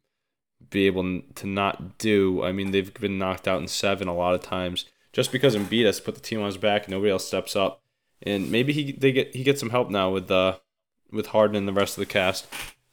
be 0.73 0.87
able 0.87 1.23
to 1.35 1.47
not 1.47 1.99
do. 1.99 2.43
I 2.43 2.53
mean, 2.53 2.70
they've 2.70 2.93
been 2.95 3.18
knocked 3.18 3.47
out 3.47 3.61
in 3.61 3.68
seven 3.68 4.09
a 4.09 4.14
lot 4.14 4.35
of 4.35 4.43
times 4.43 4.87
just 5.12 5.31
because 5.31 5.55
Embiid 5.55 5.87
has 5.87 6.01
put 6.01 6.14
the 6.14 6.20
team 6.20 6.41
on 6.41 6.47
his 6.47 6.57
back. 6.57 6.89
Nobody 6.89 7.11
else 7.11 7.27
steps 7.27 7.55
up, 7.55 7.83
and 8.23 8.51
maybe 8.51 8.73
he 8.73 8.93
they 8.93 9.12
get 9.12 9.35
he 9.35 9.45
gets 9.45 9.61
some 9.61 9.70
help 9.70 9.91
now 9.91 10.11
with 10.11 10.31
uh 10.31 10.57
with 11.12 11.27
Harden 11.29 11.57
and 11.57 11.68
the 11.68 11.73
rest 11.73 11.97
of 11.97 12.03
the 12.03 12.12
cast. 12.12 12.47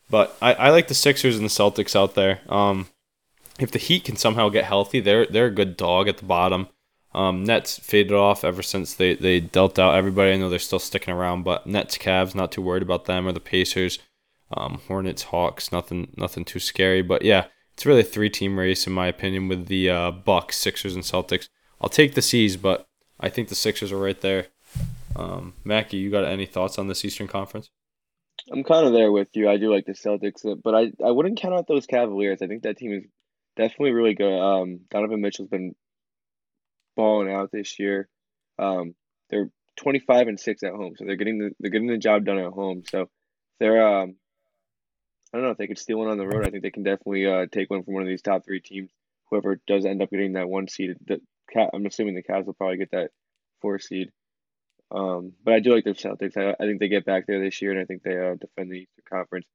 But 0.10 0.36
I, 0.42 0.54
I 0.54 0.70
like 0.70 0.88
the 0.88 0.94
Sixers 0.94 1.38
and 1.38 1.46
the 1.46 1.50
Celtics 1.50 1.96
out 1.96 2.16
there. 2.16 2.42
Um, 2.50 2.88
if 3.60 3.72
the 3.72 3.80
Heat 3.80 4.04
can 4.06 4.16
somehow 4.16 4.50
get 4.50 4.66
healthy, 4.66 5.00
they're 5.00 5.26
they're 5.26 5.48
a 5.48 5.52
good 5.52 5.78
dog 5.78 6.08
at 6.08 6.18
the 6.18 6.26
bottom. 6.26 6.68
Um, 7.14 7.44
Nets 7.44 7.80
faded 7.80 8.14
off 8.14 8.44
ever 8.44 8.62
since 8.62 8.94
they, 8.94 9.16
they 9.16 9.40
dealt 9.40 9.80
out 9.80 9.96
everybody. 9.96 10.32
I 10.32 10.38
know 10.38 10.48
they're 10.48 10.60
still 10.60 10.78
sticking 10.78 11.14
around, 11.14 11.42
but 11.42 11.66
Nets, 11.66 11.98
Cavs, 11.98 12.36
not 12.36 12.52
too 12.52 12.62
worried 12.62 12.84
about 12.84 13.06
them 13.06 13.28
or 13.28 13.32
the 13.32 13.40
Pacers. 13.40 13.98
Um, 14.52 14.80
Hornets, 14.88 15.24
Hawks, 15.24 15.72
nothing 15.72 16.12
nothing 16.18 16.46
too 16.46 16.60
scary. 16.60 17.02
But 17.02 17.24
yeah, 17.24 17.48
it's 17.80 17.86
really 17.86 18.02
a 18.02 18.04
three 18.04 18.30
team 18.30 18.60
race 18.60 18.86
in 18.88 18.92
my 18.92 19.08
opinion 19.08 19.48
with 19.48 19.68
the 19.68 19.90
uh, 19.90 20.12
Bucks, 20.12 20.58
Sixers, 20.58 20.96
and 20.96 21.04
Celtics. 21.06 21.48
I'll 21.80 21.88
take 21.88 22.14
the 22.14 22.22
C's, 22.22 22.58
but 22.58 22.86
I 23.22 23.30
think 23.30 23.48
the 23.48 23.56
Sixers 23.56 23.94
are 23.94 23.98
right 23.98 24.20
there. 24.20 24.48
Um, 25.16 25.54
Mackie, 25.64 25.96
you 25.96 26.12
got 26.12 26.26
any 26.26 26.46
thoughts 26.46 26.78
on 26.78 26.90
this 26.90 27.06
Eastern 27.06 27.30
Conference? 27.30 27.70
I'm 28.52 28.66
kind 28.66 28.86
of 28.86 28.92
there 28.92 29.14
with 29.14 29.30
you. 29.32 29.50
I 29.50 29.56
do 29.56 29.74
like 29.74 29.86
the 29.86 29.94
Celtics, 29.94 30.46
uh, 30.46 30.56
but 30.62 30.76
I, 30.76 30.92
I 31.02 31.12
wouldn't 31.12 31.40
count 31.40 31.54
out 31.54 31.70
those 31.70 31.86
Cavaliers. 31.86 32.42
I 32.42 32.48
think 32.48 32.64
that 32.64 32.76
team 32.76 32.92
is 32.92 33.06
definitely 33.56 33.92
really 33.92 34.14
good. 34.14 34.38
Um, 34.38 34.82
Donovan 34.92 35.22
Mitchell's 35.22 35.48
been 35.48 35.74
balling 36.98 37.32
out 37.32 37.50
this 37.54 37.80
year. 37.80 38.10
Um, 38.62 38.94
they're 39.30 39.52
25 39.78 40.28
and 40.28 40.38
six 40.38 40.64
at 40.64 40.74
home, 40.74 40.96
so 40.98 41.06
they're 41.06 41.16
getting 41.16 41.38
the 41.38 41.52
they're 41.62 41.72
getting 41.72 41.88
the 41.88 41.98
job 41.98 42.26
done 42.26 42.40
at 42.40 42.52
home. 42.52 42.84
So 42.90 43.06
they're 43.62 44.02
um, 44.02 44.16
I 45.32 45.38
don't 45.38 45.46
know 45.46 45.52
if 45.52 45.58
they 45.58 45.68
could 45.68 45.78
steal 45.78 46.00
one 46.00 46.08
on 46.08 46.18
the 46.18 46.28
road. 46.28 46.46
I 46.46 46.50
think 46.50 46.64
they 46.64 46.72
can 46.72 46.84
definitely 46.84 47.28
uh, 47.28 47.46
take 47.52 47.70
one 47.70 47.84
from 47.84 47.94
one 47.94 48.04
of 48.04 48.10
these 48.10 48.22
top 48.22 48.44
three 48.46 48.62
teams. 48.62 48.90
Whoever 49.30 49.62
does 49.68 49.86
end 49.86 50.02
up 50.02 50.10
getting 50.10 50.34
that 50.34 50.50
one 50.50 50.68
seed, 50.68 50.96
the 51.06 51.22
cat, 51.52 51.70
I'm 51.74 51.86
assuming 51.86 52.16
the 52.16 52.24
Cavs 52.24 52.46
will 52.46 52.54
probably 52.54 52.78
get 52.78 52.92
that 52.92 53.12
four 53.62 53.78
seed. 53.78 54.12
Um, 54.92 55.34
but 55.44 55.54
I 55.54 55.60
do 55.60 55.74
like 55.74 55.84
the 55.84 55.92
Celtics. 55.92 56.36
I, 56.36 56.56
I 56.62 56.66
think 56.66 56.80
they 56.80 56.88
get 56.88 57.06
back 57.06 57.28
there 57.28 57.40
this 57.40 57.62
year, 57.62 57.72
and 57.72 57.80
I 57.80 57.86
think 57.86 58.02
they 58.02 58.18
uh, 58.18 58.36
defend 58.36 58.72
the 58.72 58.78
Eastern 58.78 59.04
Conference. 59.08 59.46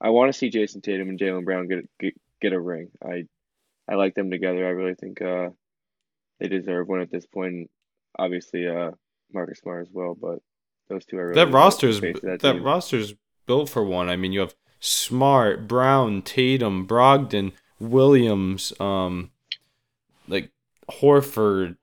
I 0.00 0.10
want 0.10 0.30
to 0.30 0.38
see 0.38 0.50
Jayson 0.50 0.82
Tatum 0.82 1.08
and 1.08 1.18
Jaylen 1.18 1.44
Brown 1.44 1.68
get, 1.68 1.88
get 1.98 2.14
get 2.40 2.52
a 2.52 2.60
ring. 2.60 2.90
I 3.02 3.24
I 3.88 3.94
like 3.94 4.14
them 4.14 4.30
together. 4.30 4.66
I 4.66 4.70
really 4.70 4.94
think 4.94 5.22
uh, 5.22 5.50
they 6.40 6.48
deserve 6.48 6.88
one 6.88 7.00
at 7.00 7.10
this 7.10 7.24
point. 7.24 7.70
Obviously, 8.18 8.66
uh, 8.66 8.90
Marcus 9.32 9.60
Smart 9.60 9.86
as 9.86 9.92
well, 9.92 10.14
but 10.14 10.40
those 10.88 11.06
two 11.06 11.16
are 11.16 11.28
really 11.28 11.44
that 11.44 11.52
roster's 11.52 12.00
that, 12.00 12.40
team. 12.40 12.62
roster's 12.62 13.14
built 13.46 13.70
for 13.70 13.82
one. 13.82 14.08
I 14.08 14.16
mean, 14.16 14.32
you 14.32 14.40
have 14.40 14.54
Smart, 14.84 15.68
Brown, 15.68 16.22
Tatum, 16.22 16.88
Brogdon, 16.88 17.52
Williams, 17.78 18.72
um, 18.80 19.30
like 20.26 20.50
Horford. 20.90 21.76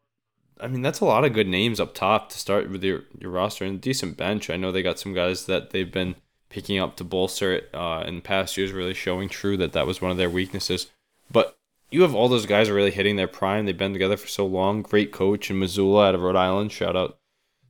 I 0.60 0.68
mean, 0.68 0.82
that's 0.82 1.00
a 1.00 1.06
lot 1.06 1.24
of 1.24 1.32
good 1.32 1.48
names 1.48 1.80
up 1.80 1.94
top 1.96 2.30
to 2.30 2.38
start 2.38 2.70
with 2.70 2.84
your 2.84 3.04
your 3.18 3.32
roster 3.32 3.64
and 3.64 3.80
decent 3.80 4.18
bench. 4.18 4.50
I 4.50 4.58
know 4.58 4.74
they 4.74 4.84
got 4.84 5.00
some 5.00 5.14
guys 5.14 5.46
that 5.46 5.70
they've 5.70 5.90
been 5.90 6.16
picking 6.50 6.78
up 6.78 6.98
to 6.98 7.06
bolster 7.06 7.54
it 7.54 7.70
uh, 7.74 8.04
in 8.06 8.20
past 8.20 8.58
years, 8.58 8.74
really 8.74 8.94
showing 8.94 9.30
true 9.30 9.56
that 9.56 9.72
that 9.72 9.88
was 9.88 10.02
one 10.02 10.12
of 10.12 10.18
their 10.18 10.30
weaknesses. 10.30 10.88
But 11.32 11.58
you 11.92 12.02
have 12.02 12.14
all 12.14 12.28
those 12.28 12.46
guys 12.46 12.68
are 12.68 12.74
really 12.74 12.92
hitting 12.92 13.16
their 13.16 13.30
prime. 13.30 13.66
They've 13.66 13.78
been 13.78 13.94
together 13.94 14.18
for 14.18 14.28
so 14.28 14.46
long. 14.46 14.82
Great 14.82 15.14
coach 15.14 15.50
in 15.50 15.58
Mazzulla 15.58 16.10
out 16.10 16.16
of 16.16 16.22
Rhode 16.22 16.36
Island. 16.36 16.74
Shout 16.74 16.98
out 16.98 17.18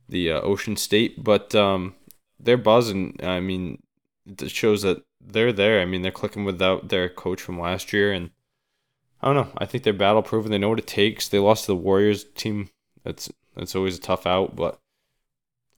the 0.08 0.32
uh, 0.32 0.40
Ocean 0.40 0.76
State. 0.76 1.22
But 1.22 1.54
um, 1.54 1.94
they're 2.40 2.56
buzzing. 2.56 3.20
I 3.22 3.38
mean, 3.38 3.80
it 4.26 4.50
shows 4.50 4.82
that 4.82 5.04
they're 5.20 5.52
there. 5.52 5.80
I 5.80 5.84
mean, 5.84 6.02
they're 6.02 6.10
clicking 6.10 6.44
without 6.44 6.88
their 6.88 7.08
coach 7.08 7.40
from 7.40 7.60
last 7.60 7.92
year, 7.92 8.12
and 8.12 8.30
I 9.20 9.32
don't 9.32 9.36
know. 9.36 9.52
I 9.58 9.66
think 9.66 9.84
they're 9.84 9.92
battle 9.92 10.22
proven. 10.22 10.50
They 10.50 10.58
know 10.58 10.70
what 10.70 10.78
it 10.78 10.86
takes. 10.86 11.28
They 11.28 11.38
lost 11.38 11.64
to 11.64 11.72
the 11.72 11.76
Warriors 11.76 12.24
team. 12.34 12.70
That's 13.04 13.30
that's 13.56 13.74
always 13.74 13.98
a 13.98 14.00
tough 14.00 14.26
out, 14.26 14.56
but 14.56 14.80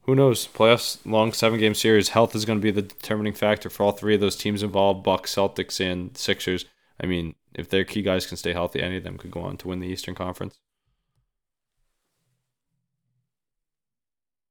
who 0.03 0.15
knows? 0.15 0.47
Playoffs, 0.47 0.99
long 1.05 1.33
seven 1.33 1.59
game 1.59 1.73
series. 1.73 2.09
Health 2.09 2.35
is 2.35 2.45
going 2.45 2.59
to 2.59 2.63
be 2.63 2.71
the 2.71 2.81
determining 2.81 3.33
factor 3.33 3.69
for 3.69 3.83
all 3.83 3.91
three 3.91 4.15
of 4.15 4.21
those 4.21 4.35
teams 4.35 4.63
involved: 4.63 5.03
Bucks, 5.03 5.33
Celtics, 5.33 5.79
and 5.79 6.15
Sixers. 6.17 6.65
I 7.01 7.05
mean, 7.05 7.35
if 7.53 7.69
their 7.69 7.83
key 7.83 8.01
guys 8.01 8.25
can 8.25 8.37
stay 8.37 8.53
healthy, 8.53 8.81
any 8.81 8.97
of 8.97 9.03
them 9.03 9.17
could 9.17 9.31
go 9.31 9.41
on 9.41 9.57
to 9.57 9.67
win 9.67 9.79
the 9.79 9.87
Eastern 9.87 10.15
Conference. 10.15 10.59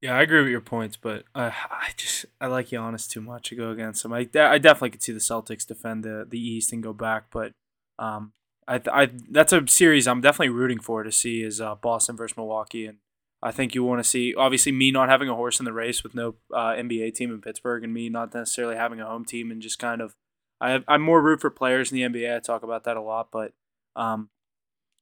Yeah, 0.03 0.17
I 0.17 0.21
agree 0.23 0.41
with 0.41 0.51
your 0.51 0.59
points, 0.59 0.97
but 0.97 1.23
uh, 1.33 1.49
I 1.71 1.91
just 1.95 2.25
I 2.41 2.47
like 2.47 2.67
Giannis 2.67 3.09
too 3.09 3.21
much 3.21 3.47
to 3.47 3.55
go 3.55 3.71
against 3.71 4.03
him. 4.03 4.11
I, 4.11 4.27
I 4.35 4.57
definitely 4.57 4.89
could 4.89 5.01
see 5.01 5.13
the 5.13 5.19
Celtics 5.19 5.65
defend 5.65 6.03
the 6.03 6.27
the 6.29 6.37
East 6.37 6.73
and 6.73 6.83
go 6.83 6.91
back, 6.91 7.27
but 7.31 7.53
um, 7.97 8.33
I, 8.67 8.81
I 8.91 9.09
that's 9.29 9.53
a 9.53 9.65
series 9.65 10.05
I'm 10.05 10.19
definitely 10.19 10.49
rooting 10.49 10.81
for 10.81 11.03
to 11.03 11.11
see 11.11 11.41
is 11.41 11.61
uh, 11.61 11.75
Boston 11.75 12.17
versus 12.17 12.35
Milwaukee, 12.35 12.85
and 12.85 12.97
I 13.41 13.51
think 13.53 13.73
you 13.73 13.85
want 13.85 14.03
to 14.03 14.09
see 14.09 14.35
obviously 14.35 14.73
me 14.73 14.91
not 14.91 15.07
having 15.07 15.29
a 15.29 15.35
horse 15.35 15.59
in 15.59 15.63
the 15.63 15.71
race 15.71 16.03
with 16.03 16.13
no 16.13 16.35
uh, 16.53 16.71
NBA 16.73 17.15
team 17.15 17.31
in 17.31 17.39
Pittsburgh, 17.39 17.85
and 17.85 17.93
me 17.93 18.09
not 18.09 18.33
necessarily 18.33 18.75
having 18.75 18.99
a 18.99 19.05
home 19.05 19.23
team, 19.23 19.51
and 19.51 19.61
just 19.61 19.79
kind 19.79 20.01
of 20.01 20.15
I 20.59 20.83
I'm 20.85 21.01
more 21.01 21.21
root 21.21 21.39
for 21.39 21.49
players 21.49 21.93
in 21.93 21.95
the 21.95 22.19
NBA. 22.19 22.35
I 22.35 22.39
talk 22.39 22.63
about 22.63 22.83
that 22.83 22.97
a 22.97 23.01
lot, 23.01 23.29
but 23.31 23.53
um, 23.95 24.27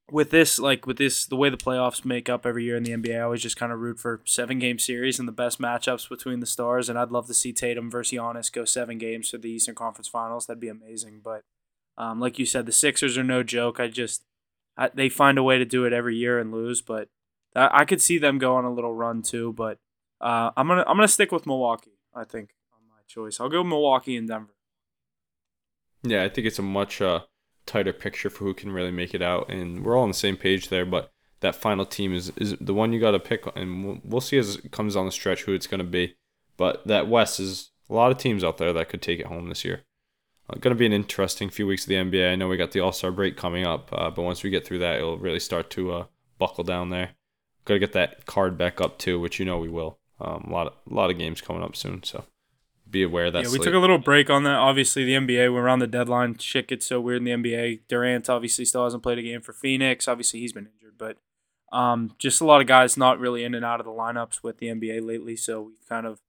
with 0.10 0.30
this 0.30 0.60
like 0.60 0.86
with 0.86 0.98
this 0.98 1.26
the 1.26 1.36
way 1.36 1.50
the 1.50 1.58
playoffs 1.58 2.04
make 2.04 2.30
up 2.30 2.46
every 2.46 2.64
year 2.64 2.76
in 2.76 2.84
the 2.84 2.92
NBA, 2.92 3.18
I 3.18 3.22
always 3.22 3.42
just 3.42 3.58
kind 3.58 3.72
of 3.72 3.80
root 3.80 4.00
for 4.00 4.22
seven 4.26 4.60
game 4.60 4.80
series 4.80 5.20
and 5.20 5.28
the 5.28 5.34
best 5.34 5.60
matchups 5.60 6.10
between 6.10 6.40
the 6.40 6.46
stars. 6.46 6.90
And 6.90 6.98
I'd 6.98 7.12
love 7.12 7.28
to 7.28 7.34
see 7.34 7.54
Tatum 7.54 7.90
versus 7.90 8.18
Giannis 8.18 8.52
go 8.52 8.66
seven 8.66 8.98
games 8.98 9.30
for 9.30 9.38
the 9.38 9.50
Eastern 9.50 9.76
Conference 9.76 10.08
Finals. 10.08 10.46
That'd 10.46 10.60
be 10.60 10.68
amazing. 10.68 11.22
But 11.24 11.44
um, 11.98 12.20
like 12.20 12.40
you 12.40 12.46
said, 12.46 12.66
the 12.66 12.72
Sixers 12.72 13.18
are 13.18 13.24
no 13.24 13.44
joke. 13.44 13.80
I 13.80 13.88
just 13.88 14.24
I, 14.78 14.90
they 14.94 15.10
find 15.10 15.38
a 15.38 15.44
way 15.44 15.58
to 15.58 15.66
do 15.66 15.86
it 15.86 15.94
every 15.94 16.16
year 16.16 16.40
and 16.40 16.52
lose, 16.52 16.82
but 16.82 17.10
I, 17.56 17.82
I 17.82 17.86
could 17.86 18.02
see 18.02 18.18
them 18.18 18.38
go 18.38 18.56
on 18.56 18.66
a 18.66 18.74
little 18.74 18.94
run 18.94 19.22
too. 19.22 19.54
But 19.54 19.80
uh, 20.20 20.52
I'm 20.58 20.68
gonna 20.68 20.84
I'm 20.88 20.98
gonna 20.98 21.08
stick 21.08 21.32
with 21.32 21.46
Milwaukee. 21.46 22.00
I 22.14 22.24
think 22.24 22.52
on 22.74 22.82
my 22.90 23.02
choice. 23.08 23.40
I'll 23.40 23.50
go 23.50 23.64
Milwaukee 23.64 24.18
and 24.18 24.28
Denver. 24.28 24.56
Yeah, 26.04 26.24
I 26.24 26.30
think 26.30 26.48
it's 26.48 26.60
a 26.60 26.64
much 26.64 27.02
uh, 27.02 27.22
tighter 27.66 27.94
picture 27.94 28.30
for 28.30 28.44
who 28.46 28.54
can 28.54 28.72
really 28.72 28.92
make 28.92 29.14
it 29.14 29.22
out, 29.22 29.50
and 29.50 29.84
we're 29.84 29.96
all 29.96 30.04
on 30.04 30.10
the 30.10 30.14
same 30.14 30.38
page 30.38 30.70
there. 30.70 30.86
But 30.86 31.12
that 31.42 31.56
final 31.56 31.86
team 31.86 32.14
is 32.14 32.32
is 32.38 32.56
the 32.60 32.74
one 32.74 32.94
you 32.94 33.00
got 33.00 33.12
to 33.12 33.20
pick, 33.20 33.46
and 33.56 34.02
we'll, 34.04 34.22
see 34.22 34.38
as 34.38 34.58
it 34.58 34.72
comes 34.72 34.96
on 34.96 35.06
the 35.06 35.12
stretch 35.12 35.44
who 35.44 35.54
it's 35.54 35.68
going 35.68 35.80
to 35.80 35.84
be. 35.84 36.16
But 36.58 36.86
that 36.88 37.08
West 37.08 37.40
is 37.40 37.72
a 37.90 37.94
lot 37.94 38.12
of 38.12 38.18
teams 38.18 38.44
out 38.44 38.58
there 38.58 38.74
that 38.74 38.90
could 38.90 39.02
take 39.02 39.20
it 39.20 39.26
home 39.26 39.50
this 39.50 39.66
year. 39.66 39.82
Uh, 40.50 40.58
going 40.60 40.76
to 40.76 40.80
be 40.80 40.86
an 40.86 40.94
interesting 40.94 41.50
few 41.50 41.68
weeks 41.68 41.84
of 41.84 41.90
the 41.90 41.96
NBA. 41.96 42.32
I 42.32 42.36
know 42.36 42.48
we 42.48 42.58
got 42.58 42.72
the 42.72 42.80
All 42.80 42.92
Star 42.92 43.12
break 43.12 43.38
coming 43.38 43.66
up, 43.66 43.90
uh, 43.92 44.10
but 44.10 44.24
once 44.24 44.44
we 44.44 44.50
get 44.50 44.66
through 44.66 44.80
that, 44.80 44.98
it'll 44.98 45.18
really 45.18 45.40
start 45.40 45.70
to 45.72 45.92
uh, 45.92 46.06
buckle 46.38 46.64
down 46.64 46.90
there. 46.90 47.12
Got 47.66 47.76
to 47.76 47.80
get 47.80 47.94
that 47.94 48.26
card 48.26 48.58
back 48.58 48.82
up 48.82 48.98
too, 48.98 49.20
which 49.20 49.40
you 49.40 49.46
know 49.46 49.60
we 49.60 49.70
will. 49.70 50.00
Um, 50.20 50.46
a 50.48 50.52
lot 50.52 50.68
of 50.68 50.74
a 50.90 50.94
lot 50.94 51.10
of 51.10 51.18
games 51.18 51.42
coming 51.42 51.64
up 51.64 51.76
soon, 51.76 52.04
so 52.04 52.26
be 52.92 53.04
aware 53.04 53.26
of 53.26 53.34
that. 53.34 53.44
Yeah, 53.44 53.52
we 53.52 53.60
took 53.60 53.74
a 53.74 53.80
little 53.80 53.98
break 53.98 54.30
on 54.30 54.44
that. 54.44 54.56
Obviously, 54.56 55.06
the 55.06 55.14
NBA, 55.14 55.54
we're 55.54 55.68
on 55.68 55.80
the 55.80 55.88
deadline. 55.88 56.38
Shit 56.38 56.68
gets 56.68 56.86
so 56.86 57.00
weird 57.00 57.26
in 57.26 57.26
the 57.26 57.32
NBA. 57.32 57.82
Durant 57.88 58.30
obviously 58.30 58.66
still 58.66 58.84
hasn't 58.84 59.04
played 59.04 59.18
a 59.18 59.24
game 59.24 59.42
for 59.42 59.54
Phoenix. 59.54 60.08
Obviously, 60.08 60.40
he's 60.42 60.54
been 60.54 60.68
injured, 60.74 60.96
but 60.98 61.18
um, 61.72 62.14
just 62.18 62.42
a 62.42 62.46
lot 62.46 62.62
of 62.62 62.68
guys 62.68 62.98
not 62.98 63.20
really 63.20 63.44
in 63.44 63.56
and 63.56 63.66
out 63.66 63.80
of 63.80 63.86
the 63.86 63.92
lineups 63.92 64.44
with 64.44 64.58
the 64.58 64.68
NBA 64.68 65.06
lately. 65.06 65.36
So 65.36 65.62
we've 65.62 65.88
kind 65.88 66.06
of 66.06 66.20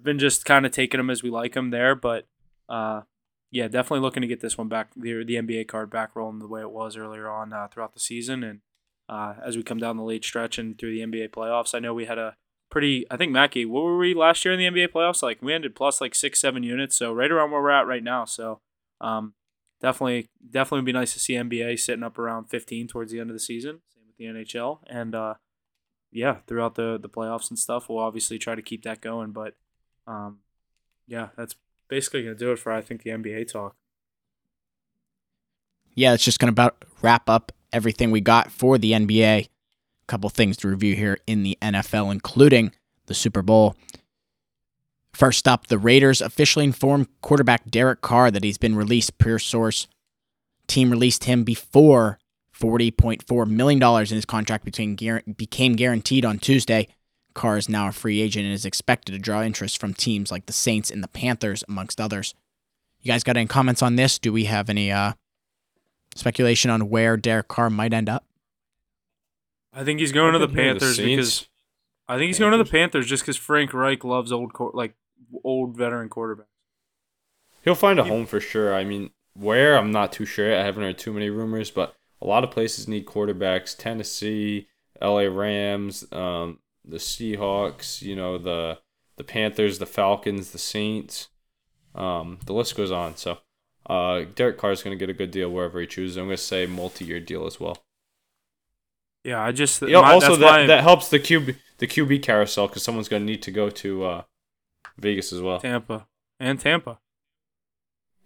been 0.00 0.18
just 0.18 0.44
kind 0.44 0.64
of 0.64 0.72
taking 0.72 0.98
them 0.98 1.10
as 1.10 1.22
we 1.22 1.30
like 1.30 1.54
them 1.54 1.70
there. 1.70 1.94
But 1.94 2.26
uh, 2.68 3.02
yeah, 3.50 3.68
definitely 3.68 4.00
looking 4.00 4.22
to 4.22 4.28
get 4.28 4.40
this 4.40 4.56
one 4.56 4.68
back, 4.68 4.92
the, 4.96 5.24
the 5.24 5.34
NBA 5.34 5.68
card 5.68 5.90
back 5.90 6.14
rolling 6.14 6.38
the 6.38 6.48
way 6.48 6.60
it 6.60 6.70
was 6.70 6.96
earlier 6.96 7.28
on 7.28 7.52
uh, 7.52 7.68
throughout 7.68 7.94
the 7.94 8.00
season. 8.00 8.42
And 8.44 8.60
uh, 9.08 9.34
as 9.44 9.56
we 9.56 9.62
come 9.62 9.78
down 9.78 9.96
the 9.96 10.04
late 10.04 10.24
stretch 10.24 10.58
and 10.58 10.78
through 10.78 10.92
the 10.92 11.04
NBA 11.04 11.30
playoffs, 11.30 11.74
I 11.74 11.80
know 11.80 11.92
we 11.92 12.06
had 12.06 12.18
a 12.18 12.36
pretty, 12.74 13.06
I 13.08 13.16
think, 13.16 13.30
Mackie, 13.30 13.64
what 13.64 13.84
were 13.84 13.96
we 13.96 14.14
last 14.14 14.44
year 14.44 14.52
in 14.52 14.58
the 14.58 14.66
NBA 14.66 14.88
playoffs? 14.88 15.22
Like, 15.22 15.40
we 15.40 15.54
ended 15.54 15.76
plus 15.76 16.00
like 16.00 16.12
six, 16.12 16.40
seven 16.40 16.64
units. 16.64 16.96
So, 16.96 17.12
right 17.12 17.30
around 17.30 17.52
where 17.52 17.62
we're 17.62 17.70
at 17.70 17.86
right 17.86 18.02
now. 18.02 18.24
So, 18.24 18.58
um, 19.00 19.34
definitely, 19.80 20.28
definitely 20.50 20.78
would 20.80 20.86
be 20.86 20.92
nice 20.92 21.12
to 21.12 21.20
see 21.20 21.34
NBA 21.34 21.78
sitting 21.78 22.02
up 22.02 22.18
around 22.18 22.46
15 22.46 22.88
towards 22.88 23.12
the 23.12 23.20
end 23.20 23.30
of 23.30 23.34
the 23.34 23.40
season. 23.40 23.78
Same 23.94 24.02
with 24.08 24.16
the 24.16 24.24
NHL. 24.24 24.80
And, 24.88 25.14
uh, 25.14 25.34
yeah, 26.10 26.38
throughout 26.48 26.74
the, 26.74 26.98
the 27.00 27.08
playoffs 27.08 27.48
and 27.48 27.56
stuff, 27.56 27.88
we'll 27.88 28.00
obviously 28.00 28.40
try 28.40 28.56
to 28.56 28.62
keep 28.62 28.82
that 28.82 29.00
going. 29.00 29.30
But, 29.30 29.54
um, 30.08 30.40
yeah, 31.06 31.28
that's 31.36 31.54
basically 31.86 32.22
to 32.22 32.34
do 32.34 32.50
it 32.50 32.58
for, 32.58 32.72
I 32.72 32.80
think, 32.80 33.04
the 33.04 33.10
NBA 33.10 33.52
talk. 33.52 33.76
Yeah, 35.94 36.12
it's 36.12 36.24
just 36.24 36.40
to 36.40 36.48
about 36.48 36.84
wrap 37.02 37.28
up 37.30 37.52
everything 37.72 38.10
we 38.10 38.20
got 38.20 38.50
for 38.50 38.78
the 38.78 38.90
NBA. 38.90 39.46
Couple 40.06 40.28
things 40.30 40.56
to 40.58 40.68
review 40.68 40.94
here 40.94 41.18
in 41.26 41.42
the 41.42 41.56
NFL, 41.62 42.12
including 42.12 42.72
the 43.06 43.14
Super 43.14 43.42
Bowl. 43.42 43.74
First 45.14 45.46
up, 45.46 45.68
the 45.68 45.78
Raiders 45.78 46.20
officially 46.20 46.64
informed 46.64 47.06
quarterback 47.22 47.70
Derek 47.70 48.00
Carr 48.00 48.30
that 48.30 48.44
he's 48.44 48.58
been 48.58 48.74
released 48.74 49.16
per 49.16 49.38
source. 49.38 49.86
Team 50.66 50.90
released 50.90 51.24
him 51.24 51.44
before 51.44 52.18
$40.4 52.58 53.48
million 53.48 53.82
in 53.82 54.06
his 54.06 54.24
contract 54.24 54.64
between, 54.64 54.96
became 55.36 55.74
guaranteed 55.74 56.24
on 56.24 56.38
Tuesday. 56.38 56.88
Carr 57.34 57.56
is 57.56 57.68
now 57.68 57.88
a 57.88 57.92
free 57.92 58.20
agent 58.20 58.44
and 58.44 58.54
is 58.54 58.64
expected 58.64 59.12
to 59.12 59.18
draw 59.18 59.42
interest 59.42 59.80
from 59.80 59.94
teams 59.94 60.30
like 60.30 60.46
the 60.46 60.52
Saints 60.52 60.90
and 60.90 61.02
the 61.02 61.08
Panthers, 61.08 61.64
amongst 61.68 62.00
others. 62.00 62.34
You 63.00 63.12
guys 63.12 63.24
got 63.24 63.36
any 63.36 63.46
comments 63.46 63.82
on 63.82 63.96
this? 63.96 64.18
Do 64.18 64.32
we 64.32 64.44
have 64.44 64.70
any 64.70 64.90
uh, 64.90 65.12
speculation 66.14 66.70
on 66.70 66.88
where 66.88 67.16
Derek 67.16 67.48
Carr 67.48 67.70
might 67.70 67.92
end 67.92 68.08
up? 68.08 68.24
I 69.74 69.84
think 69.84 70.00
he's 70.00 70.12
going 70.12 70.32
to 70.32 70.38
the 70.38 70.48
Panthers 70.48 70.96
the 70.96 71.04
because 71.04 71.48
I 72.08 72.16
think 72.16 72.28
he's 72.28 72.36
Panthers. 72.36 72.38
going 72.38 72.52
to 72.52 72.64
the 72.64 72.70
Panthers 72.70 73.06
just 73.06 73.22
because 73.22 73.36
Frank 73.36 73.74
Reich 73.74 74.04
loves 74.04 74.30
old 74.32 74.52
like 74.72 74.94
old 75.42 75.76
veteran 75.76 76.08
quarterbacks. 76.08 76.46
He'll 77.62 77.74
find 77.74 77.98
a 77.98 78.04
home 78.04 78.26
for 78.26 78.40
sure. 78.40 78.74
I 78.74 78.84
mean, 78.84 79.10
where 79.34 79.76
I'm 79.76 79.90
not 79.90 80.12
too 80.12 80.26
sure. 80.26 80.54
I 80.54 80.62
haven't 80.62 80.82
heard 80.82 80.98
too 80.98 81.12
many 81.12 81.30
rumors, 81.30 81.70
but 81.70 81.96
a 82.20 82.26
lot 82.26 82.44
of 82.44 82.50
places 82.50 82.86
need 82.86 83.06
quarterbacks. 83.06 83.76
Tennessee, 83.76 84.68
L.A. 85.00 85.28
Rams, 85.28 86.04
um, 86.12 86.58
the 86.84 86.98
Seahawks, 86.98 88.02
you 88.02 88.14
know, 88.14 88.38
the 88.38 88.78
the 89.16 89.24
Panthers, 89.24 89.78
the 89.78 89.86
Falcons, 89.86 90.50
the 90.50 90.58
Saints. 90.58 91.28
Um, 91.94 92.38
the 92.46 92.52
list 92.52 92.76
goes 92.76 92.90
on. 92.90 93.16
So 93.16 93.38
uh, 93.88 94.24
Derek 94.34 94.58
Carr 94.58 94.72
is 94.72 94.82
going 94.82 94.96
to 94.96 95.00
get 95.00 95.10
a 95.10 95.16
good 95.16 95.30
deal 95.30 95.50
wherever 95.50 95.80
he 95.80 95.86
chooses. 95.86 96.16
I'm 96.16 96.26
going 96.26 96.36
to 96.36 96.42
say 96.42 96.66
multi-year 96.66 97.20
deal 97.20 97.46
as 97.46 97.60
well. 97.60 97.78
Yeah, 99.24 99.42
I 99.42 99.52
just 99.52 99.80
you 99.80 99.88
know, 99.88 100.02
my, 100.02 100.12
also 100.12 100.36
that 100.36 100.66
that 100.66 100.82
helps 100.82 101.08
the 101.08 101.18
QB 101.18 101.56
the 101.78 101.86
QB 101.86 102.22
carousel 102.22 102.68
because 102.68 102.82
someone's 102.82 103.08
going 103.08 103.22
to 103.22 103.26
need 103.26 103.42
to 103.42 103.50
go 103.50 103.70
to 103.70 104.04
uh, 104.04 104.22
Vegas 104.98 105.32
as 105.32 105.40
well. 105.40 105.60
Tampa 105.60 106.06
and 106.38 106.60
Tampa. 106.60 106.98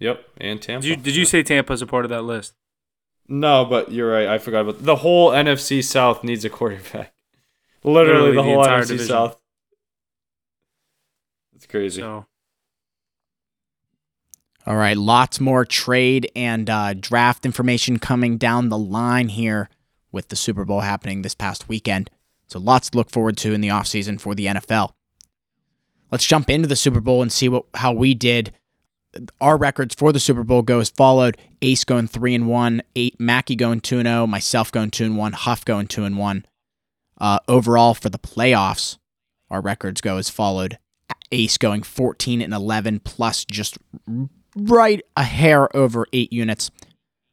Yep, 0.00 0.24
and 0.40 0.60
Tampa. 0.60 0.82
Did 0.82 0.90
you, 0.90 0.96
did 0.96 1.16
you 1.16 1.24
say 1.24 1.42
Tampa 1.42 1.72
as 1.72 1.82
a 1.82 1.86
part 1.86 2.04
of 2.04 2.08
that 2.10 2.22
list? 2.22 2.54
No, 3.28 3.64
but 3.64 3.92
you're 3.92 4.10
right. 4.10 4.26
I 4.26 4.38
forgot 4.38 4.60
about 4.60 4.82
the 4.84 4.96
whole 4.96 5.30
NFC 5.30 5.84
South 5.84 6.24
needs 6.24 6.44
a 6.44 6.50
quarterback. 6.50 7.14
Literally, 7.84 8.30
Literally 8.30 8.30
the, 8.30 8.36
the, 8.36 8.42
whole 8.42 8.64
NFC 8.64 8.88
division. 8.88 9.06
South. 9.06 9.38
It's 11.54 11.66
crazy. 11.66 12.00
So. 12.00 12.26
All 14.66 14.76
right, 14.76 14.96
lots 14.96 15.40
more 15.40 15.64
trade 15.64 16.30
and 16.36 16.68
uh, 16.68 16.94
draft 16.94 17.46
information 17.46 17.98
coming 17.98 18.36
down 18.36 18.68
the 18.68 18.78
line 18.78 19.28
here 19.28 19.70
with 20.18 20.30
the 20.30 20.36
Super 20.36 20.64
Bowl 20.64 20.80
happening 20.80 21.22
this 21.22 21.36
past 21.36 21.68
weekend. 21.68 22.10
So 22.48 22.58
lots 22.58 22.90
to 22.90 22.98
look 22.98 23.08
forward 23.08 23.36
to 23.36 23.52
in 23.52 23.60
the 23.60 23.68
offseason 23.68 24.20
for 24.20 24.34
the 24.34 24.46
NFL. 24.46 24.90
Let's 26.10 26.26
jump 26.26 26.50
into 26.50 26.66
the 26.66 26.74
Super 26.74 27.00
Bowl 27.00 27.22
and 27.22 27.30
see 27.30 27.48
what 27.48 27.66
how 27.74 27.92
we 27.92 28.14
did. 28.14 28.52
Our 29.40 29.56
records 29.56 29.94
for 29.94 30.12
the 30.12 30.18
Super 30.18 30.42
Bowl 30.42 30.62
go 30.62 30.80
as 30.80 30.90
followed: 30.90 31.36
Ace 31.62 31.84
going 31.84 32.08
three 32.08 32.34
and 32.34 32.48
one, 32.48 32.82
eight 32.96 33.20
Mackie 33.20 33.54
going 33.54 33.80
two 33.80 34.00
and 34.00 34.08
zero, 34.08 34.22
oh, 34.22 34.26
myself 34.26 34.72
going 34.72 34.90
two 34.90 35.04
and 35.04 35.16
one, 35.16 35.34
Huff 35.34 35.64
going 35.64 35.86
two 35.86 36.02
and 36.02 36.18
one. 36.18 36.44
Uh, 37.20 37.38
overall, 37.46 37.94
for 37.94 38.08
the 38.10 38.18
playoffs, 38.18 38.98
our 39.50 39.60
records 39.60 40.00
go 40.00 40.16
as 40.16 40.28
followed. 40.28 40.78
Ace 41.30 41.58
going 41.58 41.82
14 41.82 42.40
and 42.40 42.54
11, 42.54 43.00
plus 43.00 43.44
just 43.44 43.78
right 44.56 45.02
a 45.16 45.24
hair 45.24 45.74
over 45.76 46.06
eight 46.12 46.32
units. 46.32 46.70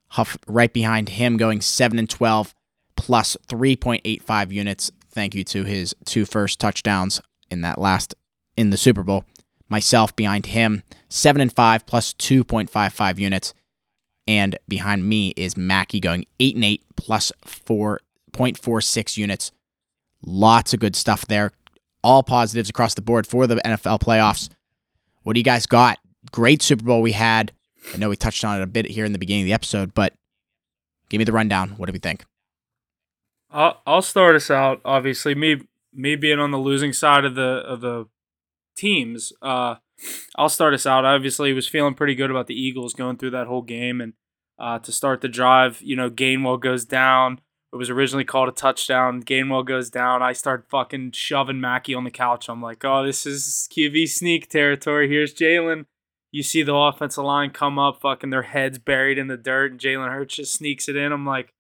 Huff 0.09 0.37
right 0.47 0.71
behind 0.71 1.09
him 1.09 1.37
going 1.37 1.61
7 1.61 1.97
and 1.99 2.09
12, 2.09 2.53
plus 2.95 3.37
3.85 3.47 4.51
units. 4.51 4.91
Thank 5.09 5.35
you 5.35 5.43
to 5.45 5.63
his 5.63 5.95
two 6.05 6.25
first 6.25 6.59
touchdowns 6.59 7.21
in 7.49 7.61
that 7.61 7.79
last 7.79 8.15
in 8.57 8.69
the 8.69 8.77
Super 8.77 9.03
Bowl. 9.03 9.25
Myself 9.69 10.15
behind 10.15 10.47
him, 10.47 10.83
7 11.09 11.41
and 11.41 11.53
5 11.53 11.85
plus 11.85 12.13
2.55 12.13 13.17
units. 13.17 13.53
And 14.27 14.57
behind 14.67 15.07
me 15.07 15.29
is 15.37 15.57
Mackie 15.57 15.99
going 15.99 16.25
8 16.39 16.55
and 16.55 16.65
8 16.65 16.83
plus 16.95 17.31
4.46 17.45 19.17
units. 19.17 19.51
Lots 20.25 20.73
of 20.73 20.79
good 20.79 20.95
stuff 20.95 21.27
there. 21.27 21.51
All 22.03 22.23
positives 22.23 22.69
across 22.69 22.93
the 22.93 23.01
board 23.01 23.25
for 23.27 23.47
the 23.47 23.55
NFL 23.57 23.99
playoffs. 23.99 24.49
What 25.23 25.33
do 25.33 25.39
you 25.39 25.43
guys 25.43 25.65
got? 25.65 25.99
Great 26.31 26.61
Super 26.61 26.83
Bowl 26.83 27.01
we 27.01 27.13
had. 27.13 27.51
I 27.93 27.97
know 27.97 28.09
we 28.09 28.15
touched 28.15 28.43
on 28.43 28.59
it 28.59 28.63
a 28.63 28.67
bit 28.67 28.87
here 28.87 29.05
in 29.05 29.11
the 29.11 29.19
beginning 29.19 29.43
of 29.43 29.47
the 29.47 29.53
episode, 29.53 29.93
but 29.93 30.13
give 31.09 31.19
me 31.19 31.25
the 31.25 31.31
rundown. 31.31 31.69
What 31.77 31.85
do 31.85 31.93
we 31.93 31.99
think? 31.99 32.25
I'll 33.55 33.81
I'll 33.87 34.01
start 34.01 34.35
us 34.35 34.51
out. 34.51 34.81
Obviously, 34.83 35.33
me 35.33 35.61
me 35.93 36.17
being 36.17 36.39
on 36.39 36.51
the 36.51 36.57
losing 36.57 36.91
side 36.91 37.23
of 37.23 37.35
the 37.35 37.63
of 37.65 37.79
the 37.79 38.07
teams. 38.75 39.31
Uh, 39.41 39.75
I'll 40.35 40.49
start 40.49 40.73
us 40.73 40.85
out. 40.85 41.05
Obviously, 41.05 41.53
was 41.53 41.67
feeling 41.67 41.93
pretty 41.93 42.15
good 42.15 42.29
about 42.29 42.47
the 42.47 42.53
Eagles 42.53 42.93
going 42.93 43.15
through 43.15 43.31
that 43.31 43.47
whole 43.47 43.61
game, 43.61 44.01
and 44.01 44.13
uh, 44.59 44.79
to 44.79 44.91
start 44.91 45.21
the 45.21 45.29
drive, 45.29 45.81
you 45.81 45.95
know, 45.95 46.09
Gainwell 46.09 46.59
goes 46.59 46.83
down. 46.83 47.39
It 47.71 47.77
was 47.77 47.89
originally 47.89 48.25
called 48.25 48.49
a 48.49 48.53
touchdown. 48.53 49.23
Gainwell 49.23 49.65
goes 49.65 49.89
down. 49.89 50.21
I 50.21 50.33
start 50.33 50.65
fucking 50.69 51.11
shoving 51.11 51.59
Mackie 51.59 51.93
on 51.93 52.03
the 52.03 52.11
couch. 52.11 52.49
I'm 52.49 52.61
like, 52.61 52.83
oh, 52.85 53.05
this 53.05 53.25
is 53.25 53.69
QB 53.71 54.09
sneak 54.09 54.49
territory. 54.49 55.09
Here's 55.09 55.33
Jalen. 55.33 55.85
You 56.31 56.43
see 56.43 56.63
the 56.63 56.75
offensive 56.75 57.23
line 57.23 57.51
come 57.51 57.79
up, 57.79 58.01
fucking 58.01 58.29
their 58.29 58.43
heads 58.43 58.79
buried 58.79 59.17
in 59.17 59.27
the 59.27 59.37
dirt, 59.37 59.71
and 59.71 59.79
Jalen 59.79 60.11
Hurts 60.11 60.35
just 60.35 60.53
sneaks 60.53 60.89
it 60.89 60.97
in. 60.97 61.13
I'm 61.13 61.25
like, 61.25 61.53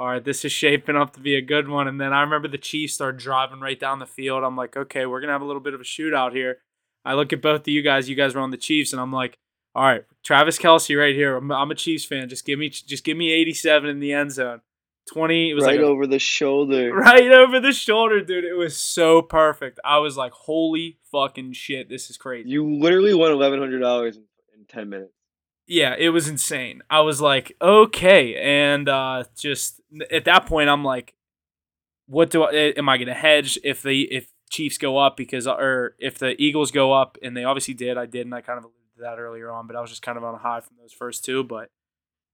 all 0.00 0.06
right, 0.06 0.24
this 0.24 0.46
is 0.46 0.50
shaping 0.50 0.96
up 0.96 1.12
to 1.12 1.20
be 1.20 1.34
a 1.34 1.42
good 1.42 1.68
one. 1.68 1.86
And 1.86 2.00
then 2.00 2.14
I 2.14 2.22
remember 2.22 2.48
the 2.48 2.56
Chiefs 2.56 2.94
start 2.94 3.18
driving 3.18 3.60
right 3.60 3.78
down 3.78 3.98
the 3.98 4.06
field. 4.06 4.42
I'm 4.42 4.56
like, 4.56 4.74
okay, 4.74 5.04
we're 5.04 5.20
gonna 5.20 5.34
have 5.34 5.42
a 5.42 5.44
little 5.44 5.60
bit 5.60 5.74
of 5.74 5.80
a 5.82 5.84
shootout 5.84 6.32
here. 6.32 6.56
I 7.04 7.12
look 7.12 7.34
at 7.34 7.42
both 7.42 7.60
of 7.60 7.68
you 7.68 7.82
guys. 7.82 8.08
You 8.08 8.16
guys 8.16 8.34
were 8.34 8.40
on 8.40 8.50
the 8.50 8.56
Chiefs, 8.56 8.94
and 8.94 9.00
I'm 9.00 9.12
like, 9.12 9.36
all 9.74 9.84
right, 9.84 10.06
Travis 10.24 10.58
Kelce 10.58 10.98
right 10.98 11.14
here. 11.14 11.36
I'm, 11.36 11.52
I'm 11.52 11.70
a 11.70 11.74
Chiefs 11.74 12.06
fan. 12.06 12.30
Just 12.30 12.46
give 12.46 12.58
me, 12.58 12.70
just 12.70 13.04
give 13.04 13.18
me 13.18 13.30
87 13.30 13.90
in 13.90 14.00
the 14.00 14.14
end 14.14 14.32
zone. 14.32 14.62
20 15.12 15.50
it 15.50 15.54
was 15.54 15.64
right 15.64 15.80
like 15.80 15.84
over 15.84 16.06
the 16.06 16.20
shoulder 16.20 16.92
right 16.94 17.32
over 17.32 17.58
the 17.58 17.72
shoulder 17.72 18.20
dude 18.20 18.44
it 18.44 18.52
was 18.52 18.76
so 18.76 19.22
perfect 19.22 19.80
i 19.84 19.98
was 19.98 20.16
like 20.16 20.30
holy 20.30 20.98
fucking 21.10 21.52
shit 21.52 21.88
this 21.88 22.10
is 22.10 22.16
crazy 22.16 22.48
you 22.48 22.78
literally 22.78 23.12
won 23.12 23.32
$1100 23.32 24.16
in 24.16 24.22
10 24.68 24.88
minutes 24.88 25.12
yeah 25.70 25.94
it 25.98 26.10
was 26.10 26.28
insane 26.28 26.82
i 26.90 27.00
was 27.00 27.20
like 27.20 27.56
okay 27.62 28.34
and 28.34 28.88
uh 28.88 29.24
just 29.38 29.80
at 30.10 30.24
that 30.24 30.44
point 30.46 30.68
i'm 30.68 30.84
like 30.84 31.14
what 32.06 32.28
do 32.30 32.42
i 32.42 32.50
am 32.52 32.88
i 32.88 32.98
gonna 32.98 33.14
hedge 33.14 33.58
if 33.62 33.82
the 33.82 34.02
if 34.12 34.28
chiefs 34.50 34.78
go 34.78 34.98
up 34.98 35.16
because 35.16 35.46
or 35.46 35.94
if 35.98 36.18
the 36.18 36.34
eagles 36.42 36.70
go 36.72 36.92
up 36.92 37.16
and 37.22 37.36
they 37.36 37.44
obviously 37.44 37.72
did 37.72 37.96
i 37.96 38.04
did 38.04 38.26
and 38.26 38.34
i 38.34 38.40
kind 38.40 38.58
of 38.58 38.64
alluded 38.64 38.94
to 38.96 39.00
that 39.00 39.18
earlier 39.18 39.50
on 39.50 39.66
but 39.66 39.76
i 39.76 39.80
was 39.80 39.90
just 39.90 40.02
kind 40.02 40.18
of 40.18 40.24
on 40.24 40.34
a 40.34 40.38
high 40.38 40.60
from 40.60 40.76
those 40.80 40.92
first 40.92 41.24
two 41.24 41.44
but 41.44 41.70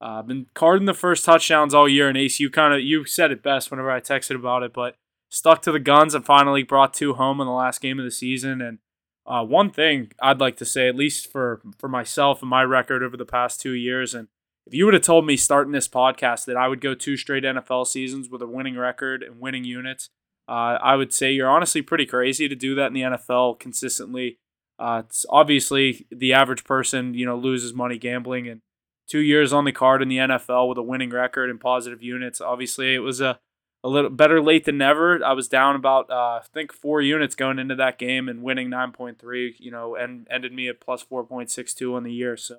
uh, 0.00 0.22
been 0.22 0.46
carding 0.54 0.86
the 0.86 0.94
first 0.94 1.24
touchdowns 1.24 1.72
all 1.72 1.88
year, 1.88 2.08
and 2.08 2.18
Ace, 2.18 2.38
you 2.38 2.50
kind 2.50 2.74
of 2.74 2.80
you 2.80 3.04
said 3.04 3.30
it 3.30 3.42
best 3.42 3.70
whenever 3.70 3.90
I 3.90 4.00
texted 4.00 4.36
about 4.36 4.62
it, 4.62 4.72
but 4.74 4.96
stuck 5.30 5.62
to 5.62 5.72
the 5.72 5.80
guns 5.80 6.14
and 6.14 6.24
finally 6.24 6.62
brought 6.62 6.92
two 6.92 7.14
home 7.14 7.40
in 7.40 7.46
the 7.46 7.52
last 7.52 7.80
game 7.80 7.98
of 7.98 8.04
the 8.04 8.10
season. 8.10 8.60
And 8.60 8.78
uh, 9.26 9.44
one 9.44 9.70
thing 9.70 10.12
I'd 10.22 10.40
like 10.40 10.56
to 10.58 10.64
say, 10.64 10.88
at 10.88 10.96
least 10.96 11.30
for 11.30 11.60
for 11.78 11.88
myself 11.88 12.42
and 12.42 12.50
my 12.50 12.62
record 12.62 13.02
over 13.02 13.16
the 13.16 13.24
past 13.24 13.60
two 13.60 13.72
years, 13.72 14.14
and 14.14 14.28
if 14.66 14.74
you 14.74 14.84
would 14.84 14.94
have 14.94 15.02
told 15.02 15.26
me 15.26 15.36
starting 15.36 15.72
this 15.72 15.88
podcast 15.88 16.44
that 16.46 16.56
I 16.56 16.68
would 16.68 16.80
go 16.80 16.94
two 16.94 17.16
straight 17.16 17.44
NFL 17.44 17.86
seasons 17.86 18.28
with 18.28 18.42
a 18.42 18.46
winning 18.46 18.76
record 18.76 19.22
and 19.22 19.40
winning 19.40 19.64
units, 19.64 20.10
uh, 20.48 20.78
I 20.80 20.96
would 20.96 21.12
say 21.12 21.32
you're 21.32 21.48
honestly 21.48 21.82
pretty 21.82 22.06
crazy 22.06 22.48
to 22.48 22.56
do 22.56 22.74
that 22.74 22.88
in 22.88 22.92
the 22.92 23.02
NFL 23.02 23.60
consistently. 23.60 24.38
Uh, 24.78 25.02
it's 25.06 25.24
obviously 25.30 26.06
the 26.10 26.32
average 26.32 26.64
person, 26.64 27.14
you 27.14 27.24
know, 27.24 27.36
loses 27.36 27.72
money 27.72 27.96
gambling 27.96 28.48
and 28.48 28.60
two 29.08 29.20
years 29.20 29.52
on 29.52 29.64
the 29.64 29.72
card 29.72 30.02
in 30.02 30.08
the 30.08 30.18
NFL 30.18 30.68
with 30.68 30.78
a 30.78 30.82
winning 30.82 31.10
record 31.10 31.48
and 31.48 31.60
positive 31.60 32.02
units. 32.02 32.40
Obviously, 32.40 32.94
it 32.94 32.98
was 32.98 33.20
a, 33.20 33.38
a 33.86 33.88
little 33.88 34.10
better 34.10 34.42
late 34.42 34.64
than 34.64 34.78
never. 34.78 35.24
I 35.24 35.32
was 35.32 35.46
down 35.46 35.76
about 35.76 36.10
uh, 36.10 36.40
I 36.42 36.46
think 36.52 36.72
four 36.72 37.00
units 37.00 37.36
going 37.36 37.60
into 37.60 37.76
that 37.76 38.00
game 38.00 38.28
and 38.28 38.42
winning 38.42 38.68
9.3. 38.68 39.54
You 39.58 39.70
know, 39.70 39.94
and 39.94 40.26
ended 40.28 40.52
me 40.52 40.68
at 40.68 40.80
plus 40.80 41.04
4.62 41.04 41.94
on 41.94 42.02
the 42.02 42.12
year. 42.12 42.36
So 42.36 42.56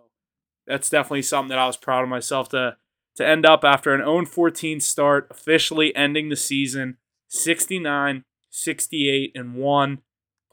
that's 0.65 0.89
definitely 0.89 1.23
something 1.23 1.49
that 1.49 1.59
I 1.59 1.67
was 1.67 1.75
proud 1.75 2.03
of 2.03 2.09
myself 2.09 2.47
to 2.49 2.77
to 3.17 3.27
end 3.27 3.45
up 3.45 3.65
after 3.65 3.93
an 3.93 4.01
own 4.01 4.25
14 4.25 4.79
start, 4.79 5.27
officially 5.29 5.93
ending 5.95 6.29
the 6.29 6.35
season 6.37 6.95
69, 7.27 8.23
68, 8.49 9.31
and 9.35 9.55
1, 9.55 10.01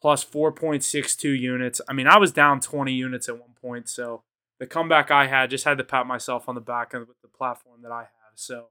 plus 0.00 0.24
4.62 0.24 1.38
units. 1.38 1.80
I 1.88 1.92
mean, 1.92 2.08
I 2.08 2.18
was 2.18 2.32
down 2.32 2.58
20 2.60 2.92
units 2.92 3.28
at 3.28 3.38
one 3.38 3.54
point, 3.60 3.88
so 3.88 4.22
the 4.58 4.66
comeback 4.66 5.10
I 5.12 5.26
had 5.26 5.50
just 5.50 5.64
had 5.64 5.78
to 5.78 5.84
pat 5.84 6.06
myself 6.06 6.48
on 6.48 6.56
the 6.56 6.60
back 6.60 6.94
with 6.94 7.20
the 7.22 7.28
platform 7.28 7.82
that 7.82 7.92
I 7.92 8.00
have. 8.00 8.32
So 8.34 8.70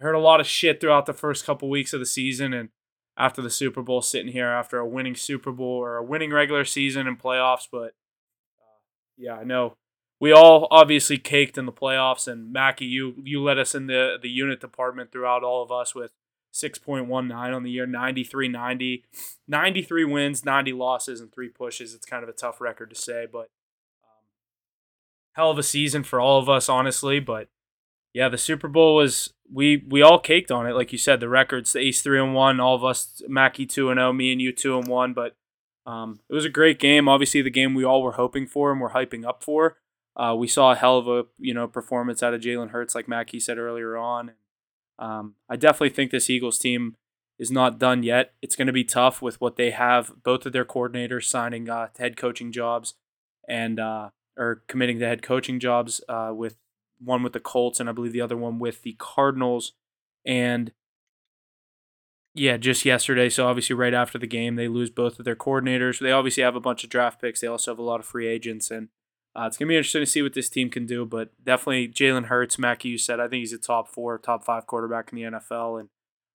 I 0.00 0.04
heard 0.04 0.14
a 0.14 0.20
lot 0.20 0.40
of 0.40 0.46
shit 0.46 0.80
throughout 0.80 1.06
the 1.06 1.12
first 1.12 1.46
couple 1.46 1.68
weeks 1.68 1.92
of 1.92 2.00
the 2.00 2.06
season, 2.06 2.52
and 2.52 2.70
after 3.16 3.40
the 3.40 3.50
Super 3.50 3.82
Bowl, 3.82 4.02
sitting 4.02 4.32
here 4.32 4.48
after 4.48 4.78
a 4.78 4.88
winning 4.88 5.14
Super 5.14 5.52
Bowl 5.52 5.78
or 5.78 5.96
a 5.96 6.02
winning 6.02 6.32
regular 6.32 6.64
season 6.64 7.06
and 7.06 7.20
playoffs, 7.20 7.68
but 7.70 7.94
uh, 8.58 8.80
yeah, 9.16 9.34
I 9.34 9.44
know 9.44 9.76
we 10.20 10.32
all 10.32 10.68
obviously 10.70 11.18
caked 11.18 11.58
in 11.58 11.66
the 11.66 11.72
playoffs, 11.72 12.26
and 12.26 12.52
Mackie, 12.52 12.86
you 12.86 13.14
you 13.22 13.42
led 13.42 13.58
us 13.58 13.74
in 13.74 13.86
the 13.86 14.16
the 14.20 14.30
unit 14.30 14.60
department 14.60 15.12
throughout 15.12 15.42
all 15.44 15.62
of 15.62 15.70
us 15.70 15.94
with 15.94 16.12
6.19 16.52 17.34
on 17.54 17.62
the 17.64 17.70
year, 17.70 17.86
93 17.86 18.48
90, 18.48 19.04
93 19.48 20.04
wins, 20.04 20.44
90 20.44 20.72
losses, 20.72 21.20
and 21.20 21.32
three 21.32 21.48
pushes. 21.48 21.94
It's 21.94 22.06
kind 22.06 22.22
of 22.22 22.28
a 22.28 22.32
tough 22.32 22.60
record 22.60 22.90
to 22.90 22.96
say, 22.96 23.26
but 23.30 23.50
um, 24.02 24.24
hell 25.32 25.50
of 25.50 25.58
a 25.58 25.62
season 25.62 26.04
for 26.04 26.20
all 26.20 26.38
of 26.38 26.48
us, 26.48 26.68
honestly. 26.68 27.18
But 27.18 27.48
yeah, 28.14 28.28
the 28.28 28.38
Super 28.38 28.68
Bowl 28.68 28.94
was 28.94 29.34
we 29.52 29.84
we 29.88 30.00
all 30.00 30.20
caked 30.20 30.50
on 30.50 30.66
it, 30.66 30.74
like 30.74 30.92
you 30.92 30.98
said. 30.98 31.20
The 31.20 31.28
records, 31.28 31.72
the 31.72 31.80
Ace 31.80 32.00
three 32.00 32.20
and 32.20 32.32
one, 32.32 32.60
all 32.60 32.76
of 32.76 32.84
us, 32.84 33.20
Mackie 33.28 33.66
two 33.66 33.90
and 33.90 33.98
zero, 33.98 34.12
me 34.12 34.32
and 34.32 34.40
you 34.40 34.52
two 34.52 34.78
and 34.78 34.86
one. 34.86 35.12
But 35.12 35.36
um, 35.84 36.20
it 36.30 36.34
was 36.34 36.44
a 36.44 36.50
great 36.50 36.78
game. 36.78 37.08
Obviously, 37.08 37.42
the 37.42 37.50
game 37.50 37.74
we 37.74 37.84
all 37.84 38.02
were 38.02 38.12
hoping 38.12 38.46
for 38.46 38.70
and 38.70 38.80
were 38.80 38.90
hyping 38.90 39.26
up 39.26 39.42
for. 39.42 39.76
Uh, 40.16 40.34
we 40.38 40.46
saw 40.46 40.70
a 40.70 40.76
hell 40.76 40.96
of 40.96 41.08
a 41.08 41.24
you 41.38 41.52
know 41.52 41.66
performance 41.66 42.22
out 42.22 42.32
of 42.32 42.40
Jalen 42.40 42.70
Hurts, 42.70 42.94
like 42.94 43.08
Mackie 43.08 43.40
said 43.40 43.58
earlier 43.58 43.96
on. 43.96 44.32
Um, 44.98 45.34
I 45.50 45.56
definitely 45.56 45.90
think 45.90 46.12
this 46.12 46.30
Eagles 46.30 46.58
team 46.58 46.94
is 47.36 47.50
not 47.50 47.80
done 47.80 48.04
yet. 48.04 48.32
It's 48.40 48.54
going 48.54 48.68
to 48.68 48.72
be 48.72 48.84
tough 48.84 49.20
with 49.20 49.40
what 49.40 49.56
they 49.56 49.72
have. 49.72 50.12
Both 50.22 50.46
of 50.46 50.52
their 50.52 50.64
coordinators 50.64 51.24
signing 51.24 51.68
uh, 51.68 51.88
head 51.98 52.16
coaching 52.16 52.52
jobs, 52.52 52.94
and 53.48 53.80
uh, 53.80 54.10
or 54.36 54.62
committing 54.68 55.00
to 55.00 55.06
head 55.06 55.22
coaching 55.22 55.58
jobs 55.58 56.00
uh, 56.08 56.30
with 56.32 56.54
one 57.04 57.22
with 57.22 57.32
the 57.32 57.40
Colts 57.40 57.80
and 57.80 57.88
I 57.88 57.92
believe 57.92 58.12
the 58.12 58.20
other 58.20 58.36
one 58.36 58.58
with 58.58 58.82
the 58.82 58.96
Cardinals. 58.98 59.72
And 60.24 60.72
yeah, 62.34 62.56
just 62.56 62.84
yesterday. 62.84 63.28
So 63.28 63.46
obviously, 63.46 63.74
right 63.74 63.94
after 63.94 64.18
the 64.18 64.26
game, 64.26 64.56
they 64.56 64.66
lose 64.66 64.90
both 64.90 65.18
of 65.18 65.24
their 65.24 65.36
coordinators. 65.36 66.00
They 66.00 66.10
obviously 66.10 66.42
have 66.42 66.56
a 66.56 66.60
bunch 66.60 66.82
of 66.82 66.90
draft 66.90 67.20
picks. 67.20 67.40
They 67.40 67.46
also 67.46 67.70
have 67.70 67.78
a 67.78 67.82
lot 67.82 68.00
of 68.00 68.06
free 68.06 68.26
agents, 68.26 68.70
and 68.70 68.88
uh, 69.36 69.44
it's 69.46 69.56
gonna 69.56 69.68
be 69.68 69.76
interesting 69.76 70.02
to 70.02 70.06
see 70.06 70.22
what 70.22 70.34
this 70.34 70.48
team 70.48 70.68
can 70.68 70.84
do, 70.84 71.06
but 71.06 71.30
definitely 71.42 71.88
Jalen 71.88 72.26
Hurts, 72.26 72.58
Mackie, 72.58 72.88
you 72.88 72.98
said 72.98 73.20
I 73.20 73.28
think 73.28 73.40
he's 73.40 73.52
a 73.52 73.58
top 73.58 73.88
four, 73.88 74.18
top 74.18 74.44
five 74.44 74.66
quarterback 74.66 75.12
in 75.12 75.16
the 75.16 75.38
NFL, 75.38 75.78
and 75.78 75.88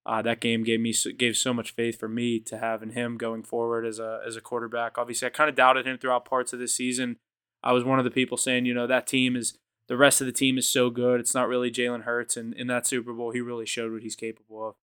uh, 0.05 0.21
that 0.21 0.39
game 0.39 0.63
gave 0.63 0.79
me 0.79 0.93
gave 1.17 1.35
so 1.35 1.53
much 1.53 1.71
faith 1.71 1.99
for 1.99 2.07
me 2.07 2.39
to 2.39 2.57
have 2.57 2.81
in 2.81 2.91
him 2.91 3.17
going 3.17 3.43
forward 3.43 3.85
as 3.85 3.99
a 3.99 4.21
as 4.25 4.37
a 4.37 4.41
quarterback. 4.41 4.97
Obviously, 4.97 5.27
I 5.27 5.31
kind 5.31 5.49
of 5.49 5.55
doubted 5.55 5.85
him 5.85 5.97
throughout 5.97 6.25
parts 6.25 6.53
of 6.53 6.59
this 6.59 6.73
season. 6.73 7.17
I 7.61 7.73
was 7.73 7.83
one 7.83 7.99
of 7.99 8.05
the 8.05 8.11
people 8.11 8.37
saying, 8.37 8.65
you 8.65 8.73
know, 8.73 8.87
that 8.87 9.05
team 9.05 9.35
is 9.35 9.57
the 9.89 9.97
rest 9.97 10.21
of 10.21 10.27
the 10.27 10.31
team 10.31 10.57
is 10.57 10.69
so 10.69 10.91
good. 10.91 11.19
It's 11.19 11.33
not 11.33 11.49
really 11.49 11.71
Jalen 11.71 12.03
Hurts, 12.03 12.37
and 12.37 12.53
in 12.53 12.67
that 12.67 12.85
Super 12.85 13.11
Bowl, 13.11 13.31
he 13.31 13.41
really 13.41 13.65
showed 13.65 13.91
what 13.91 14.03
he's 14.03 14.15
capable 14.15 14.69
of. 14.69 14.75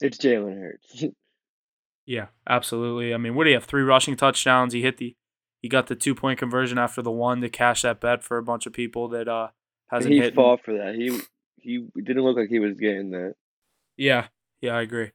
It's 0.00 0.16
Jalen 0.16 0.58
Hurts. 0.58 1.04
yeah, 2.06 2.26
absolutely. 2.48 3.12
I 3.12 3.16
mean, 3.16 3.34
what 3.34 3.44
do 3.44 3.50
you 3.50 3.56
have? 3.56 3.64
Three 3.64 3.82
rushing 3.82 4.16
touchdowns. 4.16 4.72
He 4.72 4.82
hit 4.82 4.96
the 4.96 5.16
he 5.60 5.68
got 5.68 5.88
the 5.88 5.96
two 5.96 6.14
point 6.14 6.38
conversion 6.38 6.78
after 6.78 7.02
the 7.02 7.10
one 7.10 7.40
to 7.40 7.48
cash 7.48 7.82
that 7.82 8.00
bet 8.00 8.22
for 8.22 8.38
a 8.38 8.42
bunch 8.42 8.66
of 8.66 8.72
people 8.72 9.08
that 9.08 9.26
uh 9.28 9.48
hasn't 9.88 10.14
he 10.14 10.20
hit. 10.20 10.36
fought 10.36 10.60
for 10.64 10.74
that. 10.74 10.94
He 10.94 11.20
he 11.56 11.84
didn't 12.00 12.22
look 12.22 12.36
like 12.36 12.48
he 12.48 12.60
was 12.60 12.76
getting 12.76 13.10
that. 13.10 13.34
Yeah, 13.96 14.28
yeah, 14.60 14.76
I 14.76 14.82
agree. 14.82 15.10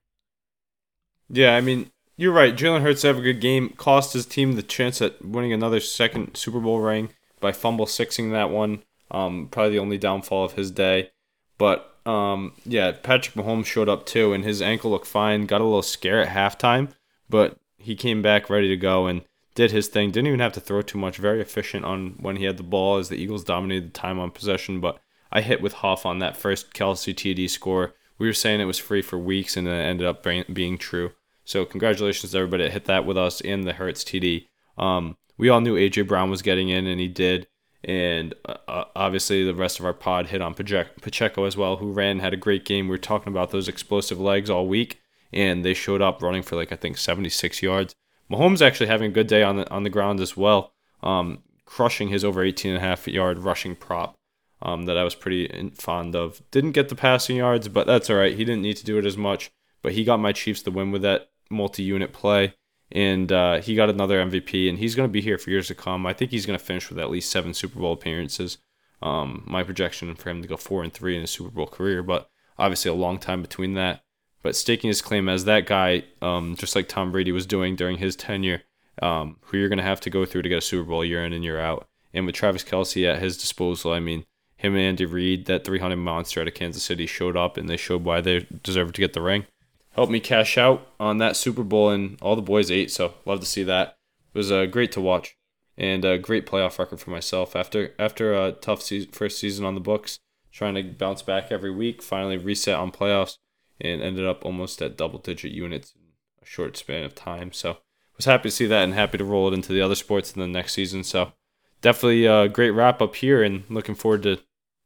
Yeah, 1.30 1.56
I 1.56 1.62
mean, 1.62 1.90
you're 2.18 2.34
right. 2.34 2.54
Jalen 2.54 2.82
Hurts 2.82 3.04
have 3.04 3.18
a 3.18 3.22
good 3.22 3.40
game. 3.40 3.70
Cost 3.70 4.12
his 4.12 4.26
team 4.26 4.54
the 4.54 4.62
chance 4.62 5.02
at 5.02 5.24
winning 5.24 5.54
another 5.54 5.80
second 5.80 6.36
Super 6.36 6.60
Bowl 6.60 6.82
ring 6.82 7.12
by 7.44 7.52
fumble 7.52 7.86
sixing 7.86 8.32
that 8.32 8.50
one. 8.50 8.82
Um, 9.12 9.50
probably 9.52 9.74
the 9.74 9.80
only 9.80 10.00
downfall 10.00 10.46
of 10.46 10.54
his 10.54 10.72
day. 10.72 11.12
But 11.60 11.96
um, 12.08 12.54
yeah, 12.66 12.92
Patrick 12.92 13.36
Mahomes 13.36 13.66
showed 13.66 13.90
up 13.90 14.08
too, 14.08 14.34
and 14.34 14.44
his 14.44 14.62
ankle 14.62 14.90
looked 14.90 15.06
fine. 15.06 15.46
Got 15.46 15.62
a 15.62 15.66
little 15.66 15.84
scare 15.84 16.22
at 16.22 16.30
halftime, 16.30 16.90
but 17.30 17.58
he 17.78 17.96
came 17.96 18.24
back 18.24 18.50
ready 18.50 18.70
to 18.70 18.78
go 18.78 19.06
and 19.06 19.22
did 19.54 19.72
his 19.72 19.88
thing. 19.88 20.10
Didn't 20.10 20.28
even 20.28 20.40
have 20.40 20.54
to 20.54 20.60
throw 20.60 20.82
too 20.82 20.98
much. 20.98 21.18
Very 21.18 21.42
efficient 21.42 21.86
on 21.86 22.16
when 22.20 22.38
he 22.38 22.46
had 22.46 22.58
the 22.58 22.64
ball 22.64 22.98
as 22.98 23.10
the 23.10 23.18
Eagles 23.18 23.44
dominated 23.44 23.90
the 23.90 24.00
time 24.00 24.20
on 24.20 24.32
possession. 24.32 24.80
But 24.80 25.00
I 25.32 25.42
hit 25.42 25.62
with 25.62 25.74
Hoff 25.74 26.06
on 26.06 26.20
that 26.20 26.38
first 26.38 26.74
Kelce 26.74 27.14
TD 27.14 27.50
score. 27.50 27.94
We 28.18 28.28
were 28.28 28.34
saying 28.34 28.62
it 28.62 28.66
was 28.66 28.80
free 28.80 29.02
for 29.02 29.20
weeks, 29.20 29.56
and 29.58 29.68
it 29.68 29.72
ended 29.72 30.08
up 30.08 30.26
being 30.54 30.78
true. 30.78 31.12
So 31.46 31.66
congratulations 31.66 32.32
to 32.32 32.38
everybody 32.38 32.64
that 32.64 32.72
hit 32.72 32.86
that 32.86 33.06
with 33.06 33.18
us 33.18 33.42
in 33.42 33.62
the 33.62 33.74
Hurts 33.74 34.04
TD. 34.04 34.48
Um, 34.78 35.18
we 35.38 35.50
all 35.50 35.62
knew 35.62 35.76
AJ 35.76 36.08
Brown 36.08 36.30
was 36.30 36.42
getting 36.42 36.70
in, 36.70 36.88
and 36.88 37.00
he 37.00 37.08
did. 37.08 37.48
And 37.84 38.34
uh, 38.46 38.56
uh, 38.68 38.86
obviously, 38.96 39.44
the 39.44 39.56
rest 39.56 39.80
of 39.80 39.86
our 39.86 39.94
pod 39.94 40.28
hit 40.28 40.42
on 40.42 40.54
Pacheco 40.54 41.44
as 41.44 41.58
well, 41.58 41.78
who 41.78 41.92
ran, 41.92 42.20
had 42.20 42.34
a 42.34 42.38
great 42.38 42.66
game. 42.66 42.88
We 42.88 42.92
were 42.92 42.98
talking 42.98 43.32
about 43.32 43.52
those 43.52 43.68
explosive 43.68 44.20
legs 44.20 44.50
all 44.50 44.68
week, 44.68 45.02
and 45.34 45.66
they 45.66 45.74
showed 45.74 46.02
up 46.02 46.22
running 46.22 46.44
for 46.44 46.56
like 46.56 46.72
I 46.72 46.76
think 46.76 46.98
76 46.98 47.62
yards. 47.62 47.94
Mahomes 48.32 48.62
actually 48.62 48.88
having 48.88 49.12
a 49.12 49.14
good 49.14 49.28
day 49.28 49.44
on 49.44 49.58
the 49.58 49.70
on 49.70 49.84
the 49.84 49.90
ground 49.90 50.20
as 50.20 50.38
well, 50.38 50.72
um, 51.02 51.44
crushing 51.66 52.08
his 52.08 52.24
over 52.24 52.44
18 52.44 52.72
and 52.72 52.78
a 52.78 52.86
half 52.86 53.08
yard 53.08 53.40
rushing 53.40 53.76
prop 53.76 54.16
um, 54.62 54.86
that 54.86 54.98
I 54.98 55.04
was 55.04 55.14
pretty 55.14 55.72
fond 55.76 56.16
of. 56.16 56.42
Didn't 56.52 56.72
get 56.72 56.90
the 56.90 56.96
passing 56.96 57.36
yards, 57.36 57.68
but 57.68 57.86
that's 57.86 58.10
all 58.10 58.16
right. 58.16 58.36
He 58.36 58.46
didn't 58.46 58.62
need 58.62 58.78
to 58.78 58.86
do 58.86 58.98
it 58.98 59.06
as 59.06 59.18
much, 59.18 59.52
but 59.82 59.92
he 59.92 60.04
got 60.04 60.20
my 60.20 60.32
Chiefs 60.32 60.62
the 60.62 60.72
win 60.72 60.92
with 60.92 61.02
that 61.02 61.30
multi-unit 61.50 62.14
play, 62.14 62.56
and 62.94 63.32
uh, 63.32 63.60
he 63.60 63.76
got 63.76 63.90
another 63.90 64.24
MVP, 64.24 64.70
and 64.70 64.78
he's 64.78 64.96
going 64.96 65.10
to 65.10 65.12
be 65.12 65.22
here 65.22 65.38
for 65.38 65.50
years 65.50 65.68
to 65.68 65.76
come. 65.76 66.06
I 66.06 66.14
think 66.14 66.32
he's 66.32 66.46
going 66.46 66.58
to 66.58 66.64
finish 66.64 66.90
with 66.90 67.00
at 67.00 67.10
least 67.10 67.30
seven 67.30 67.54
Super 67.54 67.80
Bowl 67.80 67.94
appearances. 67.94 68.60
Um, 69.02 69.44
my 69.46 69.64
projection 69.64 70.16
for 70.16 70.30
him 70.30 70.42
to 70.42 70.48
go 70.48 70.56
four 70.56 70.82
and 70.84 70.94
three 70.94 71.16
in 71.16 71.22
his 71.22 71.32
Super 71.32 71.50
Bowl 71.50 71.68
career, 71.68 72.02
but 72.02 72.30
obviously 72.58 72.90
a 72.90 72.94
long 72.94 73.18
time 73.18 73.42
between 73.42 73.74
that 73.74 74.04
but 74.44 74.56
staking 74.56 74.90
his 74.90 75.02
claim 75.02 75.28
as 75.28 75.46
that 75.46 75.66
guy, 75.66 76.04
um, 76.22 76.56
just 76.56 76.76
like 76.76 76.88
Tom 76.88 77.12
Brady 77.12 77.32
was 77.32 77.48
doing 77.48 77.76
during 77.76 77.98
his 77.98 78.16
tenure, 78.16 78.62
um, 79.02 79.38
who 79.42 79.58
you're 79.58 79.70
going 79.70 79.78
to 79.78 79.84
have 79.84 80.02
to 80.02 80.10
go 80.10 80.26
through 80.26 80.44
to 80.44 80.50
get 80.50 80.58
a 80.58 80.62
Super 80.62 80.88
Bowl 80.88 81.04
year 81.04 81.26
in 81.26 81.34
and 81.34 81.44
year 81.44 81.60
out. 81.60 81.88
And 82.14 82.26
with 82.26 82.36
Travis 82.36 82.64
Kelce 82.64 83.12
at 83.12 83.22
his 83.22 83.38
disposal, 83.38 83.94
I 83.94 84.00
mean, 84.00 84.26
him 84.58 84.76
and 84.76 84.84
Andy 84.84 85.06
Reid, 85.06 85.46
that 85.46 85.64
300 85.64 85.96
monster 85.96 86.42
out 86.42 86.48
of 86.48 86.54
Kansas 86.54 86.84
City, 86.84 87.08
showed 87.08 87.38
up 87.38 87.58
and 87.58 87.68
they 87.68 87.78
showed 87.78 88.04
why 88.04 88.22
they 88.22 88.46
deserve 88.62 88.92
to 88.94 89.02
get 89.02 89.14
the 89.14 89.22
ring. 89.22 89.46
Helped 89.94 90.12
me 90.12 90.20
cash 90.20 90.58
out 90.58 90.88
on 91.00 91.18
that 91.18 91.36
Super 91.36 91.64
Bowl, 91.64 91.90
and 91.90 92.18
all 92.22 92.36
the 92.36 92.42
boys 92.42 92.72
ate, 92.72 92.92
so 92.92 93.14
love 93.26 93.40
to 93.40 93.46
see 93.46 93.64
that. 93.64 93.98
It 94.34 94.38
was 94.38 94.52
uh, 94.52 94.66
great 94.66 94.92
to 94.94 95.02
watch 95.02 95.36
and 95.78 96.06
a 96.06 96.18
great 96.18 96.46
playoff 96.46 96.78
record 96.78 97.00
for 97.00 97.10
myself 97.10 97.56
after 97.56 97.94
after 97.98 98.34
a 98.34 98.52
tough 98.52 98.82
season, 98.82 99.12
first 99.12 99.40
season 99.40 99.66
on 99.66 99.76
the 99.76 99.82
books, 99.82 100.20
trying 100.52 100.76
to 100.76 100.84
bounce 100.84 101.22
back 101.22 101.52
every 101.52 101.72
week, 101.72 102.02
finally 102.02 102.38
reset 102.38 102.76
on 102.76 102.92
playoffs 102.92 103.38
and 103.82 104.02
ended 104.02 104.26
up 104.26 104.46
almost 104.46 104.82
at 104.82 104.98
double 104.98 105.20
digit 105.20 105.52
units 105.52 105.94
in 105.96 106.02
a 106.42 106.46
short 106.46 106.78
span 106.78 107.04
of 107.04 107.16
time. 107.16 107.52
So 107.52 107.78
was 108.16 108.26
happy 108.26 108.50
to 108.50 108.56
see 108.56 108.68
that 108.68 108.84
and 108.84 108.94
happy 108.94 109.18
to 109.18 109.26
roll 109.26 109.48
it 109.48 109.54
into 109.54 109.74
the 109.74 109.82
other 109.82 109.96
sports 109.96 110.34
in 110.34 110.40
the 110.40 110.48
next 110.48 110.74
season. 110.74 111.04
So 111.04 111.34
definitely 111.82 112.26
a 112.26 112.48
great 112.48 112.72
wrap 112.72 113.02
up 113.02 113.16
here 113.16 113.44
and 113.44 113.64
looking 113.70 113.96
forward 113.96 114.24
to, 114.24 114.40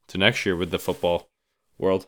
to 0.07 0.17
next 0.17 0.45
year 0.45 0.55
with 0.55 0.71
the 0.71 0.79
football 0.79 1.29
world. 1.77 2.07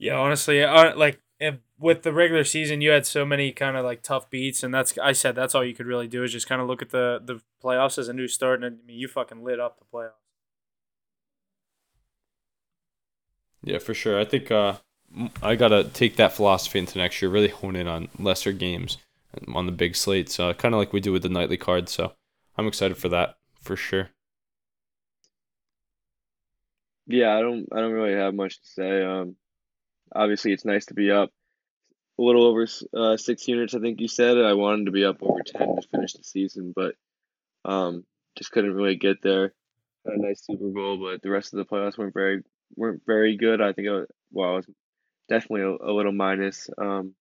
Yeah, 0.00 0.16
honestly, 0.16 0.64
uh, 0.64 0.96
like 0.96 1.20
with 1.78 2.02
the 2.02 2.12
regular 2.12 2.44
season, 2.44 2.80
you 2.80 2.90
had 2.90 3.06
so 3.06 3.24
many 3.24 3.52
kind 3.52 3.76
of 3.76 3.84
like 3.84 4.02
tough 4.02 4.28
beats, 4.30 4.62
and 4.62 4.72
that's 4.72 4.96
I 4.98 5.12
said 5.12 5.34
that's 5.34 5.54
all 5.54 5.64
you 5.64 5.74
could 5.74 5.86
really 5.86 6.08
do 6.08 6.22
is 6.22 6.32
just 6.32 6.48
kind 6.48 6.60
of 6.60 6.66
look 6.66 6.82
at 6.82 6.90
the 6.90 7.20
the 7.24 7.40
playoffs 7.62 7.98
as 7.98 8.08
a 8.08 8.12
new 8.12 8.28
start, 8.28 8.62
and 8.62 8.64
I 8.82 8.86
mean 8.86 8.98
you 8.98 9.08
fucking 9.08 9.42
lit 9.42 9.58
up 9.58 9.78
the 9.78 9.84
playoffs. 9.92 10.10
Yeah, 13.62 13.78
for 13.78 13.94
sure. 13.94 14.18
I 14.18 14.24
think 14.24 14.50
uh, 14.50 14.76
I 15.42 15.54
gotta 15.54 15.84
take 15.84 16.16
that 16.16 16.32
philosophy 16.32 16.78
into 16.78 16.98
next 16.98 17.20
year. 17.20 17.30
Really 17.30 17.48
hone 17.48 17.76
in 17.76 17.86
on 17.88 18.08
lesser 18.18 18.52
games 18.52 18.98
on 19.54 19.66
the 19.66 19.72
big 19.72 19.96
slates, 19.96 20.40
uh, 20.40 20.52
kind 20.54 20.74
of 20.74 20.78
like 20.78 20.92
we 20.92 21.00
do 21.00 21.12
with 21.12 21.22
the 21.22 21.28
nightly 21.28 21.56
cards. 21.56 21.92
So 21.92 22.12
I'm 22.56 22.66
excited 22.66 22.96
for 22.96 23.08
that 23.10 23.36
for 23.60 23.76
sure. 23.76 24.10
Yeah, 27.06 27.36
I 27.36 27.40
don't. 27.40 27.66
I 27.72 27.80
don't 27.80 27.92
really 27.92 28.14
have 28.14 28.34
much 28.34 28.60
to 28.60 28.66
say. 28.66 29.02
Um, 29.02 29.36
obviously, 30.14 30.52
it's 30.52 30.64
nice 30.64 30.86
to 30.86 30.94
be 30.94 31.10
up 31.10 31.30
a 32.18 32.22
little 32.22 32.44
over 32.44 32.66
uh, 32.96 33.16
six 33.16 33.48
units. 33.48 33.74
I 33.74 33.80
think 33.80 34.00
you 34.00 34.08
said 34.08 34.36
I 34.38 34.52
wanted 34.52 34.86
to 34.86 34.92
be 34.92 35.04
up 35.04 35.22
over 35.22 35.40
ten 35.44 35.76
to 35.76 35.88
finish 35.88 36.12
the 36.12 36.24
season, 36.24 36.72
but 36.74 36.94
um, 37.64 38.04
just 38.36 38.52
couldn't 38.52 38.74
really 38.74 38.96
get 38.96 39.22
there. 39.22 39.54
Had 40.04 40.14
a 40.14 40.22
nice 40.22 40.44
Super 40.44 40.68
Bowl, 40.68 40.98
but 40.98 41.22
the 41.22 41.30
rest 41.30 41.52
of 41.52 41.58
the 41.58 41.64
playoffs 41.64 41.98
weren't 41.98 42.14
very 42.14 42.42
weren't 42.76 43.02
very 43.06 43.36
good. 43.36 43.60
I 43.60 43.72
think 43.72 43.86
it 43.88 43.92
was, 43.92 44.06
well, 44.32 44.52
it 44.52 44.56
was 44.56 44.66
definitely 45.28 45.62
a, 45.62 45.90
a 45.90 45.92
little 45.92 46.12
minus 46.12 46.68
um, 46.78 47.14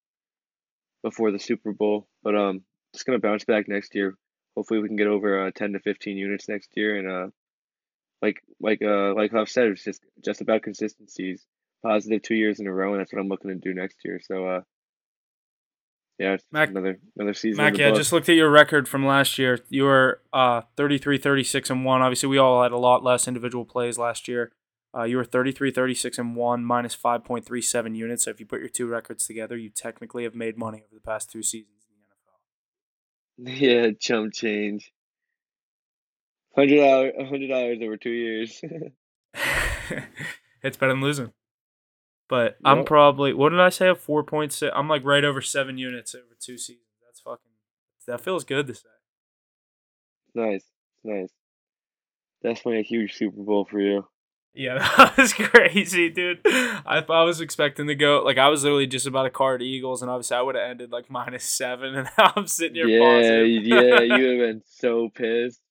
before 1.03 1.32
the 1.32 1.40
Super 1.40 1.74
Bowl, 1.74 2.07
but 2.24 2.36
um, 2.36 2.61
just 2.94 3.06
gonna 3.06 3.20
bounce 3.20 3.45
back 3.45 3.68
next 3.68 3.95
year. 3.95 4.16
hopefully 4.56 4.82
we 4.82 4.88
can 4.88 4.98
get 4.98 5.07
over 5.07 5.48
uh, 5.48 5.52
ten 5.56 5.74
to 5.74 5.80
fifteen 5.80 6.18
units 6.18 6.49
next 6.49 6.70
year. 6.76 6.98
And 6.98 7.10
uh, 7.10 7.28
like 8.22 8.41
like 8.60 8.82
uh 8.82 9.14
like 9.14 9.34
I've 9.34 9.49
said, 9.49 9.68
it's 9.68 9.84
just 9.84 10.03
just 10.24 10.41
about 10.41 10.64
consistencies. 10.64 11.45
Positive 11.84 12.22
two 12.22 12.35
years 12.35 12.60
in 12.60 12.68
a 12.68 12.73
row, 12.73 12.91
and 12.91 12.99
that's 12.99 13.14
what 13.14 13.19
I'm 13.19 13.30
looking 13.30 13.49
to 13.49 13.56
do 13.56 13.73
next 13.73 13.97
year. 14.03 14.19
So 14.22 14.45
uh, 14.45 14.61
yeah, 16.19 16.35
Mac- 16.51 16.69
another 16.69 16.99
another 17.15 17.34
season. 17.34 17.64
Mac, 17.64 17.77
yeah, 17.77 17.88
I 17.88 17.91
just 17.91 18.11
looked 18.11 18.27
at 18.27 18.35
your 18.35 18.49
record 18.49 18.89
from 18.89 19.06
last 19.06 19.38
year. 19.38 19.60
You 19.69 19.85
were 19.85 20.22
uh 20.34 20.61
33, 20.76 21.18
36, 21.18 21.69
and 21.69 21.85
1. 21.85 22.01
Obviously, 22.01 22.27
we 22.27 22.38
all 22.38 22.61
had 22.61 22.73
a 22.73 22.77
lot 22.77 23.03
less 23.03 23.27
individual 23.27 23.64
plays 23.64 23.97
last 23.97 24.27
year. 24.27 24.51
Uh, 24.95 25.03
you 25.03 25.18
were 25.18 25.23
33, 25.23 25.72
36, 25.72 26.18
and 26.18 26.35
1, 26.35 26.65
minus 26.65 26.95
5.37 26.95 27.95
units. 27.95 28.23
So 28.26 28.31
if 28.31 28.39
you 28.39 28.47
put 28.47 28.60
your 28.60 28.69
two 28.69 28.88
records 28.88 29.27
together, 29.27 29.56
you 29.56 29.69
technically 29.69 30.23
have 30.23 30.34
made 30.34 30.57
money 30.57 30.80
over 30.80 30.95
the 30.95 30.99
past 30.99 31.30
two 31.30 31.43
seasons 31.43 31.85
in 33.38 33.45
the 33.47 33.51
NFL. 33.51 33.61
Yeah, 33.85 33.91
chump 33.99 34.34
change. 34.34 34.91
Hundred 36.56 36.77
dollars, 36.77 37.14
hundred 37.18 37.47
dollars 37.47 37.77
over 37.81 37.95
two 37.95 38.10
years. 38.10 38.61
it's 40.64 40.76
better 40.76 40.91
than 40.91 41.01
losing. 41.01 41.31
But 42.30 42.57
I'm 42.64 42.85
probably 42.85 43.34
what 43.34 43.49
did 43.49 43.60
I 43.60 43.69
say? 43.69 43.89
A 43.89 43.95
four 43.95 44.23
point 44.23 44.53
six. 44.53 44.72
I'm 44.76 44.88
like 44.88 45.03
right 45.03 45.26
over 45.26 45.41
seven 45.41 45.77
units 45.77 46.14
over 46.14 46.38
two 46.39 46.57
seasons. 46.57 46.85
That's 47.06 47.19
fucking. 47.19 47.51
That 48.07 48.22
feels 48.22 48.43
good 48.43 48.68
to 48.68 48.76
say. 48.76 48.89
nice, 50.35 50.64
nice. 51.03 51.30
Definitely 52.43 52.80
a 52.80 52.84
huge 52.84 53.14
Super 53.14 53.43
Bowl 53.43 53.65
for 53.69 53.80
you. 53.80 54.07
Yeah, 54.53 54.77
that 54.97 55.18
was 55.18 55.34
crazy, 55.34 56.10
dude. 56.10 56.39
I 56.45 57.03
I 57.07 57.23
was 57.23 57.41
expecting 57.41 57.88
to 57.88 57.95
go 57.95 58.22
like 58.23 58.38
I 58.38 58.49
was 58.49 58.64
literally 58.64 58.88
just 58.88 59.07
about 59.07 59.23
to 59.23 59.30
card 59.30 59.61
Eagles, 59.61 60.01
and 60.01 60.10
obviously 60.10 60.38
I 60.38 60.41
would 60.41 60.56
have 60.56 60.69
ended 60.69 60.91
like 60.91 61.10
minus 61.10 61.43
seven, 61.43 61.95
and 61.95 62.10
now 62.18 62.34
I'm 62.35 62.47
sitting 62.47 62.76
here. 62.76 62.88
Yeah, 62.88 62.99
positive. 62.99 63.64
yeah, 63.65 63.99
you 64.18 64.26
have 64.30 64.39
been 64.39 64.61
so 64.68 65.10
pissed. 65.10 65.61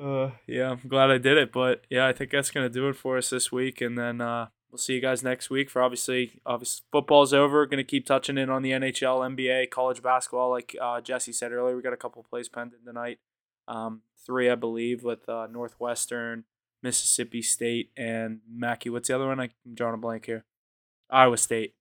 Uh, 0.00 0.30
yeah, 0.46 0.70
I'm 0.70 0.88
glad 0.88 1.10
I 1.10 1.18
did 1.18 1.36
it, 1.36 1.52
but 1.52 1.84
yeah, 1.90 2.06
I 2.06 2.12
think 2.12 2.30
that's 2.30 2.50
gonna 2.50 2.70
do 2.70 2.88
it 2.88 2.96
for 2.96 3.18
us 3.18 3.28
this 3.30 3.52
week, 3.52 3.80
and 3.80 3.98
then 3.98 4.20
uh, 4.20 4.46
we'll 4.70 4.78
see 4.78 4.94
you 4.94 5.00
guys 5.00 5.22
next 5.22 5.50
week 5.50 5.68
for 5.68 5.82
obviously, 5.82 6.40
obviously 6.46 6.84
football's 6.90 7.34
over. 7.34 7.66
Gonna 7.66 7.84
keep 7.84 8.06
touching 8.06 8.38
in 8.38 8.48
on 8.48 8.62
the 8.62 8.70
NHL, 8.70 9.36
NBA, 9.36 9.70
college 9.70 10.02
basketball, 10.02 10.50
like 10.50 10.74
uh, 10.80 11.00
Jesse 11.02 11.32
said 11.32 11.52
earlier. 11.52 11.76
We 11.76 11.82
got 11.82 11.92
a 11.92 11.98
couple 11.98 12.22
plays 12.22 12.48
pending 12.48 12.80
tonight, 12.84 13.18
um, 13.68 14.02
three 14.24 14.48
I 14.48 14.54
believe 14.54 15.02
with 15.02 15.28
uh, 15.28 15.48
Northwestern, 15.50 16.44
Mississippi 16.82 17.42
State, 17.42 17.90
and 17.94 18.40
Mackie. 18.50 18.90
What's 18.90 19.08
the 19.08 19.16
other 19.16 19.26
one? 19.26 19.38
I'm 19.38 19.50
drawing 19.74 19.94
a 19.94 19.98
blank 19.98 20.24
here. 20.24 20.44
Iowa 21.10 21.36
State. 21.36 21.74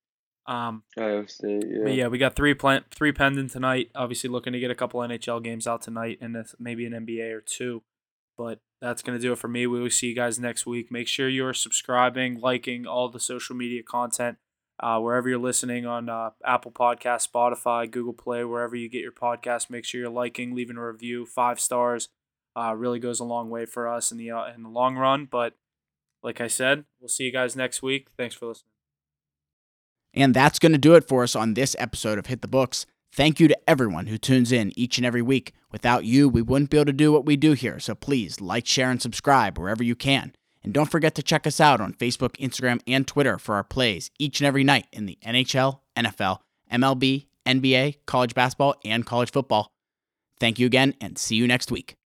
Um, 0.46 0.84
Iowa 0.98 1.28
State, 1.28 1.64
yeah. 1.68 1.84
but 1.84 1.94
yeah, 1.94 2.08
we 2.08 2.18
got 2.18 2.36
three 2.36 2.54
plan- 2.54 2.84
three 2.92 3.14
pending 3.14 3.48
tonight. 3.48 3.92
Obviously, 3.96 4.30
looking 4.30 4.52
to 4.52 4.60
get 4.60 4.72
a 4.72 4.76
couple 4.76 5.00
NHL 5.00 5.42
games 5.42 5.68
out 5.68 5.82
tonight, 5.82 6.18
and 6.20 6.36
maybe 6.60 6.86
an 6.86 6.92
NBA 6.92 7.32
or 7.32 7.42
two. 7.42 7.82
But 8.40 8.62
that's 8.80 9.02
gonna 9.02 9.20
do 9.20 9.34
it 9.34 9.38
for 9.38 9.50
me. 9.50 9.68
We 9.68 9.82
will 9.82 9.90
see 9.90 10.08
you 10.08 10.16
guys 10.16 10.40
next 10.40 10.66
week. 10.66 10.90
Make 10.90 11.10
sure 11.10 11.28
you're 11.28 11.54
subscribing, 11.54 12.40
liking 12.40 12.88
all 12.88 13.10
the 13.10 13.20
social 13.20 13.54
media 13.56 13.84
content 13.84 14.38
uh, 14.80 15.00
wherever 15.00 15.28
you're 15.28 15.38
listening 15.38 15.86
on 15.86 16.08
uh, 16.08 16.30
Apple 16.46 16.72
Podcast, 16.72 17.30
Spotify, 17.30 17.90
Google 17.90 18.14
Play, 18.14 18.44
wherever 18.46 18.76
you 18.76 18.90
get 18.90 19.02
your 19.02 19.12
podcast. 19.12 19.70
Make 19.70 19.84
sure 19.84 20.00
you're 20.00 20.10
liking, 20.10 20.56
leaving 20.56 20.78
a 20.78 20.88
review, 20.88 21.26
five 21.26 21.60
stars. 21.60 22.08
Uh, 22.56 22.74
really 22.74 23.00
goes 23.00 23.20
a 23.20 23.26
long 23.26 23.50
way 23.50 23.66
for 23.66 23.88
us 23.88 24.12
in 24.12 24.18
the 24.18 24.32
uh, 24.32 24.54
in 24.54 24.64
the 24.64 24.70
long 24.70 24.96
run. 24.96 25.28
But 25.30 25.54
like 26.24 26.40
I 26.40 26.48
said, 26.48 26.86
we'll 27.00 27.10
see 27.10 27.26
you 27.26 27.32
guys 27.34 27.56
next 27.56 27.82
week. 27.82 28.08
Thanks 28.18 28.36
for 28.36 28.48
listening. 28.48 28.72
And 30.14 30.34
that's 30.34 30.60
going 30.60 30.72
to 30.72 30.78
do 30.78 30.96
it 30.96 31.08
for 31.08 31.24
us 31.24 31.36
on 31.36 31.54
this 31.54 31.76
episode 31.78 32.18
of 32.18 32.26
Hit 32.28 32.42
the 32.42 32.48
Books. 32.48 32.86
Thank 33.12 33.40
you 33.40 33.48
to 33.48 33.70
everyone 33.70 34.08
who 34.08 34.18
tunes 34.18 34.52
in 34.52 34.72
each 34.78 34.98
and 34.98 35.06
every 35.06 35.22
week. 35.22 35.54
Without 35.72 36.06
you, 36.06 36.30
we 36.30 36.42
wouldn't 36.42 36.70
be 36.70 36.78
able 36.78 36.86
to 36.86 36.94
do 36.94 37.12
what 37.12 37.26
we 37.26 37.36
do 37.36 37.54
here. 37.54 37.80
So 37.80 37.96
please 37.96 38.40
like, 38.40 38.66
share, 38.66 38.92
and 38.92 39.02
subscribe 39.02 39.58
wherever 39.58 39.84
you 39.84 39.96
can. 39.96 40.34
And 40.64 40.74
don't 40.74 40.92
forget 40.92 41.16
to 41.16 41.24
check 41.24 41.48
us 41.48 41.60
out 41.60 41.82
on 41.82 41.94
Facebook, 41.94 42.36
Instagram, 42.38 42.82
and 42.88 43.08
Twitter 43.08 43.38
for 43.38 43.56
our 43.56 43.64
plays 43.64 44.12
each 44.20 44.42
and 44.42 44.48
every 44.48 44.64
night 44.64 44.88
in 44.92 45.06
the 45.06 45.18
NHL, 45.26 45.80
NFL, 45.98 46.40
MLB, 46.72 47.28
NBA, 47.46 47.98
college 48.06 48.34
basketball, 48.34 48.76
and 48.84 49.06
college 49.06 49.32
football. 49.32 49.72
Thank 50.40 50.60
you 50.60 50.66
again, 50.66 50.96
and 51.02 51.18
see 51.18 51.36
you 51.36 51.48
next 51.48 51.72
week. 51.72 51.99